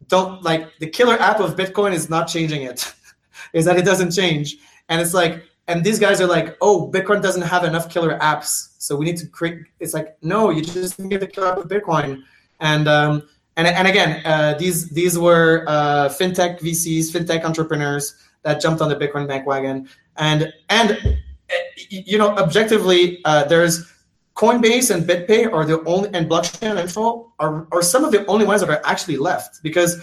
don't 0.08 0.44
like 0.44 0.70
the 0.80 0.88
killer 0.88 1.20
app 1.20 1.40
of 1.40 1.56
Bitcoin 1.56 1.94
is 1.94 2.10
not 2.10 2.28
changing 2.28 2.64
it. 2.64 2.94
is 3.54 3.66
that 3.66 3.78
it 3.78 3.86
doesn't 3.86 4.12
change, 4.12 4.58
and 4.90 5.02
it's 5.02 5.14
like, 5.14 5.44
and 5.68 5.84
these 5.84 6.00
guys 6.00 6.20
are 6.22 6.28
like, 6.28 6.58
oh, 6.62 6.90
Bitcoin 6.92 7.22
doesn't 7.22 7.44
have 7.44 7.64
enough 7.64 7.90
killer 7.90 8.18
apps, 8.20 8.76
so 8.78 8.96
we 8.96 9.06
need 9.06 9.18
to 9.18 9.28
create. 9.28 9.60
It's 9.80 9.94
like, 9.94 10.18
no, 10.22 10.50
you 10.50 10.62
just 10.62 11.00
need 11.00 11.20
the 11.20 11.28
killer 11.28 11.48
app 11.48 11.60
Bitcoin, 11.60 12.24
and 12.60 12.88
um, 12.88 13.28
and 13.58 13.68
and 13.68 13.88
again, 13.88 14.22
uh, 14.26 14.56
these 14.58 14.90
these 14.90 15.18
were 15.18 15.66
uh, 15.68 16.10
fintech 16.10 16.60
VCs, 16.60 17.12
fintech 17.12 17.44
entrepreneurs 17.44 18.16
that 18.44 18.62
jumped 18.62 18.82
on 18.82 18.90
the 18.90 18.96
Bitcoin 18.96 19.28
bandwagon, 19.28 19.90
and 20.18 20.52
and 20.70 21.20
you 21.90 22.18
know, 22.18 22.30
objectively, 22.38 23.22
uh, 23.26 23.44
there's 23.46 23.92
Coinbase 24.36 24.94
and 24.94 25.04
BitPay 25.04 25.52
are 25.52 25.66
the 25.66 25.84
only, 25.84 26.10
and 26.14 26.30
blockchain 26.30 26.80
info 26.80 27.32
are, 27.40 27.68
are 27.72 27.82
some 27.82 28.06
of 28.06 28.12
the 28.12 28.26
only 28.28 28.46
ones 28.46 28.62
that 28.62 28.70
are 28.70 28.82
actually 28.86 29.18
left. 29.18 29.62
Because 29.64 30.02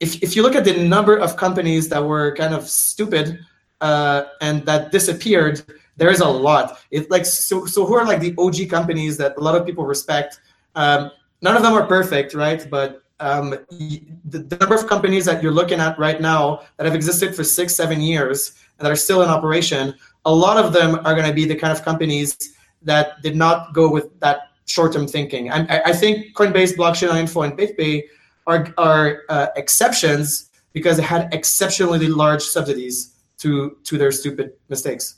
if, 0.00 0.22
if 0.22 0.34
you 0.34 0.42
look 0.42 0.56
at 0.56 0.64
the 0.64 0.76
number 0.82 1.16
of 1.16 1.36
companies 1.36 1.88
that 1.90 2.02
were 2.02 2.34
kind 2.34 2.54
of 2.54 2.68
stupid 2.68 3.38
uh, 3.80 4.24
and 4.40 4.64
that 4.66 4.90
disappeared, 4.90 5.62
there 5.96 6.10
is 6.10 6.20
a 6.20 6.28
lot. 6.28 6.80
It 6.90 7.10
like 7.10 7.26
so 7.26 7.66
so 7.66 7.84
who 7.84 7.94
are 7.94 8.06
like 8.06 8.20
the 8.20 8.34
OG 8.38 8.70
companies 8.70 9.18
that 9.18 9.36
a 9.36 9.40
lot 9.40 9.54
of 9.54 9.66
people 9.66 9.84
respect? 9.84 10.40
Um, 10.74 11.10
none 11.42 11.56
of 11.56 11.62
them 11.62 11.74
are 11.74 11.86
perfect, 11.86 12.34
right? 12.34 12.66
But 12.70 13.02
um, 13.20 13.50
the, 13.70 14.02
the, 14.24 14.56
number 14.56 14.74
of 14.74 14.86
companies 14.86 15.26
that 15.26 15.42
you're 15.42 15.52
looking 15.52 15.78
at 15.78 15.98
right 15.98 16.22
now 16.22 16.62
that 16.78 16.86
have 16.86 16.94
existed 16.94 17.34
for 17.34 17.44
six, 17.44 17.74
seven 17.74 18.00
years 18.00 18.54
and 18.78 18.86
that 18.86 18.90
are 18.90 18.96
still 18.96 19.20
in 19.20 19.28
operation, 19.28 19.94
a 20.24 20.34
lot 20.34 20.56
of 20.56 20.72
them 20.72 20.94
are 21.04 21.14
going 21.14 21.26
to 21.26 21.34
be 21.34 21.44
the 21.44 21.54
kind 21.54 21.70
of 21.70 21.84
companies 21.84 22.54
that 22.80 23.20
did 23.22 23.36
not 23.36 23.74
go 23.74 23.90
with 23.90 24.18
that 24.20 24.52
short-term 24.64 25.06
thinking. 25.06 25.50
I, 25.50 25.82
I 25.86 25.92
think 25.92 26.34
Coinbase, 26.34 26.76
Blockchain 26.76 27.14
Info, 27.14 27.42
and 27.42 27.52
BitPay 27.58 28.04
are, 28.50 28.74
are 28.76 29.22
uh, 29.28 29.46
exceptions 29.56 30.50
because 30.72 30.96
they 30.96 31.02
had 31.02 31.32
exceptionally 31.32 32.08
large 32.08 32.42
subsidies 32.42 33.14
to 33.38 33.76
to 33.84 33.98
their 33.98 34.12
stupid 34.12 34.52
mistakes. 34.68 35.16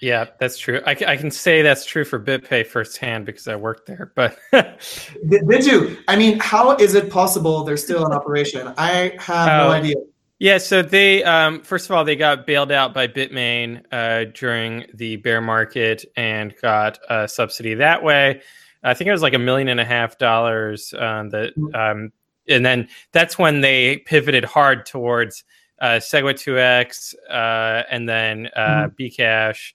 Yeah, 0.00 0.26
that's 0.38 0.58
true. 0.58 0.80
I, 0.86 0.92
I 0.92 1.16
can 1.16 1.30
say 1.30 1.62
that's 1.62 1.84
true 1.84 2.04
for 2.04 2.20
BitPay 2.20 2.66
firsthand 2.68 3.26
because 3.26 3.48
I 3.48 3.56
worked 3.56 3.86
there. 3.86 4.12
But 4.14 4.38
did, 4.52 5.48
did, 5.48 5.66
you? 5.66 5.98
I 6.06 6.14
mean, 6.14 6.38
how 6.38 6.76
is 6.76 6.94
it 6.94 7.10
possible 7.10 7.64
they're 7.64 7.76
still 7.76 8.06
in 8.06 8.12
operation? 8.12 8.72
I 8.78 9.16
have 9.18 9.48
uh, 9.48 9.64
no 9.64 9.70
idea. 9.72 9.96
Yeah, 10.38 10.58
so 10.58 10.82
they 10.82 11.24
um, 11.24 11.62
first 11.62 11.86
of 11.86 11.96
all 11.96 12.04
they 12.04 12.14
got 12.14 12.46
bailed 12.46 12.70
out 12.70 12.94
by 12.94 13.08
Bitmain 13.08 13.82
uh, 13.90 14.30
during 14.34 14.86
the 14.94 15.16
bear 15.16 15.40
market 15.40 16.04
and 16.16 16.54
got 16.62 17.00
a 17.10 17.26
subsidy 17.26 17.74
that 17.74 18.04
way. 18.04 18.42
I 18.82 18.94
think 18.94 19.08
it 19.08 19.12
was 19.12 19.22
like 19.22 19.34
a 19.34 19.38
million 19.38 19.68
and 19.68 19.80
a 19.80 19.84
half 19.84 20.18
dollars. 20.18 20.94
Uh, 20.94 21.24
that 21.30 21.52
um, 21.74 22.12
and 22.48 22.64
then 22.64 22.88
that's 23.12 23.38
when 23.38 23.60
they 23.60 23.98
pivoted 23.98 24.44
hard 24.44 24.86
towards 24.86 25.44
uh, 25.80 25.98
SegWit2x 26.00 27.14
uh, 27.30 27.82
and 27.90 28.08
then 28.08 28.48
uh, 28.56 28.88
mm-hmm. 28.88 29.02
Bcash 29.02 29.72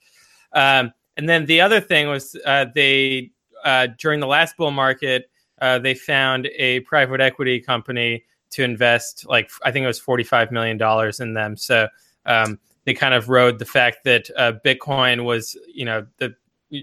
um, 0.54 0.91
and 1.18 1.28
then 1.28 1.45
the 1.45 1.62
other 1.62 1.80
thing 1.80 2.08
was 2.08 2.36
uh, 2.45 2.66
they 2.74 3.32
uh, 3.64 3.88
during 3.97 4.20
the 4.20 4.28
last 4.28 4.58
bull 4.58 4.72
market 4.72 5.30
uh, 5.62 5.80
they 5.80 5.93
found 5.93 6.47
a 6.58 6.82
private 6.82 7.22
equity 7.22 7.60
company 7.60 8.24
to 8.51 8.64
invest 8.64 9.26
like 9.28 9.49
I 9.64 9.72
think 9.72 9.84
it 9.84 9.88
was 9.88 9.99
forty 9.99 10.24
five 10.24 10.51
million 10.51 10.78
dollars 10.78 11.20
in 11.20 11.34
them. 11.34 11.58
So 11.58 11.88
um, 12.26 12.60
they 12.86 12.93
kind 12.93 13.14
of 13.14 13.30
rode 13.30 13.60
the 13.60 13.66
fact 13.66 14.04
that 14.04 14.30
uh, 14.36 14.54
Bitcoin 14.66 15.24
was 15.24 15.58
you 15.74 15.86
know 15.86 16.06
the 16.18 16.36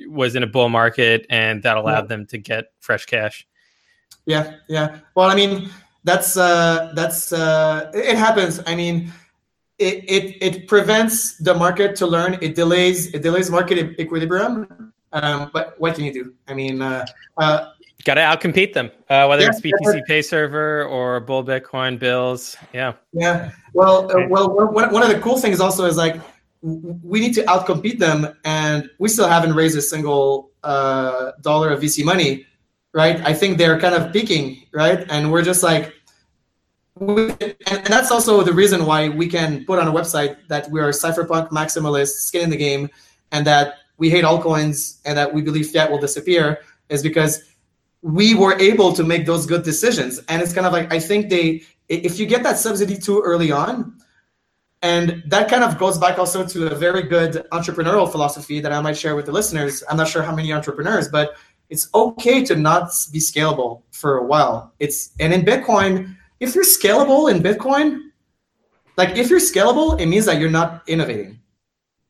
was 0.08 0.36
in 0.36 0.42
a 0.42 0.46
bull 0.46 0.68
market 0.68 1.26
and 1.30 1.62
that 1.62 1.76
allowed 1.76 2.02
yeah. 2.02 2.06
them 2.06 2.26
to 2.26 2.38
get 2.38 2.66
fresh 2.80 3.06
cash. 3.06 3.46
Yeah, 4.26 4.56
yeah. 4.68 4.98
Well, 5.14 5.30
I 5.30 5.34
mean 5.34 5.70
that's 6.04 6.36
uh, 6.36 6.92
that's 6.94 7.32
uh, 7.32 7.90
it 7.94 8.16
happens. 8.16 8.60
I 8.66 8.74
mean 8.74 9.12
it, 9.78 10.04
it, 10.08 10.42
it 10.42 10.68
prevents 10.68 11.38
the 11.38 11.54
market 11.54 11.96
to 11.96 12.06
learn. 12.06 12.38
It 12.40 12.54
delays 12.54 13.12
it 13.14 13.22
delays 13.22 13.50
market 13.50 13.98
equilibrium. 13.98 14.92
Um, 15.12 15.50
but 15.52 15.74
what 15.80 15.94
can 15.94 16.04
you 16.04 16.12
do? 16.12 16.34
I 16.46 16.54
mean, 16.54 16.82
uh, 16.82 17.04
uh, 17.36 17.72
got 18.04 18.14
to 18.14 18.20
outcompete 18.20 18.72
them, 18.72 18.90
uh, 19.08 19.26
whether 19.26 19.42
yeah, 19.42 19.50
it's 19.50 19.60
BTC 19.60 20.04
Pay 20.06 20.22
Server 20.22 20.84
or 20.84 21.20
Bull 21.20 21.44
Bitcoin 21.44 21.98
Bylls. 21.98 22.56
Yeah. 22.72 22.92
Yeah. 23.12 23.50
Well, 23.74 24.10
uh, 24.10 24.28
well, 24.28 24.50
one 24.54 25.02
of 25.02 25.08
the 25.08 25.18
cool 25.20 25.38
things 25.38 25.60
also 25.60 25.84
is 25.86 25.96
like 25.96 26.20
we 26.62 27.20
need 27.20 27.34
to 27.34 27.42
outcompete 27.44 27.98
them, 27.98 28.28
and 28.44 28.90
we 28.98 29.08
still 29.08 29.28
haven't 29.28 29.54
raised 29.54 29.76
a 29.78 29.82
single 29.82 30.50
uh, 30.62 31.32
dollar 31.40 31.70
of 31.70 31.80
VC 31.80 32.04
money, 32.04 32.46
right? 32.92 33.20
I 33.22 33.32
think 33.32 33.58
they're 33.58 33.78
kind 33.80 33.94
of 33.94 34.12
peaking, 34.12 34.62
right? 34.72 35.06
And 35.10 35.32
we're 35.32 35.42
just 35.42 35.62
like 35.62 35.94
we, 36.96 37.30
and 37.30 37.86
that's 37.86 38.10
also 38.10 38.42
the 38.42 38.52
reason 38.52 38.84
why 38.84 39.08
we 39.08 39.26
can 39.26 39.64
put 39.64 39.78
on 39.78 39.88
a 39.88 39.92
website 39.92 40.36
that 40.48 40.70
we 40.70 40.80
are 40.80 40.90
cypherpunk 40.90 41.48
maximalists, 41.48 42.20
skin 42.28 42.44
in 42.44 42.50
the 42.50 42.56
game, 42.56 42.90
and 43.32 43.46
that 43.46 43.74
we 43.96 44.10
hate 44.10 44.24
altcoins 44.24 45.00
and 45.04 45.16
that 45.16 45.32
we 45.32 45.42
believe 45.42 45.70
fiat 45.70 45.90
will 45.90 45.98
disappear 45.98 46.60
is 46.88 47.02
because 47.02 47.42
we 48.02 48.34
were 48.34 48.58
able 48.58 48.92
to 48.92 49.04
make 49.04 49.26
those 49.26 49.46
good 49.46 49.62
decisions. 49.62 50.20
And 50.28 50.42
it's 50.42 50.52
kind 50.52 50.66
of 50.66 50.72
like 50.72 50.92
I 50.92 50.98
think 50.98 51.30
they, 51.30 51.62
if 51.88 52.18
you 52.18 52.26
get 52.26 52.42
that 52.42 52.58
subsidy 52.58 52.96
too 52.96 53.20
early 53.20 53.52
on, 53.52 53.99
and 54.82 55.22
that 55.26 55.48
kind 55.48 55.62
of 55.62 55.78
goes 55.78 55.98
back 55.98 56.18
also 56.18 56.46
to 56.46 56.72
a 56.72 56.74
very 56.74 57.02
good 57.02 57.46
entrepreneurial 57.52 58.10
philosophy 58.10 58.60
that 58.60 58.72
I 58.72 58.80
might 58.80 58.96
share 58.96 59.14
with 59.14 59.26
the 59.26 59.32
listeners. 59.32 59.84
I'm 59.90 59.96
not 59.96 60.08
sure 60.08 60.22
how 60.22 60.34
many 60.34 60.52
entrepreneurs, 60.52 61.08
but 61.08 61.36
it's 61.68 61.88
okay 61.94 62.44
to 62.44 62.56
not 62.56 62.90
be 63.12 63.18
scalable 63.18 63.82
for 63.90 64.18
a 64.18 64.24
while. 64.24 64.72
It's 64.78 65.12
and 65.20 65.32
in 65.32 65.42
Bitcoin 65.42 66.16
if 66.40 66.54
you're 66.54 66.64
scalable 66.64 67.30
in 67.30 67.42
Bitcoin, 67.42 68.10
like 68.96 69.16
if 69.16 69.30
you're 69.30 69.40
scalable, 69.40 70.00
it 70.00 70.06
means 70.06 70.24
that 70.24 70.40
you're 70.40 70.50
not 70.50 70.82
innovating, 70.88 71.38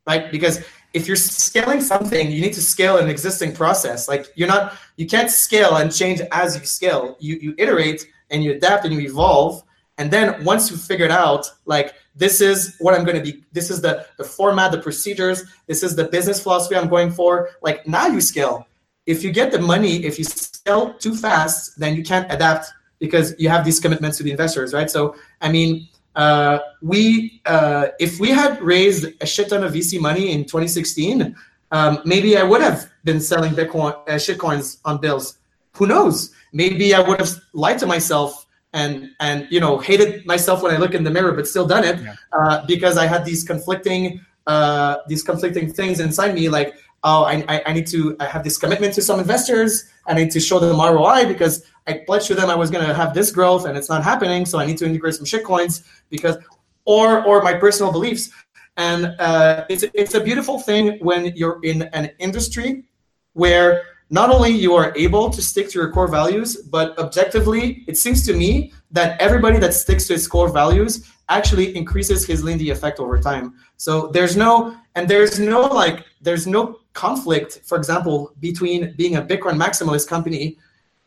right? 0.06 0.30
Because 0.30 0.64
if 0.94 1.06
you're 1.06 1.16
scaling 1.16 1.80
something, 1.80 2.30
you 2.30 2.40
need 2.40 2.52
to 2.54 2.62
scale 2.62 2.98
an 2.98 3.08
existing 3.08 3.52
process. 3.52 4.08
Like 4.08 4.28
you're 4.36 4.48
not, 4.48 4.74
you 4.96 5.06
can't 5.06 5.30
scale 5.30 5.76
and 5.76 5.94
change 5.94 6.20
as 6.32 6.56
you 6.56 6.64
scale. 6.64 7.16
You 7.20 7.38
you 7.40 7.54
iterate 7.58 8.06
and 8.30 8.42
you 8.42 8.52
adapt 8.52 8.84
and 8.84 8.94
you 8.94 9.00
evolve. 9.00 9.62
And 9.98 10.10
then 10.10 10.42
once 10.44 10.70
you 10.70 10.76
figured 10.76 11.10
out, 11.10 11.46
like 11.66 11.94
this 12.14 12.40
is 12.40 12.76
what 12.80 12.94
I'm 12.94 13.04
going 13.04 13.16
to 13.16 13.22
be, 13.22 13.44
this 13.52 13.70
is 13.70 13.80
the 13.80 14.06
the 14.16 14.24
format, 14.24 14.72
the 14.72 14.78
procedures, 14.80 15.44
this 15.66 15.82
is 15.82 15.96
the 15.96 16.04
business 16.04 16.42
philosophy 16.42 16.76
I'm 16.76 16.88
going 16.88 17.10
for. 17.10 17.50
Like 17.62 17.86
now 17.86 18.06
you 18.06 18.20
scale. 18.20 18.66
If 19.06 19.24
you 19.24 19.32
get 19.32 19.50
the 19.52 19.58
money, 19.58 20.04
if 20.04 20.18
you 20.18 20.24
scale 20.24 20.94
too 20.94 21.16
fast, 21.16 21.78
then 21.78 21.96
you 21.96 22.02
can't 22.02 22.30
adapt 22.30 22.66
because 22.98 23.34
you 23.38 23.48
have 23.48 23.64
these 23.64 23.80
commitments 23.80 24.18
to 24.18 24.22
the 24.22 24.30
investors, 24.30 24.72
right? 24.72 24.90
So, 24.90 25.16
I 25.40 25.50
mean, 25.50 25.88
uh, 26.16 26.58
we 26.82 27.40
uh, 27.46 27.88
if 27.98 28.20
we 28.20 28.30
had 28.30 28.60
raised 28.60 29.06
a 29.20 29.26
shit 29.26 29.48
ton 29.48 29.64
of 29.64 29.72
VC 29.72 30.00
money 30.00 30.32
in 30.32 30.44
2016, 30.44 31.34
um, 31.72 32.02
maybe 32.04 32.36
I 32.36 32.42
would 32.42 32.60
have 32.60 32.90
been 33.04 33.20
selling 33.20 33.52
Bitcoin 33.52 33.92
uh, 33.92 34.12
shitcoins 34.14 34.78
on 34.84 34.98
Bylls. 34.98 35.38
Who 35.76 35.86
knows? 35.86 36.32
Maybe 36.52 36.94
I 36.94 37.00
would 37.00 37.20
have 37.20 37.30
lied 37.52 37.78
to 37.78 37.86
myself 37.86 38.39
and 38.72 39.10
and 39.20 39.46
you 39.50 39.60
know 39.60 39.78
hated 39.78 40.24
myself 40.26 40.62
when 40.62 40.74
I 40.74 40.78
look 40.78 40.94
in 40.94 41.04
the 41.04 41.10
mirror, 41.10 41.32
but 41.32 41.46
still 41.46 41.66
done 41.66 41.84
it 41.84 42.00
yeah. 42.00 42.14
uh, 42.32 42.64
because 42.66 42.96
I 42.96 43.06
had 43.06 43.24
these 43.24 43.44
conflicting 43.44 44.20
uh, 44.46 44.98
these 45.08 45.22
conflicting 45.22 45.72
things 45.72 46.00
inside 46.00 46.34
me, 46.34 46.48
like 46.48 46.74
oh, 47.02 47.24
I, 47.24 47.62
I 47.66 47.72
need 47.72 47.86
to 47.88 48.16
I 48.20 48.26
have 48.26 48.44
this 48.44 48.58
commitment 48.58 48.94
to 48.94 49.02
some 49.02 49.20
investors. 49.20 49.84
I 50.06 50.14
need 50.14 50.30
to 50.32 50.40
show 50.40 50.58
them 50.58 50.78
ROI 50.78 51.26
because 51.26 51.64
I 51.86 52.02
pledged 52.06 52.26
to 52.28 52.34
them 52.34 52.50
I 52.50 52.54
was 52.54 52.70
going 52.70 52.86
to 52.86 52.94
have 52.94 53.14
this 53.14 53.30
growth 53.30 53.64
and 53.64 53.76
it's 53.76 53.88
not 53.88 54.02
happening. 54.04 54.46
So 54.46 54.58
I 54.58 54.66
need 54.66 54.78
to 54.78 54.86
integrate 54.86 55.14
some 55.14 55.24
shitcoins 55.26 55.84
because, 56.10 56.36
or 56.84 57.24
or 57.24 57.42
my 57.42 57.54
personal 57.54 57.92
beliefs. 57.92 58.30
And 58.76 59.14
uh, 59.18 59.66
it's 59.68 59.84
it's 59.94 60.14
a 60.14 60.20
beautiful 60.20 60.58
thing 60.58 60.98
when 61.00 61.36
you're 61.36 61.60
in 61.62 61.82
an 61.92 62.10
industry 62.18 62.84
where 63.32 63.82
not 64.10 64.30
only 64.30 64.50
you 64.50 64.74
are 64.74 64.92
able 64.96 65.30
to 65.30 65.40
stick 65.40 65.68
to 65.70 65.78
your 65.78 65.90
core 65.92 66.08
values, 66.08 66.56
but 66.56 66.98
objectively, 66.98 67.84
it 67.86 67.96
seems 67.96 68.26
to 68.26 68.34
me 68.34 68.72
that 68.90 69.20
everybody 69.20 69.58
that 69.58 69.72
sticks 69.72 70.06
to 70.08 70.14
its 70.14 70.26
core 70.26 70.52
values 70.52 71.08
actually 71.28 71.76
increases 71.76 72.26
his 72.26 72.42
Lindy 72.42 72.70
effect 72.70 72.98
over 72.98 73.18
time. 73.20 73.54
So 73.76 74.08
there's 74.08 74.36
no 74.36 74.76
and 74.96 75.08
there's 75.08 75.38
no 75.38 75.62
like 75.62 76.04
there's 76.20 76.46
no 76.46 76.80
conflict, 76.92 77.60
for 77.64 77.78
example, 77.78 78.32
between 78.40 78.94
being 78.96 79.16
a 79.16 79.22
Bitcoin 79.22 79.56
maximalist 79.56 80.08
company 80.08 80.58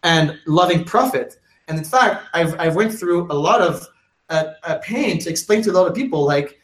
and 0.04 0.40
loving 0.48 0.84
profit. 0.86 1.40
And 1.68 1.78
in 1.78 1.84
fact, 1.84 2.26
I've, 2.34 2.60
I've 2.60 2.76
went 2.76 2.94
through 2.94 3.32
a 3.32 3.34
lot 3.34 3.62
of 3.62 3.88
uh, 4.30 4.54
uh, 4.64 4.78
pain 4.80 5.20
to 5.20 5.30
explain 5.30 5.62
to 5.64 5.72
a 5.72 5.74
lot 5.74 5.88
of 5.88 5.94
people 5.94 6.24
like 6.26 6.60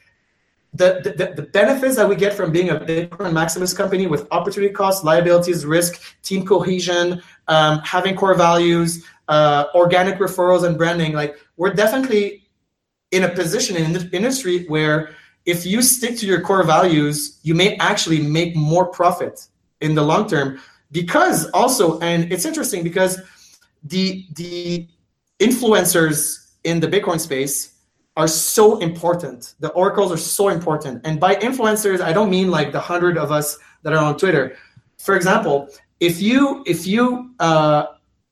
the, 0.79 1.13
the, 1.17 1.33
the 1.35 1.41
benefits 1.41 1.97
that 1.97 2.07
we 2.07 2.15
get 2.15 2.33
from 2.33 2.51
being 2.51 2.69
a 2.69 2.75
Bitcoin 2.75 3.33
maximalist 3.33 3.75
company 3.75 4.07
with 4.07 4.25
opportunity 4.31 4.73
costs, 4.73 5.03
liabilities, 5.03 5.65
risk, 5.65 6.01
team 6.23 6.45
cohesion, 6.45 7.21
um, 7.49 7.79
having 7.79 8.15
core 8.15 8.33
values, 8.33 9.05
uh, 9.27 9.65
organic 9.75 10.19
referrals 10.19 10.63
and 10.63 10.77
branding. 10.77 11.11
Like 11.11 11.37
we're 11.57 11.73
definitely 11.73 12.47
in 13.11 13.23
a 13.23 13.29
position 13.29 13.75
in 13.75 13.91
the 13.91 14.09
industry 14.13 14.65
where 14.67 15.15
if 15.45 15.65
you 15.65 15.81
stick 15.81 16.17
to 16.19 16.25
your 16.25 16.39
core 16.41 16.63
values, 16.63 17.39
you 17.43 17.53
may 17.55 17.75
actually 17.77 18.21
make 18.21 18.55
more 18.55 18.85
profit 18.85 19.47
in 19.81 19.95
the 19.95 20.01
long 20.01 20.29
term. 20.29 20.59
Because 20.91 21.49
also, 21.51 21.99
and 21.99 22.31
it's 22.31 22.45
interesting 22.45 22.83
because 22.83 23.19
the 23.83 24.25
the 24.35 24.87
influencers 25.39 26.51
in 26.63 26.79
the 26.79 26.87
Bitcoin 26.87 27.19
space 27.19 27.78
are 28.19 28.27
so 28.27 28.79
important. 28.79 29.55
The 29.61 29.69
oracles 29.69 30.11
are 30.11 30.17
so 30.17 30.49
important. 30.49 31.01
And 31.05 31.21
by 31.21 31.35
influencers, 31.35 32.01
I 32.01 32.11
don't 32.11 32.29
mean 32.29 32.51
like 32.51 32.73
the 32.73 32.79
hundred 32.79 33.17
of 33.17 33.31
us 33.31 33.57
that 33.83 33.93
are 33.93 34.03
on 34.03 34.17
Twitter. 34.17 34.57
For 34.97 35.15
example, 35.15 35.69
if 36.01 36.21
you 36.21 36.61
if 36.67 36.85
you 36.85 37.31
uh, 37.39 37.85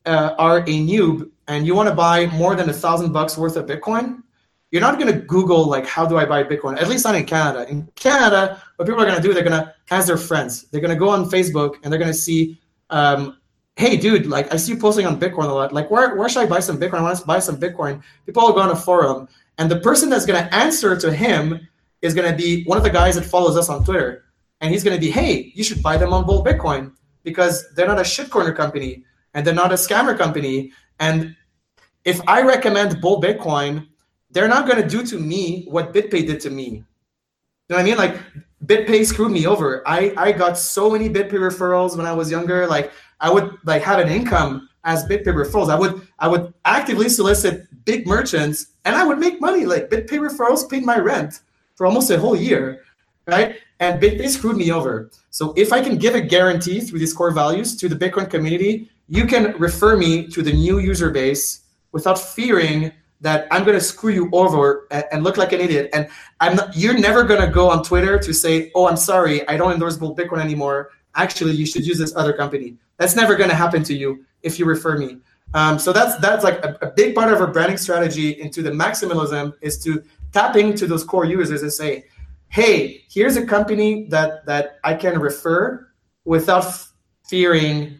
uh, 0.05 0.35
are 0.37 0.59
a 0.59 0.75
noob 0.91 1.31
and 1.47 1.65
you 1.65 1.73
want 1.73 1.87
to 1.87 1.95
buy 1.95 2.25
more 2.27 2.53
than 2.53 2.69
a 2.69 2.73
thousand 2.73 3.13
bucks 3.13 3.37
worth 3.37 3.55
of 3.55 3.65
Bitcoin, 3.65 4.21
you're 4.71 4.81
not 4.81 4.99
going 4.99 5.13
to 5.13 5.19
Google 5.21 5.65
like 5.65 5.85
how 5.85 6.05
do 6.05 6.17
I 6.17 6.25
buy 6.25 6.43
Bitcoin. 6.43 6.75
At 6.81 6.89
least 6.89 7.05
not 7.05 7.15
in 7.15 7.25
Canada. 7.25 7.65
In 7.71 7.87
Canada, 7.95 8.61
what 8.75 8.89
people 8.89 9.01
are 9.01 9.05
going 9.05 9.21
to 9.21 9.25
do, 9.25 9.33
they're 9.33 9.49
going 9.51 9.63
to 9.63 9.73
ask 9.89 10.05
their 10.05 10.17
friends. 10.17 10.63
They're 10.63 10.81
going 10.81 10.93
to 10.93 10.99
go 10.99 11.07
on 11.07 11.29
Facebook 11.29 11.75
and 11.81 11.93
they're 11.93 12.03
going 12.05 12.11
to 12.11 12.21
see, 12.27 12.59
um, 12.89 13.37
hey, 13.77 13.95
dude, 13.95 14.25
like 14.25 14.53
I 14.53 14.57
see 14.57 14.73
you 14.73 14.79
posting 14.79 15.05
on 15.05 15.17
Bitcoin 15.17 15.49
a 15.49 15.53
lot. 15.53 15.71
Like 15.71 15.89
where 15.89 16.17
where 16.17 16.27
should 16.27 16.43
I 16.43 16.45
buy 16.45 16.59
some 16.59 16.77
Bitcoin? 16.77 16.99
I 16.99 17.03
want 17.03 17.17
to 17.19 17.25
buy 17.25 17.39
some 17.39 17.57
Bitcoin. 17.57 18.03
People 18.25 18.43
will 18.43 18.53
go 18.53 18.59
on 18.59 18.71
a 18.71 18.75
forum, 18.75 19.29
and 19.57 19.69
the 19.69 19.79
person 19.79 20.09
that's 20.09 20.25
going 20.25 20.43
to 20.43 20.53
answer 20.53 20.95
to 20.95 21.11
him 21.11 21.67
is 22.01 22.13
going 22.13 22.29
to 22.29 22.37
be 22.37 22.63
one 22.65 22.77
of 22.77 22.83
the 22.83 22.89
guys 22.89 23.15
that 23.15 23.23
follows 23.23 23.57
us 23.57 23.69
on 23.69 23.83
Twitter, 23.83 24.25
and 24.61 24.71
he's 24.71 24.83
going 24.83 24.95
to 24.95 25.01
be, 25.01 25.11
hey, 25.11 25.51
you 25.55 25.63
should 25.63 25.81
buy 25.81 25.97
them 25.97 26.13
on 26.13 26.25
Bull 26.25 26.43
Bitcoin 26.43 26.93
because 27.23 27.65
they're 27.75 27.87
not 27.87 27.99
a 27.99 28.03
shitcoiner 28.03 28.55
company 28.55 29.03
and 29.33 29.45
they're 29.45 29.53
not 29.53 29.71
a 29.71 29.75
scammer 29.75 30.17
company. 30.17 30.71
And 30.99 31.35
if 32.05 32.21
I 32.27 32.41
recommend 32.41 33.01
Bull 33.01 33.21
Bitcoin 33.21 33.87
they're 34.31 34.47
not 34.47 34.67
going 34.67 34.81
to 34.81 34.87
do 34.87 35.05
to 35.05 35.19
me 35.19 35.65
what 35.69 35.93
BitPay 35.93 36.27
did 36.27 36.39
to 36.41 36.49
me. 36.49 36.65
You 36.65 36.75
know 37.69 37.75
what 37.77 37.79
I 37.79 37.83
mean? 37.83 37.97
Like 37.97 38.17
BitPay 38.65 39.05
screwed 39.05 39.31
me 39.31 39.45
over. 39.45 39.87
I 39.87 40.13
I 40.17 40.31
got 40.31 40.57
so 40.57 40.89
many 40.89 41.09
BitPay 41.09 41.31
referrals 41.31 41.97
when 41.97 42.05
I 42.05 42.13
was 42.13 42.31
younger. 42.31 42.67
Like 42.67 42.91
I 43.19 43.31
would 43.31 43.55
like 43.65 43.81
have 43.83 43.99
an 43.99 44.09
income 44.09 44.69
as 44.83 45.05
BitPay 45.05 45.27
referrals. 45.27 45.69
I 45.69 45.79
would 45.79 46.07
I 46.19 46.27
would 46.27 46.53
actively 46.65 47.09
solicit 47.09 47.66
big 47.87 48.05
merchants 48.05 48.73
and 48.85 48.95
I 48.95 49.03
would 49.03 49.17
make 49.17 49.39
money. 49.41 49.65
Like 49.65 49.89
BitPay 49.89 50.19
referrals 50.27 50.69
paid 50.69 50.83
my 50.85 50.99
rent 50.99 51.39
for 51.75 51.87
almost 51.87 52.11
a 52.11 52.19
whole 52.19 52.35
year, 52.35 52.83
right? 53.25 53.55
And 53.79 53.99
BitPay 54.01 54.27
screwed 54.27 54.57
me 54.57 54.71
over. 54.71 55.09
So 55.31 55.53
if 55.55 55.71
I 55.71 55.81
can 55.81 55.97
give 55.97 56.13
a 56.13 56.21
guarantee 56.21 56.81
through 56.81 56.99
these 56.99 57.13
core 57.13 57.31
values 57.31 57.77
to 57.77 57.87
the 57.87 57.95
Bitcoin 57.95 58.29
community, 58.29 58.91
you 59.07 59.25
can 59.25 59.55
refer 59.57 59.95
me 59.95 60.27
to 60.27 60.43
the 60.43 60.51
new 60.51 60.79
user 60.79 61.09
base 61.09 61.61
without 61.93 62.19
fearing 62.19 62.91
that 63.21 63.47
I'm 63.49 63.63
going 63.63 63.77
to 63.77 63.83
screw 63.83 64.11
you 64.11 64.29
over 64.31 64.87
and, 64.91 65.23
look 65.23 65.37
like 65.37 65.53
an 65.53 65.61
idiot. 65.61 65.89
And 65.93 66.09
I'm 66.39 66.55
not, 66.57 66.75
you're 66.75 66.97
never 66.97 67.23
going 67.23 67.41
to 67.41 67.47
go 67.47 67.69
on 67.69 67.83
Twitter 67.83 68.19
to 68.19 68.33
say, 68.33 68.71
"Oh, 68.75 68.87
I'm 68.87 68.97
sorry, 68.97 69.47
I 69.47 69.57
don't 69.57 69.71
endorse 69.71 69.97
Bitcoin 69.97 70.39
anymore. 70.39 70.91
Actually, 71.15 71.53
you 71.53 71.65
should 71.65 71.85
use 71.87 71.97
this 71.97 72.15
other 72.15 72.33
company." 72.33 72.75
That's 72.97 73.15
never 73.15 73.35
going 73.35 73.49
to 73.49 73.55
happen 73.55 73.81
to 73.85 73.95
you 73.95 74.25
if 74.43 74.59
you 74.59 74.65
refer 74.65 74.97
me. 74.97 75.17
Um, 75.53 75.79
so 75.79 75.93
that's 75.93 76.17
that's 76.17 76.43
like 76.43 76.63
a, 76.63 76.77
a, 76.81 76.91
big 76.91 77.15
part 77.15 77.31
of 77.31 77.39
our 77.39 77.47
branding 77.47 77.77
strategy 77.77 78.39
into 78.41 78.61
the 78.61 78.69
maximalism 78.69 79.53
is 79.61 79.81
to 79.83 80.03
tap 80.33 80.55
into 80.57 80.87
those 80.87 81.03
core 81.03 81.25
users 81.25 81.61
and 81.61 81.71
say, 81.71 82.05
"Hey, 82.49 83.03
here's 83.09 83.37
a 83.37 83.45
company 83.45 84.07
that 84.09 84.45
that 84.45 84.79
I 84.83 84.93
can 84.93 85.19
refer 85.19 85.87
without 86.25 86.65
fearing 87.29 87.97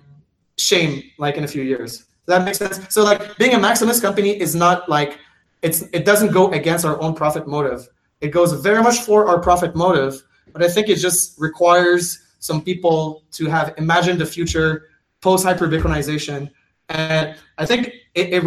shame, 0.58 1.04
like 1.18 1.38
in 1.38 1.46
a 1.46 1.48
few 1.48 1.64
years." 1.64 2.08
that 2.28 2.44
makes 2.44 2.60
sense? 2.60 2.80
So 2.90 3.04
like 3.04 3.38
being 3.38 3.54
a 3.54 3.58
maximalist 3.58 4.02
company 4.02 4.40
is 4.40 4.54
not 4.54 4.88
like 4.88 5.18
it's 5.62 5.82
it 5.94 6.06
doesn't 6.06 6.32
go 6.32 6.52
against 6.52 6.86
our 6.86 7.02
own 7.02 7.16
profit 7.16 7.48
motive. 7.48 7.88
It 8.22 8.30
goes 8.30 8.54
very 8.54 8.84
much 8.84 9.00
for 9.00 9.28
our 9.28 9.40
profit 9.40 9.76
motive, 9.76 10.22
but 10.54 10.62
I 10.62 10.68
think 10.68 10.90
it 10.90 10.98
just 10.98 11.40
requires 11.40 12.20
some 12.40 12.62
people 12.62 13.24
to 13.32 13.48
have 13.48 13.74
imagined 13.78 14.20
the 14.20 14.26
future 14.26 14.90
post 15.22 15.44
hyper 15.46 15.68
Bitcoinization. 15.68 16.52
And 16.90 17.36
I 17.58 17.66
think 17.66 17.88
it, 18.16 18.34
it 18.34 18.44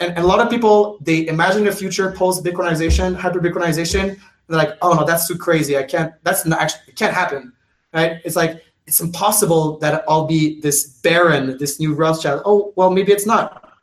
and, 0.00 0.18
a 0.18 0.22
lot 0.22 0.40
of 0.40 0.50
people 0.50 0.98
they 1.00 1.26
imagine 1.26 1.64
the 1.64 1.72
future 1.72 2.12
post 2.12 2.44
Bitcoinization, 2.44 3.16
hyper 3.16 3.40
Bitcoinization. 3.40 4.18
They're 4.46 4.58
like, 4.58 4.76
oh 4.82 4.94
no, 4.94 5.04
that's 5.04 5.28
too 5.28 5.36
crazy. 5.36 5.76
I 5.76 5.82
can't. 5.82 6.12
That's 6.22 6.44
not 6.46 6.60
actually. 6.60 6.82
It 6.88 6.96
can't 6.96 7.14
happen, 7.14 7.52
right? 7.92 8.20
It's 8.24 8.36
like 8.36 8.62
it's 8.88 9.00
impossible 9.00 9.78
that 9.78 10.02
I'll 10.08 10.26
be 10.26 10.60
this 10.60 11.00
baron, 11.02 11.58
this 11.58 11.78
new 11.78 11.94
Rothschild. 11.94 12.40
Oh, 12.46 12.72
well, 12.74 12.90
maybe 12.90 13.12
it's 13.12 13.26
not, 13.26 13.74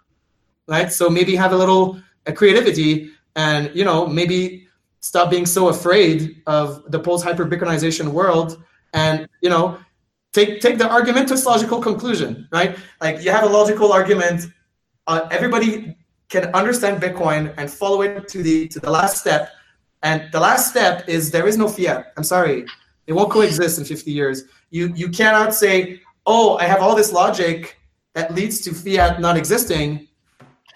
right? 0.68 0.91
So 0.91 1.10
maybe 1.10 1.36
have 1.36 1.53
a 1.53 1.56
little 1.56 2.02
creativity 2.34 3.11
and, 3.36 3.69
you 3.76 3.86
know, 3.86 4.07
maybe 4.07 4.68
stop 5.02 5.30
being 5.30 5.45
so 5.45 5.68
afraid 5.68 6.41
of 6.48 6.84
the 6.91 6.99
post-hyper 6.99 7.45
Bitcoinization 7.45 8.07
world 8.07 8.64
and, 8.94 9.27
you 9.41 9.49
know, 9.49 9.77
take, 10.36 10.60
take 10.60 10.78
the 10.78 10.88
argument 10.88 11.30
to 11.30 11.34
its 11.34 11.45
logical 11.45 11.80
conclusion, 11.82 12.48
right? 12.52 12.78
Like 13.02 13.24
you 13.24 13.32
have 13.32 13.44
a 13.44 13.48
logical 13.60 13.91
argument. 13.94 14.48
Uh, 15.07 15.28
everybody 15.32 15.95
can 16.30 16.53
understand 16.53 17.02
Bitcoin 17.02 17.53
and 17.57 17.72
follow 17.72 18.02
it 18.02 18.28
to 18.28 18.44
the 18.44 18.68
to 18.68 18.80
the 18.80 18.90
last 18.90 19.18
step. 19.18 19.52
And 20.03 20.30
the 20.32 20.40
last 20.40 20.70
step 20.70 21.07
is 21.07 21.32
there 21.32 21.48
is 21.48 21.57
no 21.57 21.68
fiat. 21.68 22.14
I'm 22.18 22.24
sorry. 22.24 22.66
It 23.07 23.14
won't 23.14 23.32
coexist 23.32 23.80
in 23.80 23.86
50 23.86 24.12
years. 24.12 24.44
You 24.72 24.91
you 24.95 25.10
cannot 25.10 25.53
say, 25.53 26.02
"Oh, 26.26 26.57
I 26.57 26.66
have 26.66 26.82
all 26.82 26.95
this 26.95 27.12
logic 27.14 27.78
that 28.14 28.34
leads 28.36 28.60
to 28.62 28.74
fiat 28.74 29.22
not 29.22 29.38
existing," 29.38 30.07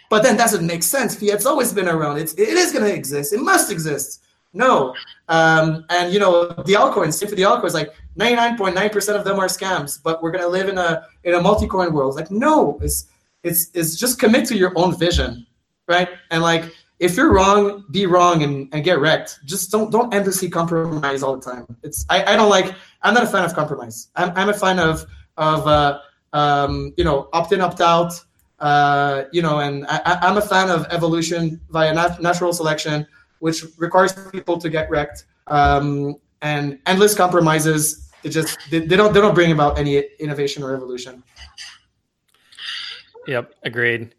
but 0.09 0.23
then 0.23 0.37
doesn't 0.37 0.65
make 0.65 0.83
sense. 0.83 1.15
Fiat's 1.15 1.45
always 1.45 1.73
been 1.73 1.89
around. 1.89 2.17
It's 2.17 2.33
it 2.33 2.49
is 2.63 2.71
going 2.71 2.85
to 2.85 2.93
exist. 2.93 3.33
It 3.33 3.41
must 3.41 3.71
exist. 3.71 4.18
No, 4.51 4.95
um, 5.27 5.85
and 5.89 6.11
you 6.11 6.19
know 6.19 6.47
the 6.47 6.73
altcoins. 6.73 7.13
Same 7.13 7.29
for 7.29 7.35
the 7.35 7.43
altcoins. 7.43 7.73
Like 7.73 7.93
99.9% 8.17 9.15
of 9.15 9.23
them 9.23 9.39
are 9.39 9.47
scams, 9.47 10.01
but 10.01 10.23
we're 10.23 10.31
to 10.31 10.47
live 10.47 10.69
in 10.69 10.77
a 10.77 11.05
in 11.23 11.35
a 11.35 11.41
multi-coin 11.41 11.93
world. 11.93 12.15
Like 12.15 12.31
no, 12.31 12.79
it's 12.81 13.05
it's 13.43 13.69
it's 13.73 13.95
just 13.95 14.19
commit 14.19 14.45
to 14.47 14.57
your 14.57 14.73
own 14.75 14.97
vision, 14.97 15.45
right? 15.87 16.09
And 16.31 16.41
like 16.41 16.73
if 16.99 17.15
you're 17.15 17.31
wrong, 17.31 17.85
be 17.91 18.05
wrong 18.05 18.43
and, 18.43 18.67
and 18.73 18.83
get 18.83 18.99
wrecked. 18.99 19.39
Just 19.45 19.71
don't 19.71 19.91
don't 19.91 20.13
endlessly 20.13 20.49
compromise 20.49 21.23
all 21.23 21.37
the 21.37 21.51
time. 21.51 21.65
It's 21.83 22.05
I, 22.09 22.33
I 22.33 22.35
don't 22.35 22.49
like 22.49 22.75
I'm 23.01 23.13
not 23.13 23.23
a 23.23 23.27
fan 23.27 23.45
of 23.45 23.53
compromise. 23.53 24.09
I'm, 24.15 24.31
I'm 24.35 24.49
a 24.49 24.53
fan 24.53 24.79
of 24.79 25.05
of 25.37 25.67
uh, 25.67 25.99
um, 26.33 26.93
you 26.97 27.03
know 27.03 27.29
opt 27.33 27.51
in 27.51 27.61
opt 27.61 27.81
out. 27.81 28.13
Uh, 28.59 29.23
you 29.31 29.41
know, 29.41 29.59
and 29.59 29.85
I, 29.87 30.19
I'm 30.21 30.35
a 30.35 30.41
fan 30.41 30.69
of 30.69 30.85
evolution 30.89 31.61
via 31.69 31.93
nat- 31.93 32.21
natural 32.21 32.51
selection, 32.51 33.07
which 33.39 33.63
requires 33.77 34.13
people 34.31 34.57
to 34.57 34.69
get 34.69 34.89
wrecked. 34.89 35.25
Um, 35.47 36.15
and 36.41 36.79
endless 36.85 37.15
compromises, 37.15 38.09
they 38.23 38.29
just 38.29 38.57
they, 38.69 38.79
they 38.79 38.95
don't 38.95 39.13
they 39.13 39.21
don't 39.21 39.35
bring 39.35 39.51
about 39.51 39.77
any 39.77 40.03
innovation 40.19 40.63
or 40.63 40.75
evolution. 40.75 41.23
Yep, 43.27 43.53
agreed. 43.63 44.15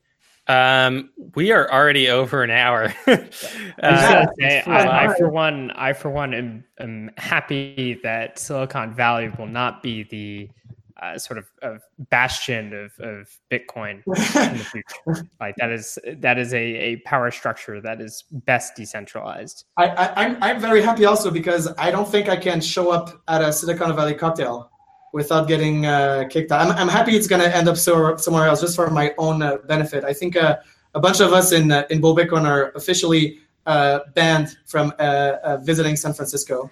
Um, 0.47 1.11
we 1.37 1.53
are 1.53 1.71
already 1.71 2.09
over 2.09 2.43
an 2.43 2.51
hour. 2.51 2.93
uh, 3.07 4.27
say, 4.39 4.63
I, 4.67 5.07
I, 5.07 5.15
for 5.17 5.29
one, 5.29 5.71
I 5.73 5.93
for 5.93 6.11
one 6.11 6.35
am, 6.35 6.65
am, 6.81 7.11
happy 7.19 8.01
that 8.03 8.39
Silicon 8.39 8.93
Valley 8.93 9.31
will 9.39 9.47
not 9.47 9.81
be 9.81 10.03
the 10.03 10.51
uh, 11.01 11.19
sort 11.19 11.39
of, 11.39 11.47
of, 11.63 11.83
bastion 12.11 12.73
of, 12.75 12.93
of 13.01 13.29
Bitcoin 13.51 14.03
in 14.07 14.59
the 14.59 14.65
future. 14.65 15.29
like 15.41 15.55
that 15.57 15.71
is 15.71 15.99
that 16.19 16.39
is 16.39 16.53
a, 16.53 16.59
a 16.59 16.97
power 16.99 17.31
structure 17.31 17.81
that 17.81 18.01
is 18.01 18.25
best 18.31 18.77
decentralized. 18.77 19.65
I, 19.77 19.87
I, 19.89 20.25
I'm 20.25 20.43
I'm 20.43 20.61
very 20.61 20.83
happy 20.83 21.05
also 21.05 21.31
because 21.31 21.69
I 21.79 21.91
don't 21.91 22.09
think 22.09 22.29
I 22.29 22.37
can 22.37 22.61
show 22.61 22.91
up 22.91 23.23
at 23.29 23.43
a 23.43 23.53
Silicon 23.53 23.95
Valley 23.97 24.15
cocktail 24.15 24.71
without 25.13 25.49
getting 25.49 25.87
uh, 25.87 26.25
kicked 26.31 26.53
out. 26.53 26.61
I'm, 26.61 26.77
I'm 26.77 26.89
happy 26.89 27.17
it's 27.17 27.27
going 27.27 27.43
to 27.43 27.55
end 27.55 27.69
up 27.69 27.77
so, 27.77 28.17
somewhere 28.17 28.47
else 28.47 28.61
just 28.61 28.77
for 28.77 28.91
my 28.91 29.15
own 29.19 29.43
uh, 29.43 29.59
benefit. 29.67 30.05
I 30.05 30.13
think 30.13 30.37
uh, 30.37 30.59
a 30.95 31.01
bunch 31.01 31.21
of 31.21 31.33
us 31.33 31.53
in 31.53 31.73
uh, 31.73 31.85
in 31.91 32.01
Bull 32.01 32.17
Bitcoin 32.17 32.47
are 32.47 32.71
officially 32.73 33.39
uh, 33.67 34.01
banned 34.15 34.57
from 34.67 34.93
uh, 34.99 35.57
visiting 35.59 35.97
San 35.97 36.13
Francisco. 36.15 36.71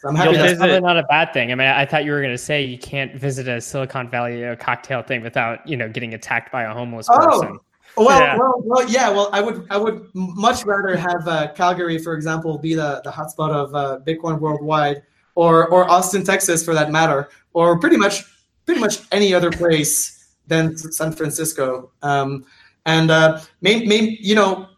So 0.00 0.08
I'm 0.08 0.14
happy. 0.14 0.34
That's 0.34 0.56
probably 0.56 0.80
not 0.80 0.96
a 0.96 1.02
bad 1.04 1.34
thing. 1.34 1.52
I 1.52 1.54
mean, 1.54 1.68
I 1.68 1.84
thought 1.84 2.06
you 2.06 2.12
were 2.12 2.22
going 2.22 2.32
to 2.32 2.38
say 2.38 2.62
you 2.62 2.78
can't 2.78 3.14
visit 3.14 3.46
a 3.48 3.60
Silicon 3.60 4.08
Valley 4.08 4.56
cocktail 4.56 5.02
thing 5.02 5.20
without 5.20 5.66
you 5.68 5.76
know 5.76 5.90
getting 5.90 6.14
attacked 6.14 6.50
by 6.50 6.62
a 6.62 6.72
homeless 6.72 7.06
oh. 7.10 7.18
person. 7.18 7.58
Well, 7.96 8.20
yeah. 8.20 8.36
well, 8.38 8.62
well, 8.64 8.88
yeah. 8.88 9.10
Well, 9.10 9.28
I 9.32 9.42
would, 9.42 9.66
I 9.68 9.76
would 9.76 10.08
much 10.14 10.64
rather 10.64 10.96
have 10.96 11.54
Calgary, 11.54 11.98
for 11.98 12.14
example, 12.14 12.56
be 12.56 12.74
the, 12.74 13.02
the 13.04 13.10
hotspot 13.10 13.50
of 13.50 14.04
Bitcoin 14.06 14.40
worldwide, 14.40 15.02
or 15.34 15.68
or 15.68 15.90
Austin, 15.90 16.24
Texas, 16.24 16.64
for 16.64 16.72
that 16.72 16.90
matter, 16.90 17.28
or 17.52 17.78
pretty 17.78 17.98
much 17.98 18.24
pretty 18.64 18.80
much 18.80 19.00
any 19.12 19.34
other 19.34 19.50
place 19.50 20.28
than 20.46 20.78
San 20.78 21.12
Francisco. 21.12 21.90
Um, 22.02 22.46
and 22.86 23.10
uh, 23.10 23.40
maybe, 23.60 23.86
maybe 23.86 24.18
you 24.22 24.34
know, 24.34 24.68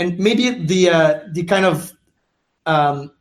and 0.00 0.18
maybe 0.18 0.50
the 0.50 0.90
uh, 0.90 1.20
the 1.32 1.44
kind 1.44 1.66
of 1.66 1.92
um, 2.66 3.12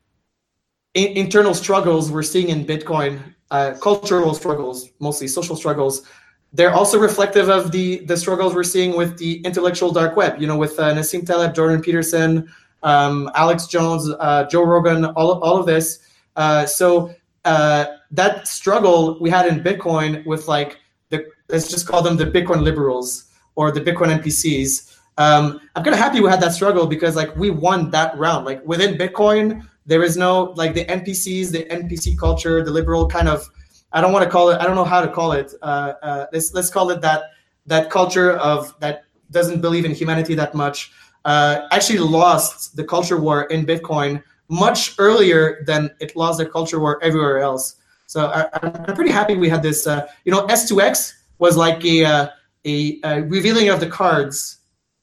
in- 0.99 1.17
internal 1.17 1.53
struggles 1.53 2.11
we're 2.11 2.23
seeing 2.23 2.49
in 2.49 2.65
Bitcoin, 2.65 3.19
uh, 3.51 3.73
cultural 3.81 4.33
struggles, 4.33 4.89
mostly 4.99 5.27
social 5.27 5.55
struggles. 5.55 6.03
They're 6.51 6.73
also 6.73 6.97
reflective 6.99 7.47
of 7.49 7.71
the 7.71 8.05
the 8.05 8.17
struggles 8.17 8.55
we're 8.55 8.71
seeing 8.75 8.97
with 8.97 9.17
the 9.17 9.31
intellectual 9.41 9.91
dark 9.91 10.15
web. 10.15 10.41
You 10.41 10.47
know, 10.47 10.57
with 10.57 10.79
uh, 10.79 10.93
Nassim 10.95 11.25
Taleb, 11.25 11.53
Jordan 11.53 11.81
Peterson, 11.81 12.51
um, 12.83 13.29
Alex 13.35 13.67
Jones, 13.67 14.09
uh, 14.19 14.45
Joe 14.51 14.63
Rogan, 14.63 15.05
all 15.05 15.39
all 15.43 15.57
of 15.57 15.65
this. 15.65 15.99
Uh, 16.35 16.65
so 16.65 17.13
uh, 17.45 17.85
that 18.11 18.47
struggle 18.47 19.19
we 19.19 19.29
had 19.29 19.45
in 19.45 19.61
Bitcoin 19.61 20.25
with 20.25 20.47
like 20.47 20.79
the 21.09 21.25
let's 21.49 21.69
just 21.69 21.87
call 21.87 22.01
them 22.01 22.17
the 22.17 22.25
Bitcoin 22.25 22.61
liberals 22.63 23.25
or 23.55 23.71
the 23.71 23.81
Bitcoin 23.81 24.09
NPCs. 24.19 24.97
Um, 25.17 25.59
I'm 25.75 25.83
kind 25.83 25.93
of 25.93 25.99
happy 25.99 26.21
we 26.21 26.29
had 26.29 26.41
that 26.41 26.53
struggle 26.53 26.87
because 26.87 27.15
like 27.15 27.35
we 27.35 27.49
won 27.49 27.91
that 27.91 28.17
round. 28.17 28.45
Like 28.45 28.65
within 28.65 28.97
Bitcoin, 28.97 29.67
there 29.85 30.03
is 30.03 30.17
no 30.17 30.53
like 30.55 30.73
the 30.73 30.85
NPCs, 30.85 31.51
the 31.51 31.65
NPC 31.65 32.17
culture, 32.17 32.63
the 32.63 32.71
liberal 32.71 33.07
kind 33.07 33.27
of. 33.27 33.49
I 33.91 34.01
don't 34.01 34.13
want 34.13 34.23
to 34.23 34.29
call 34.29 34.51
it. 34.51 34.61
I 34.61 34.65
don't 34.65 34.75
know 34.75 34.85
how 34.85 35.01
to 35.01 35.07
call 35.07 35.31
it. 35.31 35.51
Uh, 35.61 35.93
uh, 36.03 36.25
let's 36.31 36.53
let's 36.53 36.69
call 36.69 36.91
it 36.91 37.01
that 37.01 37.23
that 37.65 37.89
culture 37.89 38.33
of 38.33 38.75
that 38.79 39.05
doesn't 39.31 39.61
believe 39.61 39.85
in 39.85 39.91
humanity 39.91 40.35
that 40.35 40.53
much. 40.53 40.91
uh, 41.25 41.67
actually 41.71 41.99
lost 41.99 42.75
the 42.75 42.83
culture 42.83 43.19
war 43.19 43.43
in 43.45 43.65
Bitcoin 43.65 44.23
much 44.49 44.95
earlier 44.97 45.63
than 45.67 45.91
it 45.99 46.15
lost 46.15 46.39
the 46.39 46.45
culture 46.45 46.79
war 46.79 46.99
everywhere 47.03 47.39
else. 47.39 47.75
So 48.07 48.25
I, 48.25 48.49
am 48.63 48.95
pretty 48.95 49.11
happy 49.11 49.35
we 49.35 49.49
had 49.49 49.61
this. 49.61 49.85
Uh, 49.85 50.07
you 50.25 50.31
know, 50.31 50.47
S2X 50.47 51.13
was 51.37 51.55
like 51.55 51.83
a, 51.85 52.05
uh, 52.05 52.27
a, 52.65 52.99
a, 53.03 53.21
revealing 53.23 53.69
of 53.69 53.79
the 53.79 53.87
cards 53.87 54.57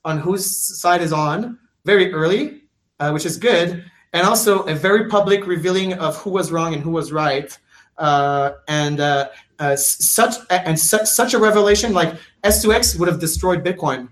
on 0.05 0.19
whose 0.19 0.45
side 0.81 1.03
is 1.03 1.13
on 1.13 1.59
very 1.85 2.13
early, 2.13 2.63
uh, 2.99 3.11
which 3.11 3.25
is 3.25 3.37
good, 3.37 3.85
and 4.17 4.27
also 4.27 4.63
a 4.63 4.75
very 4.75 5.09
public 5.09 5.47
revealing 5.47 5.93
of 5.93 6.17
who 6.17 6.31
was 6.31 6.51
wrong 6.51 6.73
and 6.73 6.83
who 6.83 6.91
was 6.91 7.13
right. 7.13 7.57
Uh, 7.99 8.53
and 8.67 8.99
uh, 8.99 9.29
uh, 9.59 9.77
such 9.77 10.37
and 10.49 10.79
su- 10.81 11.05
such 11.05 11.35
a 11.35 11.39
revelation 11.39 11.93
like 11.93 12.15
S2X 12.43 12.99
would 12.99 13.09
have 13.09 13.21
destroyed 13.21 13.63
Bitcoin, 13.63 14.09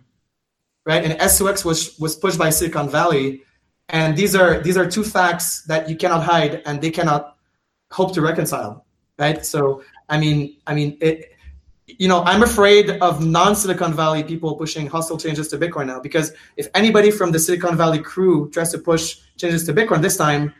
right? 0.84 1.02
And 1.02 1.18
S2X 1.18 1.64
was 1.64 1.98
was 1.98 2.16
pushed 2.16 2.38
by 2.38 2.50
Silicon 2.50 2.90
Valley, 2.90 3.42
and 3.88 4.14
these 4.14 4.36
are 4.36 4.60
these 4.60 4.76
are 4.76 4.86
two 4.90 5.04
facts 5.04 5.62
that 5.62 5.88
you 5.88 5.96
cannot 5.96 6.22
hide 6.22 6.62
and 6.66 6.82
they 6.82 6.90
cannot 6.90 7.38
hope 7.90 8.12
to 8.12 8.20
reconcile, 8.20 8.84
right? 9.18 9.44
So 9.44 9.82
I 10.10 10.18
mean, 10.18 10.58
I 10.66 10.74
mean, 10.74 10.98
it, 11.00 11.32
you 11.86 12.08
know, 12.08 12.22
I'm 12.24 12.42
afraid 12.42 12.90
of 12.90 13.24
non-Silicon 13.24 13.94
Valley 13.94 14.22
people 14.22 14.54
pushing 14.56 14.86
hostile 14.86 15.16
changes 15.16 15.48
to 15.48 15.56
Bitcoin 15.56 15.86
now 15.86 16.00
because 16.00 16.32
if 16.58 16.68
anybody 16.74 17.10
from 17.10 17.32
the 17.32 17.38
Silicon 17.38 17.74
Valley 17.76 18.00
crew 18.00 18.50
tries 18.50 18.70
to 18.72 18.78
push 18.78 19.23
changes 19.36 19.64
to 19.66 19.72
Bitcoin 19.72 20.02
this 20.02 20.16
time, 20.16 20.52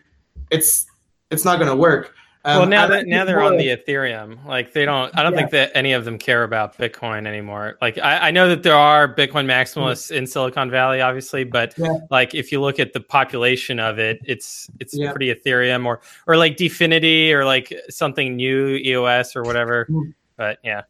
it's 0.51 0.87
it's 1.31 1.45
not 1.45 1.59
going 1.59 1.71
to 1.71 1.77
work. 1.77 2.15
Um, 2.47 2.59
well, 2.59 2.69
now 2.69 2.87
that 2.89 3.07
now 3.07 3.25
they're 3.25 3.41
on 3.41 3.57
the 3.57 3.69
Ethereum, 3.69 4.45
like 4.45 4.75
they 4.75 4.85
don't. 4.85 5.17
I 5.17 5.23
don't 5.23 5.33
yeah. 5.33 5.39
think 5.39 5.51
that 5.53 5.73
any 5.75 5.93
of 5.93 6.05
them 6.05 6.19
care 6.19 6.43
about 6.43 6.77
Bitcoin 6.77 7.27
anymore. 7.27 7.79
Like 7.81 7.97
I, 7.97 8.29
I 8.29 8.31
know 8.33 8.51
that 8.51 8.63
there 8.63 8.77
are 8.77 9.09
Bitcoin 9.09 9.47
maximalists 9.47 10.09
mm-hmm. 10.09 10.17
in 10.17 10.27
Silicon 10.27 10.71
Valley, 10.71 11.01
obviously, 11.01 11.45
but 11.45 11.73
yeah. 11.79 11.97
like 12.11 12.35
if 12.35 12.53
you 12.53 12.61
look 12.61 12.79
at 12.79 12.93
the 12.93 13.01
population 13.01 13.81
of 13.81 13.99
it, 13.99 14.21
it's 14.27 14.69
it's 14.79 14.95
yeah. 14.95 15.11
pretty 15.11 15.35
Ethereum 15.35 15.87
or 15.87 16.03
or 16.27 16.37
like 16.37 16.59
DFINITY 16.59 17.33
or 17.33 17.47
like 17.47 17.73
something 17.89 18.37
new 18.37 18.77
EOS 18.77 19.35
or 19.35 19.43
whatever. 19.43 19.87
Mm-hmm. 19.87 20.11
But 20.37 20.59
yeah, 20.63 20.83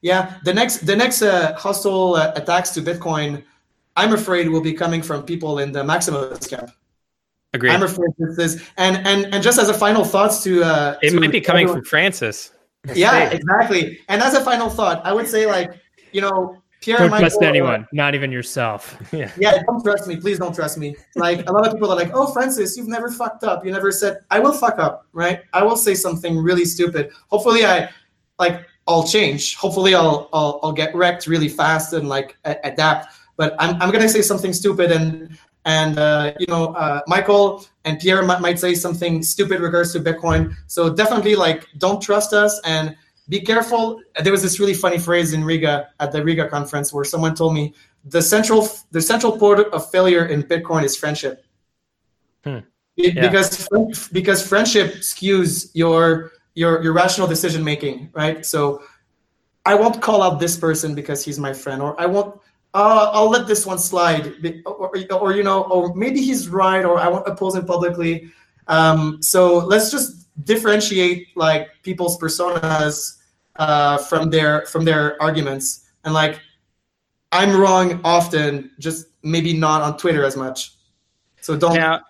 yeah. 0.00 0.38
The 0.44 0.54
next 0.54 0.86
the 0.86 0.96
next 0.96 1.20
uh, 1.20 1.54
hostile 1.54 2.14
uh, 2.14 2.32
attacks 2.34 2.70
to 2.70 2.80
Bitcoin, 2.80 3.44
I'm 3.94 4.14
afraid, 4.14 4.48
will 4.48 4.62
be 4.62 4.72
coming 4.72 5.02
from 5.02 5.24
people 5.24 5.58
in 5.58 5.70
the 5.70 5.84
maximalist 5.84 6.48
camp. 6.48 6.70
Agreed. 7.54 7.70
I'm 7.70 7.82
afraid 7.82 8.10
this 8.18 8.38
is, 8.38 8.68
and 8.76 8.96
and 9.06 9.32
and 9.32 9.42
just 9.42 9.58
as 9.58 9.68
a 9.68 9.74
final 9.74 10.04
thoughts 10.04 10.42
to 10.42 10.62
uh, 10.62 10.98
it 11.02 11.10
to 11.10 11.20
might 11.20 11.32
be 11.32 11.40
coming 11.40 11.62
everyone. 11.62 11.82
from 11.82 11.88
Francis. 11.88 12.52
Yeah, 12.94 13.30
exactly. 13.30 14.00
And 14.08 14.20
as 14.20 14.34
a 14.34 14.44
final 14.44 14.68
thought, 14.68 15.00
I 15.06 15.12
would 15.12 15.28
say 15.28 15.46
like 15.46 15.70
you 16.12 16.20
know 16.20 16.60
Pierre 16.84 16.98
don't 16.98 17.18
trust 17.18 17.40
anyone, 17.42 17.86
not 17.92 18.14
even 18.14 18.30
yourself. 18.30 19.00
yeah. 19.12 19.30
yeah, 19.38 19.62
don't 19.62 19.82
trust 19.82 20.06
me. 20.06 20.16
Please 20.16 20.38
don't 20.38 20.54
trust 20.54 20.76
me. 20.76 20.94
Like 21.16 21.48
a 21.48 21.52
lot 21.52 21.66
of 21.66 21.72
people 21.72 21.90
are 21.90 21.96
like, 21.96 22.10
"Oh, 22.12 22.30
Francis, 22.32 22.76
you've 22.76 22.88
never 22.88 23.10
fucked 23.10 23.42
up. 23.42 23.64
You 23.64 23.72
never 23.72 23.90
said." 23.90 24.18
I 24.30 24.38
will 24.38 24.52
fuck 24.52 24.78
up, 24.78 25.06
right? 25.12 25.40
I 25.54 25.62
will 25.62 25.76
say 25.76 25.94
something 25.94 26.36
really 26.36 26.66
stupid. 26.66 27.10
Hopefully, 27.28 27.64
I 27.64 27.88
like 28.38 28.66
I'll 28.86 29.06
change. 29.06 29.56
Hopefully, 29.56 29.94
I'll 29.94 30.28
I'll, 30.32 30.60
I'll 30.62 30.72
get 30.72 30.94
wrecked 30.94 31.26
really 31.26 31.48
fast 31.48 31.92
and 31.94 32.08
like 32.08 32.36
a- 32.44 32.58
adapt. 32.64 33.14
But 33.36 33.54
I'm 33.58 33.80
I'm 33.80 33.90
gonna 33.90 34.08
say 34.08 34.22
something 34.22 34.52
stupid, 34.52 34.92
and 34.92 35.38
and 35.64 35.98
uh, 35.98 36.32
you 36.38 36.46
know 36.46 36.74
uh, 36.74 37.00
michael 37.06 37.64
and 37.84 37.98
pierre 37.98 38.22
m- 38.22 38.42
might 38.42 38.58
say 38.58 38.74
something 38.74 39.22
stupid 39.22 39.60
regards 39.60 39.92
to 39.92 40.00
bitcoin 40.00 40.54
so 40.66 40.92
definitely 40.92 41.34
like 41.34 41.66
don't 41.78 42.00
trust 42.02 42.32
us 42.32 42.60
and 42.64 42.96
be 43.28 43.40
careful 43.40 44.00
there 44.22 44.32
was 44.32 44.42
this 44.42 44.60
really 44.60 44.74
funny 44.74 44.98
phrase 44.98 45.32
in 45.32 45.44
riga 45.44 45.88
at 46.00 46.12
the 46.12 46.22
riga 46.22 46.48
conference 46.48 46.92
where 46.92 47.04
someone 47.04 47.34
told 47.34 47.54
me 47.54 47.74
the 48.04 48.20
central 48.20 48.68
the 48.90 49.00
central 49.00 49.36
port 49.38 49.60
of 49.72 49.90
failure 49.90 50.26
in 50.26 50.42
bitcoin 50.42 50.84
is 50.84 50.96
friendship 50.96 51.44
hmm. 52.44 52.58
yeah. 52.96 53.20
because 53.20 53.68
because 54.12 54.46
friendship 54.46 54.96
skews 54.96 55.70
your 55.74 56.32
your 56.54 56.82
your 56.82 56.92
rational 56.92 57.26
decision 57.26 57.64
making 57.64 58.10
right 58.12 58.44
so 58.44 58.82
i 59.64 59.74
won't 59.74 60.02
call 60.02 60.22
out 60.22 60.38
this 60.38 60.56
person 60.56 60.94
because 60.94 61.24
he's 61.24 61.38
my 61.38 61.52
friend 61.52 61.80
or 61.80 61.98
i 61.98 62.04
won't 62.04 62.38
uh, 62.74 63.10
I'll 63.12 63.30
let 63.30 63.46
this 63.46 63.64
one 63.64 63.78
slide, 63.78 64.34
or, 64.66 64.72
or, 64.72 65.12
or, 65.12 65.32
you 65.32 65.44
know, 65.44 65.62
or 65.62 65.94
maybe 65.94 66.20
he's 66.20 66.48
right, 66.48 66.84
or 66.84 66.98
I 66.98 67.06
won't 67.08 67.26
oppose 67.26 67.54
him 67.54 67.64
publicly. 67.64 68.30
Um, 68.66 69.22
so 69.22 69.58
let's 69.58 69.92
just 69.92 70.26
differentiate 70.44 71.28
like 71.36 71.68
people's 71.84 72.18
personas 72.18 73.18
uh, 73.56 73.98
from 73.98 74.28
their 74.30 74.66
from 74.66 74.84
their 74.84 75.20
arguments, 75.22 75.88
and 76.04 76.12
like 76.12 76.40
I'm 77.30 77.56
wrong 77.56 78.00
often, 78.02 78.72
just 78.80 79.06
maybe 79.22 79.52
not 79.52 79.80
on 79.80 79.96
Twitter 79.96 80.24
as 80.24 80.36
much. 80.36 80.72
So 81.40 81.56
don't. 81.56 81.74
Now, 81.74 82.00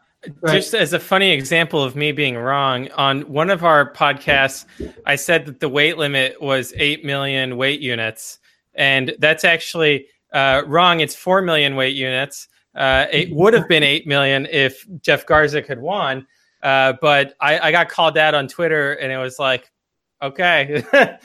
right. 0.41 0.55
just 0.55 0.73
as 0.75 0.95
a 0.95 1.01
funny 1.01 1.33
example 1.33 1.83
of 1.83 1.95
me 1.95 2.13
being 2.13 2.37
wrong, 2.37 2.89
on 2.93 3.23
one 3.23 3.51
of 3.51 3.65
our 3.65 3.93
podcasts, 3.93 4.65
I 5.05 5.17
said 5.17 5.45
that 5.45 5.61
the 5.61 5.69
weight 5.69 5.99
limit 5.99 6.41
was 6.41 6.73
eight 6.77 7.05
million 7.05 7.59
weight 7.59 7.81
units, 7.81 8.39
and 8.75 9.15
that's 9.19 9.45
actually 9.45 10.07
uh, 10.35 10.63
wrong. 10.67 11.01
It's 11.01 11.15
four 11.15 11.41
million 11.41 11.77
weight 11.77 11.97
units. 11.97 12.49
Uh, 12.75 13.07
it 13.13 13.31
would 13.31 13.55
have 13.55 13.69
been 13.69 13.85
eight 13.85 14.07
million 14.07 14.47
if 14.51 14.85
Jeff 15.01 15.25
Garzik 15.25 15.67
had 15.67 15.79
won. 15.79 16.27
Uh, 16.63 16.95
but 17.01 17.35
I, 17.41 17.59
I, 17.59 17.71
got 17.71 17.89
called 17.89 18.19
out 18.19 18.35
on 18.35 18.49
Twitter, 18.49 18.95
and 18.95 19.13
it 19.13 19.19
was 19.19 19.39
like, 19.39 19.71
okay, 20.23 20.83
no, 20.93 21.19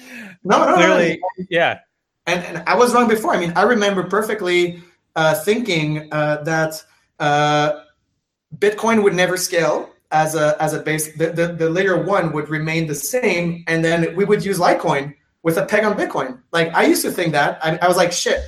no, 0.43 0.75
clearly, 0.75 1.19
no, 1.37 1.45
yeah. 1.49 1.79
And, 2.27 2.43
and 2.43 2.63
I 2.67 2.75
was 2.75 2.93
wrong 2.93 3.07
before. 3.07 3.33
I 3.33 3.39
mean, 3.39 3.53
I 3.55 3.61
remember 3.61 4.03
perfectly 4.03 4.83
uh, 5.15 5.35
thinking 5.35 6.11
uh, 6.11 6.43
that 6.43 6.83
uh, 7.19 7.83
Bitcoin 8.57 9.01
would 9.01 9.15
never 9.15 9.37
scale 9.37 9.89
as 10.11 10.35
a 10.35 10.61
as 10.61 10.73
a 10.73 10.81
base. 10.81 11.15
The, 11.17 11.31
the, 11.31 11.47
the 11.47 11.69
layer 11.69 12.03
one 12.03 12.33
would 12.33 12.49
remain 12.49 12.85
the 12.85 12.95
same, 12.95 13.63
and 13.67 13.83
then 13.83 14.13
we 14.17 14.25
would 14.25 14.43
use 14.43 14.59
Litecoin 14.59 15.15
with 15.41 15.57
a 15.57 15.65
peg 15.65 15.85
on 15.85 15.97
Bitcoin. 15.97 16.41
Like 16.51 16.73
I 16.73 16.85
used 16.85 17.01
to 17.03 17.11
think 17.11 17.31
that. 17.31 17.65
I, 17.65 17.77
I 17.77 17.87
was 17.87 17.95
like, 17.95 18.11
shit 18.11 18.43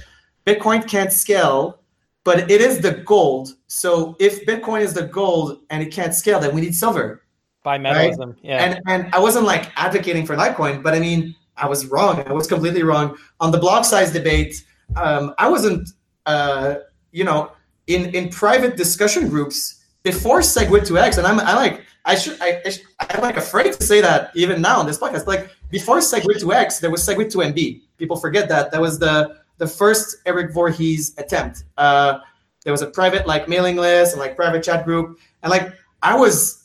Bitcoin 0.45 0.87
can't 0.87 1.11
scale, 1.11 1.79
but 2.23 2.49
it 2.51 2.61
is 2.61 2.79
the 2.79 2.91
gold. 2.91 3.55
So 3.67 4.15
if 4.19 4.45
Bitcoin 4.45 4.81
is 4.81 4.93
the 4.93 5.03
gold 5.03 5.59
and 5.69 5.81
it 5.83 5.91
can't 5.91 6.13
scale, 6.13 6.39
then 6.39 6.53
we 6.55 6.61
need 6.61 6.75
silver. 6.75 7.23
Bimetallism, 7.65 8.27
right? 8.27 8.35
yeah. 8.41 8.63
And 8.65 8.81
and 8.87 9.13
I 9.13 9.19
wasn't 9.19 9.45
like 9.45 9.71
advocating 9.75 10.25
for 10.25 10.35
Litecoin, 10.35 10.81
but 10.81 10.93
I 10.93 10.99
mean 10.99 11.35
I 11.57 11.67
was 11.67 11.85
wrong. 11.87 12.23
I 12.25 12.33
was 12.33 12.47
completely 12.47 12.83
wrong 12.83 13.17
on 13.39 13.51
the 13.51 13.59
block 13.59 13.85
size 13.85 14.11
debate. 14.11 14.65
Um, 14.95 15.33
I 15.37 15.47
wasn't, 15.47 15.89
uh, 16.25 16.75
you 17.11 17.23
know, 17.23 17.51
in 17.87 18.13
in 18.15 18.29
private 18.29 18.77
discussion 18.77 19.29
groups 19.29 19.83
before 20.03 20.39
SegWit2x, 20.39 21.17
and 21.19 21.27
I'm 21.27 21.39
I 21.39 21.53
like 21.53 21.85
I 22.05 22.15
should 22.15 22.37
I, 22.41 22.61
I 22.99 23.15
am 23.15 23.21
like 23.21 23.37
afraid 23.37 23.73
to 23.73 23.83
say 23.83 24.01
that 24.01 24.31
even 24.35 24.61
now 24.61 24.79
on 24.79 24.87
this 24.87 24.97
podcast. 24.97 25.27
Like 25.27 25.51
before 25.69 25.99
SegWit2x, 25.99 26.79
there 26.79 26.89
was 26.89 27.05
SegWit2Mb. 27.07 27.81
People 27.97 28.17
forget 28.17 28.49
that 28.49 28.71
that 28.71 28.81
was 28.81 28.97
the 28.97 29.40
the 29.61 29.67
first 29.67 30.17
Eric 30.25 30.53
Voorhees 30.53 31.13
attempt. 31.19 31.65
Uh, 31.77 32.17
there 32.63 32.73
was 32.73 32.81
a 32.81 32.87
private 32.87 33.27
like 33.27 33.47
mailing 33.47 33.75
list 33.75 34.13
and 34.13 34.19
like 34.19 34.35
private 34.35 34.63
chat 34.63 34.85
group, 34.85 35.19
and 35.43 35.51
like 35.51 35.71
I 36.01 36.15
was 36.15 36.63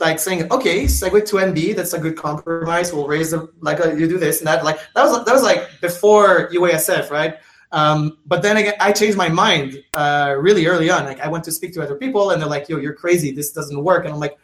like 0.00 0.18
saying, 0.18 0.50
okay, 0.50 0.84
Segwit2Mb, 0.84 1.76
that's 1.76 1.92
a 1.92 1.98
good 1.98 2.16
compromise. 2.16 2.94
We'll 2.94 3.06
raise 3.06 3.32
the 3.32 3.50
like 3.60 3.84
uh, 3.84 3.92
you 3.92 4.08
do 4.08 4.16
this 4.16 4.38
and 4.38 4.46
that. 4.46 4.64
Like 4.64 4.78
that 4.94 5.04
was 5.04 5.22
that 5.26 5.34
was 5.34 5.42
like 5.42 5.68
before 5.82 6.48
UASF, 6.48 7.10
right? 7.10 7.34
Um, 7.72 8.16
but 8.24 8.40
then 8.40 8.56
again, 8.56 8.74
I 8.80 8.90
changed 8.90 9.18
my 9.18 9.28
mind 9.28 9.84
uh, 9.92 10.34
really 10.38 10.64
early 10.66 10.88
on. 10.88 11.04
Like 11.04 11.20
I 11.20 11.28
went 11.28 11.44
to 11.44 11.52
speak 11.52 11.74
to 11.74 11.82
other 11.82 11.96
people, 11.96 12.30
and 12.30 12.40
they're 12.40 12.48
like, 12.48 12.70
"Yo, 12.70 12.78
you're 12.78 12.94
crazy. 12.94 13.32
This 13.32 13.52
doesn't 13.52 13.84
work." 13.84 14.06
And 14.06 14.14
I'm 14.14 14.20
like, 14.20 14.38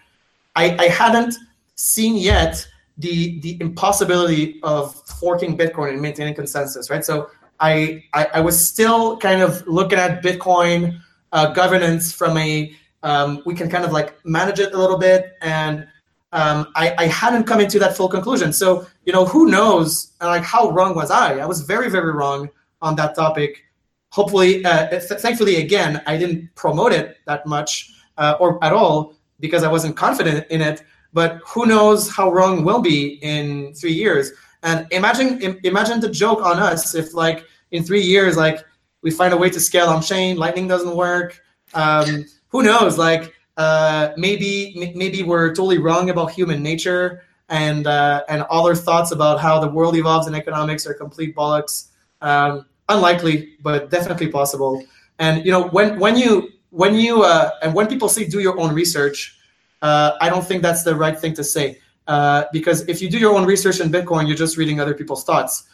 I, 0.54 0.76
I 0.78 0.88
hadn't 0.88 1.34
seen 1.76 2.16
yet 2.16 2.68
the 2.98 3.40
the 3.40 3.56
impossibility 3.62 4.60
of 4.62 4.94
forking 5.18 5.56
Bitcoin 5.56 5.94
and 5.94 6.02
maintaining 6.02 6.34
consensus, 6.34 6.90
right? 6.90 7.02
So 7.02 7.30
I, 7.60 8.04
I, 8.12 8.26
I 8.34 8.40
was 8.40 8.66
still 8.66 9.16
kind 9.18 9.42
of 9.42 9.66
looking 9.66 9.98
at 9.98 10.22
Bitcoin 10.22 11.00
uh, 11.32 11.52
governance 11.52 12.12
from 12.12 12.36
a 12.38 12.74
um, 13.02 13.42
we 13.44 13.54
can 13.54 13.68
kind 13.68 13.84
of 13.84 13.92
like 13.92 14.14
manage 14.24 14.58
it 14.58 14.72
a 14.72 14.78
little 14.78 14.98
bit, 14.98 15.34
and 15.42 15.86
um, 16.32 16.68
I, 16.74 16.94
I 16.96 17.06
hadn't 17.06 17.44
come 17.44 17.60
into 17.60 17.78
that 17.78 17.96
full 17.96 18.08
conclusion. 18.08 18.52
So 18.52 18.86
you 19.04 19.12
know, 19.12 19.26
who 19.26 19.50
knows? 19.50 20.12
Like, 20.20 20.42
how 20.42 20.70
wrong 20.70 20.94
was 20.94 21.10
I? 21.10 21.38
I 21.38 21.46
was 21.46 21.60
very 21.60 21.90
very 21.90 22.12
wrong 22.12 22.48
on 22.80 22.96
that 22.96 23.14
topic. 23.14 23.62
Hopefully, 24.10 24.64
uh, 24.64 24.88
th- 24.88 25.20
thankfully, 25.20 25.56
again, 25.56 26.00
I 26.06 26.16
didn't 26.16 26.54
promote 26.54 26.92
it 26.92 27.18
that 27.26 27.46
much 27.46 27.92
uh, 28.16 28.36
or 28.40 28.62
at 28.64 28.72
all 28.72 29.16
because 29.40 29.64
I 29.64 29.68
wasn't 29.70 29.96
confident 29.96 30.46
in 30.50 30.62
it. 30.62 30.82
But 31.12 31.40
who 31.46 31.66
knows 31.66 32.10
how 32.10 32.32
wrong 32.32 32.64
we'll 32.64 32.80
be 32.80 33.18
in 33.22 33.74
three 33.74 33.92
years? 33.92 34.32
And 34.64 34.86
imagine 34.90 35.60
imagine 35.62 36.00
the 36.00 36.08
joke 36.08 36.42
on 36.42 36.58
us 36.58 36.94
if 36.94 37.14
like 37.14 37.44
in 37.70 37.84
three 37.84 38.00
years 38.00 38.36
like 38.36 38.64
we 39.02 39.10
find 39.10 39.34
a 39.34 39.36
way 39.36 39.50
to 39.50 39.60
scale 39.60 39.86
on 39.86 40.00
chain, 40.02 40.38
Lightning 40.38 40.66
doesn't 40.66 40.96
work. 40.96 41.40
Um, 41.74 42.24
who 42.48 42.62
knows? 42.62 42.96
Like 42.96 43.34
uh, 43.58 44.12
maybe 44.16 44.92
maybe 44.96 45.22
we're 45.22 45.48
totally 45.50 45.78
wrong 45.78 46.08
about 46.08 46.30
human 46.32 46.62
nature 46.62 47.22
and 47.50 47.86
uh, 47.86 48.24
and 48.28 48.42
all 48.44 48.66
our 48.66 48.74
thoughts 48.74 49.12
about 49.12 49.38
how 49.38 49.60
the 49.60 49.68
world 49.68 49.96
evolves 49.96 50.26
in 50.26 50.34
economics 50.34 50.86
are 50.86 50.94
complete 50.94 51.36
bollocks. 51.36 51.88
Um, 52.22 52.64
unlikely, 52.88 53.56
but 53.62 53.90
definitely 53.90 54.28
possible. 54.28 54.82
And 55.18 55.44
you 55.44 55.52
know, 55.52 55.68
when 55.68 56.00
when 56.00 56.16
you 56.16 56.48
when 56.70 56.94
you 56.94 57.22
uh, 57.22 57.50
and 57.62 57.74
when 57.74 57.86
people 57.86 58.08
say 58.08 58.26
do 58.26 58.40
your 58.40 58.58
own 58.58 58.74
research, 58.74 59.38
uh, 59.82 60.12
I 60.22 60.30
don't 60.30 60.44
think 60.44 60.62
that's 60.62 60.84
the 60.84 60.94
right 60.94 61.18
thing 61.18 61.34
to 61.34 61.44
say 61.44 61.78
uh, 62.06 62.44
because 62.52 62.86
if 62.88 63.00
you 63.00 63.10
do 63.10 63.18
your 63.18 63.34
own 63.34 63.44
research 63.44 63.80
in 63.80 63.90
Bitcoin, 63.90 64.26
you're 64.26 64.36
just 64.36 64.56
reading 64.56 64.80
other 64.80 64.94
people's 64.94 65.24
thoughts. 65.24 65.64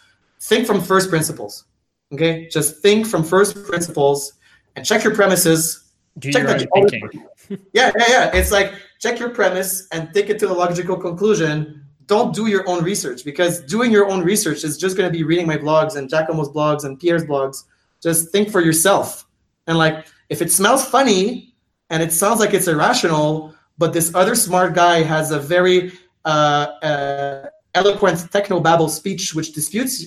Think 0.40 0.66
from 0.66 0.80
first 0.80 1.10
principles. 1.10 1.64
Okay, 2.12 2.48
just 2.48 2.78
think 2.82 3.06
from 3.06 3.22
first 3.22 3.64
principles 3.64 4.32
and 4.76 4.84
check 4.84 5.04
your 5.04 5.14
premises. 5.14 5.92
Do 6.18 6.32
check 6.32 6.42
your 6.42 6.58
that 6.58 6.68
own 6.74 6.88
thinking. 6.88 7.26
yeah, 7.72 7.92
yeah, 7.98 8.06
yeah. 8.08 8.36
It's 8.36 8.50
like 8.50 8.74
check 8.98 9.18
your 9.18 9.30
premise 9.30 9.86
and 9.92 10.12
take 10.12 10.28
it 10.28 10.38
to 10.40 10.46
the 10.46 10.54
logical 10.54 10.96
conclusion. 10.96 11.84
Don't 12.06 12.34
do 12.34 12.46
your 12.46 12.68
own 12.68 12.82
research 12.82 13.24
because 13.24 13.60
doing 13.60 13.92
your 13.92 14.10
own 14.10 14.24
research 14.24 14.64
is 14.64 14.76
just 14.76 14.96
going 14.96 15.08
to 15.08 15.16
be 15.16 15.22
reading 15.22 15.46
my 15.46 15.56
blogs 15.56 15.96
and 15.96 16.08
Giacomo's 16.08 16.48
blogs 16.48 16.84
and 16.84 16.98
Pierre's 16.98 17.24
blogs. 17.24 17.64
Just 18.02 18.30
think 18.30 18.50
for 18.50 18.60
yourself. 18.60 19.26
And 19.68 19.78
like, 19.78 20.06
if 20.28 20.42
it 20.42 20.50
smells 20.50 20.84
funny 20.84 21.54
and 21.90 22.02
it 22.02 22.12
sounds 22.12 22.40
like 22.40 22.52
it's 22.52 22.66
irrational, 22.66 23.54
but 23.78 23.92
this 23.92 24.12
other 24.14 24.34
smart 24.34 24.74
guy 24.74 25.02
has 25.02 25.30
a 25.30 25.38
very 25.38 25.92
uh, 26.24 26.66
uh, 26.82 27.46
eloquent 27.74 28.18
technobabble 28.30 28.90
speech 28.90 29.34
which 29.34 29.52
disputes 29.52 30.06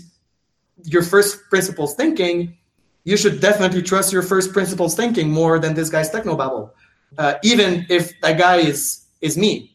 your 0.83 1.03
first 1.03 1.39
principles 1.49 1.95
thinking, 1.95 2.57
you 3.03 3.17
should 3.17 3.39
definitely 3.39 3.81
trust 3.81 4.11
your 4.11 4.21
first 4.21 4.51
principles 4.53 4.95
thinking 4.95 5.29
more 5.29 5.59
than 5.59 5.73
this 5.73 5.89
guy's 5.89 6.09
technobabble 6.09 6.71
uh, 7.17 7.35
even 7.43 7.85
if 7.89 8.19
that 8.21 8.37
guy 8.37 8.57
is 8.57 9.05
is 9.21 9.37
me. 9.37 9.71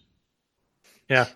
Yeah. 1.09 1.27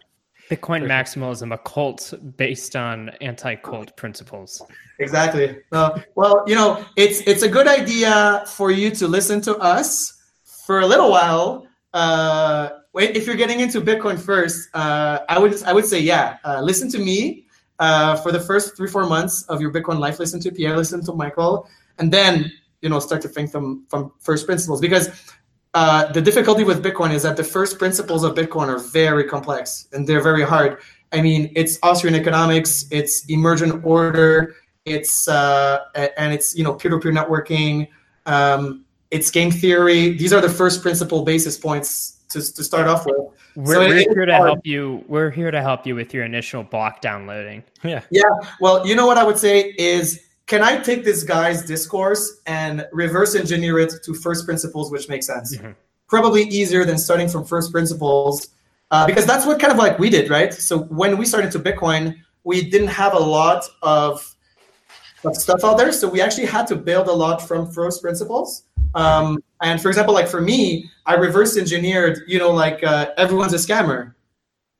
Bitcoin 0.50 0.82
maximalism, 0.84 1.54
a 1.54 1.58
cult 1.58 2.12
based 2.36 2.76
on 2.76 3.08
anti-cult 3.22 3.96
principles. 3.96 4.60
Exactly. 4.98 5.56
Uh, 5.70 6.00
well, 6.14 6.44
you 6.46 6.54
know, 6.54 6.84
it's 6.96 7.20
it's 7.26 7.42
a 7.42 7.48
good 7.48 7.66
idea 7.66 8.44
for 8.46 8.70
you 8.70 8.90
to 8.90 9.08
listen 9.08 9.40
to 9.42 9.56
us 9.56 10.20
for 10.44 10.80
a 10.80 10.86
little 10.86 11.10
while. 11.10 11.66
Uh, 11.94 12.68
wait, 12.68 12.81
if 12.94 13.26
you're 13.26 13.36
getting 13.36 13.60
into 13.60 13.80
Bitcoin 13.80 14.18
first, 14.18 14.68
uh, 14.74 15.20
I 15.28 15.38
would 15.38 15.62
I 15.64 15.72
would 15.72 15.86
say 15.86 16.00
yeah, 16.00 16.38
uh, 16.44 16.60
listen 16.60 16.90
to 16.90 16.98
me 16.98 17.46
uh, 17.78 18.16
for 18.16 18.32
the 18.32 18.40
first 18.40 18.76
three 18.76 18.88
four 18.88 19.06
months 19.06 19.44
of 19.44 19.60
your 19.60 19.72
Bitcoin 19.72 19.98
life. 19.98 20.18
Listen 20.18 20.40
to 20.40 20.52
Pierre, 20.52 20.76
listen 20.76 21.04
to 21.04 21.12
Michael, 21.12 21.68
and 21.98 22.12
then 22.12 22.52
you 22.80 22.88
know 22.88 22.98
start 22.98 23.22
to 23.22 23.28
think 23.28 23.50
from 23.50 23.84
from 23.88 24.12
first 24.20 24.46
principles 24.46 24.80
because 24.80 25.08
uh, 25.74 26.12
the 26.12 26.20
difficulty 26.20 26.64
with 26.64 26.84
Bitcoin 26.84 27.14
is 27.14 27.22
that 27.22 27.36
the 27.36 27.44
first 27.44 27.78
principles 27.78 28.24
of 28.24 28.34
Bitcoin 28.34 28.68
are 28.68 28.78
very 28.78 29.24
complex 29.24 29.88
and 29.92 30.06
they're 30.06 30.22
very 30.22 30.42
hard. 30.42 30.78
I 31.12 31.22
mean, 31.22 31.50
it's 31.56 31.78
Austrian 31.82 32.14
economics, 32.14 32.86
it's 32.90 33.24
emergent 33.30 33.84
order, 33.84 34.54
it's 34.84 35.28
uh, 35.28 35.80
and 36.16 36.32
it's 36.32 36.54
you 36.54 36.64
know 36.64 36.74
peer-to-peer 36.74 37.12
networking, 37.12 37.88
um, 38.26 38.84
it's 39.10 39.30
game 39.30 39.50
theory. 39.50 40.12
These 40.12 40.32
are 40.32 40.40
the 40.40 40.48
first 40.48 40.82
principle 40.82 41.24
basis 41.24 41.56
points 41.56 42.18
to, 42.32 42.54
to 42.54 42.64
start 42.64 42.86
off 42.86 43.06
with. 43.06 43.16
We're, 43.56 43.74
So 43.74 43.80
we're 43.80 43.96
it- 43.96 44.08
here 44.12 44.26
to 44.26 44.34
help 44.34 44.66
you. 44.66 45.04
We're 45.08 45.30
here 45.30 45.50
to 45.50 45.60
help 45.60 45.86
you 45.86 45.94
with 45.94 46.12
your 46.14 46.24
initial 46.24 46.62
block 46.62 47.00
downloading. 47.00 47.62
Yeah. 47.84 48.02
Yeah. 48.10 48.22
Well, 48.60 48.86
you 48.86 48.94
know 48.96 49.06
what 49.06 49.18
I 49.18 49.24
would 49.24 49.38
say 49.38 49.74
is, 49.78 50.20
can 50.46 50.62
I 50.62 50.76
take 50.78 51.04
this 51.04 51.22
guy's 51.22 51.64
discourse 51.64 52.40
and 52.46 52.86
reverse 52.92 53.34
engineer 53.34 53.78
it 53.78 53.92
to 54.04 54.14
first 54.14 54.44
principles, 54.44 54.90
which 54.90 55.08
makes 55.08 55.26
sense? 55.26 55.56
Mhm. 55.56 55.74
Probably 56.08 56.42
easier 56.42 56.84
than 56.84 56.98
starting 56.98 57.28
from 57.28 57.44
first 57.44 57.72
principles, 57.72 58.48
uh, 58.90 59.06
because 59.06 59.24
that's 59.24 59.46
what 59.46 59.58
kind 59.60 59.72
of 59.72 59.78
like 59.78 59.98
we 59.98 60.10
did, 60.10 60.28
right? 60.30 60.52
So 60.52 60.80
when 60.84 61.16
we 61.16 61.24
started 61.24 61.50
to 61.52 61.58
Bitcoin, 61.58 62.16
we 62.44 62.68
didn't 62.68 62.88
have 62.88 63.14
a 63.14 63.18
lot 63.18 63.64
of, 63.82 64.34
of 65.24 65.36
stuff 65.36 65.64
out 65.64 65.78
there, 65.78 65.92
so 65.92 66.08
we 66.08 66.20
actually 66.20 66.46
had 66.46 66.66
to 66.66 66.76
build 66.76 67.06
a 67.08 67.12
lot 67.12 67.40
from 67.40 67.70
first 67.70 68.02
principles. 68.02 68.64
Um, 68.94 69.42
and 69.62 69.80
for 69.80 69.88
example, 69.88 70.14
like 70.14 70.28
for 70.28 70.40
me, 70.40 70.90
I 71.06 71.14
reverse 71.14 71.56
engineered, 71.56 72.20
you 72.26 72.38
know, 72.38 72.50
like 72.50 72.82
uh, 72.84 73.10
everyone's 73.16 73.52
a 73.52 73.56
scammer. 73.56 74.14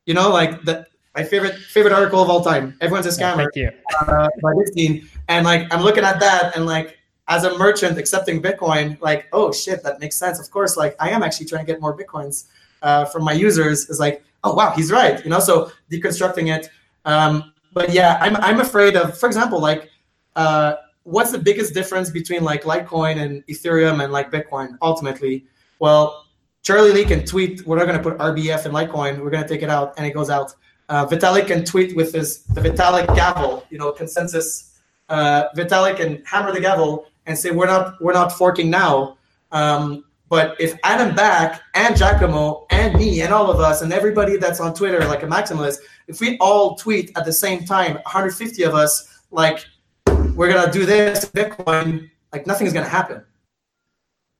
You 0.07 0.15
know, 0.15 0.31
like 0.31 0.63
the 0.65 0.87
my 1.15 1.23
favorite 1.23 1.55
favorite 1.55 1.93
article 1.93 2.23
of 2.23 2.29
all 2.29 2.43
time. 2.43 2.77
Everyone's 2.81 3.07
a 3.07 3.11
scammer 3.11 3.49
Thank 3.53 3.57
you. 3.57 3.71
uh, 4.01 4.29
by 4.43 4.53
Dixie. 4.59 5.05
And 5.29 5.45
like 5.45 5.73
I'm 5.73 5.83
looking 5.83 6.05
at 6.05 6.21
that 6.21 6.57
and 6.57 6.67
like 6.67 6.99
as 7.29 7.45
a 7.45 7.57
merchant 7.57 7.99
accepting 7.99 8.43
Bitcoin, 8.43 9.01
like, 9.01 9.29
oh 9.33 9.53
shit, 9.53 9.83
that 9.85 10.01
makes 10.01 10.17
sense. 10.17 10.41
Of 10.41 10.51
course, 10.51 10.77
like 10.77 10.97
I 10.99 11.11
am 11.11 11.23
actually 11.23 11.47
trying 11.47 11.65
to 11.65 11.73
get 11.73 11.81
more 11.81 11.97
Bitcoins 11.97 12.47
uh, 12.83 13.05
from 13.05 13.23
my 13.25 13.33
users 13.33 13.89
is 13.89 14.01
like, 14.01 14.25
oh 14.43 14.55
wow, 14.55 14.73
he's 14.73 14.91
right. 14.91 15.23
You 15.23 15.31
know, 15.31 15.41
so 15.41 15.71
deconstructing 15.91 16.55
it. 16.55 16.69
Um, 17.05 17.53
but 17.73 17.93
yeah, 17.93 18.19
I'm 18.21 18.37
I'm 18.37 18.61
afraid 18.61 18.97
of, 18.97 19.17
for 19.17 19.27
example, 19.27 19.61
like 19.61 19.91
uh, 20.37 20.75
what's 21.05 21.33
the 21.33 21.39
biggest 21.39 21.75
difference 21.75 22.11
between 22.11 22.45
like 22.45 22.63
Litecoin 22.63 23.21
and 23.21 23.47
Ethereum 23.47 24.03
and 24.03 24.13
like 24.13 24.31
Bitcoin 24.31 24.77
ultimately? 24.83 25.47
Well, 25.79 26.27
Charlie 26.63 26.93
Lee 26.93 27.05
can 27.05 27.25
tweet, 27.25 27.67
we're 27.67 27.77
not 27.77 27.87
going 27.87 27.97
to 27.97 28.03
put 28.03 28.19
RBF 28.19 28.67
in 28.67 28.73
Litecoin, 28.73 29.21
we're 29.21 29.31
going 29.31 29.43
to 29.43 29.49
take 29.49 29.63
it 29.63 29.71
out, 29.71 29.95
and 29.97 30.07
it 30.07 30.15
goes 30.15 30.31
out. 30.31 30.55
Uh, 30.89 31.07
Vitalik 31.07 31.47
can 31.47 31.65
tweet 31.65 31.97
with 31.97 32.13
his 32.13 32.45
the 32.45 32.61
Vitalik 32.61 33.15
gavel, 33.17 33.65
you 33.71 33.79
know, 33.79 33.93
consensus. 33.93 34.79
Uh, 35.09 35.45
Vitalik 35.57 35.97
can 35.97 36.23
hammer 36.25 36.53
the 36.53 36.61
gavel 36.61 37.07
and 37.27 37.37
say 37.37 37.51
we're 37.51 37.67
not 37.67 38.01
we're 38.01 38.13
not 38.13 38.31
forking 38.33 38.69
now. 38.69 39.17
Um, 39.53 40.05
but 40.29 40.59
if 40.59 40.75
Adam 40.83 41.15
Back 41.15 41.61
and 41.75 41.97
Giacomo 41.97 42.67
and 42.71 42.95
me 42.95 43.21
and 43.23 43.33
all 43.33 43.51
of 43.51 43.61
us 43.61 43.83
and 43.83 43.93
everybody 43.93 44.37
that's 44.37 44.61
on 44.61 44.75
Twitter 44.75 45.01
like 45.05 45.23
a 45.23 45.27
maximalist, 45.27 45.79
if 46.09 46.21
we 46.21 46.39
all 46.39 46.75
tweet 46.75 47.13
at 47.17 47.25
the 47.25 47.33
same 47.33 47.65
time, 47.65 47.95
150 47.95 48.63
of 48.63 48.75
us, 48.75 49.23
like 49.31 49.67
we're 50.07 50.53
gonna 50.53 50.73
do 50.73 50.87
this 50.87 51.25
Bitcoin, 51.27 52.11
like 52.33 52.47
nothing's 52.47 52.73
gonna 52.73 52.89
happen. 52.89 53.25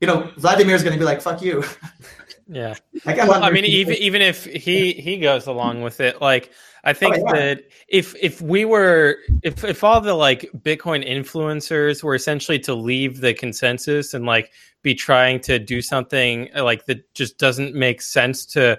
You 0.01 0.07
know, 0.07 0.31
Vladimir's 0.37 0.83
gonna 0.83 0.97
be 0.97 1.05
like, 1.05 1.21
"Fuck 1.21 1.41
you." 1.41 1.63
Yeah. 2.47 2.75
like, 3.05 3.19
I'm 3.19 3.27
Well, 3.27 3.43
I 3.43 3.51
mean, 3.51 3.63
very- 3.63 3.73
even 3.73 3.93
even 3.95 4.21
if 4.21 4.45
he 4.45 4.93
he 4.93 5.17
goes 5.17 5.47
along 5.47 5.81
with 5.81 5.99
it, 5.99 6.21
like 6.21 6.51
I 6.83 6.91
oh, 6.91 6.93
think 6.93 7.15
Oh, 7.15 7.23
yeah. 7.27 7.33
that 7.33 7.63
if 7.87 8.15
if 8.21 8.41
we 8.41 8.65
were 8.65 9.17
if 9.43 9.63
if 9.63 9.83
all 9.83 10.01
the 10.01 10.13
like 10.13 10.49
Bitcoin 10.57 11.07
influencers 11.07 12.03
were 12.03 12.15
essentially 12.15 12.59
to 12.59 12.73
leave 12.75 13.21
the 13.21 13.33
consensus 13.33 14.13
and 14.13 14.25
like 14.25 14.51
be 14.81 14.93
trying 14.93 15.39
to 15.41 15.59
do 15.59 15.81
something 15.81 16.49
like 16.55 16.85
that 16.87 17.13
just 17.13 17.37
doesn't 17.37 17.73
make 17.73 18.01
sense 18.01 18.45
to 18.47 18.77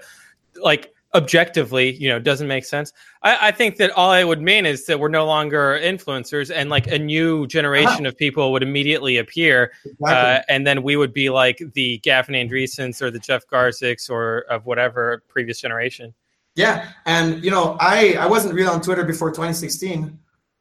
like 0.63 0.94
objectively, 1.15 1.95
you 1.95 2.09
know, 2.09 2.19
doesn't 2.19 2.49
make 2.49 2.65
sense. 2.65 2.93
I, 3.23 3.49
I 3.49 3.51
think 3.53 3.77
that 3.77 3.91
all 3.93 4.13
it 4.13 4.25
would 4.25 4.43
mean 4.43 4.67
is 4.67 4.87
that 4.87 4.99
we're 4.99 5.09
no 5.09 5.25
longer 5.27 5.79
influencers 5.83 6.51
and 6.55 6.71
like 6.71 6.89
a 6.89 6.99
new 6.99 7.47
generation 7.47 8.05
of 8.05 8.17
people 8.17 8.51
would 8.53 8.63
immediately 8.63 9.19
appear 9.19 9.73
Exactly. 9.85 10.09
uh, 10.09 10.43
and 10.49 10.67
then 10.67 10.83
we 10.83 10.97
would 10.97 11.13
be 11.13 11.31
like 11.31 11.63
the 11.75 11.99
Gavin 11.99 12.35
Andresens 12.35 13.01
or 13.01 13.11
the 13.11 13.21
Jeff 13.21 13.47
Garziks 13.47 14.11
or 14.11 14.41
of 14.51 14.67
whatever 14.67 15.23
previous 15.29 15.61
generation. 15.61 16.13
Yeah, 16.57 16.91
and 17.07 17.43
you 17.45 17.51
know, 17.51 17.77
I 17.81 18.15
I 18.15 18.27
wasn't 18.27 18.55
real 18.55 18.71
on 18.71 18.81
Twitter 18.81 19.05
before 19.05 19.31
2016, 19.31 20.17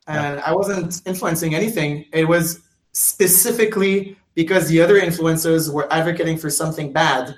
and 0.08 0.40
I 0.40 0.54
wasn't 0.54 1.02
influencing 1.06 1.54
anything. 1.54 2.06
It 2.12 2.28
was 2.28 2.62
specifically 2.94 4.18
because 4.34 4.68
the 4.68 4.82
other 4.82 5.00
influencers 5.00 5.72
were 5.72 5.92
advocating 5.94 6.38
for 6.38 6.50
something 6.50 6.92
bad 6.92 7.36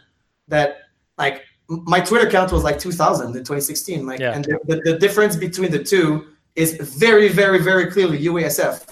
that 0.48 0.78
like 1.18 1.44
my 1.70 2.00
Twitter 2.00 2.28
account 2.28 2.52
was 2.52 2.64
like 2.64 2.80
2000 2.80 3.28
in 3.28 3.34
2016. 3.34 4.06
Like, 4.06 4.20
Yeah. 4.20 4.34
and 4.34 4.46
the, 4.46 4.60
the, 4.66 4.82
the 4.92 5.00
difference 5.00 5.36
between 5.36 5.72
the 5.72 5.84
two 5.84 6.28
is 6.56 6.74
very, 6.98 7.28
very, 7.30 7.60
very 7.60 7.92
clearly 7.92 8.20
UASF. 8.24 8.84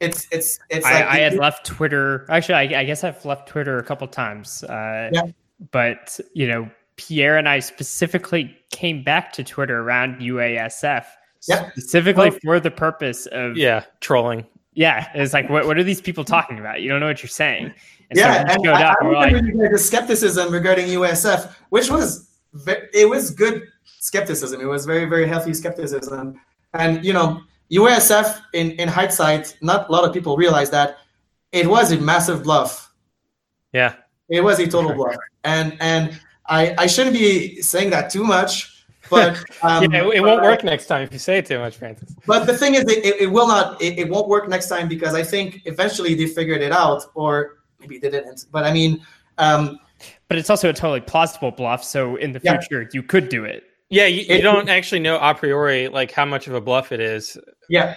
It's 0.00 0.26
it's 0.32 0.58
it's 0.70 0.84
I, 0.84 0.92
like 0.94 1.04
I 1.06 1.18
had 1.18 1.34
left 1.34 1.64
Twitter. 1.64 2.26
Actually, 2.28 2.74
I, 2.74 2.80
I 2.80 2.84
guess 2.84 3.04
I've 3.04 3.24
left 3.24 3.48
Twitter 3.48 3.78
a 3.78 3.82
couple 3.84 4.06
times. 4.08 4.64
Uh, 4.64 5.10
Yeah. 5.12 5.22
But 5.70 6.18
you 6.34 6.48
know, 6.48 6.68
Pierre 6.96 7.38
and 7.38 7.48
I 7.48 7.60
specifically 7.60 8.54
came 8.70 9.04
back 9.04 9.32
to 9.34 9.44
Twitter 9.44 9.80
around 9.80 10.20
UASF, 10.20 11.04
Yeah. 11.46 11.70
specifically 11.70 12.30
Well- 12.30 12.38
for 12.42 12.60
the 12.60 12.70
purpose 12.72 13.26
of 13.26 13.56
Yeah, 13.56 13.84
trolling. 14.00 14.44
yeah. 14.74 15.08
It's 15.14 15.32
like, 15.32 15.48
what 15.48 15.66
what 15.66 15.78
are 15.78 15.84
these 15.84 16.00
people 16.00 16.24
talking 16.24 16.58
about? 16.58 16.82
You 16.82 16.88
don't 16.88 16.98
know 17.00 17.06
what 17.06 17.22
you're 17.22 17.28
saying. 17.28 17.72
And 18.16 18.18
yeah, 18.18 18.46
so 18.46 18.62
and 18.62 18.68
I, 18.68 18.90
up. 18.90 18.96
I 19.00 19.00
and 19.00 19.08
we're 19.08 19.14
like, 19.14 19.32
remember 19.32 19.64
you 19.64 19.70
guys' 19.70 19.72
the 19.72 19.78
skepticism 19.78 20.52
regarding 20.52 20.86
UASF, 20.86 21.52
which 21.70 21.90
was 21.90 22.30
it 22.68 23.08
was 23.08 23.30
good 23.30 23.68
skepticism. 23.98 24.60
It 24.60 24.66
was 24.66 24.86
very 24.86 25.06
very 25.06 25.26
healthy 25.26 25.54
skepticism, 25.54 26.40
and 26.74 27.04
you 27.04 27.12
know 27.12 27.40
UASF 27.70 28.40
in 28.52 28.72
in 28.72 28.88
hindsight, 28.88 29.56
not 29.60 29.88
a 29.88 29.92
lot 29.92 30.04
of 30.04 30.12
people 30.12 30.36
realize 30.36 30.70
that 30.70 30.98
it 31.52 31.66
was 31.66 31.92
a 31.92 31.98
massive 31.98 32.42
bluff. 32.42 32.92
Yeah. 33.72 33.94
It 34.28 34.42
was 34.42 34.58
a 34.58 34.66
total 34.66 34.94
bluff, 34.94 35.16
and 35.44 35.76
and 35.80 36.18
I 36.46 36.74
I 36.78 36.86
shouldn't 36.86 37.14
be 37.14 37.60
saying 37.60 37.90
that 37.90 38.10
too 38.10 38.24
much, 38.24 38.84
but 39.10 39.36
um, 39.62 39.90
yeah, 39.92 40.04
it, 40.04 40.14
it 40.14 40.20
won't 40.20 40.42
work 40.42 40.64
next 40.64 40.86
time 40.86 41.02
if 41.02 41.12
you 41.12 41.18
say 41.18 41.38
it 41.38 41.46
too 41.46 41.58
much, 41.58 41.76
Francis. 41.76 42.14
but 42.26 42.46
the 42.46 42.56
thing 42.56 42.74
is, 42.74 42.84
it, 42.84 43.04
it, 43.04 43.20
it 43.22 43.26
will 43.26 43.46
not. 43.46 43.80
It, 43.82 43.98
it 43.98 44.08
won't 44.08 44.28
work 44.28 44.48
next 44.48 44.68
time 44.68 44.88
because 44.88 45.14
I 45.14 45.22
think 45.22 45.62
eventually 45.66 46.14
they 46.14 46.26
figured 46.26 46.62
it 46.62 46.72
out, 46.72 47.04
or 47.14 47.58
maybe 47.84 47.98
they 47.98 48.10
didn't. 48.10 48.46
But 48.50 48.64
I 48.64 48.72
mean, 48.72 49.04
um, 49.38 49.78
but 50.28 50.38
it's 50.38 50.50
also 50.50 50.70
a 50.70 50.72
totally 50.72 51.00
plausible 51.00 51.50
bluff. 51.50 51.84
So 51.84 52.16
in 52.16 52.32
the 52.32 52.40
Yeah. 52.42 52.58
future, 52.58 52.88
you 52.92 53.02
could 53.02 53.28
do 53.28 53.44
it. 53.44 53.64
Yeah, 53.90 54.06
you, 54.06 54.22
you 54.22 54.36
It- 54.36 54.42
don't 54.42 54.68
actually 54.68 55.00
know 55.00 55.18
a 55.18 55.34
priori 55.34 55.88
like 55.88 56.10
how 56.10 56.24
much 56.24 56.46
of 56.46 56.54
a 56.54 56.60
bluff 56.60 56.92
it 56.92 57.00
is. 57.00 57.38
Yeah. 57.68 57.96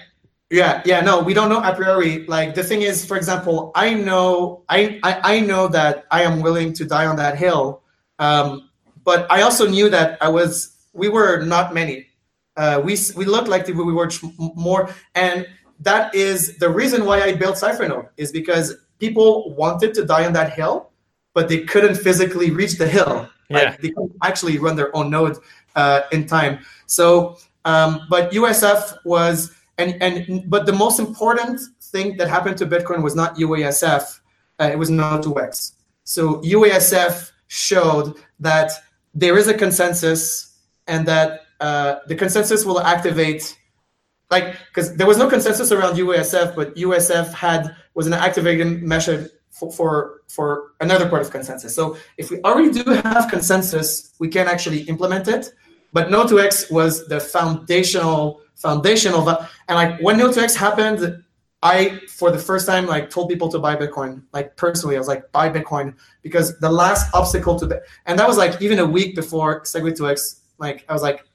Yeah, 0.50 0.82
yeah, 0.86 1.02
no, 1.02 1.20
we 1.20 1.34
don't 1.34 1.50
know 1.50 1.62
a 1.62 1.76
priori. 1.76 2.26
Like 2.26 2.56
the 2.56 2.64
thing 2.64 2.82
is, 2.82 3.06
for 3.06 3.18
example, 3.18 3.72
I 3.76 3.94
know 3.94 4.64
I 4.70 4.98
I, 5.04 5.36
I 5.36 5.40
know 5.42 5.68
that 5.68 6.06
I 6.10 6.24
am 6.24 6.40
willing 6.42 6.72
to 6.74 6.86
die 6.86 7.06
on 7.06 7.18
that 7.18 7.38
hill, 7.38 7.82
um, 8.20 8.70
but 9.04 9.30
I 9.30 9.42
also 9.42 9.68
knew 9.68 9.90
that 9.90 10.18
I 10.22 10.30
was 10.30 10.72
we 10.94 11.10
were 11.10 11.42
not 11.44 11.74
many. 11.74 12.08
Uh, 12.56 12.82
we 12.82 12.98
we 13.18 13.26
looked 13.26 13.50
like 13.50 13.68
we 13.68 13.74
were 13.74 14.10
more, 14.56 14.90
and 15.16 15.46
that 15.82 16.16
is 16.16 16.58
the 16.60 16.70
reason 16.70 17.04
why 17.04 17.22
I 17.22 17.34
built 17.36 17.58
Cyphernode 17.58 18.08
is 18.16 18.32
because 18.32 18.74
people 19.00 19.54
wanted 19.56 19.94
to 19.96 20.06
die 20.06 20.26
on 20.26 20.34
that 20.34 20.54
hill, 20.54 20.90
but 21.34 21.50
they 21.50 21.62
couldn't 21.64 21.96
physically 21.96 22.52
reach 22.52 22.78
the 22.78 22.88
hill. 22.88 23.30
Yeah. 23.50 23.58
Like 23.58 23.82
they 23.82 23.90
couldn't 23.90 24.16
actually 24.24 24.58
run 24.58 24.76
their 24.76 24.96
own 24.96 25.10
node 25.10 25.38
uh, 25.76 26.02
in 26.12 26.28
time. 26.28 26.60
So, 26.86 27.38
um, 27.66 28.02
but 28.10 28.32
UASF 28.32 28.98
was 29.06 29.54
and 29.78 30.02
and 30.02 30.50
but 30.50 30.66
the 30.66 30.74
most 30.74 31.00
important 31.00 31.62
thing 31.82 32.18
that 32.18 32.28
happened 32.28 32.58
to 32.58 32.66
Bitcoin 32.66 33.02
was 33.02 33.16
not 33.16 33.36
UASF, 33.36 34.20
uh, 34.60 34.70
it 34.72 34.78
was 34.78 34.90
No2X. 34.90 35.74
So 36.04 36.42
UASF 36.42 37.32
showed 37.48 38.16
that 38.40 38.72
there 39.14 39.38
is 39.38 39.48
a 39.48 39.54
consensus 39.54 40.56
and 40.88 41.06
that 41.08 41.42
uh, 41.60 42.00
the 42.08 42.16
consensus 42.16 42.66
will 42.66 42.80
activate 42.80 43.58
like 44.30 44.58
because 44.68 44.96
there 44.96 45.08
was 45.08 45.18
no 45.18 45.30
consensus 45.30 45.72
around 45.72 45.96
UASF, 45.96 46.56
but 46.56 46.76
UASF 46.76 47.34
had 47.34 47.76
was 47.94 48.08
an 48.08 48.14
activating 48.14 48.88
measure 48.88 49.30
for, 49.50 49.72
for 49.72 50.22
for 50.28 50.72
another 50.82 51.10
part 51.10 51.22
of 51.22 51.32
consensus. 51.32 51.74
So 51.74 51.98
if 52.18 52.30
we 52.30 52.42
already 52.42 52.72
do 52.72 52.84
have 52.92 53.30
consensus, 53.30 54.14
we 54.20 54.28
can 54.28 54.48
actually 54.48 54.82
implement 54.82 55.28
it. 55.28 55.52
But 55.94 56.10
No2X 56.10 56.72
was 56.72 57.08
the 57.08 57.20
foundational 57.20 58.42
foundational 58.56 59.28
and 59.30 59.76
like 59.76 60.00
when 60.02 60.18
No2X 60.18 60.56
happened, 60.56 61.24
I 61.64 62.00
for 62.08 62.32
the 62.32 62.38
first 62.38 62.68
time 62.68 62.86
like 62.86 63.10
told 63.10 63.30
people 63.30 63.50
to 63.50 63.60
buy 63.60 63.76
Bitcoin. 63.76 64.24
Like 64.34 64.56
personally, 64.58 64.96
I 64.96 65.00
was 65.00 65.08
like 65.08 65.32
buy 65.32 65.50
Bitcoin 65.50 65.96
because 66.22 66.58
the 66.60 66.70
last 66.70 67.14
obstacle 67.14 67.58
to 67.60 67.82
and 68.06 68.20
that 68.20 68.28
was 68.28 68.38
like 68.38 68.62
even 68.62 68.80
a 68.80 68.86
week 68.86 69.16
before 69.16 69.62
Segwit2x. 69.62 70.42
Like 70.60 70.86
I 70.90 70.94
was 70.94 71.02
like, 71.02 71.26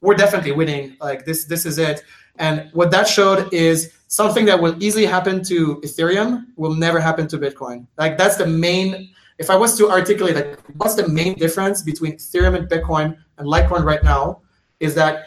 we're 0.00 0.14
definitely 0.14 0.52
winning. 0.52 0.96
Like 1.00 1.24
this 1.24 1.44
this 1.44 1.64
is 1.64 1.78
it. 1.78 2.02
And 2.36 2.70
what 2.72 2.90
that 2.90 3.06
showed 3.06 3.52
is 3.52 3.92
something 4.08 4.44
that 4.46 4.60
will 4.60 4.82
easily 4.82 5.06
happen 5.06 5.42
to 5.44 5.76
Ethereum 5.76 6.46
will 6.56 6.74
never 6.74 7.00
happen 7.00 7.26
to 7.28 7.38
Bitcoin. 7.38 7.86
Like 7.98 8.18
that's 8.18 8.36
the 8.36 8.46
main. 8.46 9.10
If 9.38 9.50
I 9.50 9.56
was 9.56 9.76
to 9.78 9.90
articulate 9.90 10.36
like 10.36 10.58
what's 10.76 10.94
the 10.94 11.08
main 11.08 11.34
difference 11.34 11.82
between 11.82 12.12
Ethereum 12.16 12.56
and 12.56 12.68
Bitcoin 12.68 13.16
and 13.38 13.46
Litecoin 13.46 13.84
right 13.84 14.02
now, 14.02 14.42
is 14.80 14.94
that 14.96 15.26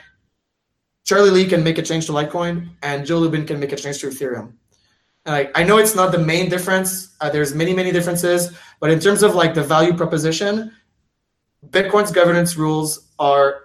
Charlie 1.03 1.29
Lee 1.29 1.47
can 1.47 1.63
make 1.63 1.77
a 1.77 1.81
change 1.81 2.07
to 2.07 2.11
Litecoin 2.11 2.69
and 2.81 3.05
Joe 3.05 3.19
Lubin 3.19 3.45
can 3.45 3.59
make 3.59 3.71
a 3.71 3.75
change 3.75 3.99
to 3.99 4.07
Ethereum. 4.07 4.53
I, 5.25 5.49
I 5.55 5.63
know 5.63 5.77
it's 5.77 5.95
not 5.95 6.11
the 6.11 6.19
main 6.19 6.49
difference. 6.49 7.15
Uh, 7.19 7.29
there's 7.29 7.55
many, 7.55 7.73
many 7.73 7.91
differences, 7.91 8.55
but 8.79 8.91
in 8.91 8.99
terms 8.99 9.23
of 9.23 9.33
like 9.33 9.53
the 9.53 9.63
value 9.63 9.93
proposition, 9.93 10.71
Bitcoin's 11.69 12.11
governance 12.11 12.57
rules 12.57 13.09
are 13.17 13.64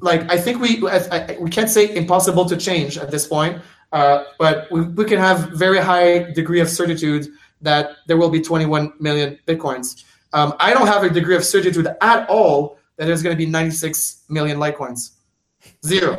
like 0.00 0.30
I 0.30 0.36
think 0.36 0.60
we 0.60 0.86
I, 0.88 1.36
we 1.40 1.50
can't 1.50 1.70
say 1.70 1.94
impossible 1.94 2.44
to 2.46 2.56
change 2.56 2.98
at 2.98 3.10
this 3.10 3.26
point, 3.26 3.62
uh, 3.92 4.24
but 4.38 4.70
we, 4.70 4.82
we 4.82 5.04
can 5.04 5.18
have 5.18 5.50
very 5.50 5.78
high 5.78 6.30
degree 6.32 6.60
of 6.60 6.68
certitude 6.68 7.28
that 7.62 7.96
there 8.06 8.16
will 8.16 8.30
be 8.30 8.40
21 8.40 8.92
million 9.00 9.38
bitcoins. 9.46 10.04
Um, 10.32 10.54
I 10.60 10.74
don't 10.74 10.86
have 10.86 11.02
a 11.02 11.10
degree 11.10 11.36
of 11.36 11.44
certitude 11.44 11.88
at 12.00 12.28
all 12.28 12.78
that 12.96 13.06
there's 13.06 13.22
going 13.22 13.34
to 13.34 13.38
be 13.38 13.50
96 13.50 14.24
million 14.28 14.58
Litecoins. 14.58 15.12
Zero. 15.84 16.18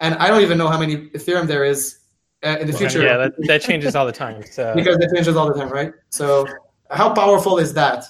And 0.00 0.14
I 0.14 0.28
don't 0.28 0.42
even 0.42 0.58
know 0.58 0.68
how 0.68 0.78
many 0.78 1.08
Ethereum 1.08 1.46
there 1.46 1.64
is 1.64 1.98
uh, 2.44 2.56
in 2.60 2.66
the 2.66 2.72
future. 2.72 3.02
Yeah, 3.02 3.16
that, 3.16 3.32
that 3.46 3.62
changes 3.62 3.94
all 3.94 4.06
the 4.06 4.12
time. 4.12 4.42
So. 4.44 4.72
because 4.76 4.96
it 4.96 5.10
changes 5.14 5.36
all 5.36 5.52
the 5.52 5.58
time, 5.58 5.68
right? 5.70 5.92
So 6.10 6.46
how 6.90 7.12
powerful 7.12 7.58
is 7.58 7.74
that? 7.74 8.04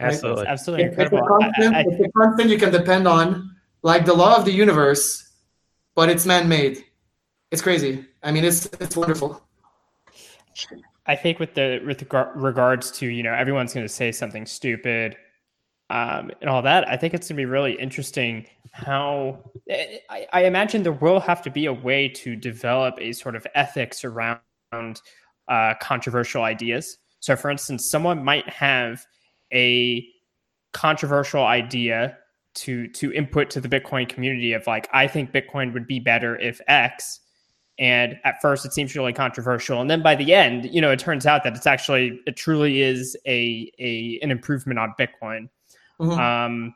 Absolutely. 0.00 0.42
It's 0.42 0.50
absolutely 0.50 0.86
It's 0.86 0.98
incredible. 0.98 1.18
a 1.18 1.28
constant, 1.28 1.74
I- 1.74 1.80
I- 1.80 1.84
it's 1.86 2.04
a 2.04 2.10
constant 2.18 2.50
you 2.50 2.58
can 2.58 2.72
depend 2.72 3.06
on, 3.06 3.49
like 3.82 4.04
the 4.04 4.14
law 4.14 4.36
of 4.36 4.44
the 4.44 4.52
universe, 4.52 5.30
but 5.94 6.08
it's 6.08 6.26
man-made. 6.26 6.84
It's 7.50 7.62
crazy. 7.62 8.04
I 8.22 8.32
mean, 8.32 8.44
it's 8.44 8.66
it's 8.80 8.96
wonderful. 8.96 9.42
I 11.06 11.16
think 11.16 11.38
with 11.38 11.54
the 11.54 11.80
with 11.84 12.02
regards 12.34 12.90
to 12.92 13.06
you 13.06 13.22
know 13.22 13.32
everyone's 13.32 13.74
going 13.74 13.86
to 13.86 13.92
say 13.92 14.12
something 14.12 14.46
stupid 14.46 15.16
um, 15.90 16.30
and 16.40 16.48
all 16.48 16.62
that, 16.62 16.88
I 16.88 16.96
think 16.96 17.14
it's 17.14 17.28
going 17.28 17.36
to 17.36 17.40
be 17.40 17.46
really 17.46 17.72
interesting 17.72 18.46
how 18.70 19.50
I, 19.68 20.28
I, 20.32 20.44
imagine 20.44 20.84
there 20.84 20.92
will 20.92 21.18
have 21.18 21.42
to 21.42 21.50
be 21.50 21.66
a 21.66 21.72
way 21.72 22.08
to 22.08 22.36
develop 22.36 22.94
a 23.00 23.10
sort 23.10 23.34
of 23.34 23.44
ethics 23.56 24.04
around 24.04 24.40
uh, 25.48 25.74
controversial 25.80 26.44
ideas. 26.44 26.98
So, 27.18 27.34
for 27.34 27.50
instance, 27.50 27.90
someone 27.90 28.22
might 28.22 28.48
have 28.48 29.04
a 29.52 30.06
controversial 30.72 31.44
idea 31.44 32.16
to 32.54 32.88
to 32.88 33.12
input 33.12 33.50
to 33.50 33.60
the 33.60 33.68
Bitcoin 33.68 34.08
community 34.08 34.52
of 34.52 34.66
like, 34.66 34.88
I 34.92 35.06
think 35.06 35.32
Bitcoin 35.32 35.72
would 35.72 35.86
be 35.86 36.00
better 36.00 36.36
if 36.38 36.60
X. 36.66 37.20
And 37.78 38.18
at 38.24 38.40
first, 38.42 38.66
it 38.66 38.74
seems 38.74 38.94
really 38.94 39.14
controversial, 39.14 39.80
and 39.80 39.88
then 39.88 40.02
by 40.02 40.14
the 40.14 40.34
end, 40.34 40.66
you 40.66 40.82
know, 40.82 40.90
it 40.90 40.98
turns 40.98 41.24
out 41.24 41.44
that 41.44 41.56
it's 41.56 41.66
actually 41.66 42.20
it 42.26 42.36
truly 42.36 42.82
is 42.82 43.16
a 43.26 43.72
a 43.78 44.18
an 44.22 44.30
improvement 44.30 44.78
on 44.78 44.92
Bitcoin. 44.98 45.48
Mm-hmm. 45.98 46.20
Um, 46.20 46.74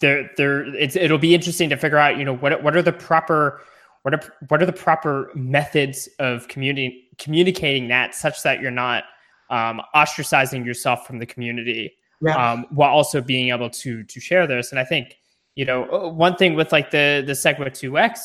there, 0.00 0.30
there, 0.36 0.64
it's, 0.74 0.96
it'll 0.96 1.18
be 1.18 1.34
interesting 1.34 1.70
to 1.70 1.76
figure 1.76 1.96
out, 1.96 2.18
you 2.18 2.24
know, 2.24 2.34
what 2.34 2.60
what 2.62 2.76
are 2.76 2.82
the 2.82 2.92
proper 2.92 3.60
what 4.02 4.14
are 4.14 4.20
what 4.48 4.60
are 4.60 4.66
the 4.66 4.72
proper 4.72 5.30
methods 5.34 6.08
of 6.18 6.48
community 6.48 7.08
communicating 7.16 7.88
that 7.88 8.14
such 8.14 8.42
that 8.42 8.60
you're 8.60 8.70
not 8.70 9.04
um, 9.50 9.80
ostracizing 9.94 10.64
yourself 10.64 11.06
from 11.06 11.18
the 11.18 11.26
community 11.26 11.94
yeah. 12.24 12.52
um, 12.52 12.66
while 12.70 12.90
also 12.90 13.20
being 13.20 13.50
able 13.50 13.70
to 13.70 14.02
to 14.04 14.20
share 14.20 14.46
this. 14.46 14.70
And 14.70 14.78
I 14.78 14.84
think 14.84 15.16
you 15.54 15.64
know 15.64 15.84
uh, 15.90 16.08
one 16.08 16.36
thing 16.36 16.54
with 16.54 16.72
like 16.72 16.90
the 16.90 17.22
the 17.24 17.32
Segwit2x, 17.32 18.18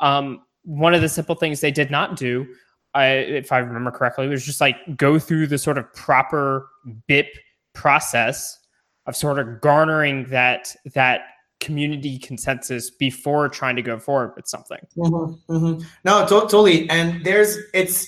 um, 0.00 0.42
one 0.62 0.94
of 0.94 1.00
the 1.00 1.08
simple 1.08 1.34
things 1.34 1.60
they 1.60 1.70
did 1.70 1.90
not 1.90 2.16
do, 2.16 2.46
I, 2.94 3.06
if 3.06 3.52
I 3.52 3.58
remember 3.58 3.90
correctly, 3.90 4.28
was 4.28 4.44
just 4.44 4.60
like 4.60 4.76
go 4.96 5.18
through 5.18 5.48
the 5.48 5.58
sort 5.58 5.78
of 5.78 5.92
proper 5.94 6.68
BIP 7.08 7.28
process 7.72 8.58
of 9.06 9.16
sort 9.16 9.38
of 9.38 9.60
garnering 9.60 10.24
that 10.30 10.74
that 10.94 11.22
community 11.60 12.18
consensus 12.18 12.90
before 12.90 13.48
trying 13.48 13.76
to 13.76 13.82
go 13.82 13.98
forward 13.98 14.32
with 14.36 14.46
something. 14.46 14.80
Mm-hmm, 14.96 15.52
mm-hmm. 15.52 15.86
No, 16.04 16.22
to- 16.22 16.28
totally. 16.28 16.88
And 16.90 17.24
there's 17.24 17.58
it's 17.72 18.06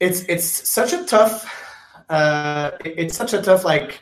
it's 0.00 0.22
it's 0.22 0.46
such 0.46 0.92
a 0.92 1.04
tough 1.04 1.44
uh, 2.08 2.70
it's 2.84 3.16
such 3.16 3.32
a 3.32 3.42
tough 3.42 3.64
like 3.64 4.00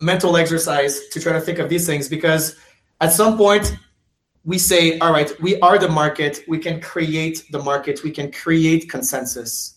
mental 0.00 0.36
exercise 0.36 1.08
to 1.08 1.20
try 1.20 1.32
to 1.32 1.40
think 1.40 1.58
of 1.58 1.68
these 1.68 1.86
things 1.86 2.08
because 2.08 2.56
at 3.00 3.12
some 3.12 3.36
point 3.36 3.76
we 4.44 4.58
say, 4.58 4.98
all 4.98 5.12
right, 5.12 5.32
we 5.40 5.58
are 5.60 5.78
the 5.78 5.88
market. 5.88 6.40
We 6.46 6.58
can 6.58 6.80
create 6.80 7.44
the 7.50 7.62
market. 7.62 8.02
We 8.04 8.10
can 8.10 8.30
create 8.30 8.90
consensus. 8.90 9.76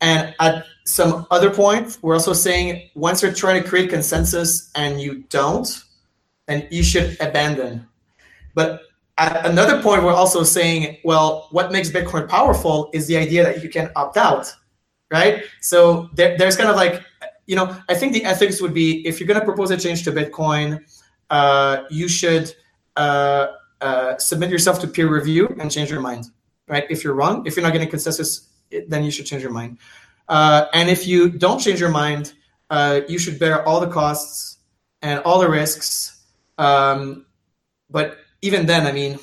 And 0.00 0.34
at 0.40 0.64
some 0.84 1.26
other 1.30 1.50
point, 1.50 1.98
we're 2.02 2.14
also 2.14 2.32
saying 2.32 2.90
once 2.94 3.22
you're 3.22 3.32
trying 3.32 3.62
to 3.62 3.68
create 3.68 3.90
consensus 3.90 4.70
and 4.74 5.00
you 5.00 5.24
don't, 5.28 5.68
then 6.46 6.66
you 6.70 6.82
should 6.82 7.16
abandon. 7.20 7.86
But 8.54 8.82
at 9.18 9.44
another 9.44 9.82
point, 9.82 10.04
we're 10.04 10.14
also 10.14 10.42
saying, 10.44 10.98
well, 11.04 11.48
what 11.50 11.72
makes 11.72 11.90
Bitcoin 11.90 12.28
powerful 12.28 12.90
is 12.94 13.06
the 13.08 13.16
idea 13.16 13.42
that 13.42 13.62
you 13.62 13.68
can 13.68 13.90
opt 13.96 14.16
out, 14.16 14.54
right? 15.10 15.42
So 15.60 16.08
there, 16.14 16.38
there's 16.38 16.56
kind 16.56 16.70
of 16.70 16.76
like, 16.76 17.02
you 17.48 17.56
know, 17.56 17.74
I 17.88 17.94
think 17.94 18.12
the 18.12 18.24
ethics 18.24 18.60
would 18.60 18.74
be 18.74 19.04
if 19.08 19.18
you're 19.18 19.26
going 19.26 19.40
to 19.40 19.44
propose 19.44 19.70
a 19.72 19.76
change 19.76 20.04
to 20.04 20.12
Bitcoin, 20.12 20.84
uh, 21.30 21.84
you 21.90 22.06
should 22.06 22.54
uh, 22.94 23.48
uh, 23.80 24.18
submit 24.18 24.50
yourself 24.50 24.78
to 24.80 24.86
peer 24.86 25.08
review 25.08 25.48
and 25.58 25.70
change 25.70 25.90
your 25.90 26.02
mind, 26.02 26.26
right? 26.68 26.84
If 26.90 27.02
you're 27.02 27.14
wrong, 27.14 27.46
if 27.46 27.56
you're 27.56 27.64
not 27.64 27.72
getting 27.72 27.88
consensus 27.88 28.48
then 28.86 29.02
you 29.02 29.10
should 29.10 29.26
change 29.26 29.42
your 29.42 29.50
mind. 29.50 29.78
Uh, 30.28 30.66
and 30.74 30.90
if 30.90 31.06
you 31.06 31.30
don't 31.30 31.58
change 31.58 31.80
your 31.80 31.88
mind, 31.88 32.34
uh, 32.70 33.00
you 33.08 33.18
should 33.18 33.38
bear 33.38 33.66
all 33.66 33.80
the 33.80 33.88
costs 33.88 34.58
and 35.00 35.20
all 35.20 35.38
the 35.40 35.48
risks. 35.48 36.22
Um, 36.58 37.24
but 37.88 38.18
even 38.42 38.66
then, 38.66 38.86
I 38.86 38.92
mean, 38.92 39.18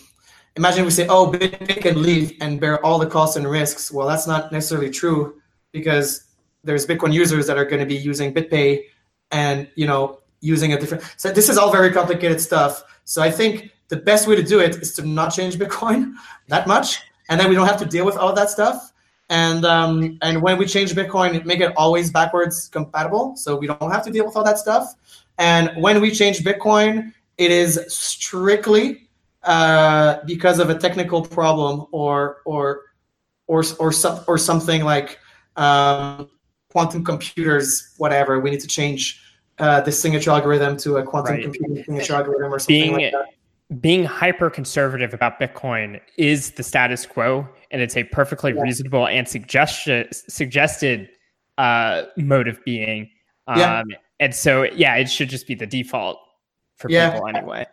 imagine 0.56 0.84
we 0.84 0.90
say, 0.90 1.08
oh, 1.08 1.32
Bitcoin 1.32 1.80
can 1.82 2.02
leave 2.02 2.34
and 2.42 2.60
bear 2.60 2.84
all 2.84 2.98
the 2.98 3.06
costs 3.06 3.36
and 3.36 3.48
risks. 3.48 3.92
Well, 3.92 4.08
that's 4.08 4.26
not 4.26 4.52
necessarily 4.52 4.90
true 4.90 5.40
because 5.72 6.25
there's 6.66 6.86
Bitcoin 6.86 7.14
users 7.14 7.48
that 7.48 7.58
are 7.58 7.66
going 7.66 7.80
to 7.80 7.86
be 7.86 7.96
using 7.96 8.34
BitPay 8.34 8.84
and, 9.32 9.68
you 9.76 9.88
know, 9.88 10.20
using 10.42 10.74
a 10.74 10.80
different. 10.80 11.04
So 11.18 11.32
this 11.32 11.50
is 11.50 11.58
all 11.58 11.72
very 11.72 11.92
complicated 11.92 12.42
stuff. 12.42 12.84
So 13.06 13.22
I 13.22 13.32
think 13.32 13.72
the 13.88 13.98
best 13.98 14.28
way 14.28 14.36
to 14.36 14.44
do 14.44 14.60
it 14.60 14.76
is 14.76 14.94
to 14.96 15.06
not 15.06 15.30
change 15.30 15.58
Bitcoin 15.58 16.14
that 16.48 16.68
much. 16.68 17.00
And 17.30 17.40
then 17.40 17.50
we 17.50 17.56
don't 17.56 17.68
have 17.68 17.80
to 17.80 17.86
deal 17.86 18.06
with 18.06 18.18
all 18.18 18.34
that 18.34 18.50
stuff 18.50 18.92
and 19.30 19.66
um, 19.66 20.18
and 20.22 20.42
when 20.42 20.58
we 20.58 20.66
change 20.66 20.94
Bitcoin, 20.94 21.44
make 21.46 21.60
it 21.60 21.74
always 21.76 22.12
backwards 22.12 22.68
compatible, 22.68 23.36
so 23.36 23.56
we 23.56 23.68
don't 23.68 23.92
have 23.92 24.04
to 24.06 24.12
deal 24.12 24.26
with 24.26 24.36
all 24.36 24.44
that 24.44 24.60
stuff. 24.60 24.94
And 25.38 25.72
when 25.82 26.00
we 26.00 26.12
change 26.12 26.40
Bitcoin, 26.44 27.12
it 27.38 27.52
is 27.52 27.82
strictly 27.88 29.10
uh, 29.44 30.18
because 30.26 30.60
of 30.60 30.70
a 30.70 30.78
technical 30.78 31.24
problem 31.24 31.88
or 31.92 32.42
or 32.46 32.84
or 33.48 33.64
or 33.80 33.92
or 34.28 34.38
something 34.38 34.84
like 34.84 35.20
um, 35.56 36.30
quantum 36.76 37.06
computers, 37.06 37.94
whatever. 38.00 38.38
We 38.42 38.52
need 38.52 38.60
to 38.60 38.68
change 38.68 39.22
uh, 39.60 39.80
the 39.80 39.94
signature 39.94 40.30
algorithm 40.30 40.76
to 40.76 40.98
a 40.98 41.04
quantum 41.04 41.36
Right. 41.36 41.44
computing 41.44 41.78
signature 41.86 42.16
algorithm 42.16 42.54
or 42.54 42.60
something 42.60 42.76
Being 42.82 42.92
like 42.92 43.12
that. 43.14 43.80
being 43.82 44.04
hyper 44.04 44.50
conservative 44.50 45.14
about 45.14 45.40
Bitcoin 45.40 46.02
is 46.18 46.52
the 46.52 46.64
status 46.64 47.06
quo, 47.06 47.48
and 47.72 47.82
it's 47.82 47.96
a 47.96 48.04
perfectly 48.04 48.52
Yeah. 48.54 48.62
reasonable 48.64 49.08
and 49.08 49.26
suggested 49.26 50.14
suggested 50.14 51.08
uh, 51.58 52.04
mode 52.18 52.50
of 52.50 52.62
being. 52.66 53.10
Um, 53.48 53.58
Yeah. 53.60 53.84
And 54.20 54.36
so, 54.36 54.64
yeah, 54.64 54.96
it 54.98 55.10
should 55.10 55.30
just 55.30 55.48
be 55.48 55.56
the 55.56 55.66
default 55.66 56.20
for 56.76 56.90
Yeah. 56.92 57.12
people 57.12 57.30
anyway. 57.30 57.66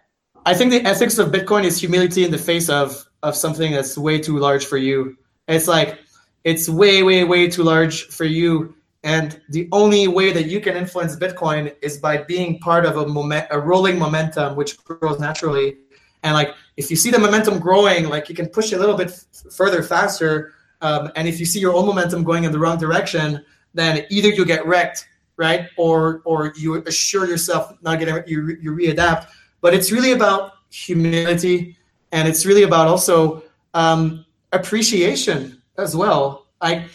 I 0.47 0.55
think 0.55 0.70
the 0.70 0.83
ethics 0.89 1.19
of 1.19 1.33
Bitcoin 1.33 1.65
is 1.65 1.81
humility 1.81 2.24
in 2.24 2.31
the 2.31 2.39
face 2.39 2.69
of 2.69 3.05
of 3.24 3.35
something 3.35 3.73
that's 3.73 3.99
way 3.99 4.20
too 4.20 4.39
large 4.39 4.65
for 4.66 4.77
you. 4.77 5.16
It's 5.49 5.66
like 5.66 5.99
it's 6.45 6.69
way, 6.69 7.03
way, 7.03 7.24
way 7.24 7.49
too 7.49 7.65
large 7.65 7.97
for 8.07 8.24
you. 8.24 8.74
And 9.05 9.41
the 9.49 9.69
only 9.73 10.07
way 10.07 10.33
that 10.33 10.47
you 10.47 10.61
can 10.61 10.77
influence 10.77 11.16
Bitcoin 11.16 11.74
is 11.83 11.99
by 11.99 12.19
being 12.19 12.61
part 12.61 12.87
of 12.87 12.99
a 12.99 13.07
moment, 13.07 13.47
a 13.51 13.59
rolling 13.59 13.99
momentum 13.99 14.55
which 14.55 14.83
grows 14.85 15.19
naturally. 15.19 15.79
And 16.23 16.35
like 16.35 16.55
if 16.77 16.89
you 16.91 16.97
see 16.97 17.11
the 17.11 17.19
momentum 17.19 17.59
growing, 17.59 18.09
like 18.09 18.29
you 18.29 18.35
can 18.35 18.49
push 18.49 18.73
a 18.73 18.79
little 18.79 18.97
bit 18.97 19.09
f- 19.09 19.53
further 19.53 19.83
faster. 19.83 20.55
Um, 20.81 21.11
and 21.16 21.27
if 21.27 21.41
you 21.41 21.47
see 21.47 21.59
your 21.59 21.74
own 21.74 21.87
momentum 21.87 22.23
going 22.23 22.45
in 22.45 22.53
the 22.53 22.59
wrong 22.59 22.79
direction, 22.79 23.45
then 23.74 24.05
either 24.11 24.29
you 24.29 24.45
get 24.45 24.65
wrecked, 24.66 25.09
right, 25.37 25.69
or 25.77 26.23
or 26.24 26.53
you 26.57 26.77
assure 26.87 27.27
yourself 27.27 27.73
not 27.83 27.99
getting 27.99 28.23
you 28.27 28.43
re- 28.43 28.59
you 28.61 28.73
readapt. 28.73 29.27
But 29.61 29.74
it's 29.74 29.91
really 29.91 30.12
about 30.12 30.53
humility, 30.70 31.77
and 32.12 32.29
it's 32.29 32.47
really 32.47 32.62
about 32.62 32.87
also 32.89 33.43
um, 33.74 34.24
appreciation 34.53 35.62
as 35.79 35.97
well. 35.97 36.47
I 36.61 36.87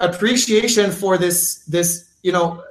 appreciation 0.00 0.90
for 0.90 1.16
this 1.18 1.64
this 1.66 2.10
you 2.22 2.32
know 2.32 2.62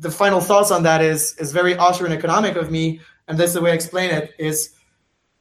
the 0.00 0.10
final 0.10 0.40
thoughts 0.40 0.70
on 0.70 0.82
that 0.82 1.00
is 1.00 1.36
is 1.38 1.52
very 1.52 1.76
Austrian 1.76 2.12
economic 2.12 2.56
of 2.56 2.70
me, 2.70 3.00
and 3.26 3.38
that's 3.38 3.54
the 3.54 3.60
way 3.60 3.72
I 3.72 3.74
explain 3.74 4.10
it 4.10 4.34
is 4.38 4.74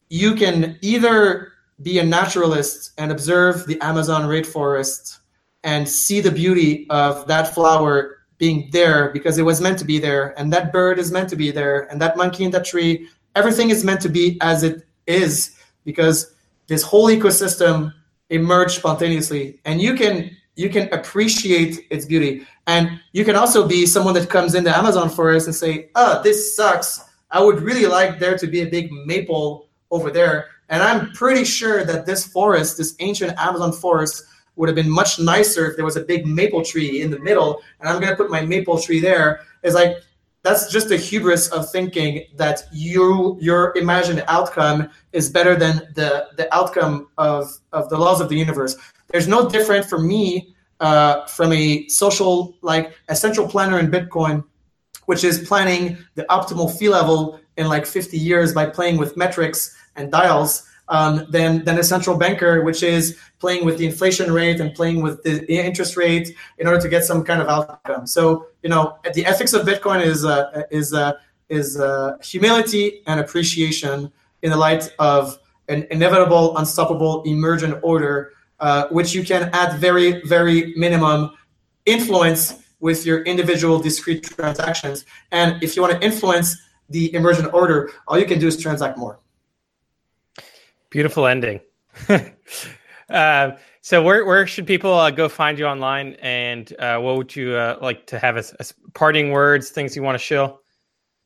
you 0.09 0.35
can 0.35 0.77
either 0.81 1.53
be 1.81 1.99
a 1.99 2.03
naturalist 2.03 2.91
and 2.97 3.11
observe 3.11 3.67
the 3.67 3.79
Amazon 3.81 4.23
rainforest 4.23 5.19
and 5.63 5.87
see 5.87 6.21
the 6.21 6.31
beauty 6.31 6.87
of 6.89 7.27
that 7.27 7.53
flower 7.53 8.19
being 8.37 8.69
there 8.71 9.09
because 9.09 9.37
it 9.37 9.43
was 9.43 9.59
meant 9.61 9.77
to 9.79 9.85
be 9.85 9.99
there, 9.99 10.39
and 10.39 10.53
that 10.53 10.71
bird 10.71 10.99
is 10.99 11.11
meant 11.11 11.29
to 11.29 11.35
be 11.35 11.51
there, 11.51 11.91
and 11.91 11.99
that 12.01 12.17
monkey 12.17 12.43
in 12.43 12.51
that 12.51 12.65
tree, 12.65 13.07
everything 13.35 13.69
is 13.69 13.83
meant 13.83 14.01
to 14.01 14.09
be 14.09 14.37
as 14.41 14.63
it 14.63 14.85
is 15.07 15.57
because 15.83 16.35
this 16.67 16.83
whole 16.83 17.07
ecosystem 17.07 17.93
emerged 18.29 18.75
spontaneously, 18.75 19.59
and 19.65 19.81
you 19.81 19.95
can 19.95 20.36
you 20.57 20.69
can 20.69 20.91
appreciate 20.91 21.85
its 21.91 22.05
beauty, 22.05 22.45
and 22.65 22.99
you 23.13 23.23
can 23.23 23.35
also 23.35 23.65
be 23.65 23.85
someone 23.85 24.15
that 24.15 24.29
comes 24.29 24.55
in 24.55 24.63
the 24.63 24.75
Amazon 24.75 25.09
forest 25.09 25.47
and 25.47 25.55
say, 25.55 25.89
"Oh, 25.95 26.21
this 26.23 26.55
sucks. 26.55 26.99
I 27.31 27.41
would 27.41 27.61
really 27.61 27.85
like 27.85 28.19
there 28.19 28.38
to 28.38 28.47
be 28.47 28.61
a 28.61 28.65
big 28.65 28.91
maple 28.91 29.69
over 29.91 30.09
there." 30.09 30.47
And 30.69 30.84
I'm 30.84 31.11
pretty 31.13 31.45
sure 31.45 31.85
that 31.85 32.05
this 32.05 32.25
forest, 32.25 32.77
this 32.77 32.95
ancient 32.99 33.38
Amazon 33.38 33.71
forest, 33.71 34.23
would 34.55 34.67
have 34.67 34.75
been 34.75 34.89
much 34.89 35.19
nicer 35.19 35.69
if 35.69 35.75
there 35.75 35.85
was 35.85 35.95
a 35.95 36.01
big 36.01 36.25
maple 36.25 36.63
tree 36.65 37.01
in 37.01 37.11
the 37.11 37.19
middle, 37.19 37.61
and 37.79 37.88
I'm 37.88 38.01
gonna 38.01 38.15
put 38.15 38.31
my 38.31 38.41
maple 38.41 38.79
tree 38.79 38.99
there. 38.99 39.41
It's 39.63 39.75
like 39.75 39.97
that's 40.43 40.71
just 40.71 40.89
the 40.89 40.97
hubris 40.97 41.49
of 41.49 41.69
thinking 41.71 42.25
that 42.35 42.63
you 42.71 43.38
your 43.39 43.77
imagined 43.77 44.23
outcome 44.27 44.89
is 45.13 45.29
better 45.29 45.55
than 45.55 45.75
the 45.93 46.27
the 46.38 46.53
outcome 46.55 47.09
of 47.17 47.55
of 47.73 47.89
the 47.89 47.97
laws 47.97 48.21
of 48.21 48.29
the 48.29 48.38
universe. 48.38 48.75
There's 49.09 49.27
no 49.27 49.49
different 49.49 49.85
for 49.85 49.99
me 49.99 50.55
uh, 50.79 51.25
from 51.25 51.53
a 51.53 51.88
social 51.88 52.55
like 52.61 52.93
a 53.07 53.15
central 53.15 53.47
planner 53.47 53.79
in 53.79 53.89
Bitcoin, 53.89 54.43
which 55.05 55.23
is 55.23 55.47
planning 55.47 55.97
the 56.15 56.23
optimal 56.23 56.77
fee 56.77 56.89
level 56.89 57.39
in 57.57 57.67
like 57.67 57.85
50 57.85 58.17
years 58.17 58.53
by 58.53 58.65
playing 58.67 58.97
with 58.97 59.17
metrics 59.17 59.75
and 59.95 60.11
dials. 60.11 60.63
Um, 60.89 61.27
than 61.31 61.65
than 61.65 61.77
a 61.79 61.84
central 61.84 62.17
banker, 62.17 62.63
which 62.63 62.81
is 62.81 63.17
playing 63.39 63.65
with 63.65 63.77
the 63.77 63.85
inflation 63.85 64.31
rate 64.31 64.61
and 64.61 64.73
playing 64.73 65.01
with 65.01 65.21
the 65.21 65.43
interest 65.53 65.97
rate 65.97 66.34
in 66.59 66.65
order 66.65 66.79
to 66.79 66.88
get 66.88 67.03
some 67.03 67.25
kind 67.25 67.41
of 67.41 67.49
outcome. 67.49 68.07
So 68.07 68.47
you 68.63 68.69
know, 68.69 68.97
the 69.13 69.25
ethics 69.25 69.51
of 69.51 69.67
Bitcoin 69.67 70.01
is 70.01 70.23
uh, 70.23 70.63
is 70.71 70.93
uh, 70.93 71.11
is 71.49 71.77
uh, 71.77 72.17
humility 72.21 73.01
and 73.05 73.19
appreciation 73.19 74.11
in 74.43 74.51
the 74.51 74.55
light 74.55 74.93
of 74.99 75.38
an 75.67 75.85
inevitable, 75.91 76.57
unstoppable, 76.57 77.23
emergent 77.23 77.79
order, 77.84 78.31
uh, 78.59 78.88
which 78.89 79.13
you 79.13 79.23
can 79.23 79.49
at 79.53 79.77
very 79.77 80.21
very 80.25 80.73
minimum 80.75 81.31
influence 81.85 82.63
with 82.79 83.05
your 83.05 83.23
individual 83.23 83.79
discrete 83.79 84.23
transactions. 84.23 85.05
And 85.31 85.61
if 85.63 85.75
you 85.75 85.81
want 85.81 85.99
to 85.99 86.05
influence 86.05 86.55
the 86.89 87.13
emergent 87.13 87.53
order, 87.53 87.91
all 88.07 88.19
you 88.19 88.25
can 88.25 88.39
do 88.39 88.47
is 88.47 88.57
transact 88.57 88.97
more. 88.97 89.19
Beautiful 90.89 91.25
ending. 91.25 91.59
uh, 93.09 93.51
so, 93.81 94.01
where 94.03 94.25
where 94.25 94.47
should 94.47 94.67
people 94.67 94.93
uh, 94.93 95.11
go 95.11 95.27
find 95.27 95.59
you 95.59 95.65
online, 95.65 96.13
and 96.21 96.73
uh, 96.79 96.97
what 96.99 97.17
would 97.17 97.35
you 97.35 97.55
uh, 97.55 97.77
like 97.81 98.07
to 98.07 98.19
have 98.19 98.38
as, 98.38 98.53
as 98.53 98.73
parting 98.93 99.31
words, 99.31 99.69
things 99.69 99.95
you 99.95 100.03
want 100.03 100.15
to 100.15 100.23
show? 100.23 100.59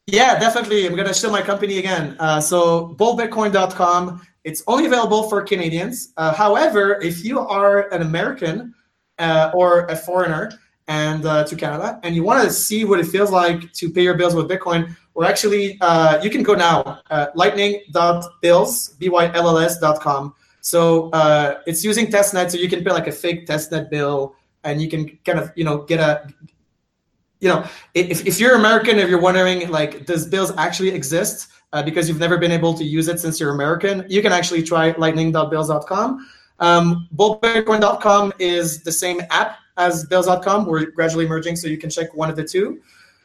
Yeah, 0.07 0.39
definitely. 0.39 0.87
I'm 0.87 0.95
going 0.95 1.07
to 1.07 1.13
show 1.13 1.29
my 1.29 1.41
company 1.41 1.77
again. 1.77 2.15
Uh, 2.19 2.41
so, 2.41 2.95
bullbitcoin.com. 2.99 4.21
It's 4.43 4.63
only 4.67 4.85
available 4.85 5.29
for 5.29 5.41
Canadians. 5.43 6.13
Uh, 6.17 6.33
however, 6.33 6.99
if 7.01 7.23
you 7.23 7.39
are 7.39 7.89
an 7.93 8.01
American 8.01 8.73
uh, 9.19 9.51
or 9.53 9.85
a 9.85 9.95
foreigner 9.95 10.51
and 10.87 11.25
uh, 11.25 11.43
to 11.43 11.55
Canada, 11.55 11.99
and 12.03 12.15
you 12.15 12.23
want 12.23 12.43
to 12.43 12.49
see 12.49 12.83
what 12.83 12.99
it 12.99 13.05
feels 13.05 13.31
like 13.31 13.71
to 13.73 13.91
pay 13.91 14.01
your 14.01 14.15
bills 14.15 14.33
with 14.33 14.49
Bitcoin, 14.49 14.95
we're 15.13 15.25
actually 15.25 15.77
uh, 15.81 16.21
you 16.23 16.29
can 16.29 16.41
go 16.41 16.55
now 16.55 17.01
uh, 17.11 17.27
lightning.bylls 17.35 18.97
b 18.97 19.09
y 19.09 19.31
l 19.35 19.47
l 19.49 19.59
s 19.59 19.79
dot 19.79 19.99
com. 19.99 20.33
So 20.61 21.09
uh, 21.11 21.59
it's 21.67 21.83
using 21.83 22.07
testnet, 22.07 22.49
so 22.49 22.57
you 22.57 22.69
can 22.69 22.83
pay 22.83 22.91
like 22.91 23.07
a 23.07 23.11
fake 23.11 23.45
testnet 23.45 23.89
bill, 23.89 24.35
and 24.63 24.81
you 24.81 24.89
can 24.89 25.19
kind 25.23 25.37
of 25.37 25.51
you 25.55 25.63
know 25.63 25.83
get 25.83 25.99
a 25.99 26.27
you 27.39 27.49
know 27.49 27.63
if, 27.93 28.25
if 28.25 28.39
you're 28.39 28.55
American, 28.55 28.97
if 28.97 29.09
you're 29.09 29.21
wondering 29.21 29.69
like 29.69 30.05
does 30.05 30.27
Bylls 30.29 30.53
actually 30.57 30.89
exist 30.89 31.49
uh, 31.73 31.83
because 31.83 32.07
you've 32.07 32.19
never 32.19 32.37
been 32.37 32.51
able 32.51 32.73
to 32.73 32.83
use 32.83 33.07
it 33.07 33.19
since 33.19 33.39
you're 33.39 33.51
American, 33.51 34.05
you 34.09 34.21
can 34.21 34.31
actually 34.31 34.63
try 34.63 34.91
lightning.bylls.com. 34.97 36.27
Um, 36.59 37.09
is 38.39 38.83
the 38.83 38.91
same 38.91 39.21
app 39.29 39.57
as 39.77 40.05
bylls.com. 40.07 40.65
We're 40.65 40.91
gradually 40.91 41.27
merging, 41.27 41.55
so 41.55 41.67
you 41.67 41.77
can 41.77 41.89
check 41.89 42.13
one 42.13 42.29
of 42.29 42.35
the 42.35 42.43
two. 42.43 42.81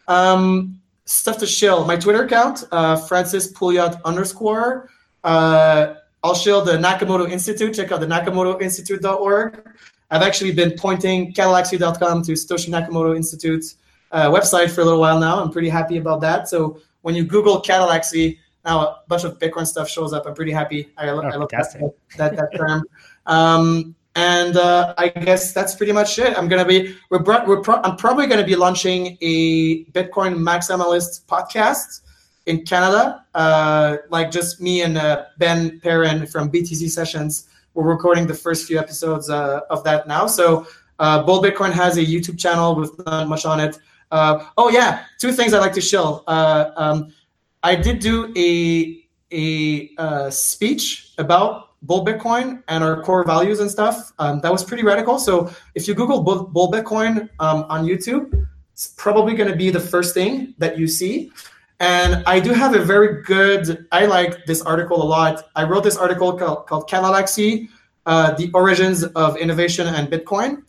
Um, 0.08 0.80
stuff 1.04 1.38
to 1.38 1.46
shill. 1.46 1.84
My 1.84 1.96
Twitter 1.96 2.24
account, 2.24 2.64
uh, 2.72 2.96
Francis 2.96 3.52
Pouliot 3.52 4.02
underscore. 4.04 4.90
Uh, 5.24 5.94
I'll 6.22 6.34
shill 6.34 6.64
the 6.64 6.72
Nakamoto 6.72 7.30
Institute. 7.30 7.74
Check 7.74 7.92
out 7.92 8.00
the 8.00 8.06
nakamotoinstitute.org. 8.06 9.62
I've 10.10 10.22
actually 10.22 10.52
been 10.52 10.72
pointing 10.72 11.32
Catallaxy.com 11.32 12.22
to 12.22 12.32
Satoshi 12.32 12.68
Nakamoto 12.68 13.16
Institute 13.16 13.74
uh, 14.12 14.30
website 14.30 14.70
for 14.70 14.80
a 14.80 14.84
little 14.84 15.00
while 15.00 15.18
now. 15.18 15.42
I'm 15.42 15.50
pretty 15.50 15.68
happy 15.68 15.98
about 15.98 16.20
that. 16.20 16.48
So 16.48 16.80
when 17.06 17.14
you 17.14 17.24
Google 17.24 17.62
Catallaxy, 17.62 18.36
now 18.64 18.80
a 18.80 19.02
bunch 19.06 19.22
of 19.22 19.38
Bitcoin 19.38 19.64
stuff 19.64 19.88
shows 19.88 20.12
up. 20.12 20.26
I'm 20.26 20.34
pretty 20.34 20.50
happy. 20.50 20.90
I, 20.98 21.08
lo- 21.12 21.22
Oh, 21.22 21.28
I 21.28 21.36
love 21.36 21.48
that, 21.50 21.72
that, 22.16 22.34
that 22.36 22.48
term. 22.56 22.82
Um, 23.26 23.94
and 24.16 24.56
uh, 24.56 24.92
I 24.98 25.10
guess 25.10 25.52
that's 25.52 25.76
pretty 25.76 25.92
much 25.92 26.18
it. 26.18 26.36
I'm 26.36 26.48
gonna 26.48 26.64
be 26.64 26.96
we're, 27.10 27.22
we're 27.46 27.60
pro- 27.60 27.80
I'm 27.84 27.94
probably 27.96 28.26
gonna 28.26 28.44
be 28.44 28.56
launching 28.56 29.16
a 29.20 29.84
Bitcoin 29.92 30.34
maximalist 30.50 31.26
podcast 31.26 32.00
in 32.46 32.64
Canada. 32.64 33.24
Uh, 33.36 33.98
like 34.10 34.32
just 34.32 34.60
me 34.60 34.82
and 34.82 34.98
uh, 34.98 35.26
Ben 35.38 35.78
Perrin 35.78 36.26
from 36.26 36.50
BTC 36.50 36.90
Sessions. 36.90 37.48
We're 37.74 37.86
recording 37.86 38.26
the 38.26 38.34
first 38.34 38.66
few 38.66 38.80
episodes 38.80 39.30
uh, 39.30 39.60
of 39.70 39.84
that 39.84 40.08
now. 40.08 40.26
So 40.26 40.66
uh, 40.98 41.22
Bull 41.22 41.40
Bitcoin 41.40 41.70
has 41.70 41.98
a 41.98 42.04
YouTube 42.04 42.36
channel 42.36 42.74
with 42.74 42.98
not 43.06 43.28
much 43.28 43.44
on 43.46 43.60
it. 43.60 43.78
Uh, 44.10 44.44
oh 44.56 44.68
yeah, 44.70 45.04
two 45.18 45.32
things 45.32 45.52
I 45.52 45.58
like 45.58 45.72
to 45.74 45.80
show. 45.80 46.22
Uh, 46.26 46.72
um, 46.76 47.12
I 47.62 47.74
did 47.74 47.98
do 47.98 48.32
a 48.36 49.02
a 49.32 49.90
uh, 49.98 50.30
speech 50.30 51.12
about 51.18 51.66
Bull 51.82 52.04
Bitcoin 52.04 52.62
and 52.68 52.82
our 52.82 53.02
core 53.02 53.24
values 53.24 53.60
and 53.60 53.70
stuff. 53.70 54.12
Um, 54.18 54.40
that 54.40 54.52
was 54.52 54.64
pretty 54.64 54.82
radical. 54.82 55.18
So 55.18 55.50
if 55.74 55.86
you 55.88 55.94
Google 55.94 56.22
Bull, 56.22 56.44
Bull 56.44 56.70
Bitcoin 56.70 57.28
um, 57.40 57.64
on 57.68 57.84
YouTube, 57.84 58.46
it's 58.72 58.88
probably 58.96 59.34
going 59.34 59.50
to 59.50 59.56
be 59.56 59.70
the 59.70 59.80
first 59.80 60.14
thing 60.14 60.54
that 60.58 60.78
you 60.78 60.86
see. 60.86 61.30
And 61.80 62.22
I 62.26 62.40
do 62.40 62.52
have 62.52 62.74
a 62.74 62.80
very 62.80 63.22
good. 63.22 63.86
I 63.92 64.06
like 64.06 64.46
this 64.46 64.62
article 64.62 65.02
a 65.02 65.04
lot. 65.04 65.48
I 65.54 65.64
wrote 65.64 65.84
this 65.84 65.96
article 65.96 66.32
called, 66.32 66.66
called 66.66 66.90
uh, 68.06 68.34
the 68.34 68.50
origins 68.54 69.04
of 69.04 69.36
innovation 69.36 69.86
and 69.86 70.08
Bitcoin, 70.08 70.62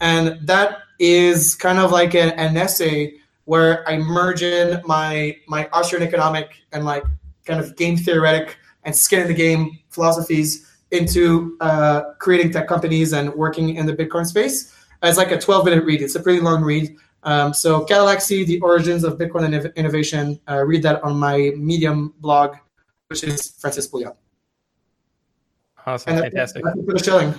and 0.00 0.38
that 0.46 0.78
is 0.98 1.54
kind 1.54 1.78
of 1.78 1.90
like 1.90 2.14
an, 2.14 2.30
an 2.30 2.56
essay 2.56 3.14
where 3.44 3.88
I 3.88 3.98
merge 3.98 4.42
in 4.42 4.80
my 4.84 5.36
my 5.48 5.68
Austrian 5.72 6.06
economic 6.06 6.62
and 6.72 6.84
like 6.84 7.04
kind 7.44 7.60
of 7.60 7.76
game 7.76 7.96
theoretic 7.96 8.56
and 8.84 8.94
skin 8.94 9.22
in 9.22 9.28
the 9.28 9.34
game 9.34 9.78
philosophies 9.90 10.70
into 10.90 11.56
uh, 11.60 12.12
creating 12.18 12.52
tech 12.52 12.68
companies 12.68 13.12
and 13.12 13.32
working 13.34 13.76
in 13.76 13.86
the 13.86 13.92
Bitcoin 13.92 14.26
space. 14.26 14.74
It's 15.02 15.18
like 15.18 15.32
a 15.32 15.38
12 15.38 15.64
minute 15.66 15.84
read. 15.84 16.00
It's 16.00 16.14
a 16.14 16.20
pretty 16.20 16.40
long 16.40 16.62
read. 16.62 16.96
Um, 17.24 17.52
so 17.52 17.84
Catallaxy, 17.84 18.46
the 18.46 18.60
origins 18.60 19.04
of 19.04 19.18
Bitcoin 19.18 19.44
and 19.44 19.72
innovation. 19.76 20.38
Uh, 20.48 20.62
read 20.64 20.82
that 20.82 21.02
on 21.02 21.18
my 21.18 21.52
Medium 21.56 22.14
blog, 22.18 22.56
which 23.08 23.24
is 23.24 23.52
Francis 23.58 23.88
Pouliot. 23.88 24.14
Awesome, 25.86 26.14
and 26.14 26.22
fantastic. 26.22 26.64
Thank 26.64 26.76
you 26.76 26.86
for 26.86 26.98
showing. 26.98 27.34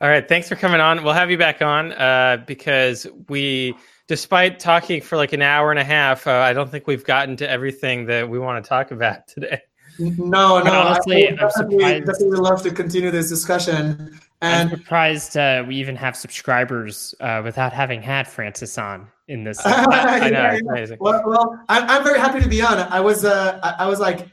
All 0.00 0.08
right, 0.08 0.28
thanks 0.28 0.48
for 0.48 0.54
coming 0.54 0.80
on. 0.80 1.02
We'll 1.02 1.12
have 1.12 1.28
you 1.28 1.38
back 1.38 1.60
on 1.60 1.90
uh, 1.92 2.44
because 2.46 3.04
we, 3.28 3.74
despite 4.06 4.60
talking 4.60 5.00
for 5.00 5.16
like 5.16 5.32
an 5.32 5.42
hour 5.42 5.72
and 5.72 5.80
a 5.80 5.84
half, 5.84 6.24
uh, 6.28 6.34
I 6.34 6.52
don't 6.52 6.70
think 6.70 6.86
we've 6.86 7.04
gotten 7.04 7.36
to 7.38 7.50
everything 7.50 8.06
that 8.06 8.30
we 8.30 8.38
want 8.38 8.62
to 8.64 8.68
talk 8.68 8.92
about 8.92 9.26
today. 9.26 9.60
No, 9.98 10.62
no. 10.62 10.70
Honestly, 10.70 11.28
I, 11.28 11.32
I 11.32 11.34
definitely, 11.34 12.00
definitely 12.00 12.38
love 12.38 12.62
to 12.62 12.70
continue 12.70 13.10
this 13.10 13.28
discussion. 13.28 14.20
And 14.40 14.70
I'm 14.70 14.78
surprised 14.78 15.36
uh, 15.36 15.64
we 15.66 15.74
even 15.74 15.96
have 15.96 16.14
subscribers 16.14 17.12
uh, 17.18 17.40
without 17.42 17.72
having 17.72 18.00
had 18.00 18.28
Francis 18.28 18.78
on 18.78 19.08
in 19.26 19.42
this. 19.42 19.60
I 19.64 20.30
know, 20.30 20.38
yeah, 20.38 20.60
amazing. 20.70 20.98
Well, 21.00 21.24
well 21.26 21.60
I'm, 21.68 21.90
I'm 21.90 22.04
very 22.04 22.20
happy 22.20 22.40
to 22.40 22.48
be 22.48 22.62
on. 22.62 22.78
I 22.78 23.00
was, 23.00 23.24
uh, 23.24 23.58
I, 23.64 23.84
I 23.84 23.86
was 23.88 23.98
like, 23.98 24.28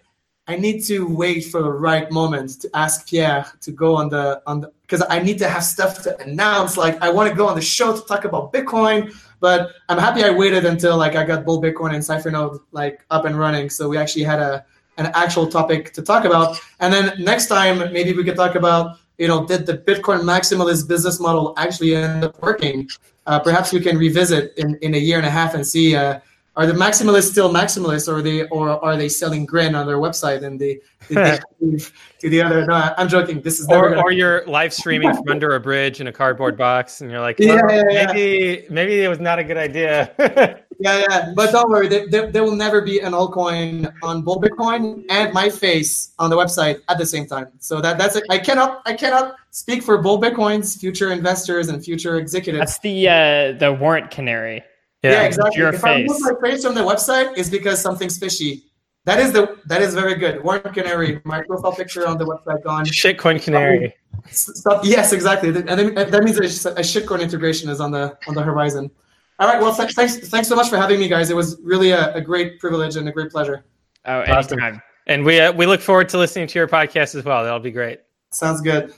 I 0.48 0.58
need 0.58 0.82
to 0.82 1.08
wait 1.08 1.46
for 1.46 1.64
the 1.64 1.72
right 1.72 2.12
moment 2.12 2.62
to 2.62 2.70
ask 2.76 3.10
Pierre 3.10 3.48
to 3.62 3.72
go 3.72 3.96
on 3.96 4.10
the 4.10 4.44
on 4.46 4.62
the 4.62 4.72
because 4.86 5.04
I 5.10 5.20
need 5.20 5.40
to 5.40 5.50
have 5.50 5.64
stuff 5.64 6.04
to 6.04 6.18
announce. 6.20 6.78
Like 6.78 7.02
I 7.02 7.10
want 7.10 7.30
to 7.30 7.36
go 7.36 7.48
on 7.48 7.56
the 7.56 7.62
show 7.62 7.96
to 7.96 8.06
talk 8.06 8.26
about 8.26 8.54
Bitcoin, 8.54 9.14
but 9.40 9.72
I'm 9.90 9.98
happy 9.98 10.24
I 10.24 10.30
waited 10.30 10.66
until 10.66 10.98
like 10.98 11.16
I 11.16 11.24
got 11.26 11.46
Bull 11.46 11.62
Bitcoin 11.62 11.94
and 11.94 12.04
Cyphernode 12.04 12.60
like 12.72 13.04
up 13.10 13.26
and 13.26 13.38
running. 13.38 13.70
So 13.70 13.90
we 13.90 13.98
actually 13.98 14.24
had 14.24 14.40
a 14.40 14.66
an 14.98 15.08
actual 15.14 15.48
topic 15.48 15.92
to 15.94 16.02
talk 16.02 16.24
about. 16.24 16.60
And 16.80 16.94
then 16.94 17.22
next 17.22 17.48
time 17.48 17.80
maybe 17.92 18.14
we 18.14 18.24
could 18.24 18.38
talk 18.38 18.56
about 18.56 18.98
you 19.18 19.28
know 19.28 19.46
did 19.46 19.66
the 19.66 19.78
Bitcoin 19.78 20.22
maximalist 20.22 20.88
business 20.88 21.20
model 21.20 21.54
actually 21.58 21.96
end 21.96 22.24
up 22.24 22.42
working? 22.42 22.90
Uh, 23.26 23.40
perhaps 23.40 23.74
we 23.74 23.80
can 23.80 23.98
revisit 23.98 24.54
in 24.58 24.76
in 24.82 24.94
a 24.94 25.00
year 25.00 25.18
and 25.18 25.26
a 25.26 25.32
half 25.32 25.56
and 25.56 25.66
see. 25.66 25.96
Uh, 25.96 26.20
are 26.58 26.66
the 26.66 26.74
maximalists 26.74 27.32
still 27.32 27.54
maximalists, 27.54 28.08
or 28.08 28.18
are 28.18 28.22
they, 28.22 28.44
or 28.48 28.84
are 28.84 28.96
they 28.96 29.10
selling 29.10 29.46
Grin 29.46 29.76
on 29.76 29.86
their 29.86 29.98
website 29.98 30.44
and 30.44 30.60
they, 30.60 30.80
they 31.10 31.38
to 32.20 32.30
the 32.30 32.42
other? 32.42 32.66
No, 32.66 32.94
I'm 32.98 33.10
joking. 33.10 33.42
This 33.42 33.60
is 33.60 33.68
or, 33.70 33.98
or 33.98 34.12
you're 34.12 34.46
live 34.48 34.74
streaming 34.74 35.14
from 35.14 35.28
under 35.28 35.56
a 35.56 35.60
bridge 35.60 36.00
in 36.00 36.08
a 36.08 36.14
cardboard 36.14 36.58
box, 36.58 37.02
and 37.02 37.12
you're 37.12 37.20
like, 37.20 37.38
well, 37.40 37.58
yeah, 37.70 37.84
yeah, 37.90 38.06
maybe 38.06 38.62
yeah. 38.64 38.70
maybe 38.70 39.02
it 39.02 39.10
was 39.10 39.20
not 39.20 39.38
a 39.38 39.44
good 39.44 39.58
idea. 39.58 40.14
yeah, 40.80 41.06
yeah, 41.10 41.34
but 41.36 41.52
don't 41.52 41.70
worry, 41.70 41.90
there, 41.90 42.08
there, 42.10 42.32
there, 42.32 42.44
will 42.44 42.56
never 42.56 42.82
be 42.82 43.00
an 43.00 43.12
altcoin 43.12 43.92
on 44.02 44.22
Bull 44.22 44.42
Bitcoin 44.42 45.04
and 45.10 45.34
my 45.34 45.50
face 45.50 46.14
on 46.20 46.30
the 46.30 46.38
website 46.38 46.80
at 46.88 46.98
the 46.98 47.06
same 47.06 47.26
time. 47.26 47.48
So 47.60 47.82
that 47.82 47.98
that's 47.98 48.16
it. 48.16 48.24
I 48.30 48.38
cannot 48.38 48.82
I 48.86 48.94
cannot 48.94 49.36
speak 49.52 49.84
for 49.84 49.98
Bull 49.98 50.22
Bitcoin's 50.22 50.78
future 50.78 51.12
investors 51.12 51.68
and 51.68 51.84
future 51.84 52.18
executives. 52.18 52.60
That's 52.60 52.80
the 52.80 53.10
uh, 53.10 53.60
the 53.60 53.74
warrant 53.74 54.10
canary. 54.10 54.64
Yeah, 55.04 55.12
yeah 55.12 55.24
exactly. 55.24 55.58
Your 55.58 55.70
if 55.70 55.82
face. 55.82 56.10
I 56.10 56.14
move 56.14 56.22
my 56.22 56.50
face 56.50 56.64
from 56.64 56.76
the 56.76 56.82
website, 56.82 57.38
is 57.38 57.50
because 57.50 57.82
something's 57.82 58.18
fishy. 58.18 58.66
That 59.06 59.20
is 59.20 59.32
the 59.32 59.60
that 59.66 59.82
is 59.82 59.94
very 59.94 60.16
good. 60.16 60.44
Warrant 60.44 60.74
Canary, 60.74 61.22
my 61.26 61.42
profile 61.44 61.74
picture 61.74 62.08
on 62.08 62.18
the 62.18 62.26
website 62.26 62.64
gone. 62.64 62.86
Shitcoin 62.86 63.42
Canary. 63.42 63.94
Stop. 64.32 64.84
Yes, 64.84 65.14
exactly. 65.14 65.50
And 65.50 65.68
that 65.68 66.24
means 66.24 66.38
a, 66.38 66.70
a 66.72 66.82
shitcoin 66.82 67.22
integration 67.22 67.70
is 67.70 67.80
on 67.80 67.92
the 67.92 68.18
on 68.28 68.34
the 68.34 68.42
horizon. 68.42 68.90
All 69.38 69.48
right. 69.48 69.62
Well, 69.62 69.76
th- 69.76 69.94
thanks 69.94 70.18
thanks 70.30 70.48
so 70.48 70.56
much 70.56 70.70
for 70.70 70.78
having 70.78 71.00
me, 71.00 71.08
guys. 71.08 71.30
It 71.30 71.36
was 71.36 71.60
really 71.62 71.92
a, 71.92 72.14
a 72.16 72.22
great 72.22 72.60
privilege 72.60 72.96
and 72.96 73.08
a 73.08 73.12
great 73.12 73.32
pleasure. 73.32 73.64
Oh, 74.06 74.22
anytime. 74.22 74.38
Awesome. 74.38 74.82
And 75.08 75.24
we 75.24 75.40
uh, 75.40 75.52
we 75.52 75.68
look 75.68 75.82
forward 75.82 76.10
to 76.10 76.18
listening 76.18 76.48
to 76.48 76.58
your 76.58 76.68
podcast 76.68 77.14
as 77.14 77.24
well. 77.24 77.44
That'll 77.44 77.60
be 77.60 77.72
great. 77.72 78.00
Sounds 78.32 78.62
good. 78.62 78.94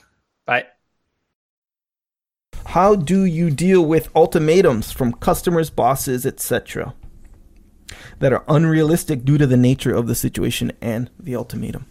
Bye. 0.46 0.66
How 2.72 2.94
do 2.94 3.24
you 3.24 3.50
deal 3.50 3.82
with 3.82 4.10
ultimatums 4.14 4.92
from 4.92 5.14
customers, 5.14 5.70
bosses, 5.70 6.26
etc., 6.26 6.92
that 8.18 8.30
are 8.30 8.44
unrealistic 8.46 9.24
due 9.24 9.38
to 9.38 9.46
the 9.46 9.56
nature 9.56 9.94
of 9.94 10.06
the 10.06 10.14
situation 10.14 10.72
and 10.82 11.08
the 11.18 11.34
ultimatum? 11.34 11.86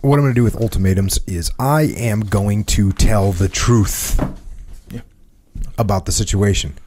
What 0.00 0.16
I'm 0.16 0.22
going 0.22 0.30
to 0.30 0.34
do 0.34 0.44
with 0.44 0.56
ultimatums 0.56 1.20
is 1.26 1.50
I 1.58 1.82
am 1.82 2.20
going 2.20 2.64
to 2.64 2.92
tell 2.92 3.32
the 3.32 3.50
truth 3.50 4.18
yeah. 4.90 5.02
about 5.76 6.06
the 6.06 6.12
situation 6.12 6.78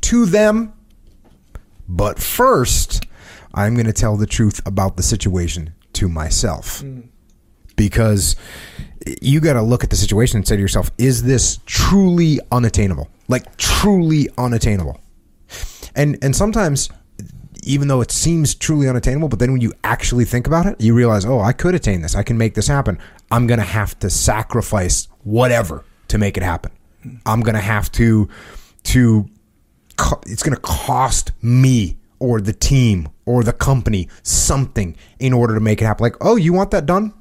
to 0.00 0.24
them, 0.24 0.72
but 1.86 2.18
first, 2.18 3.04
I'm 3.52 3.74
going 3.74 3.84
to 3.84 3.92
tell 3.92 4.16
the 4.16 4.26
truth 4.26 4.62
about 4.64 4.96
the 4.96 5.02
situation 5.02 5.74
to 5.92 6.08
myself. 6.08 6.80
Mm. 6.80 7.08
Because 7.76 8.36
you 9.20 9.40
got 9.40 9.54
to 9.54 9.62
look 9.62 9.84
at 9.84 9.90
the 9.90 9.96
situation 9.96 10.38
and 10.38 10.48
say 10.48 10.56
to 10.56 10.62
yourself, 10.62 10.90
is 10.98 11.22
this 11.22 11.58
truly 11.66 12.40
unattainable? 12.50 13.08
Like 13.28 13.56
truly 13.56 14.28
unattainable. 14.38 15.00
And 15.94 16.18
and 16.22 16.34
sometimes 16.34 16.90
even 17.64 17.88
though 17.88 18.00
it 18.00 18.10
seems 18.10 18.54
truly 18.54 18.88
unattainable, 18.88 19.28
but 19.28 19.38
then 19.38 19.52
when 19.52 19.60
you 19.60 19.72
actually 19.82 20.24
think 20.24 20.46
about 20.46 20.66
it, 20.66 20.80
you 20.80 20.94
realize, 20.94 21.24
"Oh, 21.24 21.40
I 21.40 21.52
could 21.52 21.74
attain 21.74 22.02
this. 22.02 22.14
I 22.14 22.22
can 22.22 22.36
make 22.38 22.54
this 22.54 22.66
happen. 22.66 22.98
I'm 23.30 23.46
going 23.46 23.58
to 23.58 23.64
have 23.64 23.98
to 24.00 24.10
sacrifice 24.10 25.08
whatever 25.22 25.84
to 26.08 26.18
make 26.18 26.36
it 26.36 26.42
happen. 26.42 26.72
I'm 27.26 27.40
going 27.40 27.54
to 27.54 27.60
have 27.60 27.90
to 27.92 28.28
to 28.84 29.28
it's 30.26 30.42
going 30.42 30.54
to 30.54 30.60
cost 30.60 31.32
me 31.40 31.96
or 32.18 32.40
the 32.40 32.52
team 32.52 33.08
or 33.26 33.44
the 33.44 33.52
company 33.52 34.08
something 34.22 34.96
in 35.18 35.32
order 35.32 35.54
to 35.54 35.60
make 35.60 35.80
it 35.80 35.84
happen. 35.84 36.02
Like, 36.02 36.16
"Oh, 36.20 36.36
you 36.36 36.52
want 36.52 36.70
that 36.72 36.86
done? 36.86 37.14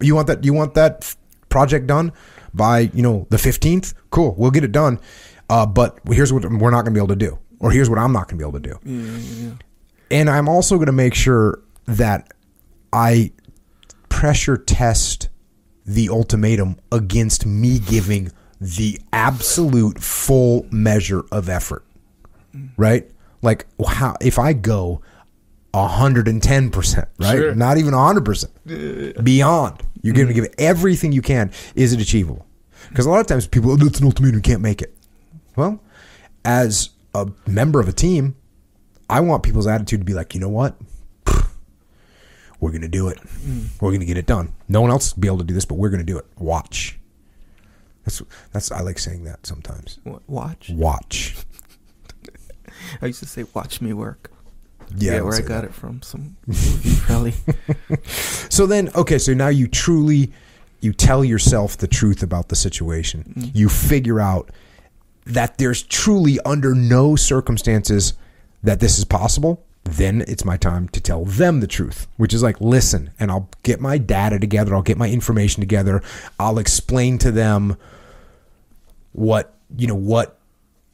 You 0.00 0.14
want 0.14 0.26
that 0.28 0.44
you 0.44 0.52
want 0.52 0.74
that 0.74 1.14
project 1.48 1.86
done 1.86 2.12
by 2.54 2.90
you 2.94 3.02
know 3.02 3.26
the 3.30 3.36
15th 3.36 3.94
cool 4.10 4.34
we'll 4.38 4.50
get 4.50 4.64
it 4.64 4.72
done. 4.72 5.00
Uh, 5.50 5.64
but 5.64 5.98
here's 6.10 6.32
what 6.32 6.44
we're 6.44 6.70
not 6.70 6.82
going 6.82 6.86
to 6.86 6.90
be 6.92 6.98
able 6.98 7.08
to 7.08 7.16
do 7.16 7.38
or 7.60 7.70
here's 7.70 7.88
what 7.88 7.98
i'm 7.98 8.12
not 8.12 8.28
going 8.28 8.38
to 8.38 8.44
be 8.44 8.48
able 8.48 8.60
to 8.60 8.68
do. 8.68 8.78
Yeah, 8.84 9.48
yeah. 9.48 9.54
and 10.10 10.30
i'm 10.30 10.48
also 10.48 10.76
going 10.76 10.86
to 10.86 10.92
make 10.92 11.14
sure 11.14 11.62
that 11.86 12.32
i 12.92 13.32
pressure 14.10 14.58
test 14.58 15.30
the 15.86 16.10
ultimatum 16.10 16.76
against 16.92 17.46
me 17.46 17.78
giving 17.78 18.30
the 18.60 19.00
absolute 19.12 19.98
full 20.02 20.66
measure 20.70 21.24
of 21.32 21.48
effort 21.48 21.84
right? 22.76 23.10
Like 23.42 23.66
how 23.86 24.16
if 24.20 24.38
i 24.38 24.52
go 24.52 25.00
110% 25.74 27.06
right 27.18 27.36
sure. 27.36 27.54
not 27.54 27.76
even 27.76 27.92
100% 27.92 29.22
beyond 29.22 29.82
you're 30.02 30.14
going 30.14 30.26
mm. 30.28 30.34
to 30.34 30.34
give 30.34 30.54
everything 30.58 31.12
you 31.12 31.22
can. 31.22 31.50
Is 31.74 31.92
it 31.92 32.00
achievable? 32.00 32.46
Because 32.88 33.06
a 33.06 33.10
lot 33.10 33.20
of 33.20 33.26
times 33.26 33.46
people, 33.46 33.70
oh, 33.72 33.76
that's 33.76 34.00
an 34.00 34.06
ultimatum, 34.06 34.42
can't 34.42 34.62
make 34.62 34.82
it. 34.82 34.96
Well, 35.56 35.80
as 36.44 36.90
a 37.14 37.28
member 37.46 37.80
of 37.80 37.88
a 37.88 37.92
team, 37.92 38.36
I 39.10 39.20
want 39.20 39.42
people's 39.42 39.66
attitude 39.66 40.00
to 40.00 40.04
be 40.04 40.14
like, 40.14 40.34
you 40.34 40.40
know 40.40 40.48
what? 40.48 40.76
We're 42.60 42.70
going 42.70 42.82
to 42.82 42.88
do 42.88 43.08
it. 43.08 43.18
Mm. 43.18 43.68
We're 43.80 43.90
going 43.90 44.00
to 44.00 44.06
get 44.06 44.16
it 44.16 44.26
done. 44.26 44.52
No 44.68 44.80
one 44.80 44.90
else 44.90 45.14
will 45.14 45.20
be 45.20 45.28
able 45.28 45.38
to 45.38 45.44
do 45.44 45.54
this, 45.54 45.64
but 45.64 45.76
we're 45.76 45.90
going 45.90 46.00
to 46.00 46.04
do 46.04 46.18
it. 46.18 46.26
Watch. 46.38 46.98
That's 48.04 48.22
that's 48.52 48.72
I 48.72 48.80
like 48.80 48.98
saying 48.98 49.24
that 49.24 49.46
sometimes. 49.46 50.00
Watch. 50.26 50.70
Watch. 50.70 51.36
I 53.02 53.06
used 53.06 53.20
to 53.20 53.26
say, 53.26 53.44
"Watch 53.54 53.80
me 53.80 53.92
work." 53.92 54.32
Yeah, 54.96 55.14
yeah 55.14 55.20
where 55.20 55.34
I 55.34 55.40
got 55.40 55.62
that. 55.62 55.64
it 55.64 55.74
from. 55.74 56.02
Some 56.02 56.36
probably. 57.00 57.34
so 58.04 58.66
then, 58.66 58.90
okay, 58.94 59.18
so 59.18 59.34
now 59.34 59.48
you 59.48 59.68
truly 59.68 60.32
you 60.80 60.92
tell 60.92 61.24
yourself 61.24 61.76
the 61.76 61.88
truth 61.88 62.22
about 62.22 62.48
the 62.48 62.56
situation. 62.56 63.34
Mm-hmm. 63.36 63.50
You 63.52 63.68
figure 63.68 64.20
out 64.20 64.50
that 65.24 65.58
there's 65.58 65.82
truly 65.82 66.38
under 66.44 66.74
no 66.74 67.16
circumstances 67.16 68.14
that 68.62 68.80
this 68.80 68.98
is 68.98 69.04
possible. 69.04 69.64
Then 69.84 70.22
it's 70.28 70.44
my 70.44 70.56
time 70.56 70.88
to 70.90 71.00
tell 71.00 71.24
them 71.24 71.60
the 71.60 71.66
truth, 71.66 72.06
which 72.16 72.34
is 72.34 72.42
like, 72.42 72.60
listen, 72.60 73.10
and 73.18 73.30
I'll 73.30 73.48
get 73.62 73.80
my 73.80 73.96
data 73.96 74.38
together, 74.38 74.74
I'll 74.74 74.82
get 74.82 74.98
my 74.98 75.08
information 75.08 75.60
together, 75.60 76.02
I'll 76.38 76.58
explain 76.58 77.18
to 77.18 77.30
them 77.30 77.76
what 79.12 79.54
you 79.76 79.86
know 79.86 79.94
what 79.94 80.37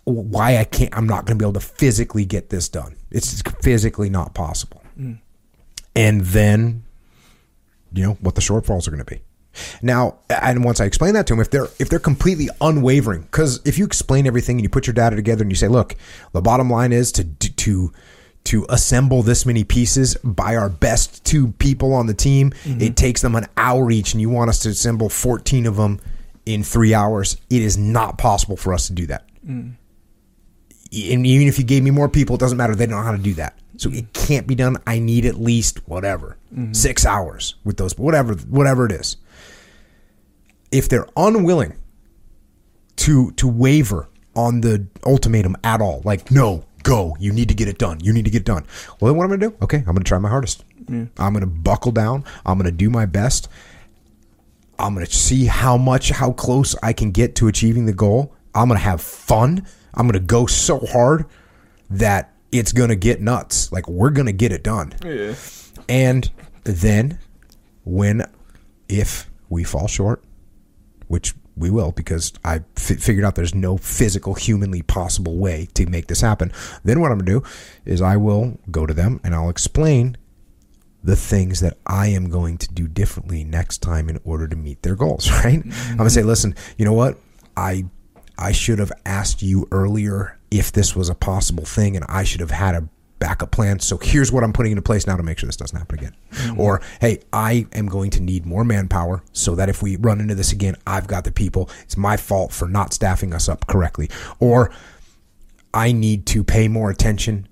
why 0.04 0.58
I 0.58 0.64
can't, 0.64 0.94
I'm 0.96 1.06
not 1.06 1.24
going 1.24 1.38
to 1.38 1.42
be 1.42 1.48
able 1.48 1.60
to 1.60 1.66
physically 1.66 2.24
get 2.24 2.50
this 2.50 2.68
done. 2.68 2.96
It's 3.10 3.42
physically 3.62 4.10
not 4.10 4.34
possible. 4.34 4.82
Mm. 4.98 5.18
And 5.96 6.20
then, 6.22 6.84
you 7.92 8.02
know, 8.02 8.12
what 8.20 8.34
the 8.34 8.40
shortfalls 8.40 8.86
are 8.86 8.90
going 8.90 9.04
to 9.04 9.10
be. 9.10 9.22
Now, 9.82 10.18
and 10.28 10.64
once 10.64 10.80
I 10.80 10.84
explain 10.84 11.14
that 11.14 11.28
to 11.28 11.32
them, 11.32 11.40
if 11.40 11.50
they're 11.50 11.68
if 11.78 11.88
they're 11.88 12.00
completely 12.00 12.48
unwavering, 12.60 13.22
because 13.22 13.60
if 13.64 13.78
you 13.78 13.84
explain 13.84 14.26
everything 14.26 14.56
and 14.56 14.64
you 14.64 14.68
put 14.68 14.88
your 14.88 14.94
data 14.94 15.14
together 15.14 15.42
and 15.42 15.50
you 15.52 15.54
say, 15.54 15.68
look, 15.68 15.94
the 16.32 16.42
bottom 16.42 16.68
line 16.68 16.92
is 16.92 17.12
to 17.12 17.24
to 17.24 17.92
to 18.44 18.66
assemble 18.68 19.22
this 19.22 19.46
many 19.46 19.62
pieces 19.62 20.16
by 20.24 20.56
our 20.56 20.68
best 20.68 21.24
two 21.24 21.52
people 21.52 21.94
on 21.94 22.08
the 22.08 22.14
team, 22.14 22.50
mm-hmm. 22.50 22.80
it 22.80 22.96
takes 22.96 23.22
them 23.22 23.36
an 23.36 23.46
hour 23.56 23.92
each, 23.92 24.12
and 24.12 24.20
you 24.20 24.28
want 24.28 24.50
us 24.50 24.58
to 24.58 24.70
assemble 24.70 25.08
14 25.08 25.66
of 25.66 25.76
them 25.76 26.00
in 26.44 26.64
three 26.64 26.92
hours. 26.92 27.36
It 27.48 27.62
is 27.62 27.78
not 27.78 28.18
possible 28.18 28.56
for 28.56 28.74
us 28.74 28.88
to 28.88 28.92
do 28.92 29.06
that. 29.06 29.28
Mm 29.46 29.74
and 30.92 31.26
even 31.26 31.48
if 31.48 31.58
you 31.58 31.64
gave 31.64 31.82
me 31.82 31.90
more 31.90 32.08
people, 32.08 32.36
it 32.36 32.40
doesn't 32.40 32.58
matter. 32.58 32.74
They 32.74 32.86
don't 32.86 32.98
know 32.98 33.04
how 33.04 33.12
to 33.12 33.18
do 33.18 33.34
that. 33.34 33.58
So 33.76 33.90
it 33.90 34.12
can't 34.12 34.46
be 34.46 34.54
done. 34.54 34.76
I 34.86 34.98
need 34.98 35.24
at 35.26 35.34
least 35.34 35.86
whatever 35.88 36.36
mm-hmm. 36.52 36.72
six 36.72 37.04
hours 37.04 37.56
with 37.64 37.76
those 37.76 37.98
whatever 37.98 38.34
whatever 38.34 38.86
it 38.86 38.92
is. 38.92 39.16
If 40.70 40.88
they're 40.88 41.08
unwilling 41.16 41.74
to 42.96 43.32
to 43.32 43.48
waver 43.48 44.08
on 44.36 44.60
the 44.60 44.86
ultimatum 45.04 45.56
at 45.64 45.80
all, 45.80 46.02
like 46.04 46.30
no, 46.30 46.64
go, 46.82 47.16
you 47.18 47.32
need 47.32 47.48
to 47.48 47.54
get 47.54 47.66
it 47.68 47.78
done, 47.78 47.98
you 48.00 48.12
need 48.12 48.24
to 48.24 48.30
get 48.30 48.42
it 48.42 48.46
done. 48.46 48.64
Well, 49.00 49.10
then 49.10 49.16
what 49.16 49.24
I'm 49.24 49.30
gonna 49.30 49.50
do? 49.50 49.56
Okay, 49.62 49.78
I'm 49.78 49.94
gonna 49.94 50.04
try 50.04 50.18
my 50.18 50.28
hardest. 50.28 50.64
I'm 50.88 51.32
gonna 51.32 51.46
buckle 51.46 51.92
down. 51.92 52.24
I'm 52.46 52.58
gonna 52.58 52.70
do 52.70 52.90
my 52.90 53.06
best. 53.06 53.48
I'm 54.78 54.94
going 54.94 55.06
to 55.06 55.12
see 55.12 55.46
how 55.46 55.76
much, 55.76 56.10
how 56.10 56.32
close 56.32 56.74
I 56.82 56.92
can 56.92 57.10
get 57.10 57.36
to 57.36 57.48
achieving 57.48 57.86
the 57.86 57.92
goal. 57.92 58.34
I'm 58.54 58.68
going 58.68 58.78
to 58.78 58.84
have 58.84 59.00
fun. 59.00 59.66
I'm 59.94 60.06
going 60.06 60.20
to 60.20 60.20
go 60.20 60.46
so 60.46 60.80
hard 60.80 61.26
that 61.90 62.32
it's 62.52 62.72
going 62.72 62.90
to 62.90 62.96
get 62.96 63.20
nuts. 63.20 63.72
Like, 63.72 63.88
we're 63.88 64.10
going 64.10 64.26
to 64.26 64.32
get 64.32 64.52
it 64.52 64.62
done. 64.62 64.94
Yeah. 65.04 65.34
And 65.88 66.30
then, 66.64 67.18
when, 67.84 68.26
if 68.88 69.30
we 69.48 69.64
fall 69.64 69.88
short, 69.88 70.22
which 71.08 71.34
we 71.56 71.70
will 71.70 71.92
because 71.92 72.32
I 72.44 72.62
figured 72.76 73.24
out 73.24 73.36
there's 73.36 73.54
no 73.54 73.76
physical, 73.76 74.34
humanly 74.34 74.82
possible 74.82 75.36
way 75.36 75.68
to 75.74 75.86
make 75.86 76.08
this 76.08 76.20
happen, 76.20 76.52
then 76.82 77.00
what 77.00 77.12
I'm 77.12 77.18
going 77.18 77.26
to 77.26 77.40
do 77.40 77.46
is 77.84 78.02
I 78.02 78.16
will 78.16 78.58
go 78.70 78.86
to 78.86 78.94
them 78.94 79.20
and 79.22 79.34
I'll 79.34 79.50
explain 79.50 80.16
the 81.02 81.16
things 81.16 81.60
that 81.60 81.76
I 81.86 82.08
am 82.08 82.30
going 82.30 82.56
to 82.58 82.72
do 82.72 82.88
differently 82.88 83.44
next 83.44 83.78
time 83.78 84.08
in 84.08 84.18
order 84.24 84.48
to 84.48 84.56
meet 84.56 84.82
their 84.82 84.96
goals, 84.96 85.30
right? 85.44 85.62
I'm 85.62 85.96
going 85.96 86.08
to 86.08 86.10
say, 86.10 86.20
mm-hmm. 86.20 86.28
listen, 86.28 86.54
you 86.78 86.84
know 86.84 86.94
what? 86.94 87.18
I 87.56 87.84
I 88.38 88.52
should 88.52 88.78
have 88.78 88.92
asked 89.04 89.42
you 89.42 89.68
earlier 89.70 90.38
if 90.50 90.72
this 90.72 90.94
was 90.94 91.08
a 91.08 91.14
possible 91.14 91.64
thing 91.64 91.96
and 91.96 92.04
I 92.08 92.24
should 92.24 92.40
have 92.40 92.50
had 92.50 92.74
a 92.74 92.88
backup 93.18 93.50
plan. 93.50 93.80
So 93.80 93.96
here's 93.96 94.30
what 94.30 94.44
I'm 94.44 94.52
putting 94.52 94.72
into 94.72 94.82
place 94.82 95.06
now 95.06 95.16
to 95.16 95.22
make 95.22 95.38
sure 95.38 95.46
this 95.46 95.56
doesn't 95.56 95.78
happen 95.78 95.98
again. 95.98 96.16
Hmm. 96.32 96.60
Or, 96.60 96.82
hey, 97.00 97.20
I 97.32 97.66
am 97.72 97.86
going 97.86 98.10
to 98.10 98.22
need 98.22 98.44
more 98.44 98.64
manpower 98.64 99.22
so 99.32 99.54
that 99.54 99.68
if 99.68 99.82
we 99.82 99.96
run 99.96 100.20
into 100.20 100.34
this 100.34 100.52
again, 100.52 100.76
I've 100.86 101.06
got 101.06 101.24
the 101.24 101.32
people. 101.32 101.70
It's 101.82 101.96
my 101.96 102.16
fault 102.16 102.52
for 102.52 102.68
not 102.68 102.92
staffing 102.92 103.32
us 103.32 103.48
up 103.48 103.66
correctly. 103.66 104.10
Or 104.40 104.70
I 105.72 105.92
need 105.92 106.26
to 106.26 106.44
pay 106.44 106.68
more 106.68 106.90
attention 106.90 107.48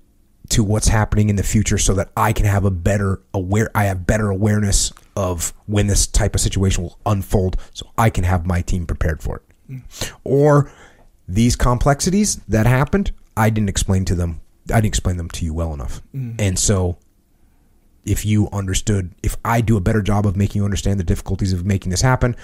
to 0.49 0.63
what's 0.63 0.89
happening 0.89 1.29
in 1.29 1.35
the 1.35 1.43
future 1.43 1.77
so 1.77 1.93
that 1.95 2.11
I 2.15 2.33
can 2.33 2.45
have 2.45 2.65
a 2.65 2.71
better 2.71 3.21
aware 3.33 3.71
I 3.73 3.85
have 3.85 4.05
better 4.05 4.29
awareness 4.29 4.93
of 5.15 5.53
when 5.65 5.87
this 5.87 6.05
type 6.05 6.35
of 6.35 6.41
situation 6.41 6.83
will 6.83 6.99
unfold 7.05 7.57
so 7.73 7.89
I 7.97 8.09
can 8.09 8.23
have 8.23 8.45
my 8.45 8.61
team 8.61 8.85
prepared 8.85 9.23
for 9.23 9.37
it. 9.37 9.43
Or 10.23 10.71
these 11.27 11.55
complexities 11.55 12.35
that 12.47 12.65
happened, 12.65 13.11
I 13.35 13.49
didn't 13.49 13.69
explain 13.69 14.05
to 14.05 14.15
them 14.15 14.41
I 14.69 14.75
didn't 14.75 14.85
explain 14.85 15.17
them 15.17 15.29
to 15.29 15.45
you 15.45 15.53
well 15.53 15.73
enough. 15.73 16.01
Mm. 16.15 16.39
And 16.39 16.59
so 16.59 16.97
if 18.05 18.25
you 18.25 18.49
understood 18.51 19.11
if 19.23 19.35
I 19.43 19.61
do 19.61 19.77
a 19.77 19.81
better 19.81 20.01
job 20.01 20.25
of 20.25 20.35
making 20.35 20.61
you 20.61 20.65
understand 20.65 20.99
the 20.99 21.03
difficulties 21.03 21.53
of 21.53 21.65
making 21.65 21.89
this 21.89 22.01
happen, 22.01 22.35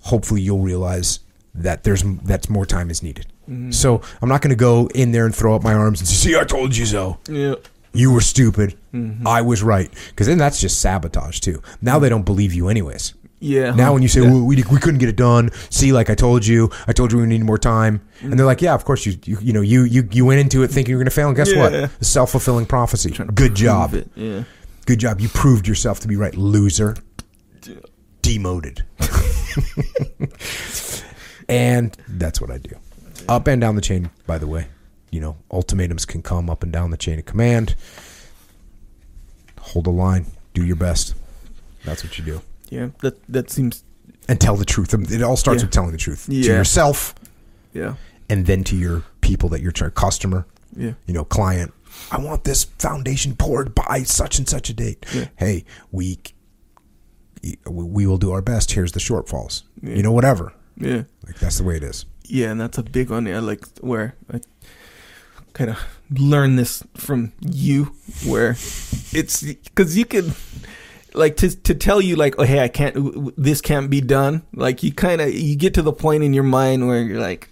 hopefully 0.00 0.40
you'll 0.42 0.60
realize 0.60 1.20
that 1.54 1.84
there's 1.84 2.02
that's 2.24 2.48
more 2.48 2.66
time 2.66 2.90
is 2.90 3.02
needed. 3.02 3.26
Mm-hmm. 3.48 3.70
So 3.70 4.00
I'm 4.20 4.28
not 4.28 4.42
going 4.42 4.50
to 4.50 4.56
go 4.56 4.88
in 4.94 5.12
there 5.12 5.26
and 5.26 5.34
throw 5.34 5.54
up 5.54 5.62
my 5.62 5.74
arms 5.74 6.00
and 6.00 6.08
say, 6.08 6.30
"See, 6.30 6.38
I 6.38 6.44
told 6.44 6.76
you 6.76 6.86
so." 6.86 7.18
Yeah. 7.28 7.56
You 7.94 8.10
were 8.10 8.22
stupid. 8.22 8.78
Mm-hmm. 8.94 9.26
I 9.26 9.42
was 9.42 9.62
right. 9.62 9.90
Because 10.08 10.26
then 10.26 10.38
that's 10.38 10.58
just 10.58 10.80
sabotage 10.80 11.40
too. 11.40 11.62
Now 11.82 11.98
mm. 11.98 12.02
they 12.02 12.08
don't 12.08 12.24
believe 12.24 12.54
you 12.54 12.68
anyways. 12.68 13.12
Yeah. 13.44 13.72
Now 13.74 13.92
when 13.92 14.02
you 14.02 14.08
say 14.08 14.20
Yeah. 14.22 14.30
well, 14.30 14.44
we, 14.44 14.62
we 14.70 14.78
couldn't 14.78 14.98
get 14.98 15.08
it 15.08 15.16
done, 15.16 15.50
see, 15.68 15.92
like 15.92 16.08
I 16.10 16.14
told 16.14 16.46
you, 16.46 16.70
I 16.86 16.92
told 16.92 17.10
you 17.10 17.18
we 17.18 17.26
need 17.26 17.42
more 17.42 17.58
time, 17.58 18.00
and 18.20 18.38
they're 18.38 18.46
like, 18.46 18.62
yeah, 18.62 18.72
of 18.72 18.84
course 18.84 19.04
you 19.04 19.18
you, 19.24 19.36
you 19.40 19.52
know 19.52 19.60
you 19.62 19.82
you 19.82 20.08
you 20.12 20.24
went 20.24 20.38
into 20.40 20.62
it 20.62 20.68
thinking 20.68 20.90
you're 20.92 21.00
going 21.00 21.06
to 21.06 21.14
fail, 21.14 21.26
and 21.26 21.36
guess 21.36 21.52
Yeah. 21.52 21.80
what? 21.82 21.90
Self 22.04 22.30
fulfilling 22.30 22.66
prophecy. 22.66 23.10
Good 23.34 23.56
job. 23.56 23.94
it. 23.94 24.08
Yeah. 24.14 24.44
Good 24.86 25.00
job. 25.00 25.20
You 25.20 25.28
proved 25.28 25.66
yourself 25.66 25.98
to 26.00 26.08
be 26.08 26.14
right, 26.16 26.34
loser. 26.36 26.96
Demoted. 28.22 28.84
and 31.48 31.96
that's 32.08 32.40
what 32.40 32.50
I 32.50 32.58
do. 32.58 32.76
Up 33.28 33.46
and 33.48 33.60
down 33.60 33.74
the 33.74 33.80
chain, 33.82 34.10
by 34.26 34.38
the 34.38 34.46
way. 34.46 34.68
You 35.10 35.20
know, 35.20 35.36
ultimatums 35.50 36.04
can 36.04 36.22
come 36.22 36.48
up 36.48 36.62
and 36.62 36.72
down 36.72 36.90
the 36.90 36.96
chain 36.96 37.18
of 37.18 37.24
command. 37.26 37.74
Hold 39.60 39.84
the 39.86 39.90
line. 39.90 40.26
Do 40.54 40.64
your 40.64 40.76
best. 40.76 41.14
That's 41.84 42.02
what 42.04 42.16
you 42.18 42.24
do. 42.24 42.42
Yeah. 42.72 42.88
That 43.02 43.14
that 43.28 43.50
seems. 43.50 43.84
And 44.28 44.40
tell 44.40 44.56
the 44.56 44.64
truth. 44.64 44.94
Um, 44.94 45.04
it 45.10 45.22
all 45.22 45.36
starts 45.36 45.60
Yeah. 45.62 45.66
with 45.66 45.72
telling 45.72 45.92
the 45.92 45.98
truth 45.98 46.26
to 46.26 46.34
yourself 46.34 47.14
Yeah. 47.74 47.94
and 48.30 48.46
then 48.46 48.64
to 48.64 48.76
your 48.76 49.02
people 49.20 49.48
that 49.50 49.60
you're 49.60 49.72
trying, 49.72 49.90
customer, 49.92 50.46
Yeah. 50.76 50.92
you 51.06 51.12
know, 51.14 51.24
client. 51.24 51.72
I 52.10 52.18
want 52.18 52.44
this 52.44 52.64
foundation 52.78 53.34
poured 53.36 53.74
by 53.74 54.04
such 54.04 54.38
and 54.38 54.48
such 54.48 54.70
a 54.70 54.74
date. 54.74 55.04
Yeah. 55.14 55.26
Hey, 55.36 55.64
we 55.90 56.18
we 57.68 58.06
will 58.06 58.18
do 58.18 58.30
our 58.32 58.40
best. 58.42 58.72
Here's 58.72 58.92
the 58.92 59.00
shortfalls. 59.00 59.62
You 59.82 60.02
know, 60.02 60.12
whatever. 60.12 60.52
Yeah. 60.76 61.02
Like 61.26 61.38
that's 61.40 61.58
the 61.58 61.64
way 61.64 61.76
it 61.76 61.82
is. 61.82 62.06
Yeah, 62.24 62.50
and 62.52 62.60
that's 62.60 62.78
a 62.78 62.82
big 62.82 63.10
one. 63.10 63.26
I 63.26 63.40
like 63.40 63.66
where 63.80 64.14
I 64.32 64.40
kind 65.52 65.70
of 65.70 65.78
learned 66.10 66.58
this 66.58 66.82
from 66.94 67.32
you, 67.40 67.92
where 68.24 68.52
it's 69.12 69.42
because 69.42 69.96
you 69.98 70.04
can 70.06 70.32
like 71.14 71.36
to 71.38 71.50
to 71.62 71.74
tell 71.74 72.00
you 72.00 72.16
like, 72.16 72.34
oh 72.38 72.42
hey, 72.44 72.60
I 72.60 72.68
can't, 72.68 73.34
this 73.36 73.60
can't 73.60 73.90
be 73.90 74.00
done. 74.00 74.42
Like 74.54 74.82
you 74.82 74.92
kind 74.92 75.20
of 75.20 75.32
you 75.32 75.56
get 75.56 75.74
to 75.74 75.82
the 75.82 75.92
point 75.92 76.22
in 76.22 76.32
your 76.32 76.44
mind 76.44 76.86
where 76.86 77.02
you're 77.02 77.20
like. 77.20 77.48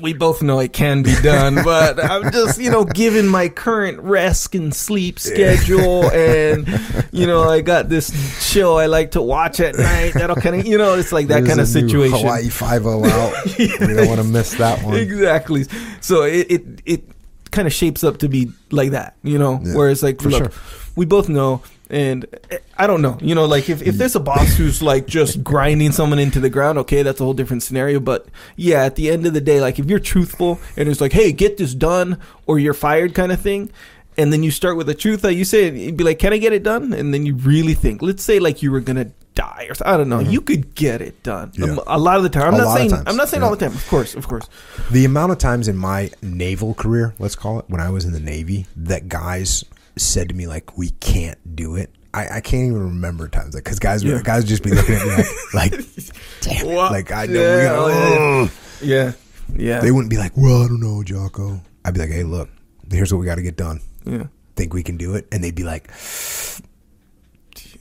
We 0.00 0.12
both 0.14 0.42
know 0.42 0.60
it 0.60 0.72
can 0.72 1.02
be 1.02 1.14
done, 1.22 1.56
but 1.64 2.02
I'm 2.02 2.30
just, 2.30 2.60
you 2.60 2.70
know, 2.70 2.84
given 2.84 3.26
my 3.26 3.48
current 3.48 3.98
rest 3.98 4.54
and 4.54 4.72
sleep 4.72 5.18
schedule, 5.18 6.08
and 6.12 6.68
you 7.10 7.26
know, 7.26 7.42
I 7.42 7.62
got 7.62 7.88
this 7.88 8.12
show 8.48 8.76
I 8.76 8.86
like 8.86 9.10
to 9.12 9.22
watch 9.22 9.58
at 9.58 9.74
night. 9.76 10.14
That'll 10.14 10.36
kind 10.36 10.54
of, 10.54 10.66
you 10.66 10.78
know, 10.78 10.94
it's 10.94 11.10
like 11.10 11.26
that 11.28 11.40
There's 11.40 11.48
kind 11.48 11.60
of 11.60 11.66
situation. 11.66 12.16
Hawaii 12.16 12.48
Five 12.48 12.86
O 12.86 13.04
out. 13.04 13.34
We 13.58 13.66
don't 13.66 14.06
want 14.06 14.20
to 14.20 14.24
miss 14.26 14.52
that 14.54 14.84
one. 14.84 14.94
exactly. 14.96 15.64
So 16.00 16.22
it 16.22 16.46
it, 16.48 16.82
it 16.86 17.04
kind 17.50 17.66
of 17.66 17.72
shapes 17.74 18.04
up 18.04 18.18
to 18.18 18.28
be 18.28 18.52
like 18.70 18.92
that, 18.92 19.16
you 19.24 19.38
know. 19.38 19.60
Yeah, 19.62 19.74
Where 19.74 19.90
it's 19.90 20.02
like, 20.02 20.20
for 20.20 20.28
look, 20.30 20.52
sure. 20.52 20.62
we 20.94 21.06
both 21.06 21.28
know, 21.28 21.62
and 21.90 22.26
eh, 22.50 22.58
I 22.76 22.86
don't 22.86 23.02
know, 23.02 23.18
you 23.20 23.34
know, 23.34 23.46
like 23.46 23.68
if, 23.68 23.82
if 23.82 23.96
there's 23.96 24.16
a 24.16 24.20
boss 24.20 24.56
who's 24.56 24.82
like 24.82 25.06
just 25.06 25.42
grinding 25.42 25.92
someone 25.92 26.18
into 26.18 26.40
the 26.40 26.50
ground, 26.50 26.78
okay, 26.78 27.02
that's 27.02 27.20
a 27.20 27.24
whole 27.24 27.34
different 27.34 27.62
scenario. 27.62 28.00
But 28.00 28.26
yeah, 28.56 28.84
at 28.84 28.96
the 28.96 29.10
end 29.10 29.26
of 29.26 29.34
the 29.34 29.40
day, 29.40 29.60
like 29.60 29.78
if 29.78 29.86
you're 29.86 29.98
truthful 29.98 30.60
and 30.76 30.88
it's 30.88 31.00
like, 31.00 31.12
hey, 31.12 31.32
get 31.32 31.56
this 31.56 31.74
done 31.74 32.18
or 32.46 32.58
you're 32.58 32.74
fired, 32.74 33.14
kind 33.14 33.32
of 33.32 33.40
thing. 33.40 33.70
And 34.18 34.32
then 34.32 34.42
you 34.42 34.50
start 34.50 34.78
with 34.78 34.86
the 34.86 34.94
truth 34.94 35.20
that 35.22 35.34
you 35.34 35.44
say, 35.44 35.68
and 35.68 35.78
you'd 35.78 35.98
be 35.98 36.02
like, 36.02 36.18
"Can 36.18 36.32
I 36.32 36.38
get 36.38 36.54
it 36.54 36.62
done?" 36.62 36.94
And 36.94 37.12
then 37.12 37.26
you 37.26 37.34
really 37.34 37.74
think. 37.74 38.00
Let's 38.00 38.22
say 38.22 38.38
like 38.38 38.62
you 38.62 38.72
were 38.72 38.80
gonna 38.80 39.10
die 39.34 39.66
or 39.68 39.74
something. 39.74 39.92
I 39.92 39.96
don't 39.98 40.08
know. 40.08 40.18
You 40.18 40.40
could 40.40 40.74
get 40.74 41.02
it 41.02 41.22
done. 41.22 41.50
Mm-hmm. 41.52 41.76
Yeah. 41.76 41.82
A 41.86 41.98
lot 41.98 42.16
of 42.16 42.22
the 42.22 42.30
time. 42.30 42.48
I'm 42.48 42.54
A 42.54 42.56
not 42.56 42.76
saying. 42.76 42.92
I'm 43.06 43.16
not 43.16 43.28
saying 43.28 43.42
yeah. 43.42 43.48
all 43.48 43.54
the 43.54 43.64
time. 43.64 43.74
Of 43.74 43.86
course, 43.88 44.14
of 44.14 44.26
course. 44.26 44.48
The 44.90 45.04
amount 45.04 45.32
of 45.32 45.38
times 45.38 45.68
in 45.68 45.76
my 45.76 46.10
naval 46.22 46.72
career, 46.72 47.14
let's 47.18 47.36
call 47.36 47.58
it, 47.58 47.66
when 47.68 47.80
I 47.80 47.90
was 47.90 48.06
in 48.06 48.12
the 48.12 48.20
Navy, 48.20 48.66
that 48.74 49.08
guys 49.08 49.64
said 49.96 50.28
to 50.28 50.34
me 50.34 50.46
like, 50.46 50.76
"We 50.78 50.90
can't 50.90 51.56
do 51.56 51.76
it." 51.76 51.90
I, 52.14 52.36
I 52.36 52.40
can't 52.40 52.64
even 52.68 52.80
remember 52.82 53.28
times 53.28 53.54
like 53.54 53.64
because 53.64 53.78
guys 53.78 54.02
Yeah. 54.02 54.22
guys 54.22 54.44
just 54.44 54.62
be 54.62 54.70
looking 54.70 54.94
at 54.94 55.04
me 55.06 55.14
like, 55.54 55.72
like 55.72 55.72
damn 56.40 56.66
it, 56.66 56.74
What? 56.74 56.92
like 56.92 57.12
I 57.12 57.26
don't. 57.26 57.34
Yeah, 57.36 57.56
yeah. 57.56 57.64
gotta, 57.64 58.52
Yeah, 58.82 59.12
yeah, 59.54 59.80
They 59.80 59.90
wouldn't 59.90 60.10
be 60.10 60.16
like, 60.18 60.36
"Well, 60.36 60.62
I 60.62 60.68
don't 60.68 60.80
know, 60.80 61.02
Jocko." 61.02 61.60
I'd 61.84 61.94
be 61.94 62.00
like, 62.00 62.10
"Hey, 62.10 62.22
look, 62.24 62.48
here's 62.90 63.12
what 63.12 63.18
we 63.18 63.26
got 63.26 63.34
to 63.36 63.42
get 63.42 63.56
done. 63.56 63.80
yeah. 64.04 64.24
Think 64.56 64.72
we 64.72 64.82
can 64.82 64.96
do 64.96 65.14
it?" 65.14 65.28
And 65.30 65.44
they'd 65.44 65.54
be 65.54 65.64
like, 65.64 65.90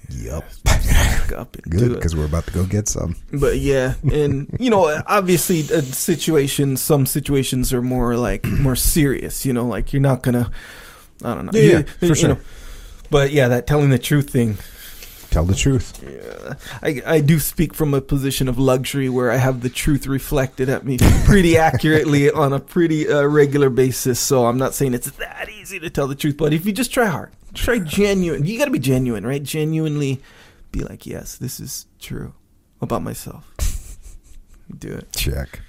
"Yep, 0.09 0.43
Back 0.63 1.31
up 1.33 1.55
and 1.55 1.71
good, 1.71 1.93
because 1.93 2.15
we're 2.15 2.25
about 2.25 2.45
to 2.47 2.51
go 2.53 2.65
get 2.65 2.87
some." 2.87 3.15
But 3.33 3.59
yeah, 3.59 3.95
and 4.11 4.55
you 4.59 4.69
know, 4.69 5.01
obviously, 5.07 5.61
uh, 5.73 5.81
situations. 5.81 6.81
Some 6.81 7.05
situations 7.05 7.73
are 7.73 7.81
more 7.81 8.15
like 8.17 8.45
more 8.45 8.75
serious. 8.75 9.45
You 9.45 9.53
know, 9.53 9.65
like 9.65 9.93
you're 9.93 10.01
not 10.01 10.21
gonna. 10.21 10.51
I 11.23 11.33
don't 11.33 11.45
know. 11.45 11.51
Yeah, 11.53 11.61
yeah, 11.61 11.77
You- 12.01 12.07
for 12.09 12.15
sure. 12.15 12.29
know. 12.29 12.39
but 13.09 13.31
yeah, 13.31 13.47
that 13.49 13.67
telling 13.67 13.89
the 13.89 13.99
truth 13.99 14.29
thing. 14.29 14.57
Tell 15.31 15.43
the 15.45 15.55
truth. 15.55 16.01
Yeah, 16.01 16.53
I 16.81 17.01
I 17.15 17.19
do 17.19 17.39
speak 17.39 17.73
from 17.73 17.93
a 17.93 17.99
position 17.99 18.47
of 18.47 18.57
luxury 18.57 19.09
where 19.09 19.31
I 19.31 19.35
have 19.35 19.59
the 19.61 19.69
truth 19.69 20.07
reflected 20.07 20.69
at 20.69 20.85
me 20.85 20.97
pretty 21.25 21.57
accurately 21.69 22.31
on 22.31 22.53
a 22.53 22.59
pretty 22.59 23.09
uh, 23.09 23.23
regular 23.23 23.69
basis. 23.69 24.17
So 24.17 24.45
I'm 24.45 24.57
not 24.57 24.73
saying 24.73 24.93
it's 24.93 25.11
that 25.11 25.49
easy 25.49 25.77
to 25.81 25.89
tell 25.89 26.07
the 26.07 26.15
truth, 26.15 26.37
but 26.37 26.53
if 26.53 26.65
you 26.65 26.71
just 26.71 26.93
try 26.93 27.07
hard, 27.07 27.31
try 27.53 27.79
genuine. 27.79 28.45
You 28.45 28.57
got 28.57 28.65
to 28.65 28.71
be 28.71 28.79
genuine, 28.79 29.25
right? 29.27 29.43
Genuinely, 29.43 30.21
be 30.71 30.81
like, 30.85 31.05
yes, 31.05 31.35
this 31.35 31.59
is 31.59 31.85
true 31.99 32.33
about 32.81 33.01
myself. 33.03 33.43
Do 34.77 34.93
it. 34.93 35.11
Check. 35.11 35.59